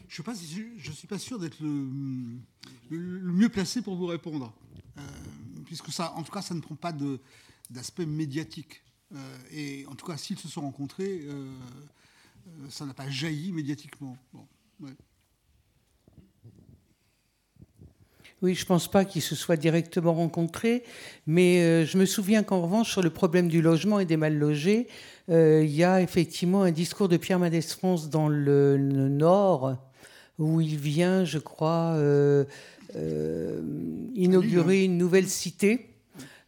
Je 0.10 0.22
ne 0.22 0.94
suis 0.94 1.08
pas 1.08 1.20
sûr 1.20 1.38
d'être 1.38 1.58
le, 1.62 2.40
mieux 2.90 3.50
placé 3.50 3.82
pour 3.82 3.96
vous 3.96 4.08
répondre. 4.08 4.54
Euh, 4.98 5.02
puisque 5.66 5.92
ça, 5.92 6.14
en 6.14 6.24
tout 6.24 6.32
cas, 6.32 6.42
ça 6.42 6.56
ne 6.56 6.62
prend 6.62 6.76
pas 6.76 6.92
de, 6.92 7.20
d'aspect 7.70 8.06
médiatique. 8.06 8.82
Euh, 9.16 9.38
et 9.52 9.86
en 9.88 9.96
tout 9.96 10.06
cas, 10.06 10.18
s'ils 10.18 10.40
se 10.40 10.48
sont 10.48 10.62
rencontrés, 10.62 11.22
euh, 11.24 11.52
euh, 12.48 12.52
ça 12.70 12.86
n'a 12.86 12.94
pas 12.94 13.10
jailli 13.10 13.52
médiatiquement. 13.52 14.18
Oui, 18.44 18.54
je 18.54 18.62
ne 18.62 18.68
pense 18.68 18.90
pas 18.90 19.04
qu'ils 19.04 19.24
se 19.24 19.36
soient 19.36 19.58
directement 19.58 20.14
rencontrés, 20.14 20.84
mais 21.26 21.88
je 21.88 21.98
me 21.98 22.06
souviens 22.06 22.44
qu'en 22.44 22.62
revanche, 22.62 22.92
sur 22.92 23.02
le 23.02 23.10
problème 23.10 23.48
du 23.48 23.64
logement 23.64 24.00
et 24.00 24.06
des 24.06 24.18
mal 24.18 24.38
logés, 24.38 24.88
il 25.30 25.70
y 25.70 25.84
a 25.84 26.02
effectivement 26.02 26.64
un 26.64 26.72
discours 26.72 27.10
de 27.10 27.18
Pierre 27.18 27.40
Mendès 27.40 27.62
France 27.62 28.10
dans 28.10 28.30
le, 28.30 28.78
Nord, 28.78 29.76
où 30.40 30.62
il 30.62 30.78
vient, 30.78 31.26
je 31.26 31.40
crois, 31.40 31.98
inaugurer 34.16 34.84
une 34.84 34.98
nouvelle 34.98 35.28
cité 35.28 35.97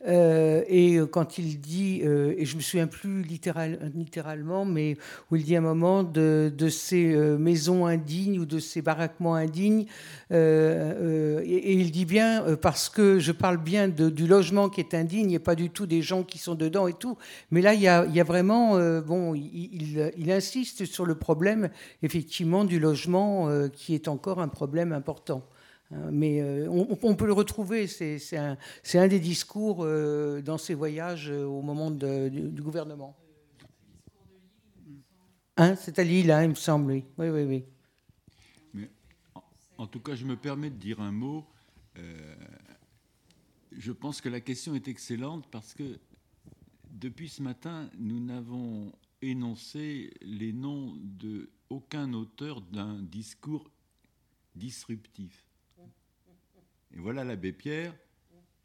euh, 0.08 0.64
et 0.68 0.98
euh, 0.98 1.06
quand 1.06 1.38
il 1.38 1.60
dit, 1.60 2.02
euh, 2.04 2.34
et 2.38 2.46
je 2.46 2.56
me 2.56 2.62
souviens 2.62 2.88
plus 2.88 3.22
littéralement, 3.22 4.64
mais 4.64 4.98
où 5.30 5.36
il 5.36 5.44
dit 5.44 5.56
un 5.56 5.62
moment 5.62 6.04
de, 6.04 6.52
ces 6.70 7.16
maisons 7.38 7.86
indignes 7.86 8.40
ou 8.40 8.46
de 8.46 8.60
ces 8.60 8.82
baraquements 8.82 9.36
indignes, 9.36 9.86
et, 10.32 11.74
il 11.74 11.92
dit 11.92 12.06
bien, 12.06 12.56
parce 12.62 12.90
que 12.90 13.20
je 13.20 13.32
parle 13.32 13.58
bien 13.58 13.88
du 13.88 14.28
logement 14.28 14.70
qui 14.70 14.82
est 14.82 14.94
indigne 14.94 15.32
et 15.32 15.40
pas 15.40 15.56
du 15.56 15.70
tout 15.70 15.86
des 15.86 16.02
gens 16.02 16.24
qui 16.24 16.38
sont 16.38 16.56
dedans 16.56 16.88
et 16.88 16.94
tout. 16.94 17.18
Mais 17.52 17.62
là, 17.62 17.74
il 17.74 17.82
y 17.82 17.88
a, 17.88 18.24
vraiment, 18.24 18.78
bon, 19.02 19.34
il, 19.36 20.32
insiste 20.32 20.86
sur 20.86 21.06
le 21.06 21.16
problème, 21.16 21.70
effectivement, 22.04 22.66
du 22.66 22.80
logement 22.80 23.50
qui 23.70 23.96
est 23.96 24.08
encore 24.08 24.40
un 24.40 24.48
problème 24.48 24.94
important. 24.94 25.44
Hein, 25.92 26.12
mais 26.12 26.40
euh, 26.40 26.68
on, 26.70 27.16
peut 27.16 27.26
le 27.26 27.34
retrouver, 27.34 27.88
c'est 27.88 28.38
un, 28.38 29.08
des 29.08 29.20
discours 29.20 29.84
euh, 29.84 30.42
dans 30.42 30.60
ses 30.60 30.76
voyages 30.76 31.32
euh, 31.32 31.46
au 31.46 31.62
moment 31.62 31.90
du, 31.90 32.62
gouvernement. 32.62 33.18
Hein, 35.58 35.76
c'est 35.76 35.98
à 35.98 36.04
Lille, 36.04 36.32
hein, 36.32 36.44
il 36.44 36.50
me 36.50 36.56
semble, 36.56 36.92
oui. 36.92 37.06
oui, 37.18 37.30
oui, 37.30 37.66
en, 39.78 39.88
tout 39.88 40.00
cas, 40.00 40.14
je 40.14 40.26
me 40.26 40.36
permets 40.36 40.70
de 40.70 40.76
dire 40.76 41.02
un 41.02 41.12
mot. 41.12 41.46
je 43.72 43.92
pense 43.92 44.22
que 44.22 44.30
la 44.30 44.42
question 44.42 44.76
est 44.76 44.88
excellente 44.88 45.48
parce 45.50 45.74
que 45.74 46.00
depuis 46.92 47.30
ce 47.30 47.42
matin, 47.42 47.90
nous 47.98 48.20
n'avons 48.20 48.92
énoncé 49.22 50.14
les 50.22 50.54
noms 50.54 50.96
de 51.02 51.50
aucun 51.70 52.14
auteur 52.14 52.62
d'un 52.62 53.02
discours 53.02 53.72
disruptif. 54.56 55.49
Et 56.94 57.00
voilà 57.00 57.24
l'abbé 57.24 57.54
Pierre. 57.54 57.94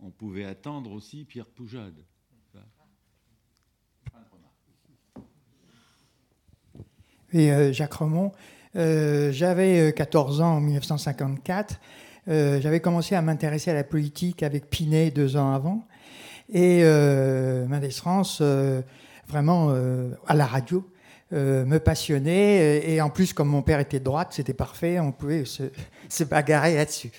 On 0.00 0.10
pouvait 0.10 0.44
attendre 0.44 0.92
aussi 0.92 1.24
Pierre 1.24 1.46
Poujade. 1.46 2.04
Et 7.34 7.50
euh, 7.50 7.72
Jacques 7.72 7.94
Romont, 7.94 8.30
euh, 8.76 9.32
j'avais 9.32 9.92
14 9.92 10.40
euh, 10.40 10.44
ans 10.44 10.56
en 10.56 10.60
1954. 10.60 11.80
j'avais 12.26 12.80
commencé 12.80 13.16
à 13.16 13.22
m'intéresser 13.22 13.72
à 13.72 13.74
la 13.74 13.82
politique 13.82 14.44
avec 14.44 14.70
Pinet 14.70 15.10
deux 15.10 15.36
ans 15.36 15.52
avant. 15.52 15.84
Et 16.52 16.82
France, 17.90 18.40
vraiment 19.26 19.70
à 20.26 20.34
la 20.34 20.46
radio, 20.46 20.88
me 21.34 21.78
passionnait. 21.78 22.88
Et 22.88 23.00
en 23.00 23.10
plus, 23.10 23.32
comme 23.32 23.48
mon 23.48 23.62
père 23.62 23.80
était 23.80 23.98
de 23.98 24.04
droite, 24.04 24.28
c'était 24.30 24.54
parfait, 24.54 25.00
on 25.00 25.12
pouvait 25.12 25.44
se, 25.44 26.24
bagarrer 26.24 26.76
là-dessus. 26.76 27.10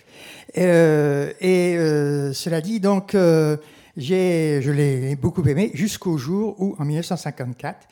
Euh, 0.57 1.33
et 1.39 1.75
euh, 1.77 2.33
cela 2.33 2.61
dit, 2.61 2.79
donc, 2.79 3.15
euh, 3.15 3.57
je 3.97 4.71
l'ai 4.71 5.15
beaucoup 5.15 5.43
aimé 5.47 5.71
jusqu'au 5.73 6.17
jour 6.17 6.55
où, 6.59 6.75
en 6.79 6.85
1954, 6.85 7.87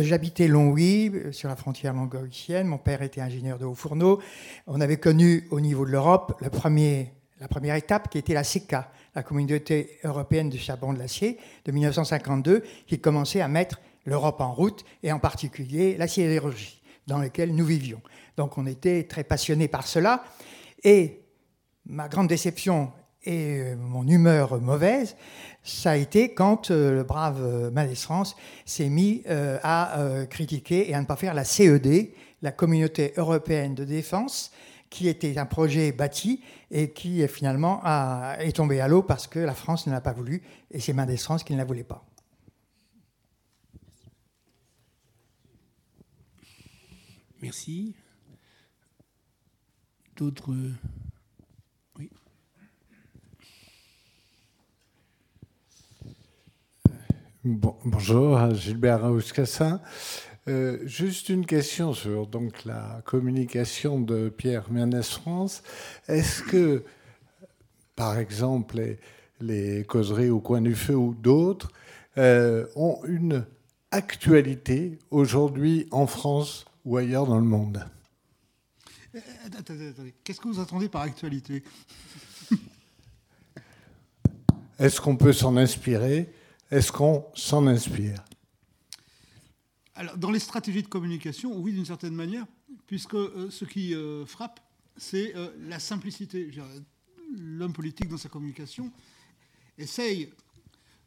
J'habitais 0.00 0.48
Longwy, 0.48 1.12
sur 1.30 1.48
la 1.48 1.54
frontière 1.54 1.92
longolicienne. 1.92 2.66
Mon 2.66 2.78
père 2.78 3.02
était 3.02 3.20
ingénieur 3.20 3.58
de 3.58 3.64
haut 3.64 3.74
fourneau. 3.74 4.20
On 4.66 4.80
avait 4.80 4.96
connu 4.96 5.46
au 5.50 5.60
niveau 5.60 5.84
de 5.84 5.90
l'Europe 5.90 6.36
la 6.40 6.50
première 6.50 7.74
étape 7.76 8.08
qui 8.10 8.18
était 8.18 8.34
la 8.34 8.42
CECA, 8.42 8.90
la 9.14 9.22
Communauté 9.22 9.98
européenne 10.02 10.50
de 10.50 10.56
charbon 10.56 10.92
de 10.92 10.98
l'acier 10.98 11.38
de 11.64 11.70
1952, 11.70 12.64
qui 12.88 12.98
commençait 12.98 13.40
à 13.40 13.46
mettre 13.46 13.80
l'Europe 14.08 14.40
en 14.40 14.52
route, 14.52 14.84
et 15.02 15.12
en 15.12 15.18
particulier 15.18 15.96
la 15.96 16.08
sidérurgie, 16.08 16.82
dans 17.06 17.18
laquelle 17.18 17.54
nous 17.54 17.64
vivions. 17.64 18.00
Donc 18.36 18.58
on 18.58 18.66
était 18.66 19.04
très 19.04 19.24
passionnés 19.24 19.68
par 19.68 19.86
cela. 19.86 20.24
Et 20.84 21.22
ma 21.86 22.08
grande 22.08 22.28
déception 22.28 22.92
et 23.24 23.60
euh, 23.60 23.76
mon 23.76 24.06
humeur 24.06 24.60
mauvaise, 24.60 25.16
ça 25.62 25.92
a 25.92 25.96
été 25.96 26.34
quand 26.34 26.70
euh, 26.70 26.94
le 26.94 27.02
brave 27.02 27.42
euh, 27.42 27.70
Malesrance 27.70 28.36
s'est 28.64 28.88
mis 28.88 29.22
à 29.28 29.98
critiquer 30.30 30.88
et 30.90 30.94
à 30.94 31.00
ne 31.00 31.06
pas 31.06 31.16
faire 31.16 31.34
la 31.34 31.44
CED, 31.44 32.10
la 32.42 32.52
Communauté 32.52 33.12
européenne 33.16 33.74
de 33.74 33.84
défense, 33.84 34.52
qui 34.88 35.08
était 35.08 35.36
un 35.36 35.46
projet 35.46 35.92
bâti 35.92 36.40
et 36.70 36.90
qui 36.90 37.26
finalement 37.28 37.82
est 38.38 38.56
tombé 38.56 38.80
à 38.80 38.88
l'eau 38.88 39.02
parce 39.02 39.26
que 39.26 39.38
la 39.38 39.54
France 39.54 39.86
ne 39.86 39.92
l'a 39.92 40.00
pas 40.00 40.12
voulu 40.12 40.42
et 40.70 40.80
c'est 40.80 40.94
Mendes 40.94 41.16
France 41.16 41.44
qui 41.44 41.52
ne 41.52 41.58
la 41.58 41.64
voulait 41.64 41.84
pas. 41.84 42.07
Merci. 47.40 47.94
D'autres 50.16 50.54
bonjour, 57.44 58.54
Gilbert 58.54 59.02
Raouscassin. 59.02 59.80
Euh, 60.48 60.78
juste 60.84 61.28
une 61.28 61.46
question 61.46 61.92
sur 61.94 62.26
donc, 62.26 62.64
la 62.64 63.02
communication 63.04 64.00
de 64.00 64.28
Pierre 64.28 64.70
Mernès 64.70 65.08
France. 65.08 65.62
Est-ce 66.08 66.42
que, 66.42 66.84
par 67.96 68.18
exemple, 68.18 68.76
les, 68.76 68.98
les, 69.40 69.84
causeries 69.84 70.30
au 70.30 70.40
coin 70.40 70.60
du 70.60 70.74
feu 70.74 70.96
ou 70.96 71.14
d'autres 71.14 71.70
euh, 72.16 72.66
ont 72.76 73.00
une 73.06 73.46
actualité 73.90 74.98
aujourd'hui 75.10 75.86
en 75.90 76.06
France 76.06 76.67
ou 76.88 76.96
ailleurs 76.96 77.26
dans 77.26 77.36
le 77.38 77.44
monde. 77.44 77.86
Euh, 79.14 79.20
Qu'est-ce 80.24 80.40
que 80.40 80.48
vous 80.48 80.58
attendez 80.58 80.88
par 80.88 81.02
actualité? 81.02 81.62
Est-ce 84.78 84.98
qu'on 84.98 85.16
peut 85.16 85.34
s'en 85.34 85.58
inspirer? 85.58 86.32
Est-ce 86.70 86.90
qu'on 86.90 87.26
s'en 87.34 87.66
inspire? 87.66 88.24
Alors, 89.96 90.16
dans 90.16 90.30
les 90.30 90.38
stratégies 90.38 90.82
de 90.82 90.88
communication, 90.88 91.54
oui, 91.58 91.74
d'une 91.74 91.84
certaine 91.84 92.14
manière, 92.14 92.46
puisque 92.86 93.14
euh, 93.14 93.50
ce 93.50 93.66
qui 93.66 93.94
euh, 93.94 94.24
frappe, 94.24 94.58
c'est 94.96 95.36
euh, 95.36 95.50
la 95.68 95.80
simplicité. 95.80 96.50
L'homme 97.36 97.74
politique, 97.74 98.08
dans 98.08 98.16
sa 98.16 98.30
communication, 98.30 98.90
essaye 99.76 100.32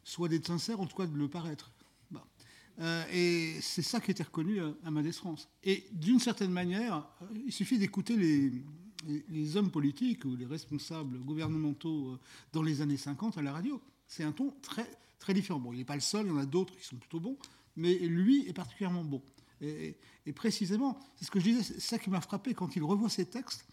soit 0.04 0.28
d'être 0.28 0.46
sincère, 0.46 0.80
en 0.80 0.86
tout 0.86 0.96
cas 0.96 1.06
de 1.06 1.16
le 1.16 1.26
paraître. 1.26 1.72
Et 2.80 3.54
c'est 3.60 3.82
ça 3.82 4.00
qui 4.00 4.10
été 4.10 4.22
reconnu 4.22 4.60
à, 4.84 4.90
Madès 4.90 5.12
France. 5.12 5.48
Et 5.62 5.84
d'une 5.92 6.18
certaine 6.18 6.50
manière, 6.50 7.06
il 7.46 7.52
suffit 7.52 7.78
d'écouter 7.78 8.16
les, 8.16 9.56
hommes 9.56 9.70
politiques 9.70 10.24
ou 10.24 10.36
les 10.36 10.46
responsables 10.46 11.18
gouvernementaux 11.18 12.18
dans 12.52 12.62
les 12.62 12.80
années 12.80 12.96
50 12.96 13.38
à 13.38 13.42
la 13.42 13.52
radio. 13.52 13.80
C'est 14.06 14.24
un 14.24 14.32
ton 14.32 14.54
très, 14.62 14.88
très 15.18 15.34
différent. 15.34 15.60
Bon, 15.60 15.72
il 15.72 15.78
n'est 15.78 15.84
pas 15.84 15.94
le 15.94 16.00
seul, 16.00 16.26
il 16.26 16.28
y 16.30 16.32
en 16.32 16.38
a 16.38 16.46
d'autres 16.46 16.76
qui 16.76 16.84
sont 16.84 16.96
plutôt 16.96 17.20
bons, 17.20 17.36
mais 17.76 17.94
lui 17.94 18.48
est 18.48 18.52
particulièrement 18.52 19.04
bon. 19.04 19.22
Et, 19.62 19.96
précisément, 20.34 20.98
c'est 21.16 21.24
ce 21.24 21.30
que 21.30 21.38
je 21.38 21.44
disais, 21.44 21.62
c'est 21.62 21.80
ça 21.80 21.98
qui 21.98 22.10
m'a 22.10 22.20
frappé 22.20 22.54
quand 22.54 22.74
il 22.76 22.82
revoit 22.82 23.08
ses 23.08 23.26
textes. 23.26 23.64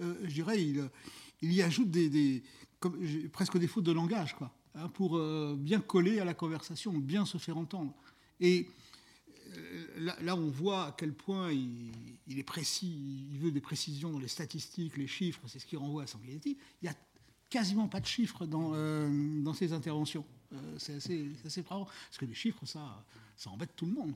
euh, 0.00 0.14
je 0.24 0.32
dirais, 0.32 0.62
il, 0.62 1.52
y 1.52 1.62
ajoute 1.62 1.88
presque 3.32 3.58
des 3.58 3.66
fautes 3.66 3.84
de 3.84 3.92
langage, 3.92 4.34
quoi, 4.34 4.54
hein, 4.74 4.88
pour 4.88 5.16
euh, 5.16 5.54
bien 5.58 5.80
coller 5.80 6.18
à 6.18 6.24
la 6.24 6.34
conversation, 6.34 6.92
bien 6.92 7.26
se 7.26 7.38
faire 7.38 7.58
entendre. 7.58 7.94
Et 8.44 8.68
là, 9.96 10.14
là, 10.20 10.36
on 10.36 10.50
voit 10.50 10.88
à 10.88 10.92
quel 10.92 11.14
point 11.14 11.50
il, 11.50 12.38
est 12.38 12.42
précis, 12.42 13.26
il 13.32 13.38
veut 13.38 13.50
des 13.50 13.62
précisions 13.62 14.12
dans 14.12 14.18
les 14.18 14.28
statistiques, 14.28 14.98
les 14.98 15.06
chiffres, 15.06 15.40
c'est 15.46 15.58
ce 15.58 15.64
qui 15.64 15.76
renvoie 15.76 16.02
à 16.02 16.06
Sanguinetti. 16.06 16.58
Il 16.82 16.84
n'y 16.84 16.90
a 16.90 16.94
quasiment 17.48 17.88
pas 17.88 18.00
de 18.00 18.06
chiffres 18.06 18.44
dans, 18.44 18.72
dans 19.42 19.54
ses 19.54 19.72
interventions. 19.72 20.26
c'est 20.76 20.96
assez, 20.96 21.26
assez 21.46 21.62
parce 21.62 22.18
que 22.18 22.26
les 22.26 22.34
chiffres, 22.34 22.66
ça, 22.66 23.02
ça 23.34 23.48
embête 23.48 23.74
tout 23.74 23.86
le 23.86 23.92
monde. 23.92 24.12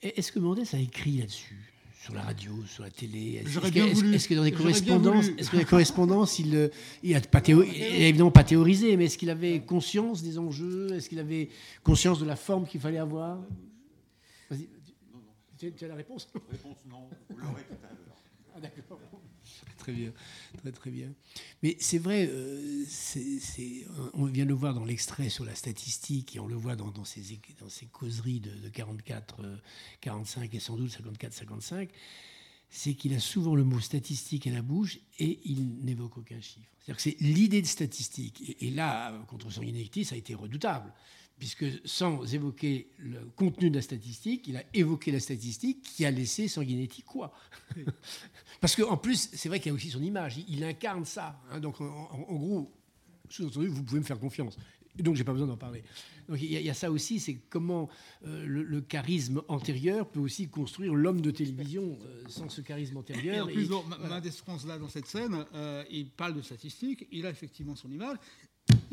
Est-ce 0.00 0.32
que 0.32 0.38
Mendès 0.38 0.74
a 0.74 0.78
écrit 0.78 1.18
là-dessus? 1.18 1.73
Sur 2.04 2.12
la 2.12 2.20
radio, 2.20 2.52
sur 2.66 2.82
la 2.82 2.90
télé 2.90 3.36
Est-ce 3.36 3.58
est 3.66 4.28
que 4.28 4.34
dans 4.34 4.44
des 4.44 4.52
correspondances, 4.52 5.28
est-ce 5.38 5.50
que 5.50 5.64
correspondances, 5.64 6.38
il, 6.38 6.70
il 7.02 7.16
a 7.16 7.20
pas 7.22 7.40
évidemment 7.48 8.30
pas 8.30 8.44
théorisé, 8.44 8.94
mais 8.98 9.06
est-ce 9.06 9.16
qu'il 9.16 9.30
avait 9.30 9.60
conscience 9.60 10.22
des 10.22 10.38
enjeux? 10.38 10.92
Est-ce 10.92 11.08
qu'il 11.08 11.18
avait 11.18 11.48
conscience 11.82 12.20
de 12.20 12.26
la 12.26 12.36
forme 12.36 12.66
qu'il 12.66 12.82
fallait 12.82 12.98
avoir? 12.98 13.38
Vas-y, 14.50 14.68
tu, 15.56 15.72
as 15.82 15.88
la 15.88 15.94
réponse? 15.94 16.28
Réponse 16.50 16.76
non. 16.86 17.08
Vous 17.30 17.38
l'aurez 17.38 17.62
tout 17.62 17.74
à 17.82 17.88
l'heure. 17.88 18.22
Ah, 18.54 18.60
d'accord 18.60 19.00
très 19.78 19.92
bien, 19.92 20.12
très 20.58 20.72
très 20.72 20.90
bien. 20.90 21.12
Mais 21.62 21.76
c'est 21.80 21.98
vrai, 21.98 22.28
euh, 22.30 22.84
on 24.14 24.24
vient 24.26 24.44
de 24.44 24.50
le 24.50 24.54
voir 24.54 24.74
dans 24.74 24.84
l'extrait 24.84 25.28
sur 25.28 25.44
la 25.44 25.54
statistique 25.54 26.36
et 26.36 26.40
on 26.40 26.46
le 26.46 26.56
voit 26.56 26.76
dans, 26.76 27.04
ces, 27.04 27.38
dans 27.60 27.68
ces 27.68 27.86
causeries 27.86 28.40
de, 28.40 28.68
44, 28.68 29.42
45 30.00 30.42
euh, 30.42 30.56
et 30.56 30.60
sans 30.60 30.76
doute 30.76 30.90
54, 30.90 31.32
55, 31.32 31.90
c'est 32.70 32.94
qu'il 32.94 33.14
a 33.14 33.20
souvent 33.20 33.54
le 33.54 33.64
mot 33.64 33.80
statistique 33.80 34.46
à 34.46 34.50
la 34.50 34.62
bouche 34.62 34.98
et 35.18 35.40
il 35.44 35.84
n'évoque 35.84 36.18
aucun 36.18 36.40
chiffre. 36.40 36.70
C'est-à-dire 36.78 36.96
que 36.96 37.02
c'est 37.02 37.16
l'idée 37.20 37.62
de 37.62 37.66
statistique. 37.66 38.56
Et, 38.60 38.70
là, 38.70 39.12
contre 39.28 39.50
son 39.50 39.62
ça 39.62 40.14
a 40.14 40.18
été 40.18 40.34
redoutable 40.34 40.92
puisque 41.38 41.66
sans 41.84 42.32
évoquer 42.32 42.88
le 42.98 43.20
contenu 43.36 43.70
de 43.70 43.76
la 43.76 43.82
statistique, 43.82 44.46
il 44.46 44.56
a 44.56 44.62
évoqué 44.72 45.10
la 45.10 45.20
statistique 45.20 45.82
qui 45.82 46.04
a 46.04 46.10
laissé 46.10 46.48
Sanguinetti 46.48 47.02
quoi 47.02 47.32
Parce 48.60 48.76
qu'en 48.76 48.96
plus, 48.96 49.30
c'est 49.32 49.48
vrai 49.48 49.58
qu'il 49.58 49.70
y 49.70 49.72
a 49.72 49.74
aussi 49.74 49.90
son 49.90 50.02
image, 50.02 50.38
il, 50.48 50.64
incarne 50.64 51.04
ça. 51.04 51.40
Hein. 51.50 51.60
donc 51.60 51.80
en, 51.80 52.34
gros, 52.34 52.72
sous-entendu, 53.28 53.68
vous 53.68 53.82
pouvez 53.82 54.00
me 54.00 54.04
faire 54.04 54.18
confiance. 54.18 54.56
Donc 54.96 55.16
j'ai 55.16 55.24
pas 55.24 55.32
besoin 55.32 55.48
d'en 55.48 55.56
parler. 55.56 55.82
Donc 56.28 56.40
il 56.40 56.50
y, 56.50 56.70
a 56.70 56.74
ça 56.74 56.90
aussi, 56.90 57.18
c'est 57.18 57.34
comment 57.50 57.88
euh, 58.24 58.46
le, 58.46 58.80
charisme 58.80 59.42
antérieur 59.48 60.08
peut 60.08 60.20
aussi 60.20 60.48
construire 60.48 60.94
l'homme 60.94 61.20
de 61.20 61.32
télévision 61.32 61.98
euh, 62.04 62.22
sans 62.28 62.48
ce 62.48 62.60
charisme 62.60 62.96
antérieur. 62.96 63.34
Et 63.34 63.40
en 63.40 63.46
plus, 63.46 63.64
et, 63.64 64.30
France 64.30 64.66
là 64.66 64.78
dans 64.78 64.88
cette 64.88 65.06
scène, 65.06 65.44
euh, 65.54 65.84
il 65.90 66.10
parle 66.10 66.34
de 66.34 66.42
statistiques, 66.42 67.08
il 67.10 67.26
a 67.26 67.30
effectivement 67.30 67.74
son 67.74 67.90
image, 67.90 68.16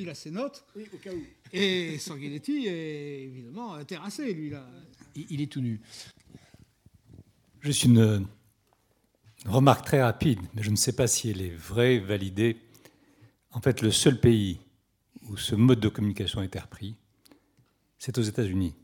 il 0.01 0.09
a 0.09 0.15
ses 0.15 0.31
notes. 0.31 0.65
Oui, 0.75 0.85
au 0.93 0.97
cas 0.97 1.11
où. 1.13 1.23
Et 1.53 1.97
Sanguinetti 1.99 2.67
est 2.67 3.23
évidemment 3.23 3.83
terrassé, 3.85 4.33
lui, 4.33 4.49
là. 4.49 4.67
Il 5.15 5.41
est 5.41 5.51
tout 5.51 5.61
nu. 5.61 5.81
Juste 7.61 7.83
une 7.83 8.25
remarque 9.45 9.85
très 9.85 10.01
rapide, 10.01 10.39
mais 10.53 10.63
je 10.63 10.71
ne 10.71 10.75
sais 10.75 10.93
pas 10.93 11.07
si 11.07 11.29
elle 11.29 11.41
est 11.41 11.55
vraie, 11.55 11.99
validée. 11.99 12.57
En 13.51 13.61
fait, 13.61 13.81
le 13.81 13.91
seul 13.91 14.19
pays 14.19 14.59
où 15.29 15.37
ce 15.37 15.55
mode 15.55 15.79
de 15.79 15.89
communication 15.89 16.41
a 16.41 16.45
été 16.45 16.59
repris, 16.59 16.95
c'est 17.99 18.17
aux 18.17 18.23
États-Unis. 18.23 18.75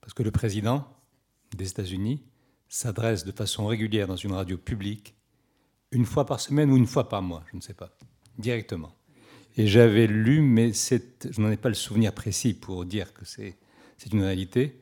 Parce 0.00 0.14
que 0.14 0.22
le 0.22 0.30
président 0.30 0.88
des 1.56 1.68
États-Unis 1.68 2.22
s'adresse 2.68 3.24
de 3.24 3.32
façon 3.32 3.66
régulière 3.66 4.08
dans 4.08 4.16
une 4.16 4.32
radio 4.32 4.58
publique, 4.58 5.14
une 5.92 6.04
fois 6.04 6.26
par 6.26 6.40
semaine 6.40 6.70
ou 6.70 6.76
une 6.76 6.86
fois 6.86 7.08
par 7.08 7.22
mois, 7.22 7.44
je 7.50 7.56
ne 7.56 7.62
sais 7.62 7.74
pas, 7.74 7.96
directement. 8.38 8.97
Et 9.58 9.66
j'avais 9.66 10.06
lu, 10.06 10.40
mais 10.40 10.72
je 10.72 11.40
n'en 11.40 11.50
ai 11.50 11.56
pas 11.56 11.68
le 11.68 11.74
souvenir 11.74 12.12
précis 12.14 12.54
pour 12.54 12.84
dire 12.84 13.12
que 13.12 13.24
c'est 13.24 13.56
une 14.12 14.22
réalité, 14.22 14.80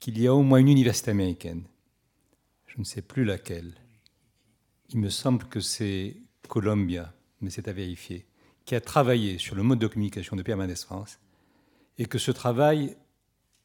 qu'il 0.00 0.20
y 0.20 0.26
a 0.26 0.34
au 0.34 0.42
moins 0.42 0.58
une 0.58 0.68
université 0.68 1.12
américaine, 1.12 1.62
je 2.66 2.80
ne 2.80 2.84
sais 2.84 3.00
plus 3.00 3.24
laquelle, 3.24 3.72
il 4.90 4.98
me 4.98 5.08
semble 5.08 5.44
que 5.44 5.60
c'est 5.60 6.16
Columbia, 6.48 7.14
mais 7.40 7.50
c'est 7.50 7.68
à 7.68 7.72
vérifier, 7.72 8.26
qui 8.64 8.74
a 8.74 8.80
travaillé 8.80 9.38
sur 9.38 9.54
le 9.54 9.62
mode 9.62 9.78
de 9.78 9.86
communication 9.86 10.34
de 10.34 10.42
Pierre 10.42 10.56
Mendès 10.56 10.74
France, 10.74 11.20
et 11.96 12.06
que 12.06 12.18
ce 12.18 12.32
travail 12.32 12.96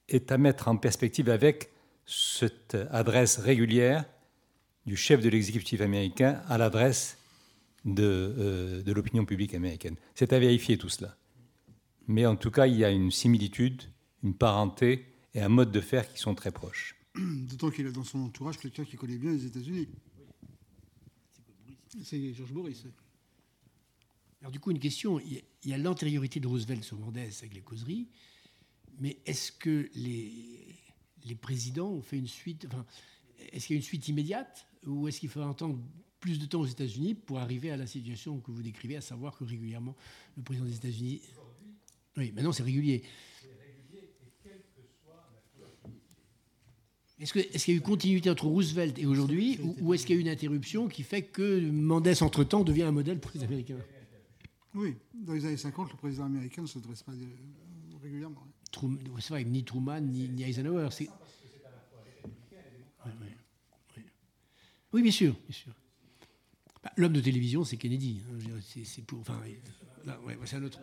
est 0.08 0.32
à 0.32 0.38
mettre 0.38 0.68
en 0.68 0.78
perspective 0.78 1.30
avec 1.30 1.72
cette 2.06 2.78
adresse 2.92 3.40
régulière 3.40 4.06
du 4.86 4.96
chef 4.96 5.20
de 5.20 5.30
l'exécutif 5.30 5.82
américain 5.82 6.44
à 6.48 6.60
l'adresse 6.60 7.19
euh, 7.88 8.82
de, 8.82 8.92
l'opinion 8.92 9.26
publique 9.26 9.54
américaine. 9.54 9.96
C'est 10.16 10.34
à 10.34 10.40
vérifier 10.40 10.78
tout 10.78 10.90
cela. 10.90 11.16
Mais 12.08 12.26
en 12.26 12.36
tout 12.36 12.52
cas, 12.52 12.68
il 12.68 12.76
y 12.76 12.84
a 12.84 12.90
une 12.90 13.12
similitude, 13.12 13.84
une 14.24 14.34
parenté 14.34 15.06
et 15.34 15.42
un 15.42 15.50
mode 15.50 15.72
de 15.72 15.80
faire 15.80 16.12
qui 16.12 16.20
sont 16.20 16.36
très 16.36 16.52
proches. 16.52 16.96
D'autant 17.16 17.70
qu'il 17.70 17.88
a 17.88 17.92
dans 17.92 18.04
son 18.04 18.20
entourage 18.20 18.58
quelqu'un 18.58 18.84
qui 18.84 18.98
connaît 18.98 19.18
bien 19.18 19.32
les 19.32 19.46
États-Unis. 19.46 19.88
C'est 22.04 22.34
Georges 22.34 22.52
Boris. 22.52 22.86
Alors 24.42 24.52
du 24.52 24.60
coup, 24.60 24.72
une 24.72 24.80
question. 24.80 25.20
Il 25.20 25.44
y 25.66 25.74
a 25.74 25.78
l'antériorité 25.78 26.40
de 26.40 26.48
Roosevelt 26.48 26.84
sur 26.84 26.98
Mendès 26.98 27.30
avec 27.40 27.54
les 27.54 27.62
causeries, 27.62 28.08
mais 29.00 29.20
est-ce 29.26 29.52
que 29.52 29.90
les, 29.96 30.76
les 31.26 31.36
présidents 31.36 31.90
ont 31.90 32.02
fait 32.02 32.18
une 32.18 32.28
suite... 32.28 32.66
Enfin, 32.68 32.86
est-ce 33.52 33.68
qu'il 33.68 33.76
y 33.76 33.78
a 33.78 33.82
une 33.82 33.86
suite 33.86 34.08
immédiate 34.08 34.68
ou 34.86 35.08
est-ce 35.08 35.20
qu'il 35.20 35.30
faut 35.30 35.42
attendre 35.42 35.80
plus 36.20 36.40
de 36.40 36.46
temps 36.46 36.62
aux 36.62 36.66
États-Unis 36.66 37.16
pour 37.16 37.40
arriver 37.40 37.72
à 37.72 37.78
la 37.78 37.88
situation 37.88 38.40
que 38.40 38.52
vous 38.52 38.62
décrivez, 38.62 38.98
à 38.98 39.02
savoir 39.02 39.38
que 39.38 39.44
régulièrement 39.44 39.96
le 40.38 40.44
président 40.44 40.66
des 40.66 40.76
États-Unis. 40.76 41.22
Oui, 42.18 42.32
maintenant 42.32 42.52
c'est 42.52 42.64
régulier. 42.64 43.04
Est-ce 47.20 47.34
qu'il 47.34 47.42
est 47.42 47.68
y 47.68 47.72
a 47.72 47.74
eu 47.76 47.82
continuité 47.82 48.30
entre 48.30 48.46
Roosevelt 48.46 48.98
et 48.98 49.06
aujourd'hui, 49.06 49.60
ou, 49.82 49.94
est-ce 49.94 50.06
qu'il 50.06 50.16
y 50.16 50.18
a 50.18 50.20
eu 50.20 50.22
une 50.22 50.30
interruption 50.30 50.88
qui 50.88 51.04
fait 51.04 51.24
que 51.24 51.60
Mendes, 51.70 52.08
entre-temps, 52.22 52.64
devient 52.64 52.84
un 52.84 52.94
modèle 52.94 53.20
pour 53.20 53.32
les 53.36 53.44
Américains? 53.44 53.78
Oui, 54.74 54.96
dans 55.14 55.34
les 55.34 55.46
années 55.46 55.58
50, 55.58 55.92
le 55.92 55.98
président 55.98 56.26
américain 56.26 56.62
ne 56.62 56.68
se 56.68 56.80
dresse 56.80 57.04
pas 57.04 57.12
régulièrement. 58.02 58.48
C'est 59.20 59.30
vrai, 59.30 59.44
ni 59.44 59.66
Truman, 59.66 60.00
ni, 60.00 60.44
Eisenhower. 60.44 60.88
Oui, 64.94 65.02
bien 65.02 65.12
sûr, 65.12 65.36
bien 65.48 65.56
sûr. 65.56 65.74
Bah, 66.84 66.92
l'homme 66.96 67.14
de 67.14 67.22
télévision, 67.22 67.64
c'est 67.64 67.78
Kennedy. 67.78 68.22
Hein, 68.32 68.60
c'est 68.62 69.02
pour. 69.04 69.20
Enfin, 69.20 69.40
ouais, 70.26 70.38
c'est 70.46 70.56
un 70.56 70.64
autre. 70.64 70.80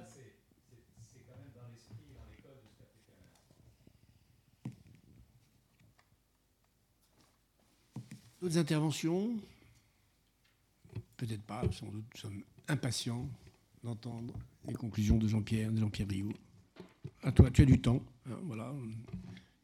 D'autres 8.40 8.58
interventions? 8.58 9.34
Peut-être 11.16 11.42
pas, 11.42 11.62
sans 11.72 11.86
doute. 11.86 12.04
Nous 12.14 12.20
sommes 12.20 12.42
impatients 12.68 13.26
d'entendre 13.82 14.34
les 14.68 14.74
conclusions 14.74 15.16
de 15.16 15.26
Jean-Pierre, 15.26 15.72
de 15.72 15.78
Jean-Pierre 15.78 16.08
Rio. 16.08 16.32
À 17.22 17.32
toi, 17.32 17.50
tu 17.50 17.62
as 17.62 17.64
du 17.64 17.80
temps. 17.80 18.02
Hein, 18.28 18.38
voilà. 18.42 18.74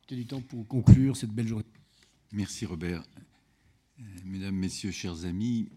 Tu 0.07 0.15
as 0.15 0.17
du 0.17 0.27
temps 0.27 0.41
pour 0.41 0.67
conclure 0.67 1.17
cette 1.17 1.31
belle 1.31 1.49
journée. 1.49 1.67
Merci 2.33 2.65
Robert. 2.65 3.05
Euh, 4.01 4.03
mesdames, 4.25 4.57
Messieurs, 4.57 4.91
chers 4.91 5.27
amis, 5.27 5.69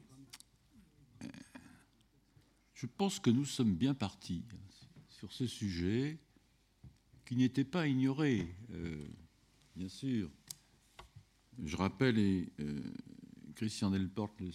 je 2.75 2.85
pense 2.85 3.19
que 3.19 3.29
nous 3.29 3.45
sommes 3.45 3.73
bien 3.73 3.93
partis 3.93 4.43
sur 5.09 5.31
ce 5.31 5.47
sujet 5.47 6.19
qui 7.25 7.37
n'était 7.37 7.63
pas 7.63 7.87
ignoré, 7.87 8.45
euh, 8.71 9.07
bien 9.75 9.87
sûr. 9.87 10.29
Je 11.63 11.75
rappelle, 11.77 12.19
et 12.19 12.49
euh, 12.59 12.81
Christian 13.55 13.89
Delporte 13.89 14.39
le 14.41 14.51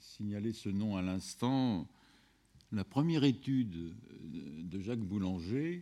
signalait 0.00 0.52
ce 0.52 0.68
nom 0.68 0.96
à 0.96 1.02
l'instant, 1.02 1.88
la 2.72 2.84
première 2.84 3.24
étude 3.24 3.94
de 4.20 4.80
Jacques 4.80 4.98
Boulanger, 4.98 5.80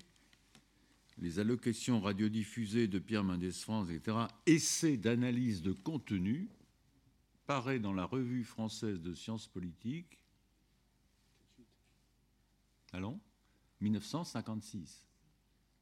les 1.16 1.38
allocations 1.38 2.00
radiodiffusées 2.00 2.86
de 2.86 2.98
Pierre 2.98 3.24
Mendès 3.24 3.50
France, 3.50 3.88
etc., 3.90 4.18
essai 4.46 4.98
d'analyse 4.98 5.62
de 5.62 5.72
contenu, 5.72 6.48
paraît 7.46 7.80
dans 7.80 7.94
la 7.94 8.04
revue 8.04 8.44
française 8.44 9.00
de 9.00 9.14
sciences 9.14 9.46
politiques 9.46 10.17
Allons 12.92 13.20
1956. 13.80 15.04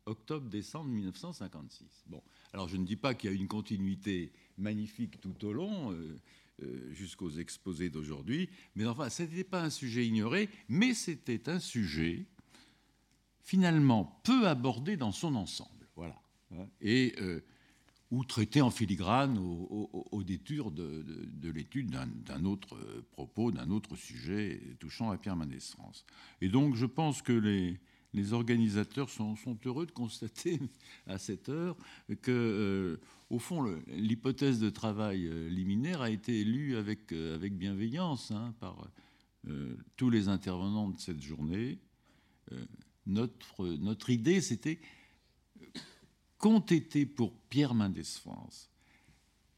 Octobre-décembre 0.07 0.91
1956. 0.91 2.05
Bon, 2.07 2.23
alors 2.53 2.69
je 2.69 2.77
ne 2.77 2.85
dis 2.85 2.97
pas 2.97 3.15
qu'il 3.15 3.31
y 3.31 3.33
a 3.33 3.37
une 3.37 3.49
continuité 3.49 4.33
magnifique 4.57 5.21
tout 5.21 5.45
au 5.45 5.53
long, 5.53 5.93
euh, 5.93 6.17
euh, 6.63 6.93
jusqu'aux 6.93 7.31
exposés 7.31 7.91
d'aujourd'hui, 7.91 8.49
mais 8.77 8.87
enfin, 8.87 9.11
ce 9.11 9.25
n'était 9.25 9.45
pas 9.45 9.63
un 9.63 9.71
sujet 9.71 10.07
ignoré, 10.07 10.49
mais 10.69 10.95
c'était 10.95 11.49
un 11.49 11.59
sujet 11.59 12.25
finalement 13.43 14.21
peu 14.25 14.47
abordé 14.47 14.97
dans 14.97 15.13
son 15.13 15.35
ensemble. 15.35 15.89
Voilà. 15.97 16.21
Euh, 16.85 17.41
ou 18.11 18.25
traiter 18.25 18.61
en 18.61 18.71
filigrane 18.71 19.37
au, 19.39 20.23
détour 20.23 20.71
de, 20.71 21.05
l'étude 21.43 21.91
d'un 21.91 22.45
autre 22.45 22.77
propos, 23.13 23.51
d'un 23.51 23.71
autre 23.71 23.97
sujet 23.97 24.61
touchant 24.79 25.11
à 25.11 25.17
Pierre 25.17 25.37
Mendès 25.37 25.59
France. 25.61 26.05
Et 26.41 26.49
donc 26.49 26.77
je 26.77 26.87
pense 26.87 27.21
que 27.23 27.33
les, 27.33 28.33
organisateurs 28.33 29.11
sont, 29.11 29.37
heureux 29.65 29.87
de 29.87 29.91
constater 29.91 30.61
à 31.07 31.19
cette 31.19 31.49
heure 31.49 31.77
que, 32.23 32.31
euh, 32.31 33.01
au 33.29 33.39
fond, 33.39 33.63
l'hypothèse 33.89 34.61
de 34.61 34.71
travail 34.71 35.27
euh, 35.27 35.49
liminaire 35.49 36.01
a 36.01 36.11
été 36.11 36.41
élue 36.41 36.77
avec, 36.77 37.13
euh, 37.13 37.39
bienveillance 37.51 38.31
hein, 38.31 38.55
par 38.61 38.89
tous 39.97 40.11
les 40.11 40.27
intervenants 40.27 40.89
de 40.89 40.99
cette 40.99 41.23
journée. 41.23 41.79
notre 43.07 44.11
idée, 44.11 44.41
c'était 44.41 44.81
qu'ont 46.47 46.61
été 46.61 47.07
pour 47.07 47.33
Pierre 47.51 47.75
Mendès 47.75 48.05
France 48.05 48.71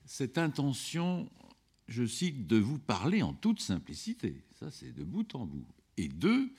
cette 0.06 0.38
intention, 0.38 1.30
je 1.86 2.06
cite, 2.06 2.46
de 2.46 2.56
vous 2.56 2.78
parler 2.78 3.22
en 3.22 3.34
toute 3.34 3.60
simplicité, 3.60 4.42
ça 4.58 4.70
c'est 4.70 4.92
de 4.92 5.04
bout 5.04 5.34
en 5.34 5.44
bout, 5.44 5.66
et 5.98 6.08
deux, 6.08 6.50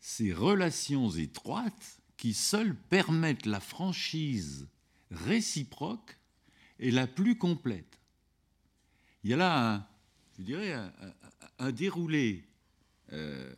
ces 0.00 0.32
relations 0.32 1.08
étroites 1.10 2.00
qui 2.16 2.34
seules 2.34 2.74
permettent 2.74 3.46
la 3.46 3.60
franchise 3.60 4.66
réciproque 5.12 6.18
et 6.80 6.90
la 6.90 7.06
plus 7.06 7.38
complète. 7.38 8.00
Il 9.22 9.30
y 9.30 9.34
a 9.34 9.36
là, 9.36 9.74
un, 9.74 9.86
je 10.36 10.42
dirais, 10.42 10.74
un, 11.60 11.70
déroulé 11.70 12.44
euh, 13.12 13.54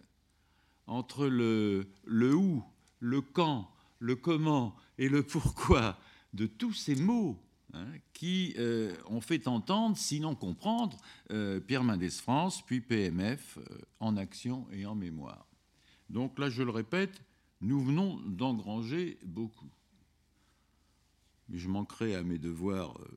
entre 0.87 1.27
le, 1.27 1.91
le 2.05 2.35
où, 2.35 2.63
le 3.01 3.23
quand, 3.23 3.73
le 3.99 4.15
comment 4.15 4.77
et 4.99 5.09
le 5.09 5.23
pourquoi 5.23 5.99
de 6.33 6.47
tous 6.47 6.73
ces 6.73 6.95
mots 6.95 7.39
hein, 7.73 7.87
qui 8.13 8.55
euh, 8.59 8.95
ont 9.07 9.21
fait 9.21 9.49
entendre, 9.49 9.97
sinon 9.97 10.35
comprendre, 10.35 10.97
euh, 11.31 11.61
Pierre 11.61 11.85
Mendès 11.85 12.11
France, 12.11 12.65
puis 12.65 12.81
PMF, 12.81 13.59
en 14.01 14.17
action 14.17 14.67
et 14.73 14.87
en 14.87 14.95
mémoire. 14.95 15.47
Donc 16.09 16.39
là, 16.39 16.51
je 16.51 16.63
le 16.63 16.71
répète, 16.71 17.23
nous 17.61 17.81
venons 17.81 18.21
d'engranger 18.27 19.19
beaucoup. 19.25 19.71
Mais 21.49 21.59
je 21.59 21.69
manquerai 21.69 22.15
à 22.15 22.23
mes 22.23 22.39
devoirs, 22.39 22.99
euh, 23.01 23.17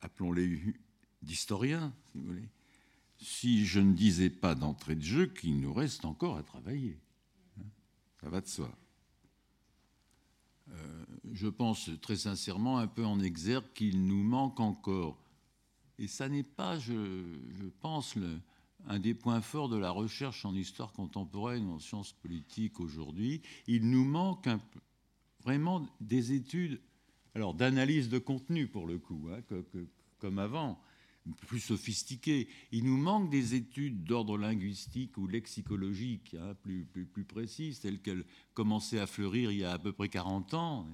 appelons-les 0.00 0.60
d'historien, 1.22 1.92
si 2.14 2.48
si 3.18 3.66
je 3.66 3.80
ne 3.80 3.92
disais 3.92 4.30
pas 4.30 4.54
d'entrée 4.54 4.94
de 4.94 5.02
jeu 5.02 5.26
qu'il 5.26 5.60
nous 5.60 5.74
reste 5.74 6.04
encore 6.04 6.36
à 6.38 6.42
travailler. 6.42 6.98
Hein, 7.58 7.64
ça 8.20 8.30
va 8.30 8.40
de 8.40 8.46
soi. 8.46 8.70
Euh, 10.72 11.04
je 11.32 11.48
pense 11.48 11.90
très 12.00 12.16
sincèrement 12.16 12.78
un 12.78 12.86
peu 12.86 13.04
en 13.04 13.20
exergue 13.20 13.72
qu'il 13.74 14.06
nous 14.06 14.22
manque 14.22 14.60
encore, 14.60 15.18
et 15.98 16.06
ça 16.06 16.28
n'est 16.28 16.42
pas, 16.42 16.78
je, 16.78 16.94
pense, 17.80 18.16
un 18.86 18.98
des 18.98 19.14
points 19.14 19.42
forts 19.42 19.68
de 19.68 19.76
la 19.76 19.90
recherche 19.90 20.44
en 20.44 20.54
histoire 20.54 20.92
contemporaine, 20.92 21.68
en 21.68 21.78
sciences 21.78 22.12
politiques 22.12 22.80
aujourd'hui. 22.80 23.42
Il 23.66 23.90
nous 23.90 24.04
manque 24.04 24.48
vraiment 25.44 25.86
des 26.00 26.32
études, 26.32 26.80
alors 27.34 27.54
d'analyse 27.54 28.08
de 28.08 28.18
contenu 28.18 28.66
pour 28.66 28.86
le 28.86 28.98
coup, 28.98 29.28
hein, 29.30 29.40
comme 30.18 30.38
avant, 30.38 30.80
plus 31.46 31.60
sophistiquées. 31.60 32.48
Il 32.72 32.84
nous 32.84 32.96
manque 32.96 33.30
des 33.30 33.54
études 33.54 34.04
d'ordre 34.04 34.38
linguistique 34.38 35.16
ou 35.18 35.26
lexicologique, 35.26 36.34
hein, 36.38 36.54
plus, 36.62 36.84
plus, 36.84 37.06
plus, 37.06 37.24
précises, 37.24 37.80
telles 37.80 38.00
qu'elles 38.00 38.24
commençaient 38.54 39.00
à 39.00 39.06
fleurir 39.06 39.50
il 39.50 39.58
y 39.58 39.64
a 39.64 39.72
à 39.72 39.78
peu 39.78 39.92
près 39.92 40.08
40 40.08 40.54
ans, 40.54 40.86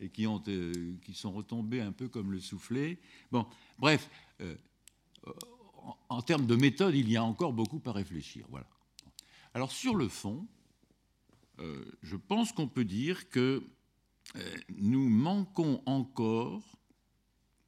et 0.00 0.08
qui, 0.08 0.26
ont, 0.26 0.42
euh, 0.48 0.96
qui 1.02 1.14
sont 1.14 1.32
retombées 1.32 1.80
un 1.80 1.92
peu 1.92 2.08
comme 2.08 2.32
le 2.32 2.40
soufflet. 2.40 2.98
Bon, 3.30 3.46
bref. 3.78 4.08
Euh, 4.40 4.56
en 6.08 6.22
termes 6.22 6.46
de 6.46 6.56
méthode, 6.56 6.94
il 6.94 7.10
y 7.10 7.16
a 7.16 7.24
encore 7.24 7.52
beaucoup 7.52 7.80
à 7.86 7.92
réfléchir. 7.92 8.46
Voilà. 8.50 8.66
Alors 9.54 9.72
sur 9.72 9.94
le 9.94 10.08
fond, 10.08 10.46
euh, 11.58 11.84
je 12.02 12.16
pense 12.16 12.52
qu'on 12.52 12.68
peut 12.68 12.84
dire 12.84 13.28
que 13.28 13.62
nous 14.76 15.08
manquons 15.08 15.82
encore, 15.86 16.62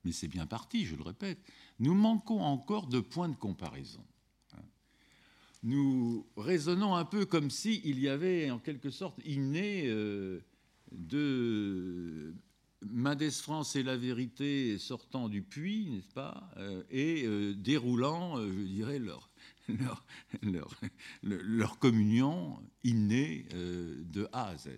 mais 0.05 0.13
c'est 0.13 0.29
bien 0.29 0.47
parti, 0.47 0.85
je 0.85 0.95
le 0.95 1.03
répète, 1.03 1.41
nous 1.83 1.95
manquons 1.95 2.41
encore 2.41 2.87
de 2.87 3.01
points 3.01 3.29
de 3.29 3.35
comparaison. 3.35 4.05
Nous 5.65 6.25
raisonnons 6.37 6.95
un 6.95 7.05
peu 7.05 7.27
comme 7.27 7.51
s'il 7.51 7.99
y 7.99 8.09
avait 8.09 8.51
en 8.53 8.61
quelque 8.61 8.91
sorte 8.91 9.21
inné 9.25 9.87
euh, 9.87 10.41
de 10.93 12.35
Mendès 12.83 13.33
France 13.33 13.75
et 13.75 13.83
la 13.83 13.97
vérité 13.97 14.79
sortant 14.79 15.29
du 15.29 15.43
puits, 15.43 15.89
n'est-ce 15.91 16.13
pas, 16.13 16.53
euh, 16.57 16.85
et 16.91 17.25
euh, 17.27 17.53
déroulant, 17.55 18.37
je 18.41 18.65
dirais, 18.65 19.01
leur, 19.01 19.29
leur, 20.43 20.71
leur, 21.23 21.79
communion 21.81 22.59
innée 22.85 23.47
de 23.53 24.29
A 24.33 24.51
à 24.51 24.57
Z. 24.57 24.71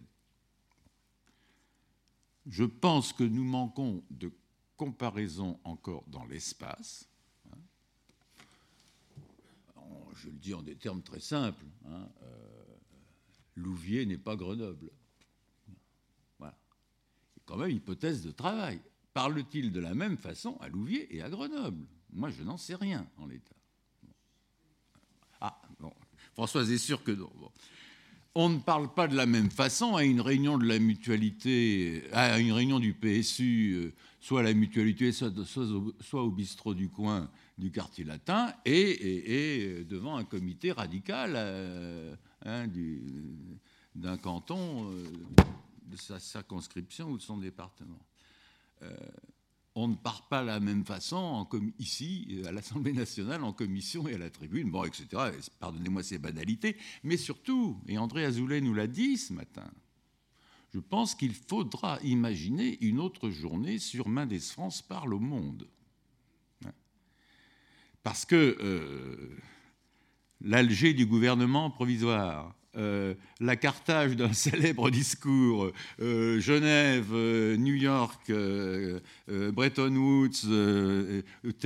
Je 2.46 2.64
pense 2.64 3.12
que 3.12 3.24
nous 3.24 3.44
manquons 3.44 4.02
de 4.10 4.30
comparaison 4.76 5.58
encore 5.64 6.04
dans 6.08 6.24
l'espace. 6.24 7.08
Hein. 7.52 7.58
Je 10.14 10.28
le 10.28 10.36
dis 10.36 10.54
en 10.54 10.62
des 10.62 10.76
termes 10.76 11.02
très 11.02 11.20
simples. 11.20 11.64
Hein, 11.86 12.08
Louvier 13.56 14.06
n'est 14.06 14.18
pas 14.18 14.36
Grenoble 14.36 14.90
quand 17.44 17.56
même 17.56 17.70
hypothèse 17.70 18.22
de 18.22 18.30
travail. 18.30 18.80
Parle-t-il 19.12 19.72
de 19.72 19.80
la 19.80 19.94
même 19.94 20.16
façon 20.16 20.56
à 20.60 20.68
Louviers 20.68 21.14
et 21.14 21.22
à 21.22 21.30
Grenoble? 21.30 21.86
Moi, 22.12 22.30
je 22.30 22.42
n'en 22.42 22.56
sais 22.56 22.74
rien 22.74 23.06
en 23.16 23.26
l'état. 23.26 23.54
Ah, 25.40 25.60
bon. 25.78 25.92
Françoise 26.32 26.70
est 26.70 26.78
sûre 26.78 27.02
que 27.04 27.12
non. 27.12 27.30
On 28.34 28.48
ne 28.48 28.58
parle 28.58 28.92
pas 28.92 29.06
de 29.06 29.14
la 29.14 29.26
même 29.26 29.50
façon 29.50 29.94
à 29.94 30.04
une 30.04 30.20
réunion 30.20 30.58
de 30.58 30.66
la 30.66 30.78
mutualité, 30.78 32.02
à 32.12 32.38
une 32.40 32.52
réunion 32.52 32.80
du 32.80 32.92
PSU, 32.92 33.74
euh, 33.74 33.92
soit 34.20 34.40
à 34.40 34.42
la 34.42 34.54
mutualité, 34.54 35.12
soit, 35.12 35.30
au, 36.14 36.30
bistrot 36.30 36.74
du 36.74 36.88
coin 36.88 37.30
du 37.58 37.70
quartier 37.70 38.04
latin, 38.04 38.52
et, 38.64 39.84
devant 39.88 40.16
un 40.16 40.24
comité 40.24 40.72
radical 40.72 41.34
euh, 41.36 42.16
hein, 42.44 42.66
d'un 43.94 44.16
canton. 44.16 44.90
Euh, 44.90 45.04
de 45.94 45.96
sa 45.96 46.18
circonscription 46.18 47.08
ou 47.10 47.16
de 47.16 47.22
son 47.22 47.38
département. 47.38 48.00
Euh, 48.82 48.96
on 49.74 49.88
ne 49.88 49.94
part 49.94 50.28
pas 50.28 50.42
de 50.42 50.46
la 50.46 50.60
même 50.60 50.84
façon 50.84 51.48
ici, 51.78 52.42
à 52.46 52.52
l'Assemblée 52.52 52.92
nationale, 52.92 53.42
en 53.42 53.52
commission 53.52 54.06
et 54.06 54.14
à 54.14 54.18
la 54.18 54.30
tribune, 54.30 54.70
bon, 54.70 54.84
etc. 54.84 55.06
Pardonnez-moi 55.58 56.02
ces 56.02 56.18
banalités, 56.18 56.76
mais 57.02 57.16
surtout, 57.16 57.80
et 57.88 57.98
André 57.98 58.24
Azoulay 58.24 58.60
nous 58.60 58.74
l'a 58.74 58.86
dit 58.86 59.16
ce 59.16 59.32
matin, 59.32 59.68
je 60.72 60.80
pense 60.80 61.14
qu'il 61.14 61.34
faudra 61.34 61.98
imaginer 62.02 62.78
une 62.84 63.00
autre 63.00 63.30
journée 63.30 63.78
sur 63.78 64.08
Mendes 64.08 64.38
France 64.40 64.82
parle 64.82 65.14
au 65.14 65.20
monde. 65.20 65.68
Parce 68.02 68.24
que 68.26 68.56
euh, 68.60 69.36
l'Alger 70.40 70.92
du 70.92 71.06
gouvernement 71.06 71.70
provisoire, 71.70 72.54
euh, 72.76 73.14
la 73.38 73.56
cartage 73.56 74.16
d'un 74.16 74.32
célèbre 74.32 74.90
discours, 74.90 75.70
euh, 76.00 76.40
Genève, 76.40 77.10
euh, 77.12 77.56
New 77.56 77.74
York, 77.74 78.32
Bretton 79.28 79.94
Woods 79.94 80.46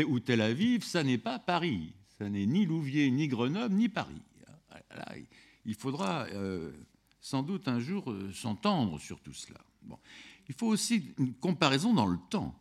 ou 0.06 0.20
Tel 0.20 0.40
Aviv, 0.40 0.84
ça 0.84 1.02
n'est 1.02 1.18
pas 1.18 1.38
Paris. 1.38 1.94
Ça 2.18 2.28
n'est 2.28 2.46
ni 2.46 2.66
Louviers, 2.66 3.10
ni 3.10 3.28
Grenoble, 3.28 3.74
ni 3.74 3.88
Paris. 3.88 4.20
il 5.64 5.74
faudra 5.74 6.26
sans 7.20 7.42
doute 7.42 7.68
un 7.68 7.78
jour 7.78 8.12
s'entendre 8.34 8.98
sur 8.98 9.20
tout 9.20 9.32
cela. 9.32 9.60
Bon. 9.82 9.98
Il 10.48 10.54
faut 10.54 10.66
aussi 10.66 11.14
une 11.18 11.34
comparaison 11.34 11.94
dans 11.94 12.06
le 12.06 12.18
temps, 12.30 12.58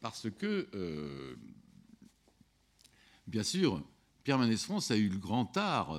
parce 0.00 0.28
que, 0.30 0.66
bien 3.28 3.44
sûr, 3.44 3.82
Pierre 4.24 4.38
Mendès 4.38 4.56
France 4.56 4.90
a 4.90 4.96
eu 4.96 5.08
le 5.08 5.18
grand 5.18 5.56
art 5.56 5.96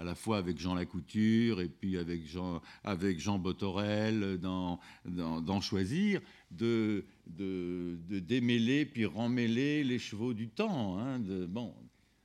à 0.00 0.04
la 0.04 0.14
fois 0.14 0.38
avec 0.38 0.58
Jean 0.58 0.74
Lacouture 0.74 1.60
et 1.60 1.68
puis 1.68 1.98
avec 1.98 2.26
Jean, 2.26 2.62
avec 2.84 3.20
Jean 3.20 3.38
Botorel 3.38 4.38
dans, 4.38 4.80
dans, 5.04 5.60
Choisir, 5.60 6.22
de, 6.50 7.04
de, 7.26 7.98
démêler 8.08 8.86
puis 8.86 9.04
remêler 9.04 9.84
les 9.84 9.98
chevaux 9.98 10.32
du 10.32 10.48
temps. 10.48 10.98
Hein, 10.98 11.18
de, 11.18 11.44
bon, 11.44 11.74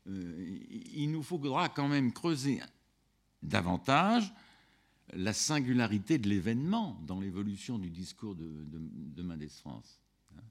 euh, 0.08 0.58
il 0.94 1.12
nous 1.12 1.22
faudra 1.22 1.68
quand 1.68 1.90
même 1.90 2.14
creuser 2.14 2.62
davantage 3.44 4.34
la 5.14 5.34
singularité 5.34 6.18
de 6.18 6.30
l'événement 6.30 6.98
dans 7.06 7.20
l'évolution 7.20 7.78
du 7.78 7.90
discours 7.90 8.36
de, 8.36 8.50
de, 8.72 9.22
Mendès 9.22 9.50
France. 9.50 10.00
Hein. 10.34 10.44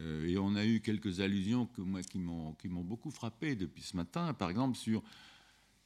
Euh, 0.00 0.26
et 0.26 0.36
on 0.36 0.54
a 0.54 0.66
eu 0.66 0.82
quelques 0.82 1.20
allusions 1.20 1.64
que 1.64 1.80
moi, 1.80 2.02
qui 2.02 2.18
m'ont 2.18 2.84
beaucoup 2.84 3.10
frappé 3.10 3.56
depuis 3.56 3.82
ce 3.82 3.96
matin, 3.96 4.34
par 4.34 4.50
exemple 4.50 4.76
sur 4.76 5.02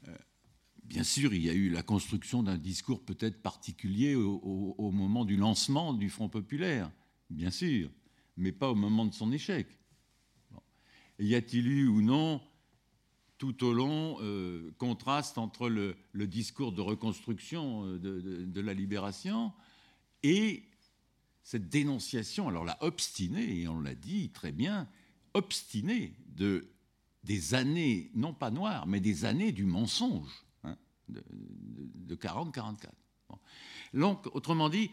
euh, 0.09 0.17
Bien 0.85 1.05
sûr, 1.05 1.33
il 1.33 1.43
y 1.43 1.49
a 1.49 1.55
eu 1.55 1.71
la 1.71 1.83
construction 1.83 2.43
d'un 2.43 2.59
discours 2.59 3.05
peut-être 3.05 3.41
particulier 3.41 4.15
au, 4.15 4.91
moment 4.91 5.25
du 5.25 5.37
lancement 5.37 5.95
du 5.95 6.11
Front 6.11 6.29
populaire, 6.29 6.91
bien 7.31 7.51
sûr, 7.51 7.91
mais 8.37 8.53
pas 8.53 8.71
au 8.71 8.75
moment 8.75 9.07
de 9.07 9.15
son 9.15 9.33
échec. 9.33 9.67
Y 11.19 11.35
a-t-il 11.35 11.69
eu 11.69 11.87
ou 11.87 12.03
non 12.03 12.41
tout 13.39 13.65
au 13.65 13.73
long 13.73 14.19
euh, 14.21 14.71
contraste 14.79 15.37
entre 15.37 15.69
le, 15.69 15.97
discours 16.15 16.73
de 16.73 16.81
reconstruction 16.81 17.85
euh, 17.87 17.99
de, 17.99 18.61
la 18.61 18.75
libération 18.75 19.53
et 20.23 20.63
cette 21.43 21.69
dénonciation, 21.69 22.49
alors 22.49 22.65
là, 22.65 22.79
obstinée, 22.81 23.61
et 23.61 23.69
on 23.69 23.81
l'a 23.81 23.97
dit 23.97 24.31
très 24.31 24.53
bien, 24.53 24.89
obstinée 25.35 26.15
de, 26.29 26.69
des 27.25 27.55
années, 27.55 28.11
non 28.15 28.33
pas 28.33 28.51
noires, 28.51 28.87
mais 28.87 29.01
des 29.01 29.25
années 29.25 29.51
du 29.51 29.65
mensonge, 29.65 30.45
de, 31.13 32.15
40-44. 32.15 32.91
Donc, 33.95 34.27
autrement 34.35 34.69
dit, 34.69 34.91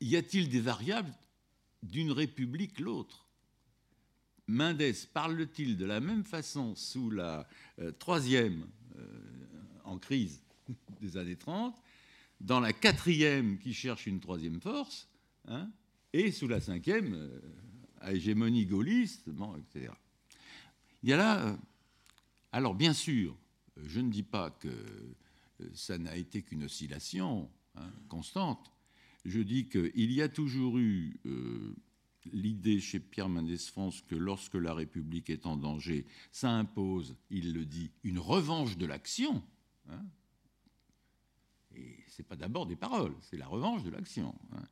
y 0.00 0.16
a-t-il 0.16 0.48
des 0.48 0.60
variables 0.60 1.12
d'une 1.82 2.12
république 2.12 2.80
l'autre? 2.80 3.26
Mendès 4.48 4.94
parle-t-il 5.12 5.76
de 5.76 5.84
la 5.84 6.00
même 6.00 6.24
façon 6.24 6.74
sous 6.76 7.10
la 7.10 7.48
euh, 7.80 7.90
troisième 7.92 8.66
euh, 8.96 9.02
en 9.84 9.98
crise 9.98 10.40
des 11.00 11.16
années 11.16 11.36
30, 11.36 11.76
dans 12.40 12.60
la 12.60 12.72
quatrième 12.72 13.58
qui 13.58 13.74
cherche 13.74 14.06
une 14.06 14.20
troisième 14.20 14.60
force, 14.60 15.08
hein, 15.48 15.68
et 16.12 16.30
sous 16.30 16.46
la 16.46 16.60
cinquième 16.60 17.14
euh, 17.14 17.40
à 18.00 18.12
hégémonie 18.12 18.66
gaulliste, 18.66 19.28
etc. 19.58 19.92
Il 21.02 21.10
y 21.10 21.12
a 21.12 21.16
là, 21.16 21.58
alors 22.52 22.74
bien 22.74 22.92
sûr, 22.92 23.36
je 23.84 24.00
ne 24.00 24.10
dis 24.10 24.22
pas 24.22 24.50
que 24.50 24.68
ça 25.74 25.98
n'a 25.98 26.16
été 26.16 26.42
qu'une 26.42 26.64
oscillation 26.64 27.50
hein, 27.76 27.90
constante, 28.08 28.72
je 29.24 29.40
dis 29.40 29.68
qu'il 29.68 30.12
y 30.12 30.22
a 30.22 30.28
toujours 30.28 30.78
eu 30.78 31.18
l'idée 32.32 32.80
chez 32.80 33.00
Pierre 33.00 33.28
Mendès 33.28 33.58
France 33.58 34.02
que 34.02 34.14
lorsque 34.14 34.54
la 34.54 34.74
République 34.74 35.30
est 35.30 35.46
en 35.46 35.56
danger, 35.56 36.06
ça 36.32 36.50
impose, 36.50 37.16
il 37.30 37.52
le 37.52 37.64
dit, 37.64 37.90
une 38.04 38.18
revanche 38.18 38.76
de 38.76 38.86
l'action. 38.86 39.42
Hein. 39.88 40.04
et 41.76 42.04
ce 42.08 42.20
n'est 42.20 42.26
pas 42.26 42.36
d'abord 42.36 42.66
des 42.66 42.76
paroles, 42.76 43.14
c'est 43.20 43.36
la 43.36 43.46
revanche 43.46 43.84
de 43.84 43.90
l'action. 43.90 44.34
Hein. 44.52 44.64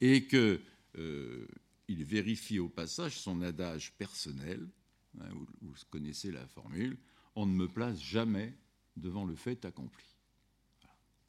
et 0.00 0.26
qu'il 0.26 0.60
euh, 0.96 1.46
vérifie 1.88 2.58
au 2.58 2.68
passage 2.68 3.18
son 3.18 3.40
adage 3.42 3.92
personnel, 3.94 4.68
vous, 5.60 5.74
connaissez 5.90 6.30
la 6.30 6.46
formule, 6.46 6.96
on 7.38 7.46
ne 7.46 7.54
me 7.54 7.68
place 7.68 8.02
jamais 8.02 8.52
devant 8.96 9.24
le 9.24 9.36
fait 9.36 9.64
accompli. 9.64 10.04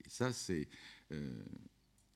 Et 0.04 0.10
ça, 0.10 0.34
c'est... 0.34 0.68
Euh, 1.12 1.44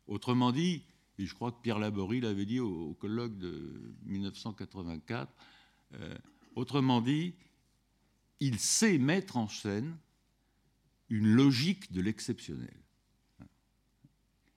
autrement 0.07 0.51
dit, 0.51 0.83
et 1.19 1.27
je 1.27 1.33
crois 1.35 1.51
que 1.51 1.61
Pierre 1.61 1.77
Laborie 1.77 2.19
l'avait 2.19 2.47
dit 2.47 2.59
au, 2.59 2.95
colloque 2.95 3.37
de 3.37 3.93
1984. 4.05 5.31
Euh, 5.93 6.17
autrement 6.55 7.01
dit, 7.01 7.35
il 8.39 8.57
sait 8.57 8.97
mettre 8.97 9.37
en 9.37 9.47
scène 9.47 9.95
une 11.09 11.27
logique 11.27 11.91
de 11.91 12.01
l'exceptionnel. 12.01 12.75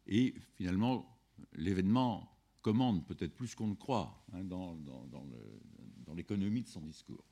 Et 0.07 0.35
finalement, 0.55 1.15
l'événement 1.53 2.35
commande 2.63 3.07
peut-être 3.07 3.35
plus 3.35 3.55
qu'on 3.55 3.67
ne 3.67 3.75
croit 3.75 4.25
hein, 4.33 4.45
dans, 4.45 4.77
dans 4.77 6.15
l'économie 6.15 6.63
de 6.63 6.69
son 6.69 6.81
discours. 6.81 7.25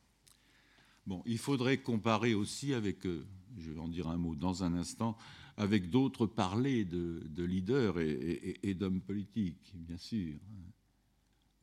Bon, 1.06 1.22
il 1.26 1.38
faudrait 1.38 1.78
comparer 1.78 2.34
aussi 2.34 2.72
avec, 2.72 3.04
euh, 3.06 3.26
je 3.58 3.70
vais 3.70 3.80
en 3.80 3.88
dire 3.88 4.08
un 4.08 4.16
mot 4.16 4.34
dans 4.34 4.64
un 4.64 4.74
instant, 4.74 5.16
avec 5.56 5.90
d'autres 5.90 6.26
parlers 6.26 6.84
de, 6.84 7.44
leaders 7.44 7.98
et, 8.00 8.74
d'hommes 8.74 9.00
politiques, 9.00 9.72
bien 9.74 9.98
sûr. 9.98 10.34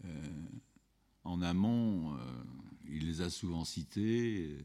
Euh, 0.06 0.08
en 1.24 1.42
amont, 1.42 2.16
euh, 2.16 2.44
il 2.88 3.08
les 3.08 3.22
a 3.22 3.30
souvent 3.30 3.66
cités, 3.66 4.58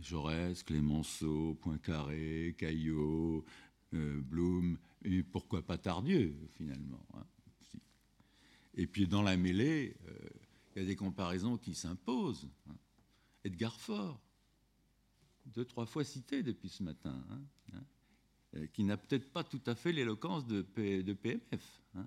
Jaurès, 0.00 0.62
Clémenceau, 0.62 1.54
Poincaré, 1.60 2.54
Caillot, 2.58 3.44
euh, 3.94 4.20
Blum, 4.20 4.78
et 5.04 5.22
pourquoi 5.22 5.62
pas 5.62 5.78
Tardieu, 5.78 6.34
finalement. 6.56 7.06
Hein, 7.14 7.24
et 8.74 8.86
puis 8.86 9.06
dans 9.06 9.22
la 9.22 9.36
mêlée, 9.36 9.96
il 10.74 10.82
y 10.82 10.84
a 10.84 10.86
des 10.86 10.96
comparaisons 10.96 11.58
qui 11.58 11.74
s'imposent. 11.74 12.48
Hein. 12.68 12.76
Edgar 13.48 13.80
Faure, 13.80 14.20
deux, 15.46 15.64
trois 15.64 15.86
fois 15.86 16.04
cité 16.04 16.42
depuis 16.42 16.68
ce 16.68 16.82
matin. 16.82 17.24
Hein, 17.30 17.40
euh, 18.56 18.66
qui 18.72 18.82
n'a 18.82 18.96
peut-être 18.96 19.30
pas 19.30 19.44
tout 19.44 19.60
à 19.66 19.74
fait 19.74 19.92
l'éloquence 19.92 20.46
de, 20.46 20.62
PMF. 20.62 21.82
Hein. 21.94 22.06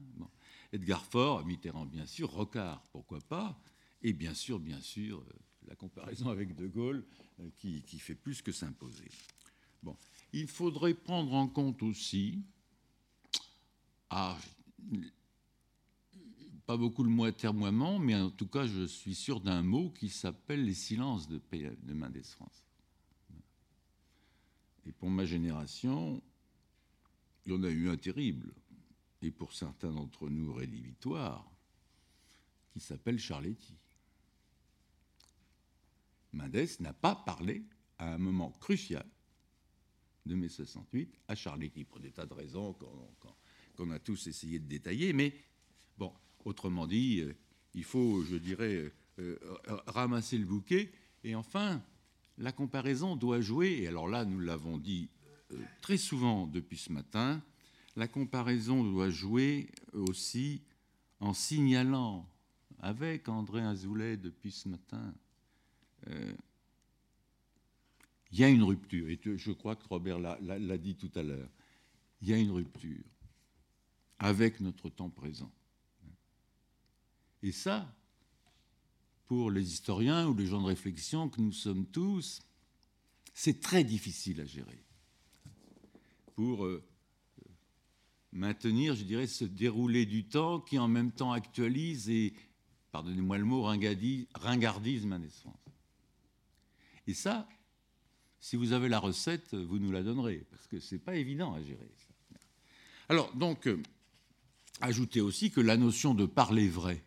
Edgar 0.71 1.05
Faure, 1.05 1.45
Mitterrand 1.45 1.85
bien 1.85 2.07
sûr, 2.07 2.31
Rocard, 2.31 2.81
pourquoi 2.91 3.19
pas, 3.21 3.61
et 4.01 4.11
bien 4.11 4.33
sûr, 4.33 4.59
bien 4.59 4.81
sûr, 4.81 5.19
euh, 5.19 5.33
la 5.67 5.75
comparaison 5.75 6.29
avec 6.29 6.55
De 6.55 6.67
Gaulle 6.67 7.05
euh, 7.39 7.49
qui, 7.57 7.81
fait 7.99 8.15
plus 8.15 8.41
que 8.41 8.51
s'imposer. 8.51 9.09
Bon, 9.83 9.95
il 10.33 10.47
faudrait 10.47 10.95
prendre 10.95 11.33
en 11.33 11.47
compte 11.47 11.83
aussi, 11.83 12.43
ah, 14.09 14.35
pas 16.71 16.77
beaucoup 16.77 17.03
le 17.03 17.09
mot 17.09 17.25
atermoiement, 17.25 17.99
mais 17.99 18.15
en 18.15 18.29
tout 18.29 18.47
cas, 18.47 18.65
je 18.65 18.85
suis 18.85 19.13
sûr 19.13 19.41
d'un 19.41 19.61
mot 19.61 19.89
qui 19.89 20.07
s'appelle 20.07 20.63
les 20.63 20.73
silences 20.73 21.27
de, 21.27 21.41
de 21.51 21.93
Mendès 21.93 22.23
France. 22.23 22.63
Et 24.85 24.93
pour 24.93 25.09
ma 25.09 25.25
génération, 25.25 26.21
il 27.45 27.51
y 27.51 27.55
en 27.55 27.63
a 27.63 27.69
eu 27.69 27.89
un 27.89 27.97
terrible, 27.97 28.53
et 29.21 29.31
pour 29.31 29.51
certains 29.51 29.91
d'entre 29.91 30.29
nous 30.29 30.53
rédhibitoire, 30.53 31.45
qui 32.71 32.79
s'appelle 32.79 33.19
Charletti. 33.19 33.75
Mendès 36.31 36.69
n'a 36.79 36.93
pas 36.93 37.15
parlé 37.15 37.65
à 37.97 38.13
un 38.13 38.17
moment 38.17 38.51
crucial 38.61 39.05
de 40.25 40.35
mai 40.35 40.47
68 40.47 41.19
à 41.27 41.35
Charletti, 41.35 41.83
pour 41.83 41.99
des 41.99 42.11
tas 42.11 42.25
de 42.25 42.33
raisons 42.33 42.77
qu'on 43.75 43.91
a 43.91 43.99
tous 43.99 44.27
essayé 44.27 44.57
de 44.57 44.69
détailler, 44.69 45.11
mais 45.11 45.35
bon, 45.97 46.13
autrement 46.45 46.87
dit, 46.87 47.21
euh, 47.21 47.33
il 47.73 47.83
faut, 47.83 48.23
je 48.23 48.35
dirais, 48.35 48.75
euh, 48.75 48.91
euh, 49.19 49.37
ramasser 49.87 50.37
le 50.37 50.45
bouquet, 50.45 50.91
et 51.23 51.35
enfin, 51.35 51.81
la 52.37 52.51
comparaison 52.51 53.15
doit 53.15 53.41
jouer, 53.41 53.81
et 53.81 53.87
alors 53.87 54.07
là, 54.07 54.25
nous 54.25 54.39
l'avons 54.39 54.77
dit 54.77 55.09
très 55.81 55.97
souvent 55.97 56.47
depuis 56.47 56.77
ce 56.77 56.91
matin, 56.91 57.41
la 57.95 58.07
comparaison 58.07 58.83
doit 58.83 59.09
jouer 59.09 59.69
aussi 59.91 60.61
en 61.19 61.33
signalant 61.33 62.25
avec 62.79 63.27
André 63.27 63.61
Azoulay 63.61 64.15
depuis 64.15 64.51
ce 64.51 64.69
matin. 64.69 65.13
Il 66.07 68.39
y 68.39 68.45
a 68.45 68.49
une 68.49 68.63
rupture, 68.63 69.09
et 69.09 69.19
je 69.35 69.51
crois 69.51 69.75
que 69.75 69.85
Robert 69.89 70.19
l'a 70.19 70.77
dit 70.77 70.95
tout 70.95 71.11
à 71.15 71.21
l'heure. 71.21 71.49
Il 72.21 72.29
y 72.29 72.33
a 72.33 72.37
une 72.37 72.51
rupture 72.51 73.03
avec 74.19 74.61
notre 74.61 74.89
temps 74.89 75.09
présent. 75.09 75.51
Et 77.43 77.51
ça, 77.51 77.93
pour 79.25 79.49
les 79.49 79.71
historiens 79.73 80.27
ou 80.27 80.35
les 80.35 80.45
gens 80.45 80.61
de 80.61 80.67
réflexion 80.67 81.29
que 81.29 81.41
nous 81.41 81.53
sommes 81.53 81.85
tous, 81.85 82.41
c'est 83.33 83.61
très 83.61 83.83
difficile 83.83 84.41
à 84.41 84.45
gérer 84.45 84.83
pour 86.35 86.65
euh, 86.65 86.83
maintenir, 88.31 88.95
je 88.95 89.03
dirais, 89.03 89.27
ce 89.27 89.45
déroulé 89.45 90.05
du 90.05 90.25
temps 90.25 90.59
qui 90.59 90.79
en 90.79 90.87
même 90.87 91.11
temps 91.11 91.31
actualise 91.31 92.09
et, 92.09 92.33
pardonnez-moi 92.91 93.37
le 93.37 93.45
mot, 93.45 93.61
ringardise 93.63 95.05
ma 95.05 95.17
naissance. 95.17 95.55
Et 97.07 97.13
ça, 97.13 97.47
si 98.39 98.55
vous 98.55 98.73
avez 98.73 98.89
la 98.89 98.99
recette, 98.99 99.53
vous 99.53 99.79
nous 99.79 99.91
la 99.91 100.03
donnerez, 100.03 100.45
parce 100.49 100.67
que 100.67 100.79
ce 100.79 100.95
n'est 100.95 100.99
pas 100.99 101.15
évident 101.15 101.53
à 101.53 101.61
gérer. 101.61 101.91
Alors, 103.09 103.33
donc, 103.35 103.67
euh, 103.67 103.81
ajoutez 104.79 105.21
aussi 105.21 105.51
que 105.51 105.61
la 105.61 105.77
notion 105.77 106.13
de 106.13 106.25
parler 106.25 106.69
vrai 106.69 107.03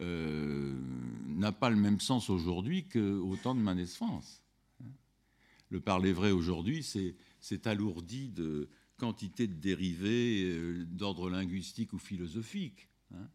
n'a 0.00 1.52
pas 1.52 1.70
le 1.70 1.76
même 1.76 2.00
sens 2.00 2.30
aujourd'hui 2.30 2.88
qu'au 2.88 3.36
temps 3.42 3.54
de 3.54 3.60
ma 3.60 3.74
naissance. 3.74 4.42
Hein. 4.82 4.90
Le 5.70 5.80
parler 5.80 6.12
vrai 6.12 6.30
aujourd'hui, 6.30 6.82
c'est 7.40 7.66
alourdi 7.66 8.28
de 8.28 8.68
quantité 8.98 9.46
de 9.46 9.54
dérivés 9.54 10.42
euh, 10.44 10.84
d'ordre 10.84 11.30
linguistique 11.30 11.92
ou 11.92 11.98
philosophique. 11.98 12.88
Hein. 13.14 13.28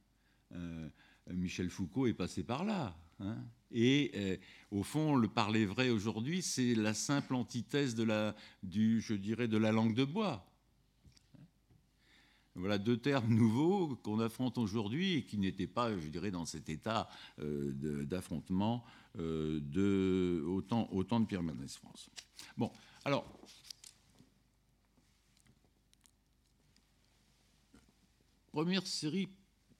Euh, 0.51 0.89
Michel 1.31 1.69
Foucault 1.69 2.05
est 2.05 2.13
passé 2.13 2.43
par 2.43 2.65
là. 2.65 2.95
Hein. 3.19 3.37
Et 3.71 4.11
euh, 4.15 4.37
au 4.71 4.83
fond, 4.83 5.15
le 5.15 5.27
parler 5.27 5.65
vrai 5.65 5.89
aujourd'hui, 5.89 6.41
c'est 6.41 6.75
la 6.75 6.93
simple 6.93 7.33
antithèse 7.33 7.95
de 7.95 8.03
la, 8.03 8.35
du, 8.61 9.01
je 9.01 9.13
dirais, 9.13 9.47
de 9.47 9.57
la 9.57 9.71
langue 9.71 9.95
de 9.95 10.03
bois. 10.03 10.45
Voilà 12.55 12.77
deux 12.77 12.97
termes 12.97 13.33
nouveaux 13.33 13.95
qu'on 13.97 14.19
affronte 14.19 14.57
aujourd'hui 14.57 15.15
et 15.15 15.25
qui 15.25 15.37
n'étaient 15.37 15.67
pas, 15.67 15.97
je 15.97 16.07
dirais, 16.07 16.31
dans 16.31 16.45
cet 16.45 16.69
état 16.69 17.09
d'affrontement 17.37 18.85
de, 19.15 20.43
autant, 20.45 21.19
de 21.19 21.25
Pierre 21.25 21.43
Mendès 21.43 21.67
France. 21.67 22.09
Bon, 22.57 22.71
alors, 23.05 23.25
première 28.51 28.85
série 28.85 29.29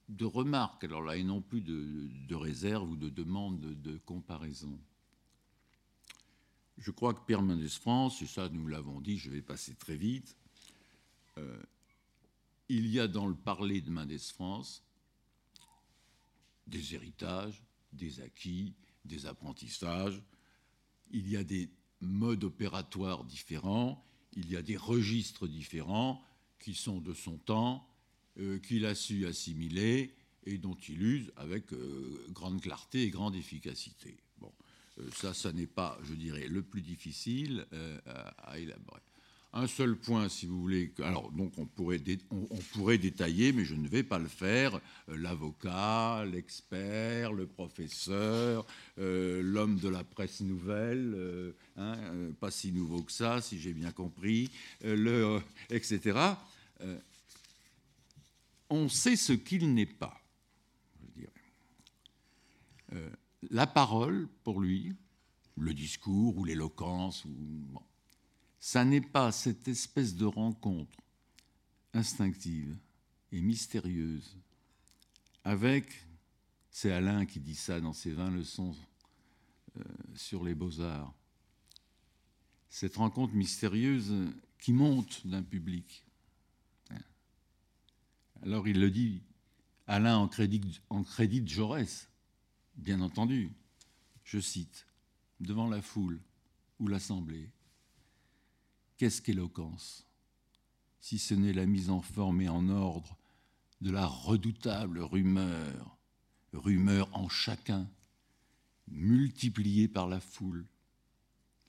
de 0.09 0.25
remarques, 0.25 0.83
alors 0.83 1.01
là, 1.01 1.15
et 1.15 1.23
non 1.23 1.41
plus 1.41 1.61
de, 1.61 2.09
de 2.27 2.35
réserves 2.35 2.89
ou 2.89 2.95
de 2.95 3.09
demandes 3.09 3.59
de, 3.59 3.73
de, 3.73 3.97
comparaison. 3.99 4.79
Je 6.77 6.91
crois 6.91 7.13
que 7.13 7.23
Pierre 7.25 7.41
Mendès 7.41 7.69
France, 7.69 8.21
et 8.21 8.25
ça 8.25 8.49
nous 8.49 8.67
l'avons 8.67 8.99
dit, 8.99 9.17
je 9.17 9.29
vais 9.29 9.41
passer 9.41 9.75
très 9.75 9.95
vite, 9.95 10.35
euh, 11.37 11.61
il 12.69 12.87
y 12.87 12.99
a 12.99 13.07
dans 13.07 13.27
le 13.27 13.35
parler 13.35 13.81
de 13.81 13.89
Mendès 13.89 14.17
France 14.17 14.83
des 16.67 16.95
héritages, 16.95 17.61
des 17.91 18.21
acquis, 18.21 18.73
des 19.05 19.25
apprentissages, 19.25 20.21
il 21.11 21.29
y 21.29 21.37
a 21.37 21.43
des 21.43 21.69
modes 22.01 22.43
opératoires 22.43 23.23
différents, 23.25 24.03
il 24.33 24.49
y 24.49 24.55
a 24.55 24.61
des 24.61 24.77
registres 24.77 25.47
différents 25.47 26.23
qui 26.59 26.73
sont 26.73 27.01
de 27.01 27.13
son 27.13 27.37
temps, 27.37 27.87
euh, 28.39 28.59
qu'il 28.59 28.85
a 28.85 28.95
su 28.95 29.27
assimiler 29.27 30.15
et 30.45 30.57
dont 30.57 30.75
il 30.75 31.01
use 31.01 31.31
avec 31.35 31.71
euh, 31.73 32.25
grande 32.29 32.61
clarté 32.61 33.03
et 33.03 33.09
grande 33.09 33.35
efficacité. 33.35 34.17
Bon, 34.39 34.51
euh, 34.97 35.09
ça, 35.13 35.33
ça 35.33 35.51
n'est 35.51 35.67
pas, 35.67 35.99
je 36.03 36.13
dirais, 36.13 36.47
le 36.47 36.63
plus 36.63 36.81
difficile 36.81 37.67
à 38.05 38.57
élaborer. 38.57 39.01
Un 39.55 39.67
seul 39.67 39.95
point, 39.95 40.29
si 40.29 40.47
vous 40.47 40.59
voulez. 40.59 40.91
Alors, 41.03 41.31
donc, 41.31 41.53
on 41.57 41.65
pourrait, 41.67 42.01
on, 42.31 42.57
pourrait 42.73 42.97
détailler, 42.97 43.51
mais 43.51 43.65
je 43.65 43.75
ne 43.75 43.87
vais 43.87 44.01
pas 44.01 44.17
le 44.17 44.27
faire. 44.27 44.81
Euh, 45.09 45.15
L'avocat, 45.15 46.25
l'expert, 46.25 47.31
le 47.31 47.45
professeur, 47.45 48.65
euh, 48.97 49.43
l'homme 49.43 49.77
de 49.77 49.89
la 49.89 50.03
presse 50.03 50.41
nouvelle, 50.41 51.13
euh, 51.15 51.51
hein, 51.77 51.95
pas 52.39 52.49
si 52.49 52.71
nouveau 52.71 53.03
que 53.03 53.11
ça, 53.11 53.41
si 53.41 53.59
j'ai 53.59 53.73
bien 53.73 53.91
compris, 53.91 54.49
le, 54.81 55.39
etc. 55.69 56.17
on 58.71 58.89
sait 58.89 59.15
ce 59.15 59.33
qu'il 59.33 59.73
n'est 59.75 59.85
pas, 59.85 60.19
la 63.51 63.67
parole, 63.67 64.27
pour 64.43 64.61
lui, 64.61 64.95
le 65.57 65.73
discours 65.73 66.37
ou 66.37 66.45
l'éloquence, 66.45 67.25
ou, 67.25 67.79
ça 68.63 68.85
n'est 68.85 69.01
pas 69.01 69.33
cette 69.33 69.67
espèce 69.67 70.15
de 70.15 70.23
rencontre 70.23 70.97
instinctive 71.93 72.77
et 73.33 73.41
mystérieuse 73.41 74.37
avec, 75.43 76.07
c'est 76.71 76.93
Alain 76.93 77.25
qui 77.25 77.41
dit 77.41 77.55
ça 77.55 77.81
dans 77.81 77.91
ses 77.91 78.13
20 78.13 78.31
leçons 78.31 78.73
euh, 79.75 79.83
sur 80.15 80.45
les 80.45 80.55
beaux-arts, 80.55 81.13
cette 82.69 82.95
rencontre 82.95 83.33
mystérieuse 83.33 84.13
qui 84.59 84.71
monte 84.71 85.27
d'un 85.27 85.43
public. 85.43 86.05
Alors 88.43 88.65
il 88.69 88.79
le 88.79 88.89
dit, 88.89 89.23
Alain 89.87 90.15
en 90.15 90.29
crédit, 90.29 90.79
en 90.89 91.03
crédit 91.03 91.41
de 91.41 91.49
Jaurès, 91.49 92.07
bien 92.77 93.01
entendu, 93.01 93.51
je 94.23 94.39
cite, 94.39 94.87
devant 95.41 95.67
la 95.67 95.81
foule 95.81 96.21
ou 96.79 96.87
l'assemblée. 96.87 97.51
Qu'est-ce 98.97 99.21
qu'éloquence 99.21 100.05
Si 101.01 101.17
ce 101.17 101.33
n'est 101.33 101.53
la 101.53 101.65
mise 101.65 101.89
en 101.89 102.01
forme 102.01 102.41
et 102.41 102.49
en 102.49 102.69
ordre 102.69 103.17
de 103.81 103.91
la 103.91 104.05
redoutable 104.05 104.99
rumeur, 104.99 105.97
rumeur 106.53 107.09
en 107.13 107.27
chacun, 107.27 107.89
multipliée 108.87 109.87
par 109.87 110.07
la 110.07 110.19
foule? 110.19 110.65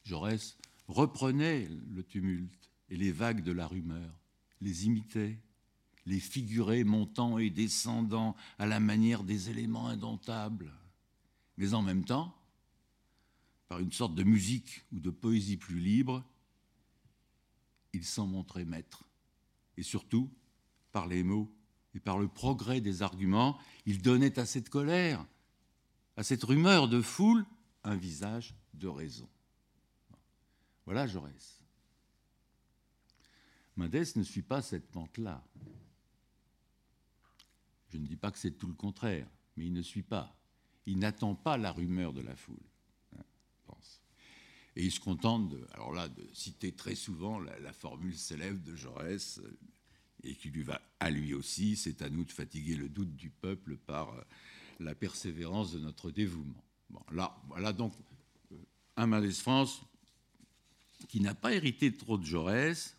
Jaurès 0.04 0.56
reprenait 0.86 1.68
le 1.94 2.02
tumulte 2.02 2.70
et 2.90 2.96
les 2.96 3.12
vagues 3.12 3.42
de 3.42 3.52
la 3.52 3.66
rumeur, 3.66 4.20
les 4.60 4.86
imitait, 4.86 5.38
les 6.06 6.20
figurait 6.20 6.84
montant 6.84 7.38
et 7.38 7.50
descendant 7.50 8.36
à 8.58 8.66
la 8.66 8.80
manière 8.80 9.24
des 9.24 9.48
éléments 9.50 9.88
indomptables. 9.88 10.72
Mais 11.56 11.72
en 11.72 11.82
même 11.82 12.04
temps, 12.04 12.36
par 13.68 13.80
une 13.80 13.92
sorte 13.92 14.14
de 14.14 14.24
musique 14.24 14.84
ou 14.92 15.00
de 15.00 15.10
poésie 15.10 15.56
plus 15.56 15.80
libre, 15.80 16.22
il 17.94 18.04
s'en 18.04 18.26
montrait 18.26 18.64
maître. 18.64 19.04
Et 19.76 19.82
surtout, 19.82 20.30
par 20.92 21.06
les 21.06 21.22
mots 21.22 21.52
et 21.94 22.00
par 22.00 22.18
le 22.18 22.28
progrès 22.28 22.80
des 22.80 23.02
arguments, 23.02 23.58
il 23.86 24.02
donnait 24.02 24.38
à 24.38 24.46
cette 24.46 24.68
colère, 24.68 25.24
à 26.16 26.22
cette 26.22 26.44
rumeur 26.44 26.88
de 26.88 27.00
foule, 27.00 27.44
un 27.84 27.96
visage 27.96 28.54
de 28.74 28.88
raison. 28.88 29.28
Voilà 30.86 31.06
Jaurès. 31.06 31.60
Mendès 33.76 34.04
ne 34.16 34.22
suit 34.22 34.42
pas 34.42 34.62
cette 34.62 34.90
pente-là. 34.90 35.44
Je 37.88 37.98
ne 37.98 38.06
dis 38.06 38.16
pas 38.16 38.30
que 38.30 38.38
c'est 38.38 38.52
tout 38.52 38.66
le 38.66 38.74
contraire, 38.74 39.28
mais 39.56 39.66
il 39.66 39.72
ne 39.72 39.82
suit 39.82 40.02
pas. 40.02 40.36
Il 40.86 40.98
n'attend 40.98 41.34
pas 41.34 41.56
la 41.56 41.72
rumeur 41.72 42.12
de 42.12 42.20
la 42.20 42.36
foule. 42.36 42.62
Et 44.76 44.84
il 44.84 44.92
se 44.92 45.00
contente, 45.00 45.48
de, 45.50 45.66
alors 45.72 45.92
là, 45.92 46.08
de 46.08 46.26
citer 46.32 46.72
très 46.72 46.94
souvent 46.94 47.38
la, 47.38 47.72
formule 47.72 48.16
célèbre 48.16 48.62
de 48.64 48.74
Jaurès, 48.74 49.38
euh, 49.38 49.58
et 50.24 50.34
qui 50.34 50.48
lui 50.50 50.62
va 50.62 50.80
à 51.00 51.10
lui 51.10 51.34
aussi, 51.34 51.76
c'est 51.76 52.02
à 52.02 52.10
nous 52.10 52.24
de 52.24 52.32
fatiguer 52.32 52.74
le 52.74 52.88
doute 52.88 53.14
du 53.14 53.30
peuple 53.30 53.76
par 53.76 54.12
euh, 54.12 54.22
la 54.80 54.94
persévérance 54.94 55.72
de 55.72 55.78
notre 55.78 56.10
dévouement. 56.10 56.64
Bon, 56.90 57.02
là, 57.12 57.40
voilà 57.48 57.72
donc 57.72 57.92
euh, 58.52 58.56
un 58.96 59.06
Mendès 59.06 59.30
France 59.30 59.82
qui 61.08 61.20
n'a 61.20 61.34
pas 61.34 61.54
hérité 61.54 61.92
trop 61.94 62.18
de 62.18 62.24
Jaurès, 62.24 62.96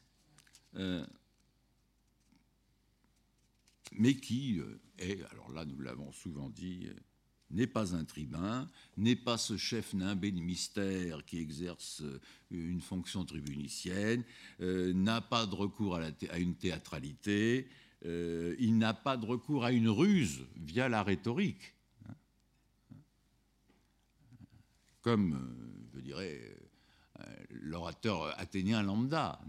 mais 3.94 4.16
qui 4.16 4.62
est, 5.00 5.24
alors 5.32 5.52
là 5.52 5.66
nous 5.66 5.80
l'avons 5.80 6.12
souvent 6.12 6.50
dit, 6.50 6.90
n'est 7.52 7.68
pas 7.68 7.96
un 7.96 8.04
tribun, 8.04 8.70
n'est 8.98 9.16
pas 9.16 9.38
ce 9.38 9.58
chef 9.58 9.94
nimbé 9.94 10.32
de 10.32 10.40
mystère 10.40 11.24
qui 11.26 11.40
exerce 11.40 12.02
euh, 12.02 12.20
une 12.50 12.82
fonction 12.82 13.24
tribunicienne, 13.26 14.24
euh, 14.62 14.94
n'a 14.94 15.22
pas 15.22 15.46
de 15.46 15.56
recours 15.56 15.96
à, 15.96 16.40
une 16.40 16.56
théâtralité, 16.56 17.70
euh, 18.06 18.56
il 18.60 18.78
n'a 18.78 18.94
pas 18.94 19.18
de 19.18 19.26
recours 19.26 19.64
à 19.64 19.72
une 19.72 19.90
ruse 19.90 20.46
via 20.56 20.90
la 20.90 21.04
rhétorique. 21.04 21.74
Comme, 25.02 25.88
je 25.94 26.00
dirais, 26.00 26.58
l'orateur 27.52 28.40
athénien 28.40 28.82
lambda, 28.82 29.40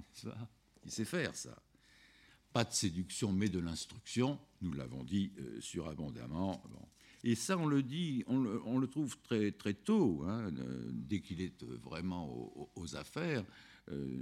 qui 0.83 0.91
sait 0.91 1.07
faire 1.07 1.35
ça. 1.35 1.63
Pas 2.53 2.65
de 2.65 2.73
séduction, 2.75 3.33
mais 3.33 3.49
de 3.49 3.59
l'instruction, 3.59 4.39
nous 4.61 4.75
l'avons 4.75 5.03
dit 5.03 5.33
surabondamment. 5.61 6.63
Bon. 6.69 6.89
Et 7.29 7.35
ça, 7.35 7.59
on 7.59 7.67
le 7.67 7.83
dit, 7.83 8.23
on 8.29 8.39
le, 8.79 8.87
trouve 8.87 9.19
très, 9.21 9.51
très 9.51 9.75
tôt, 9.75 10.23
hein, 10.29 10.49
euh, 10.59 10.91
dès 10.93 11.21
qu'il 11.21 11.41
est 11.41 11.61
euh, 11.65 11.77
vraiment 11.83 12.71
aux, 12.77 12.95
affaires. 12.95 13.45
Euh, 13.91 14.17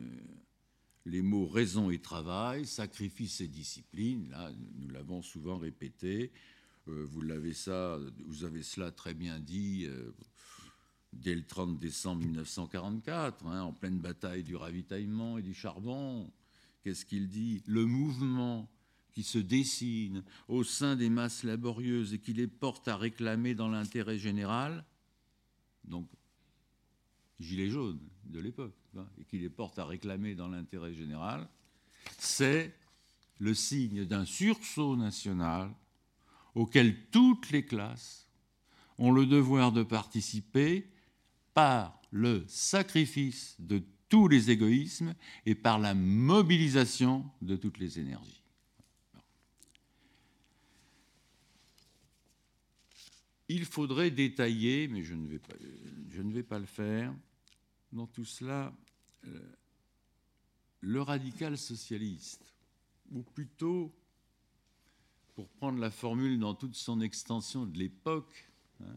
les 1.05 1.20
mots 1.20 1.47
raison 1.47 1.91
et 1.91 1.99
travail, 1.99 2.65
sacrifice 2.65 3.42
et 3.42 3.47
discipline, 3.47 4.31
là, 4.31 4.50
nous 4.78 4.89
l'avons 4.89 5.20
souvent 5.20 5.58
répété. 5.58 6.33
Vous 6.86 7.20
l'avez 7.20 7.52
ça, 7.52 7.99
vous 8.24 8.44
avez 8.44 8.62
cela 8.62 8.91
très 8.91 9.12
bien 9.12 9.39
dit 9.39 9.86
dès 11.12 11.34
le 11.34 11.44
30 11.44 11.78
décembre 11.78 12.23
1944, 12.23 13.47
hein, 13.47 13.62
en 13.65 13.73
pleine 13.74 13.99
bataille 13.99 14.44
du 14.44 14.57
ravitaillement 14.57 15.36
et 15.36 15.42
du 15.42 15.52
charbon. 15.52 16.31
Qu'est-ce 16.83 17.05
qu'il 17.05 17.28
dit? 17.28 17.62
Le 17.66 17.84
mouvement 17.84 18.70
qui 19.15 19.23
se 19.23 19.39
dessine 19.39 20.25
au 20.49 20.65
sein 20.65 20.97
des 20.97 21.09
masses 21.09 21.44
laborieuses 21.44 22.12
et 22.12 22.18
qui 22.18 22.33
les 22.33 22.49
porte 22.49 22.89
à 22.89 22.97
réclamer 22.97 23.55
dans 23.55 23.68
l'intérêt 23.68 24.18
général, 24.18 24.84
donc 25.84 26.09
gilets 27.39 27.70
jaunes 27.70 28.01
de 28.25 28.41
l'époque, 28.41 28.75
et 29.18 29.25
qui 29.25 29.39
les 29.39 29.49
porte 29.49 29.78
à 29.78 29.84
réclamer 29.84 30.34
dans 30.34 30.49
l'intérêt 30.49 30.94
général, 30.94 31.49
c'est 32.18 32.75
le 33.39 33.55
signe 33.55 34.05
d'un 34.05 34.25
sursaut 34.25 34.97
national 34.97 35.73
auquel 36.55 37.09
toutes 37.10 37.51
les 37.51 37.65
classes 37.65 38.28
ont 38.99 39.12
le 39.12 39.26
devoir 39.26 39.73
de 39.73 39.83
participer 39.83 40.89
par 41.52 42.01
le 42.10 42.44
sacrifice 42.47 43.57
de 43.59 43.83
tous 44.09 44.28
les 44.28 44.51
égoïsmes 44.51 45.15
et 45.47 45.55
par 45.55 45.78
la 45.78 45.94
mobilisation 45.94 47.25
de 47.43 47.57
toutes 47.57 47.78
les 47.78 47.99
énergies. 47.99 48.44
Il 53.49 53.65
faudrait 53.67 54.11
détailler, 54.11 54.89
mais 54.89 55.03
je 55.03 55.15
ne 55.15 55.27
vais 55.27 56.43
pas, 56.43 56.59
le 56.59 56.67
faire, 56.67 57.15
dans 57.93 58.07
tout 58.07 58.25
cela, 58.25 58.73
euh, 59.27 59.39
le 60.81 61.03
radical 61.03 61.59
socialiste, 61.59 62.55
ou 63.11 63.23
plutôt, 63.23 63.95
pour 65.35 65.49
prendre 65.49 65.79
la 65.79 65.91
formule 65.91 66.39
dans 66.39 66.55
toute 66.55 66.75
son 66.75 67.01
extension 67.01 67.67
de 67.67 67.77
l'époque, 67.79 68.51
hein, 68.81 68.97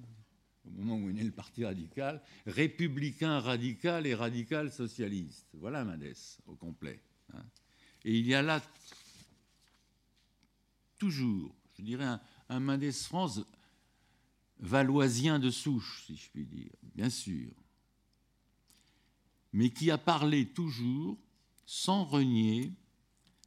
au 0.66 0.69
moment 0.69 0.98
où 0.98 1.09
est 1.09 1.14
né 1.14 1.24
le 1.24 1.32
Parti 1.32 1.66
radical, 1.66 2.22
républicain 2.45 3.40
radical 3.40 4.06
et 4.06 4.14
radical 4.14 4.72
socialiste. 4.72 5.48
Voilà 5.53 5.84
Mendès 5.84 6.40
au 6.45 6.56
complet. 6.56 7.01
Hein. 7.34 7.43
Et 8.03 8.17
il 8.17 8.27
y 8.27 8.34
a 8.34 8.42
là 8.42 8.61
toujours, 10.98 11.56
je 11.77 11.84
dirais, 11.84 12.06
un, 12.06 12.22
un 12.50 12.59
Mendès 12.59 12.92
France 12.92 13.42
valoisien 14.59 15.39
de 15.39 15.49
souche, 15.49 16.03
si 16.05 16.15
je 16.15 16.29
puis 16.29 16.45
dire, 16.45 16.71
bien 16.95 17.09
sûr, 17.09 17.51
mais 19.53 19.69
qui 19.69 19.91
a 19.91 19.97
parlé 19.97 20.45
toujours 20.45 21.17
sans 21.65 22.03
renier 22.03 22.73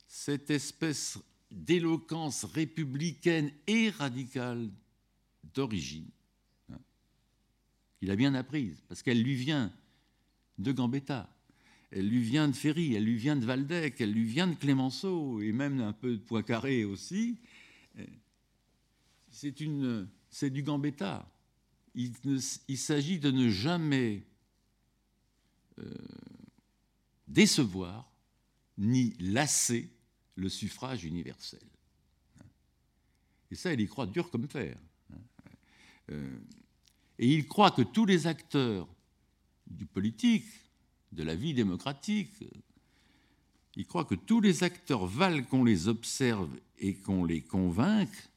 cette 0.07 0.51
espèce 0.51 1.19
d'éloquence 1.51 2.45
républicaine 2.45 3.53
et 3.67 3.91
radicale 3.91 4.71
d'origine, 5.55 6.11
hein, 6.73 6.79
qu'il 7.99 8.11
a 8.11 8.17
bien 8.17 8.35
apprise, 8.35 8.83
parce 8.89 9.03
qu'elle 9.03 9.23
lui 9.23 9.35
vient 9.35 9.73
de 10.59 10.73
Gambetta, 10.73 11.29
elle 11.91 12.09
lui 12.09 12.21
vient 12.21 12.49
de 12.49 12.55
Ferry, 12.55 12.95
elle 12.95 13.05
lui 13.05 13.17
vient 13.17 13.37
de 13.37 13.45
Valdec, 13.45 14.01
elle 14.01 14.13
lui 14.13 14.25
vient 14.25 14.47
de 14.47 14.55
Clémenceau, 14.55 15.41
et 15.41 15.51
même 15.53 15.81
un 15.81 15.93
peu 15.93 16.13
de 16.13 16.23
Poincaré 16.23 16.85
aussi. 16.85 17.39
C'est, 19.31 19.61
une, 19.61 20.09
c'est 20.31 20.51
du 20.51 20.63
Gambetta. 20.63 21.29
Il, 21.95 22.79
s'agit 22.79 23.19
de 23.19 23.31
ne 23.33 23.49
jamais 23.49 24.23
euh, 25.79 25.95
décevoir 27.27 28.11
ni 28.79 29.15
lasser 29.19 29.91
le 30.37 30.49
suffrage 30.49 31.05
universel. 31.05 31.61
Et 33.51 33.57
ça, 33.57 33.73
il 33.73 33.81
y 33.81 33.87
croit 33.89 34.07
dur 34.07 34.31
comme 34.31 34.49
fer. 34.49 34.79
Euh, 36.11 36.39
et 37.19 37.35
il 37.35 37.47
croit 37.47 37.73
que 37.73 37.83
tous 37.83 38.07
les 38.07 38.27
acteurs 38.29 38.89
du 39.67 39.85
politique, 39.85 40.47
de 41.13 41.25
la 41.25 41.35
vie 41.35 41.55
démocratique, 41.55 42.33
il 43.77 43.87
croit 43.87 44.05
que 44.05 44.15
tous 44.15 44.41
les 44.41 44.63
acteurs 44.63 45.07
valent 45.07 45.43
qu'on 45.43 45.65
les 45.65 45.89
observe 45.89 46.51
et 46.79 46.95
qu'on 46.95 47.25
les 47.25 47.43
convainque 47.43 48.30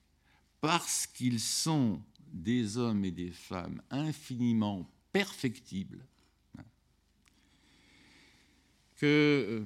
parce 0.64 1.08
qu'ils 1.08 1.42
sont 1.42 2.02
des 2.32 2.78
hommes 2.78 3.04
et 3.04 3.12
des 3.12 3.32
femmes 3.32 3.82
infiniment 3.90 4.90
perfectibles, 5.12 6.08
euh, 9.04 9.62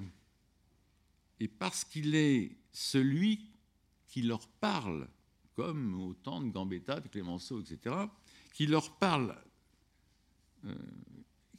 et 1.39 1.47
parce 1.47 1.83
qu'il 1.83 2.15
est 2.15 2.57
celui 2.71 3.51
qui 4.07 4.23
leur 4.23 4.47
parle, 4.47 5.07
comme 5.53 6.01
au 6.01 6.15
temps 6.15 6.41
de 6.41 6.49
Gambetta, 6.49 6.99
de 6.99 7.07
Clémenceau, 7.09 7.61
etc., 7.61 7.95
qui 8.55 8.65
leur 8.65 8.97
parle, 8.97 9.39
euh, 10.65 10.73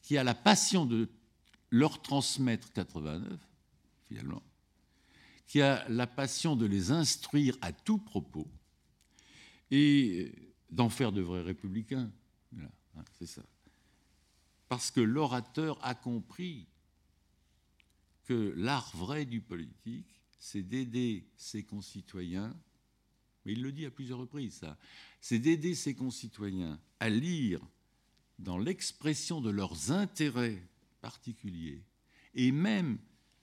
qui 0.02 0.18
a 0.18 0.24
la 0.24 0.34
passion 0.34 0.84
de 0.84 1.08
leur 1.70 2.02
transmettre 2.02 2.72
89, 2.72 3.38
finalement, 4.02 4.42
qui 5.46 5.62
a 5.62 5.88
la 5.88 6.08
passion 6.08 6.56
de 6.56 6.66
les 6.66 6.90
instruire 6.90 7.56
à 7.60 7.72
tout 7.72 7.98
propos 7.98 8.48
et 9.70 10.32
d'en 10.70 10.88
faire 10.88 11.12
de 11.12 11.20
vrais 11.20 11.42
républicains. 11.42 12.10
Hein, 12.56 13.04
c'est 13.18 13.26
ça. 13.26 13.42
Parce 14.68 14.90
que 14.90 15.00
l'orateur 15.00 15.78
a 15.84 15.94
compris 15.94 16.66
que 18.24 18.52
l'art 18.56 18.94
vrai 18.94 19.24
du 19.24 19.40
politique, 19.40 20.22
c'est 20.38 20.62
d'aider 20.62 21.26
ses 21.36 21.64
concitoyens, 21.64 22.54
mais 23.44 23.52
il 23.52 23.62
le 23.62 23.72
dit 23.72 23.86
à 23.86 23.90
plusieurs 23.90 24.18
reprises, 24.18 24.54
ça, 24.54 24.76
c'est 25.20 25.38
d'aider 25.38 25.74
ses 25.74 25.94
concitoyens 25.94 26.78
à 27.00 27.08
lire 27.08 27.60
dans 28.38 28.58
l'expression 28.58 29.40
de 29.40 29.50
leurs 29.50 29.90
intérêts 29.90 30.62
particuliers 31.00 31.82
et 32.34 32.52
même 32.52 32.98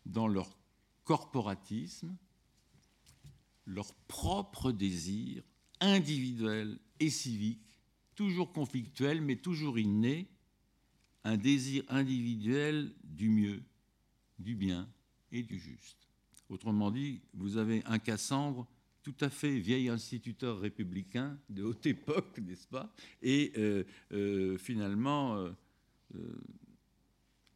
dans 0.05 0.27
leur 0.27 0.55
corporatisme, 1.03 2.15
leurs 3.65 3.93
propres 4.07 4.71
désirs 4.71 5.43
individuels 5.79 6.77
et 6.99 7.09
civiques, 7.09 7.79
toujours 8.15 8.53
conflictuels, 8.53 9.21
mais 9.21 9.35
toujours 9.35 9.77
innés, 9.77 10.27
un 11.23 11.37
désir 11.37 11.83
individuel 11.89 12.93
du 13.03 13.29
mieux, 13.29 13.63
du 14.39 14.55
bien 14.55 14.87
et 15.31 15.43
du 15.43 15.59
juste. 15.59 16.07
Autrement 16.49 16.91
dit, 16.91 17.21
vous 17.33 17.57
avez 17.57 17.83
un 17.85 17.99
Cassandre 17.99 18.67
tout 19.01 19.15
à 19.21 19.29
fait 19.29 19.59
vieil 19.59 19.89
instituteur 19.89 20.59
républicain 20.59 21.39
de 21.49 21.63
haute 21.63 21.85
époque, 21.85 22.39
n'est-ce 22.39 22.67
pas? 22.67 22.93
Et 23.21 23.51
euh, 23.57 23.83
euh, 24.11 24.57
finalement, 24.57 25.35
euh, 25.37 25.51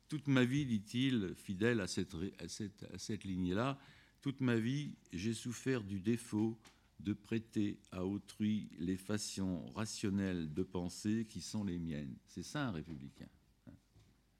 toute 0.07 0.27
ma 0.27 0.43
vie, 0.43 0.65
dit-il, 0.65 1.33
fidèle 1.35 1.81
à 1.81 1.87
cette, 1.87 2.15
à 2.39 2.47
cette, 2.47 2.83
à 2.93 2.97
cette 2.97 3.23
lignée-là, 3.23 3.79
toute 4.21 4.41
ma 4.41 4.57
vie, 4.57 4.95
j'ai 5.13 5.33
souffert 5.33 5.83
du 5.83 5.99
défaut 5.99 6.59
de 6.99 7.13
prêter 7.13 7.79
à 7.91 8.05
autrui 8.05 8.69
les 8.79 8.97
façons 8.97 9.65
rationnelles 9.75 10.53
de 10.53 10.63
penser 10.63 11.25
qui 11.29 11.41
sont 11.41 11.63
les 11.63 11.79
miennes. 11.79 12.15
C'est 12.27 12.43
ça 12.43 12.67
un 12.67 12.71
républicain. 12.71 13.27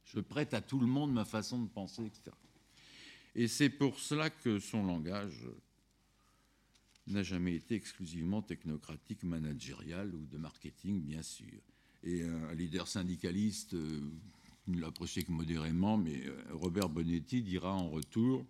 Je 0.06 0.20
prête 0.20 0.54
à 0.54 0.62
tout 0.62 0.80
le 0.80 0.88
monde 0.88 1.14
ma 1.14 1.26
façon 1.26 1.62
de 1.62 1.70
penser, 1.70 2.06
etc. 2.06 2.36
Et 3.36 3.48
c'est 3.48 3.70
pour 3.70 4.00
cela 4.00 4.30
que 4.30 4.60
son 4.60 4.86
langage 4.86 5.48
n'a 7.08 7.24
jamais 7.24 7.56
été 7.56 7.76
exclusivement 7.76 8.42
technocratique, 8.42 9.24
managérial 9.24 10.14
ou 10.14 10.26
de 10.26 10.38
marketing, 10.38 11.02
bien 11.02 11.22
sûr. 11.22 11.62
Et 12.04 12.24
un 12.24 12.54
leader 12.54 12.88
syndicaliste 12.88 13.74
euh, 13.74 14.02
ne 14.68 14.80
l'approchait 14.80 15.24
que 15.24 15.32
modérément, 15.32 15.98
mais 15.98 16.26
euh, 16.26 16.44
Robert 16.52 16.90
Bonetti 16.90 17.42
dira 17.42 17.74
en 17.74 17.90
retour 17.90 18.46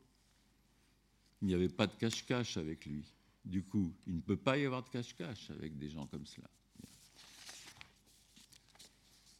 il 1.41 1.47
n'y 1.47 1.53
avait 1.53 1.69
pas 1.69 1.87
de 1.87 1.95
cache-cache 1.95 2.57
avec 2.57 2.85
lui. 2.85 3.05
Du 3.49 3.63
coup, 3.63 3.95
il 4.05 4.17
ne 4.17 4.21
peut 4.21 4.37
pas 4.37 4.59
y 4.59 4.65
avoir 4.65 4.83
de 4.83 4.89
cache-cache 4.89 5.49
avec 5.49 5.75
des 5.75 5.89
gens 5.89 6.05
comme 6.05 6.27
cela. 6.27 6.47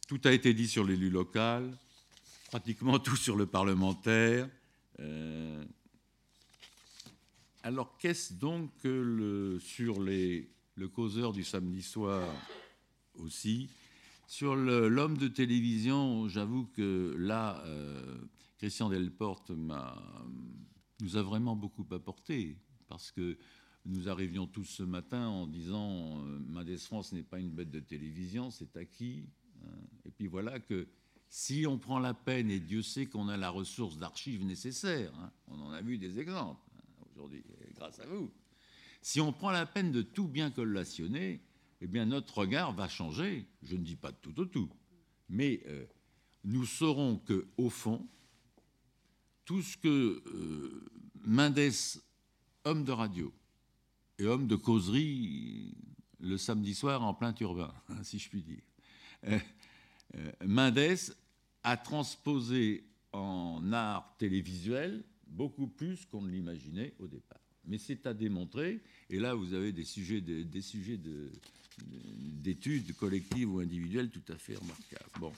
Tout 0.08 0.20
a 0.24 0.32
été 0.32 0.52
dit 0.52 0.66
sur 0.66 0.82
l'élu 0.84 1.10
local, 1.10 1.78
pratiquement 2.50 2.98
tout 2.98 3.14
sur 3.14 3.36
le 3.36 3.46
parlementaire. 3.46 4.50
Euh, 4.98 5.64
alors 7.62 7.96
qu'est-ce 7.98 8.34
donc 8.34 8.76
que 8.78 9.58
sur 9.62 10.00
le 10.00 10.48
causeur 10.88 11.32
du 11.32 11.44
samedi 11.44 11.80
soir 11.80 12.28
aussi 13.14 13.70
Sur 14.26 14.56
l'homme 14.56 15.18
de 15.18 15.28
télévision, 15.28 16.26
j'avoue 16.26 16.66
que 16.66 17.14
là, 17.16 17.62
euh, 17.66 18.18
Christian 18.58 18.88
Delporte 18.88 19.52
nous 19.52 21.16
a 21.16 21.22
vraiment 21.22 21.54
beaucoup 21.54 21.86
apporté 21.92 22.56
parce 22.88 23.12
que 23.12 23.38
nous 23.90 24.08
arrivions 24.08 24.46
tous 24.46 24.64
ce 24.64 24.82
matin 24.82 25.26
en 25.26 25.46
disant 25.46 26.20
euh, 26.20 26.38
Mendes 26.48 26.76
France 26.78 27.12
n'est 27.12 27.22
pas 27.22 27.38
une 27.38 27.50
bête 27.50 27.70
de 27.70 27.80
télévision, 27.80 28.50
c'est 28.50 28.76
acquis. 28.76 29.28
Hein. 29.64 29.76
Et 30.04 30.10
puis 30.10 30.28
voilà 30.28 30.60
que 30.60 30.88
si 31.28 31.66
on 31.66 31.78
prend 31.78 31.98
la 31.98 32.14
peine, 32.14 32.50
et 32.50 32.60
Dieu 32.60 32.82
sait 32.82 33.06
qu'on 33.06 33.28
a 33.28 33.36
la 33.36 33.50
ressource 33.50 33.98
d'archives 33.98 34.44
nécessaire, 34.44 35.12
hein, 35.18 35.32
on 35.48 35.60
en 35.60 35.70
a 35.72 35.82
vu 35.82 35.98
des 35.98 36.18
exemples 36.18 36.60
hein, 36.76 37.04
aujourd'hui, 37.12 37.42
grâce 37.74 37.98
à 38.00 38.06
vous, 38.06 38.30
si 39.02 39.20
on 39.20 39.32
prend 39.32 39.50
la 39.50 39.66
peine 39.66 39.92
de 39.92 40.02
tout 40.02 40.28
bien 40.28 40.50
collationner, 40.50 41.40
eh 41.80 41.86
bien 41.86 42.06
notre 42.06 42.38
regard 42.38 42.72
va 42.72 42.88
changer. 42.88 43.46
Je 43.62 43.76
ne 43.76 43.82
dis 43.82 43.96
pas 43.96 44.12
de 44.12 44.18
tout 44.18 44.38
au 44.40 44.44
tout, 44.44 44.70
mais 45.28 45.62
euh, 45.66 45.84
nous 46.44 46.64
saurons 46.64 47.18
que 47.18 47.48
au 47.56 47.70
fond, 47.70 48.06
tout 49.44 49.62
ce 49.62 49.76
que 49.76 50.22
euh, 50.26 50.90
Mendes, 51.24 51.72
homme 52.64 52.84
de 52.84 52.92
radio 52.92 53.32
et 54.20 54.26
homme 54.26 54.46
de 54.46 54.56
causerie, 54.56 55.74
le 56.20 56.36
samedi 56.36 56.74
soir 56.74 57.02
en 57.02 57.14
plein 57.14 57.32
turbin, 57.32 57.72
si 58.02 58.18
je 58.18 58.28
puis 58.28 58.42
dire, 58.42 58.62
euh, 59.26 59.38
Mendes 60.44 61.14
a 61.62 61.76
transposé 61.76 62.84
en 63.12 63.72
art 63.72 64.14
télévisuel 64.18 65.02
beaucoup 65.26 65.66
plus 65.66 66.04
qu'on 66.06 66.22
ne 66.22 66.30
l'imaginait 66.30 66.94
au 66.98 67.06
départ. 67.06 67.40
Mais 67.64 67.78
c'est 67.78 68.06
à 68.06 68.14
démontrer, 68.14 68.80
et 69.08 69.18
là 69.18 69.34
vous 69.34 69.54
avez 69.54 69.72
des 69.72 69.84
sujets, 69.84 70.20
des 70.20 70.62
sujets 70.62 70.98
d'études 71.78 72.94
collectives 72.96 73.52
ou 73.52 73.60
individuelles 73.60 74.10
tout 74.10 74.32
à 74.32 74.36
fait 74.36 74.56
remarquables. 74.56 75.10
Bon, 75.18 75.32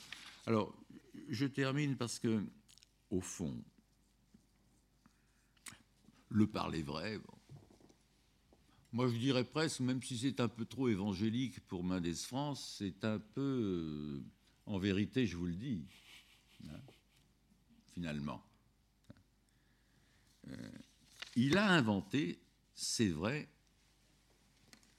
alors 0.46 0.74
je 1.28 1.46
termine 1.46 1.96
parce 1.96 2.18
que, 2.18 2.42
au 3.10 3.20
fond, 3.20 3.54
le 6.30 6.46
parler 6.46 6.82
vrai, 6.82 7.20
moi 8.92 9.08
je 9.08 9.16
dirais 9.16 9.44
presque, 9.44 9.80
même 9.80 10.02
si 10.02 10.18
c'est 10.18 10.40
un 10.40 10.48
peu 10.48 10.64
trop 10.64 10.88
évangélique 10.88 11.60
pour 11.60 11.82
Mendes 11.82 12.14
France, 12.14 12.76
c'est 12.78 13.04
un 13.04 13.18
peu, 13.18 13.40
euh, 13.40 14.24
en 14.66 14.78
vérité, 14.78 15.26
je 15.26 15.36
vous 15.36 15.46
le 15.46 15.54
dis, 15.54 15.82
Hein, 16.70 16.80
finalement. 17.94 18.42
Euh, 20.48 20.70
il 21.36 21.56
a 21.56 21.70
inventé, 21.70 22.38
c'est 22.74 23.08
vrai, 23.08 23.48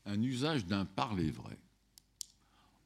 un 0.06 0.22
usage 0.22 0.66
d'un 0.66 0.86
parler 0.86 1.32
vrai. 1.32 1.58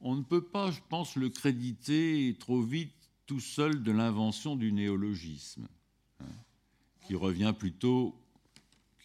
On 0.02 0.16
ne 0.16 0.24
peut 0.24 0.44
pas, 0.44 0.72
je 0.72 0.82
pense, 0.90 1.16
le 1.16 1.30
créditer 1.30 2.36
trop 2.40 2.62
vite 2.62 2.94
tout 3.26 3.40
seul 3.40 3.84
de 3.84 3.92
l'invention 3.92 4.56
du 4.56 4.72
néologisme, 4.72 5.68
hein, 6.20 6.26
qui 7.06 7.16
revient 7.16 7.54
plutôt, 7.58 8.16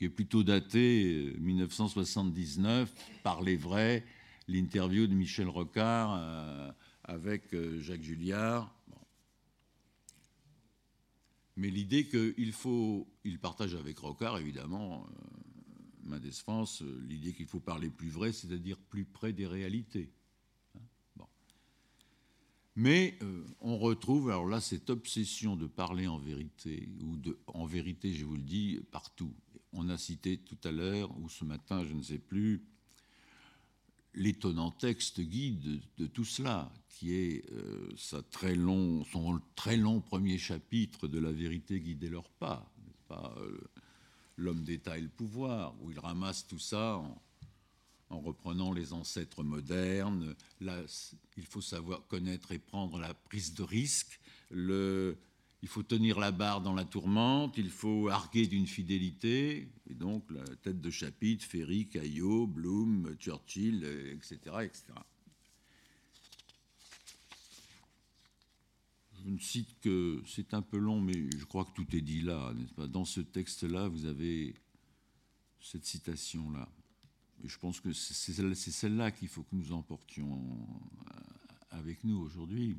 qui 0.02 0.06
est 0.06 0.10
plutôt 0.10 0.42
daté 0.42 1.32
1979 1.38 2.92
par 3.22 3.40
les 3.40 3.54
vrais, 3.54 4.04
l'interview 4.48 5.06
de 5.06 5.14
Michel 5.14 5.48
Rocard 5.48 6.74
avec 7.04 7.54
Jacques 7.78 8.02
Julliard. 8.02 8.74
Mais 11.54 11.70
l'idée 11.70 12.08
qu'il 12.08 12.50
faut, 12.50 13.06
il 13.22 13.38
partage 13.38 13.76
avec 13.76 13.96
Rocard 13.96 14.38
évidemment, 14.38 15.06
Mendes 16.02 16.32
France, 16.32 16.82
l'idée 17.08 17.32
qu'il 17.32 17.46
faut 17.46 17.60
parler 17.60 17.88
plus 17.88 18.10
vrai, 18.10 18.32
c'est-à-dire 18.32 18.78
plus 18.78 19.04
près 19.04 19.32
des 19.32 19.46
réalités. 19.46 20.10
Mais 22.74 23.18
euh, 23.22 23.44
on 23.60 23.76
retrouve, 23.78 24.30
alors 24.30 24.46
là, 24.46 24.60
cette 24.60 24.88
obsession 24.88 25.56
de 25.56 25.66
parler 25.66 26.06
en 26.06 26.18
vérité, 26.18 26.88
ou 27.02 27.16
de, 27.16 27.38
en 27.46 27.66
vérité, 27.66 28.14
je 28.14 28.24
vous 28.24 28.36
le 28.36 28.42
dis, 28.42 28.80
partout. 28.90 29.32
On 29.72 29.88
a 29.88 29.96
cité 29.96 30.38
tout 30.38 30.58
à 30.64 30.70
l'heure, 30.70 31.10
ou 31.20 31.28
ce 31.28 31.44
matin, 31.44 31.84
je 31.84 31.94
ne 31.94 32.02
sais 32.02 32.18
plus, 32.18 32.62
l'étonnant 34.14 34.70
texte 34.70 35.20
guide 35.20 35.80
de, 35.96 36.06
tout 36.06 36.24
cela, 36.24 36.72
qui 36.88 37.14
est 37.14 37.50
euh, 37.52 37.88
son 37.96 38.22
très 39.56 39.76
long 39.76 40.00
premier 40.00 40.38
chapitre 40.38 41.08
de 41.08 41.18
La 41.18 41.32
vérité 41.32 41.80
guidait 41.80 42.10
leur 42.10 42.28
pas, 42.30 42.70
pas 43.08 43.34
euh, 43.38 43.58
L'homme 44.36 44.64
d'État 44.64 44.96
et 44.96 45.02
le 45.02 45.08
pouvoir, 45.08 45.74
où 45.82 45.90
il 45.90 45.98
ramasse 45.98 46.46
tout 46.46 46.58
ça 46.58 46.96
en, 46.96 47.22
en 48.12 48.20
reprenant 48.20 48.72
les 48.72 48.92
ancêtres 48.92 49.42
modernes. 49.42 50.34
Là, 50.60 50.82
il 51.36 51.46
faut 51.46 51.60
savoir 51.60 52.06
connaître 52.06 52.52
et 52.52 52.58
prendre 52.58 52.98
la 52.98 53.14
prise 53.14 53.54
de 53.54 53.62
risque. 53.62 54.20
Le, 54.50 55.16
il 55.62 55.68
faut 55.68 55.82
tenir 55.82 56.18
la 56.18 56.32
barre 56.32 56.60
dans 56.60 56.74
la 56.74 56.84
tourmente, 56.84 57.56
il 57.56 57.70
faut 57.70 58.08
arguer 58.08 58.46
d'une 58.46 58.66
fidélité. 58.66 59.68
Et 59.88 59.94
donc, 59.94 60.30
la 60.30 60.44
tête 60.56 60.80
de 60.80 60.90
chapitre, 60.90 61.44
Ferry, 61.44 61.88
Caillot, 61.88 62.46
Bloom, 62.46 63.14
Churchill, 63.18 63.84
etc., 63.84 64.36
etc. 64.62 64.84
Je 69.24 69.30
ne 69.30 69.38
cite 69.38 69.78
que, 69.80 70.20
c'est 70.26 70.52
un 70.52 70.62
peu 70.62 70.78
long, 70.78 71.00
mais 71.00 71.30
je 71.38 71.44
crois 71.44 71.64
que 71.64 71.72
tout 71.72 71.96
est 71.96 72.00
dit 72.00 72.22
là, 72.22 72.52
n'est-ce 72.54 72.74
pas? 72.74 72.88
Dans 72.88 73.04
ce 73.04 73.20
texte-là, 73.20 73.86
vous 73.86 74.04
avez 74.04 74.54
cette 75.60 75.84
citation-là 75.84 76.68
je 77.44 77.58
pense 77.58 77.80
que 77.80 77.92
c'est 77.92 78.70
celle-là 78.70 79.10
qu'il 79.10 79.28
faut 79.28 79.42
que 79.42 79.54
nous 79.54 79.72
emportions 79.72 80.40
euh, 80.40 81.20
avec 81.70 82.04
nous 82.04 82.18
aujourd'hui. 82.18 82.76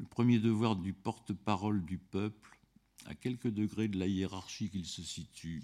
Le 0.00 0.06
premier 0.06 0.38
devoir 0.38 0.76
du 0.76 0.94
porte-parole 0.94 1.84
du 1.84 1.98
peuple, 1.98 2.58
à 3.04 3.14
quelques 3.14 3.50
degrés 3.50 3.86
de 3.86 3.98
la 3.98 4.06
hiérarchie 4.06 4.70
qu'il 4.70 4.86
se 4.86 5.02
situe, 5.02 5.62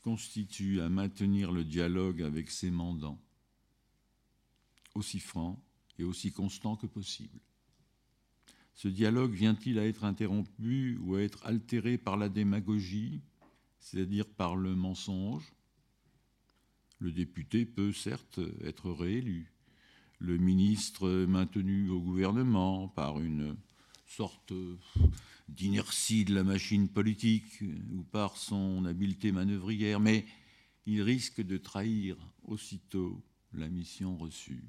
constitue 0.00 0.80
à 0.80 0.88
maintenir 0.88 1.52
le 1.52 1.62
dialogue 1.62 2.22
avec 2.22 2.50
ses 2.50 2.70
mandants, 2.70 3.20
aussi 4.94 5.20
franc 5.20 5.62
et 5.98 6.02
aussi 6.02 6.32
constant 6.32 6.76
que 6.76 6.86
possible. 6.86 7.38
Ce 8.72 8.88
dialogue 8.88 9.34
vient-il 9.34 9.78
à 9.78 9.86
être 9.86 10.04
interrompu 10.04 10.96
ou 11.02 11.16
à 11.16 11.22
être 11.22 11.44
altéré 11.44 11.98
par 11.98 12.16
la 12.16 12.30
démagogie, 12.30 13.20
c'est-à-dire 13.80 14.26
par 14.26 14.56
le 14.56 14.74
mensonge? 14.74 15.52
Le 17.00 17.12
député 17.12 17.66
peut 17.66 17.92
certes 17.92 18.40
être 18.62 18.90
réélu. 18.90 19.51
Le 20.24 20.38
ministre 20.38 21.08
maintenu 21.26 21.90
au 21.90 21.98
gouvernement 21.98 22.86
par 22.86 23.18
une 23.18 23.56
sorte 24.06 24.52
d'inertie 25.48 26.24
de 26.24 26.32
la 26.32 26.44
machine 26.44 26.88
politique 26.88 27.60
ou 27.92 28.04
par 28.04 28.36
son 28.36 28.84
habileté 28.84 29.32
manœuvrière, 29.32 29.98
mais 29.98 30.24
il 30.86 31.02
risque 31.02 31.42
de 31.42 31.56
trahir 31.56 32.16
aussitôt 32.44 33.20
la 33.52 33.68
mission 33.68 34.16
reçue. 34.16 34.62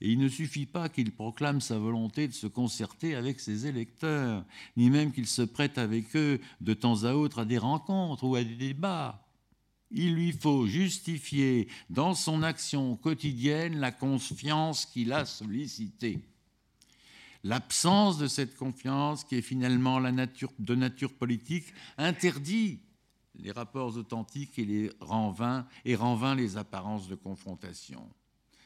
Et 0.00 0.10
il 0.10 0.18
ne 0.18 0.28
suffit 0.28 0.64
pas 0.64 0.88
qu'il 0.88 1.12
proclame 1.12 1.60
sa 1.60 1.78
volonté 1.78 2.26
de 2.26 2.32
se 2.32 2.46
concerter 2.46 3.14
avec 3.14 3.40
ses 3.40 3.66
électeurs, 3.66 4.42
ni 4.78 4.88
même 4.88 5.12
qu'il 5.12 5.26
se 5.26 5.42
prête 5.42 5.76
avec 5.76 6.16
eux 6.16 6.40
de 6.62 6.72
temps 6.72 7.04
à 7.04 7.12
autre 7.12 7.40
à 7.40 7.44
des 7.44 7.58
rencontres 7.58 8.24
ou 8.24 8.36
à 8.36 8.42
des 8.42 8.56
débats 8.56 9.22
il 9.92 10.14
lui 10.14 10.32
faut 10.32 10.66
justifier 10.66 11.68
dans 11.90 12.14
son 12.14 12.42
action 12.42 12.96
quotidienne 12.96 13.78
la 13.78 13.92
confiance 13.92 14.86
qu'il 14.86 15.12
a 15.12 15.26
sollicitée. 15.26 16.18
L'absence 17.44 18.18
de 18.18 18.26
cette 18.26 18.56
confiance, 18.56 19.24
qui 19.24 19.36
est 19.36 19.42
finalement 19.42 20.00
de 20.00 20.74
nature 20.74 21.12
politique, 21.12 21.66
interdit 21.98 22.80
les 23.34 23.50
rapports 23.50 23.96
authentiques 23.96 24.58
et, 24.58 24.64
les 24.64 24.90
rend 25.00 25.34
et 25.84 25.96
rend 25.96 26.34
les 26.34 26.56
apparences 26.56 27.08
de 27.08 27.14
confrontation. 27.14 28.08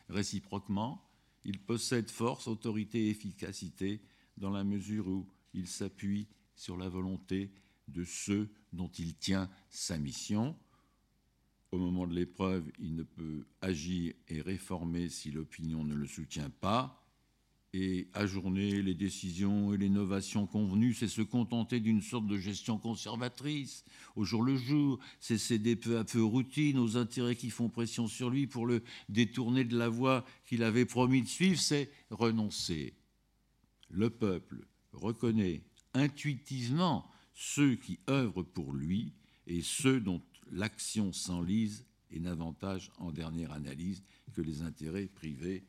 Réciproquement, 0.08 1.02
il 1.44 1.58
possède 1.58 2.10
force, 2.10 2.48
autorité 2.48 3.06
et 3.06 3.10
efficacité 3.10 4.00
dans 4.36 4.50
la 4.50 4.64
mesure 4.64 5.08
où 5.08 5.26
il 5.54 5.66
s'appuie 5.66 6.28
sur 6.54 6.76
la 6.76 6.88
volonté 6.88 7.50
de 7.88 8.04
ceux 8.04 8.50
dont 8.72 8.90
il 8.98 9.14
tient 9.14 9.48
sa 9.70 9.96
mission, 9.96 10.56
au 11.72 11.78
moment 11.78 12.06
de 12.06 12.14
l'épreuve, 12.14 12.70
il 12.78 12.94
ne 12.94 13.02
peut 13.02 13.46
agir 13.60 14.12
et 14.28 14.40
réformer 14.40 15.08
si 15.08 15.30
l'opinion 15.30 15.84
ne 15.84 15.94
le 15.94 16.06
soutient 16.06 16.50
pas. 16.50 17.02
Et 17.72 18.08
ajourner 18.14 18.80
les 18.80 18.94
décisions 18.94 19.74
et 19.74 19.76
l'innovation 19.76 20.46
convenues, 20.46 20.94
c'est 20.94 21.08
se 21.08 21.20
contenter 21.20 21.78
d'une 21.78 22.00
sorte 22.00 22.26
de 22.26 22.38
gestion 22.38 22.78
conservatrice 22.78 23.84
au 24.14 24.24
jour 24.24 24.42
le 24.42 24.56
jour, 24.56 24.98
c'est 25.20 25.36
céder 25.36 25.76
peu 25.76 25.98
à 25.98 26.04
peu 26.04 26.20
aux 26.20 26.28
routines, 26.30 26.78
aux 26.78 26.96
intérêts 26.96 27.36
qui 27.36 27.50
font 27.50 27.68
pression 27.68 28.08
sur 28.08 28.30
lui 28.30 28.46
pour 28.46 28.64
le 28.64 28.82
détourner 29.10 29.64
de 29.64 29.76
la 29.76 29.90
voie 29.90 30.24
qu'il 30.46 30.62
avait 30.62 30.86
promis 30.86 31.20
de 31.20 31.28
suivre, 31.28 31.60
c'est 31.60 31.90
renoncer. 32.10 32.94
Le 33.90 34.08
peuple 34.08 34.66
reconnaît 34.92 35.62
intuitivement 35.92 37.10
ceux 37.34 37.74
qui 37.74 37.98
œuvrent 38.08 38.44
pour 38.44 38.72
lui 38.72 39.12
et 39.46 39.60
ceux 39.60 40.00
dont 40.00 40.22
l'action 40.50 41.12
s'enlise 41.12 41.84
et 42.10 42.20
n'avantage 42.20 42.90
en 42.98 43.10
dernière 43.10 43.52
analyse 43.52 44.02
que 44.32 44.40
les 44.40 44.62
intérêts 44.62 45.06
privés 45.06 45.64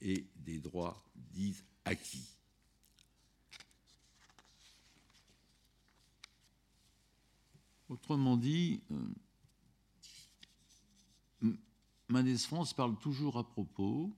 et 0.00 0.26
des 0.36 0.58
droits 0.58 1.02
dits 1.32 1.56
acquis. 1.84 2.28
Autrement 7.88 8.36
dit, 8.36 8.80
euh, 11.42 11.56
Mendes 12.08 12.36
France 12.38 12.74
parle 12.74 12.98
toujours 12.98 13.38
à 13.38 13.48
propos, 13.48 14.12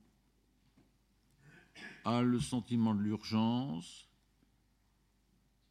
a 2.04 2.22
le 2.22 2.40
sentiment 2.40 2.94
de 2.94 3.00
l'urgence, 3.00 4.08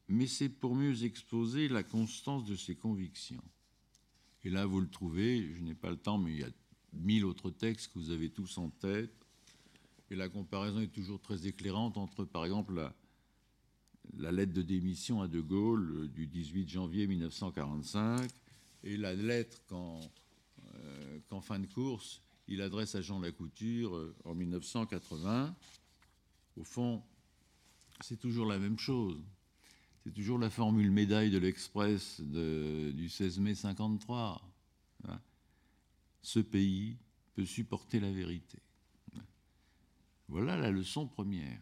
mais 0.08 0.28
c'est 0.28 0.50
pour 0.50 0.76
mieux 0.76 1.04
exposer 1.04 1.68
la 1.68 1.84
constance 1.84 2.46
de 2.46 2.56
ses 2.56 2.76
convictions. 2.76 3.44
Et 4.46 4.52
là, 4.52 4.68
vous 4.68 4.80
le 4.80 4.88
trouvez, 4.88 5.52
je 5.56 5.62
n'ai 5.62 5.74
pas 5.74 5.90
le 5.90 5.98
temps, 5.98 6.20
mais 6.20 6.32
il 6.32 6.40
y 6.40 6.44
a 6.44 6.50
mille 6.94 7.26
autres 7.26 7.50
textes 7.50 7.92
que 7.92 7.98
vous 7.98 8.12
avez 8.12 8.30
tous 8.30 8.60
en 8.60 8.70
tête. 8.70 9.12
Et 10.12 10.16
la 10.16 10.30
comparaison 10.30 10.82
est 10.82 10.94
toujours 10.94 11.20
très 11.20 11.48
éclairante 11.48 11.98
entre, 11.98 12.26
par 12.26 12.46
exemple, 12.46 12.92
la, 14.16 14.32
lettre 14.32 14.54
de 14.54 14.62
démission 14.62 15.24
à 15.24 15.28
De 15.28 15.42
Gaulle 15.42 15.92
euh, 15.96 16.08
du 16.08 16.28
18 16.28 16.70
janvier 16.70 17.08
1945 17.08 18.30
et 18.84 18.98
la 18.98 19.16
lettre 19.16 19.64
euh, 19.74 21.20
qu'en 21.28 21.42
fin 21.42 21.58
de 21.58 21.66
course, 21.66 22.22
il 22.48 22.62
adresse 22.62 22.94
à 22.94 23.02
Jean 23.02 23.20
Lacouture 23.20 23.96
euh, 23.96 24.16
en 24.26 24.36
1980. 24.36 25.56
Au 26.56 26.64
fond, 26.64 27.02
c'est 28.02 28.20
toujours 28.20 28.46
la 28.46 28.60
même 28.60 28.78
chose. 28.78 29.24
C'est 30.06 30.14
toujours 30.14 30.38
la 30.38 30.52
formule 30.52 30.92
médaille 30.92 31.32
de 31.32 31.40
l'Express 31.40 32.22
du 32.22 33.10
16 33.10 33.40
mai 33.40 33.56
53. 33.56 34.40
Hein. 35.08 35.20
Ce 36.22 36.40
pays 36.40 36.96
peut 37.34 37.44
supporter 37.44 38.00
la 38.00 38.12
vérité. 38.12 38.60
Voilà 40.28 40.58
la 40.58 40.70
leçon 40.70 41.08
première. 41.08 41.60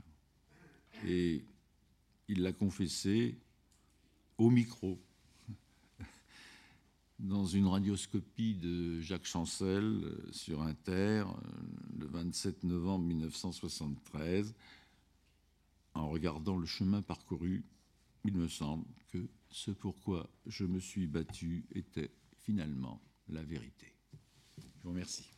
Et 1.05 1.45
il 2.27 2.41
l'a 2.41 2.51
confessé 2.51 3.39
au 4.37 4.49
micro, 4.49 5.01
dans 7.19 7.45
une 7.45 7.67
radioscopie 7.67 8.55
de 8.55 8.99
Jacques 8.99 9.25
Chancel 9.25 9.83
euh, 9.83 10.31
sur 10.33 10.63
Inter, 10.63 11.23
euh, 11.27 11.27
le 11.97 12.07
27 12.07 12.65
novembre 12.65 13.05
1973, 13.05 14.53
en 15.93 16.09
regardant 16.09 16.57
le 16.57 16.65
chemin 16.65 17.01
parcouru 17.01 17.63
il 18.25 18.35
me 18.35 18.47
semble 18.47 18.85
que 19.09 19.29
ce 19.49 19.71
pourquoi 19.71 20.29
je 20.45 20.65
me 20.65 20.79
suis 20.79 21.07
battu 21.07 21.65
était 21.73 22.11
finalement 22.37 23.01
la 23.27 23.43
vérité. 23.43 23.93
Je 24.57 24.83
vous 24.83 24.89
remercie. 24.89 25.29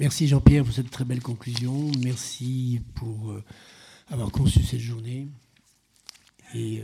Merci 0.00 0.26
Jean-Pierre 0.26 0.64
pour 0.64 0.74
cette 0.74 0.90
très 0.90 1.04
belle 1.04 1.22
conclusion. 1.22 1.90
Merci 2.02 2.80
pour 2.94 3.30
euh, 3.30 3.44
avoir 4.08 4.30
conçu 4.32 4.62
cette 4.64 4.80
journée. 4.80 5.28
Et 6.52 6.82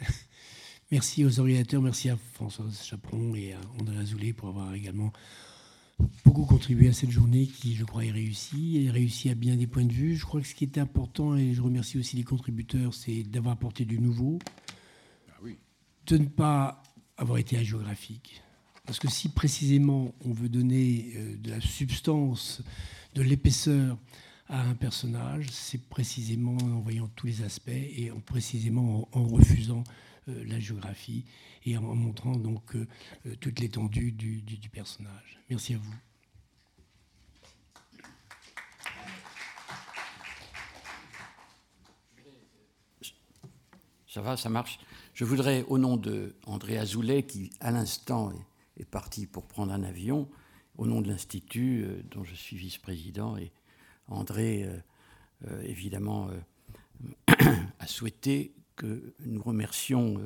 merci 0.90 1.24
aux 1.24 1.40
organisateurs, 1.40 1.82
merci 1.82 2.08
à 2.08 2.16
François 2.16 2.66
Chaperon 2.82 3.34
et 3.34 3.52
à 3.52 3.60
André 3.80 3.98
Azoulay 3.98 4.32
pour 4.32 4.48
avoir 4.48 4.74
également 4.74 5.12
beaucoup 6.24 6.44
contribué 6.44 6.88
à 6.88 6.92
cette 6.92 7.10
journée 7.10 7.46
qui, 7.46 7.74
je 7.74 7.84
crois, 7.84 8.04
est 8.04 8.10
réussie. 8.10 8.76
Elle 8.78 8.86
est 8.86 8.90
réussie 8.90 9.30
à 9.30 9.34
bien 9.34 9.56
des 9.56 9.66
points 9.66 9.84
de 9.84 9.92
vue. 9.92 10.16
Je 10.16 10.24
crois 10.24 10.40
que 10.40 10.46
ce 10.46 10.54
qui 10.54 10.64
était 10.64 10.80
important, 10.80 11.36
et 11.36 11.54
je 11.54 11.62
remercie 11.62 11.98
aussi 11.98 12.16
les 12.16 12.24
contributeurs, 12.24 12.94
c'est 12.94 13.22
d'avoir 13.22 13.54
apporté 13.54 13.84
du 13.84 13.98
nouveau, 13.98 14.38
ah 15.30 15.38
oui. 15.42 15.56
de 16.06 16.18
ne 16.18 16.26
pas 16.26 16.82
avoir 17.16 17.38
été 17.38 17.56
agéographique. 17.56 18.42
Parce 18.86 18.98
que 18.98 19.08
si 19.08 19.30
précisément 19.30 20.14
on 20.24 20.32
veut 20.32 20.48
donner 20.48 21.12
euh, 21.16 21.36
de 21.36 21.50
la 21.50 21.60
substance, 21.60 22.62
de 23.14 23.22
l'épaisseur 23.22 23.96
à 24.48 24.60
un 24.62 24.74
personnage, 24.74 25.46
c'est 25.50 25.88
précisément 25.88 26.56
en 26.58 26.80
voyant 26.80 27.08
tous 27.16 27.26
les 27.26 27.42
aspects 27.42 27.70
et 27.70 28.10
en 28.10 28.20
précisément 28.20 29.08
en, 29.12 29.24
refusant 29.24 29.84
la 30.26 30.58
géographie 30.58 31.24
et 31.64 31.76
en 31.76 31.82
montrant 31.82 32.36
donc 32.36 32.76
euh, 32.76 32.86
toute 33.40 33.60
l'étendue 33.60 34.12
du, 34.12 34.68
personnage. 34.70 35.38
Merci 35.50 35.74
à 35.74 35.78
vous. 35.78 35.94
Ça 44.06 44.22
va, 44.22 44.36
ça 44.36 44.48
marche. 44.48 44.78
Je 45.12 45.24
voudrais, 45.24 45.64
au 45.64 45.76
nom 45.76 45.96
de 45.96 46.36
André 46.46 46.78
Azoulay, 46.78 47.24
qui 47.24 47.50
à 47.60 47.72
l'instant 47.72 48.32
est, 48.76 48.84
parti 48.84 49.26
pour 49.26 49.46
prendre 49.46 49.72
un 49.72 49.82
avion, 49.82 50.28
au 50.76 50.86
nom 50.86 51.00
de 51.00 51.08
l'Institut, 51.08 51.84
euh, 51.84 52.02
dont 52.10 52.24
je 52.24 52.34
suis 52.34 52.56
vice-président, 52.56 53.36
et 53.36 53.52
André, 54.08 54.64
euh, 54.64 54.76
euh, 55.48 55.62
évidemment, 55.62 56.28
a 57.26 57.86
souhaité 57.86 58.54
que 58.76 59.14
nous 59.20 59.42
remercions 59.42 60.16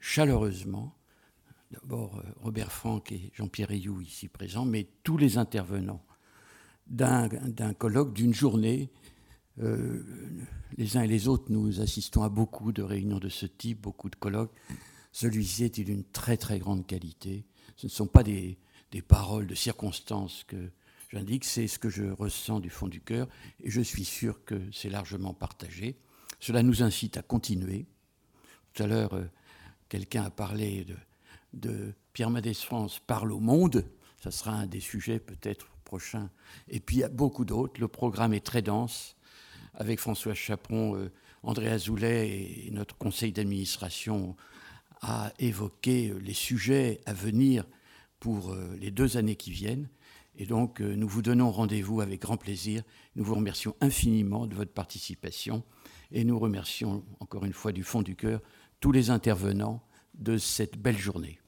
chaleureusement, 0.00 0.96
d'abord 1.70 2.22
Robert 2.36 2.72
Franck 2.72 3.12
et 3.12 3.30
Jean-Pierre 3.34 3.68
Rioux 3.68 4.00
ici 4.00 4.28
présents, 4.28 4.64
mais 4.64 4.88
tous 5.02 5.16
les 5.16 5.38
intervenants 5.38 6.04
d'un 6.86 7.28
colloque, 7.78 8.12
d'une 8.12 8.34
journée 8.34 8.90
euh, 9.60 10.02
les 10.78 10.96
uns 10.96 11.02
et 11.02 11.08
les 11.08 11.28
autres, 11.28 11.50
nous 11.50 11.80
assistons 11.80 12.22
à 12.22 12.28
beaucoup 12.28 12.72
de 12.72 12.82
réunions 12.82 13.18
de 13.18 13.28
ce 13.28 13.46
type, 13.46 13.82
beaucoup 13.82 14.08
de 14.08 14.16
colloques. 14.16 14.54
Celui-ci 15.12 15.64
est 15.64 15.80
d'une 15.80 16.04
très 16.04 16.36
très 16.36 16.58
grande 16.58 16.86
qualité? 16.86 17.44
Ce 17.76 17.86
ne 17.86 17.90
sont 17.90 18.06
pas 18.06 18.22
des, 18.22 18.58
paroles 19.06 19.46
de 19.46 19.54
circonstances 19.54 20.44
que 20.44 20.70
j'indique, 21.10 21.44
c'est 21.44 21.66
ce 21.66 21.78
que 21.78 21.90
je 21.90 22.04
ressens 22.04 22.60
du 22.60 22.70
fond 22.70 22.88
du 22.88 23.00
cœur 23.00 23.28
et 23.62 23.70
je 23.70 23.80
suis 23.80 24.04
sûr 24.04 24.44
que 24.44 24.60
c'est 24.72 24.90
largement 24.90 25.34
partagé. 25.34 25.98
Cela 26.42 26.64
nous 26.64 26.82
incite 26.82 27.16
à 27.18 27.22
continuer. 27.22 27.86
Tout 28.74 28.82
à 28.82 28.88
l'heure, 28.88 29.14
euh, 29.14 29.30
quelqu'un 29.88 30.24
a 30.24 30.30
parlé 30.30 30.84
de, 31.52 31.94
Pierre 32.12 32.30
Mendès 32.30 32.54
France 32.54 32.98
parle 32.98 33.30
au 33.30 33.38
monde. 33.38 33.84
Ça 34.20 34.32
sera 34.32 34.50
un 34.50 34.66
des 34.66 34.80
sujets 34.80 35.20
peut-être 35.20 35.68
prochains. 35.84 36.30
Et 36.66 36.80
puis 36.80 36.96
il 36.96 36.98
y 36.98 37.04
a 37.04 37.08
beaucoup 37.08 37.44
d'autres. 37.44 37.80
Le 37.80 37.86
programme 37.86 38.34
est 38.34 38.44
très 38.44 38.60
dense 38.60 39.14
avec 39.74 40.00
François 40.00 40.34
Chaperon, 40.34 40.96
euh, 40.96 41.12
André 41.44 41.68
Azoulay 41.68 42.66
et 42.66 42.70
notre 42.72 42.96
conseil 42.96 43.30
d'administration 43.30 44.36
a 45.00 45.32
évoqué 45.38 46.08
euh, 46.08 46.18
les 46.18 46.34
sujets 46.34 47.02
à 47.06 47.12
venir 47.12 47.64
pour 48.18 48.56
les 48.80 48.90
deux 48.90 49.16
années 49.16 49.36
qui 49.36 49.52
viennent. 49.52 49.88
Et 50.36 50.46
donc, 50.46 50.80
nous 50.80 51.08
vous 51.08 51.22
donnons 51.22 51.50
rendez-vous 51.50 52.00
avec 52.00 52.22
grand 52.22 52.36
plaisir. 52.36 52.84
Nous 53.16 53.24
vous 53.24 53.34
remercions 53.34 53.74
infiniment 53.80 54.46
de 54.46 54.54
votre 54.54 54.72
participation 54.72 55.64
et 56.12 56.24
nous 56.24 56.38
remercions 56.38 57.04
encore 57.20 57.44
une 57.44 57.52
fois 57.52 57.72
du 57.72 57.82
fond 57.82 58.02
du 58.02 58.16
cœur 58.16 58.40
tous 58.80 58.92
les 58.92 59.10
intervenants 59.10 59.82
de 60.14 60.36
cette 60.36 60.76
belle 60.76 60.98
journée. 60.98 61.38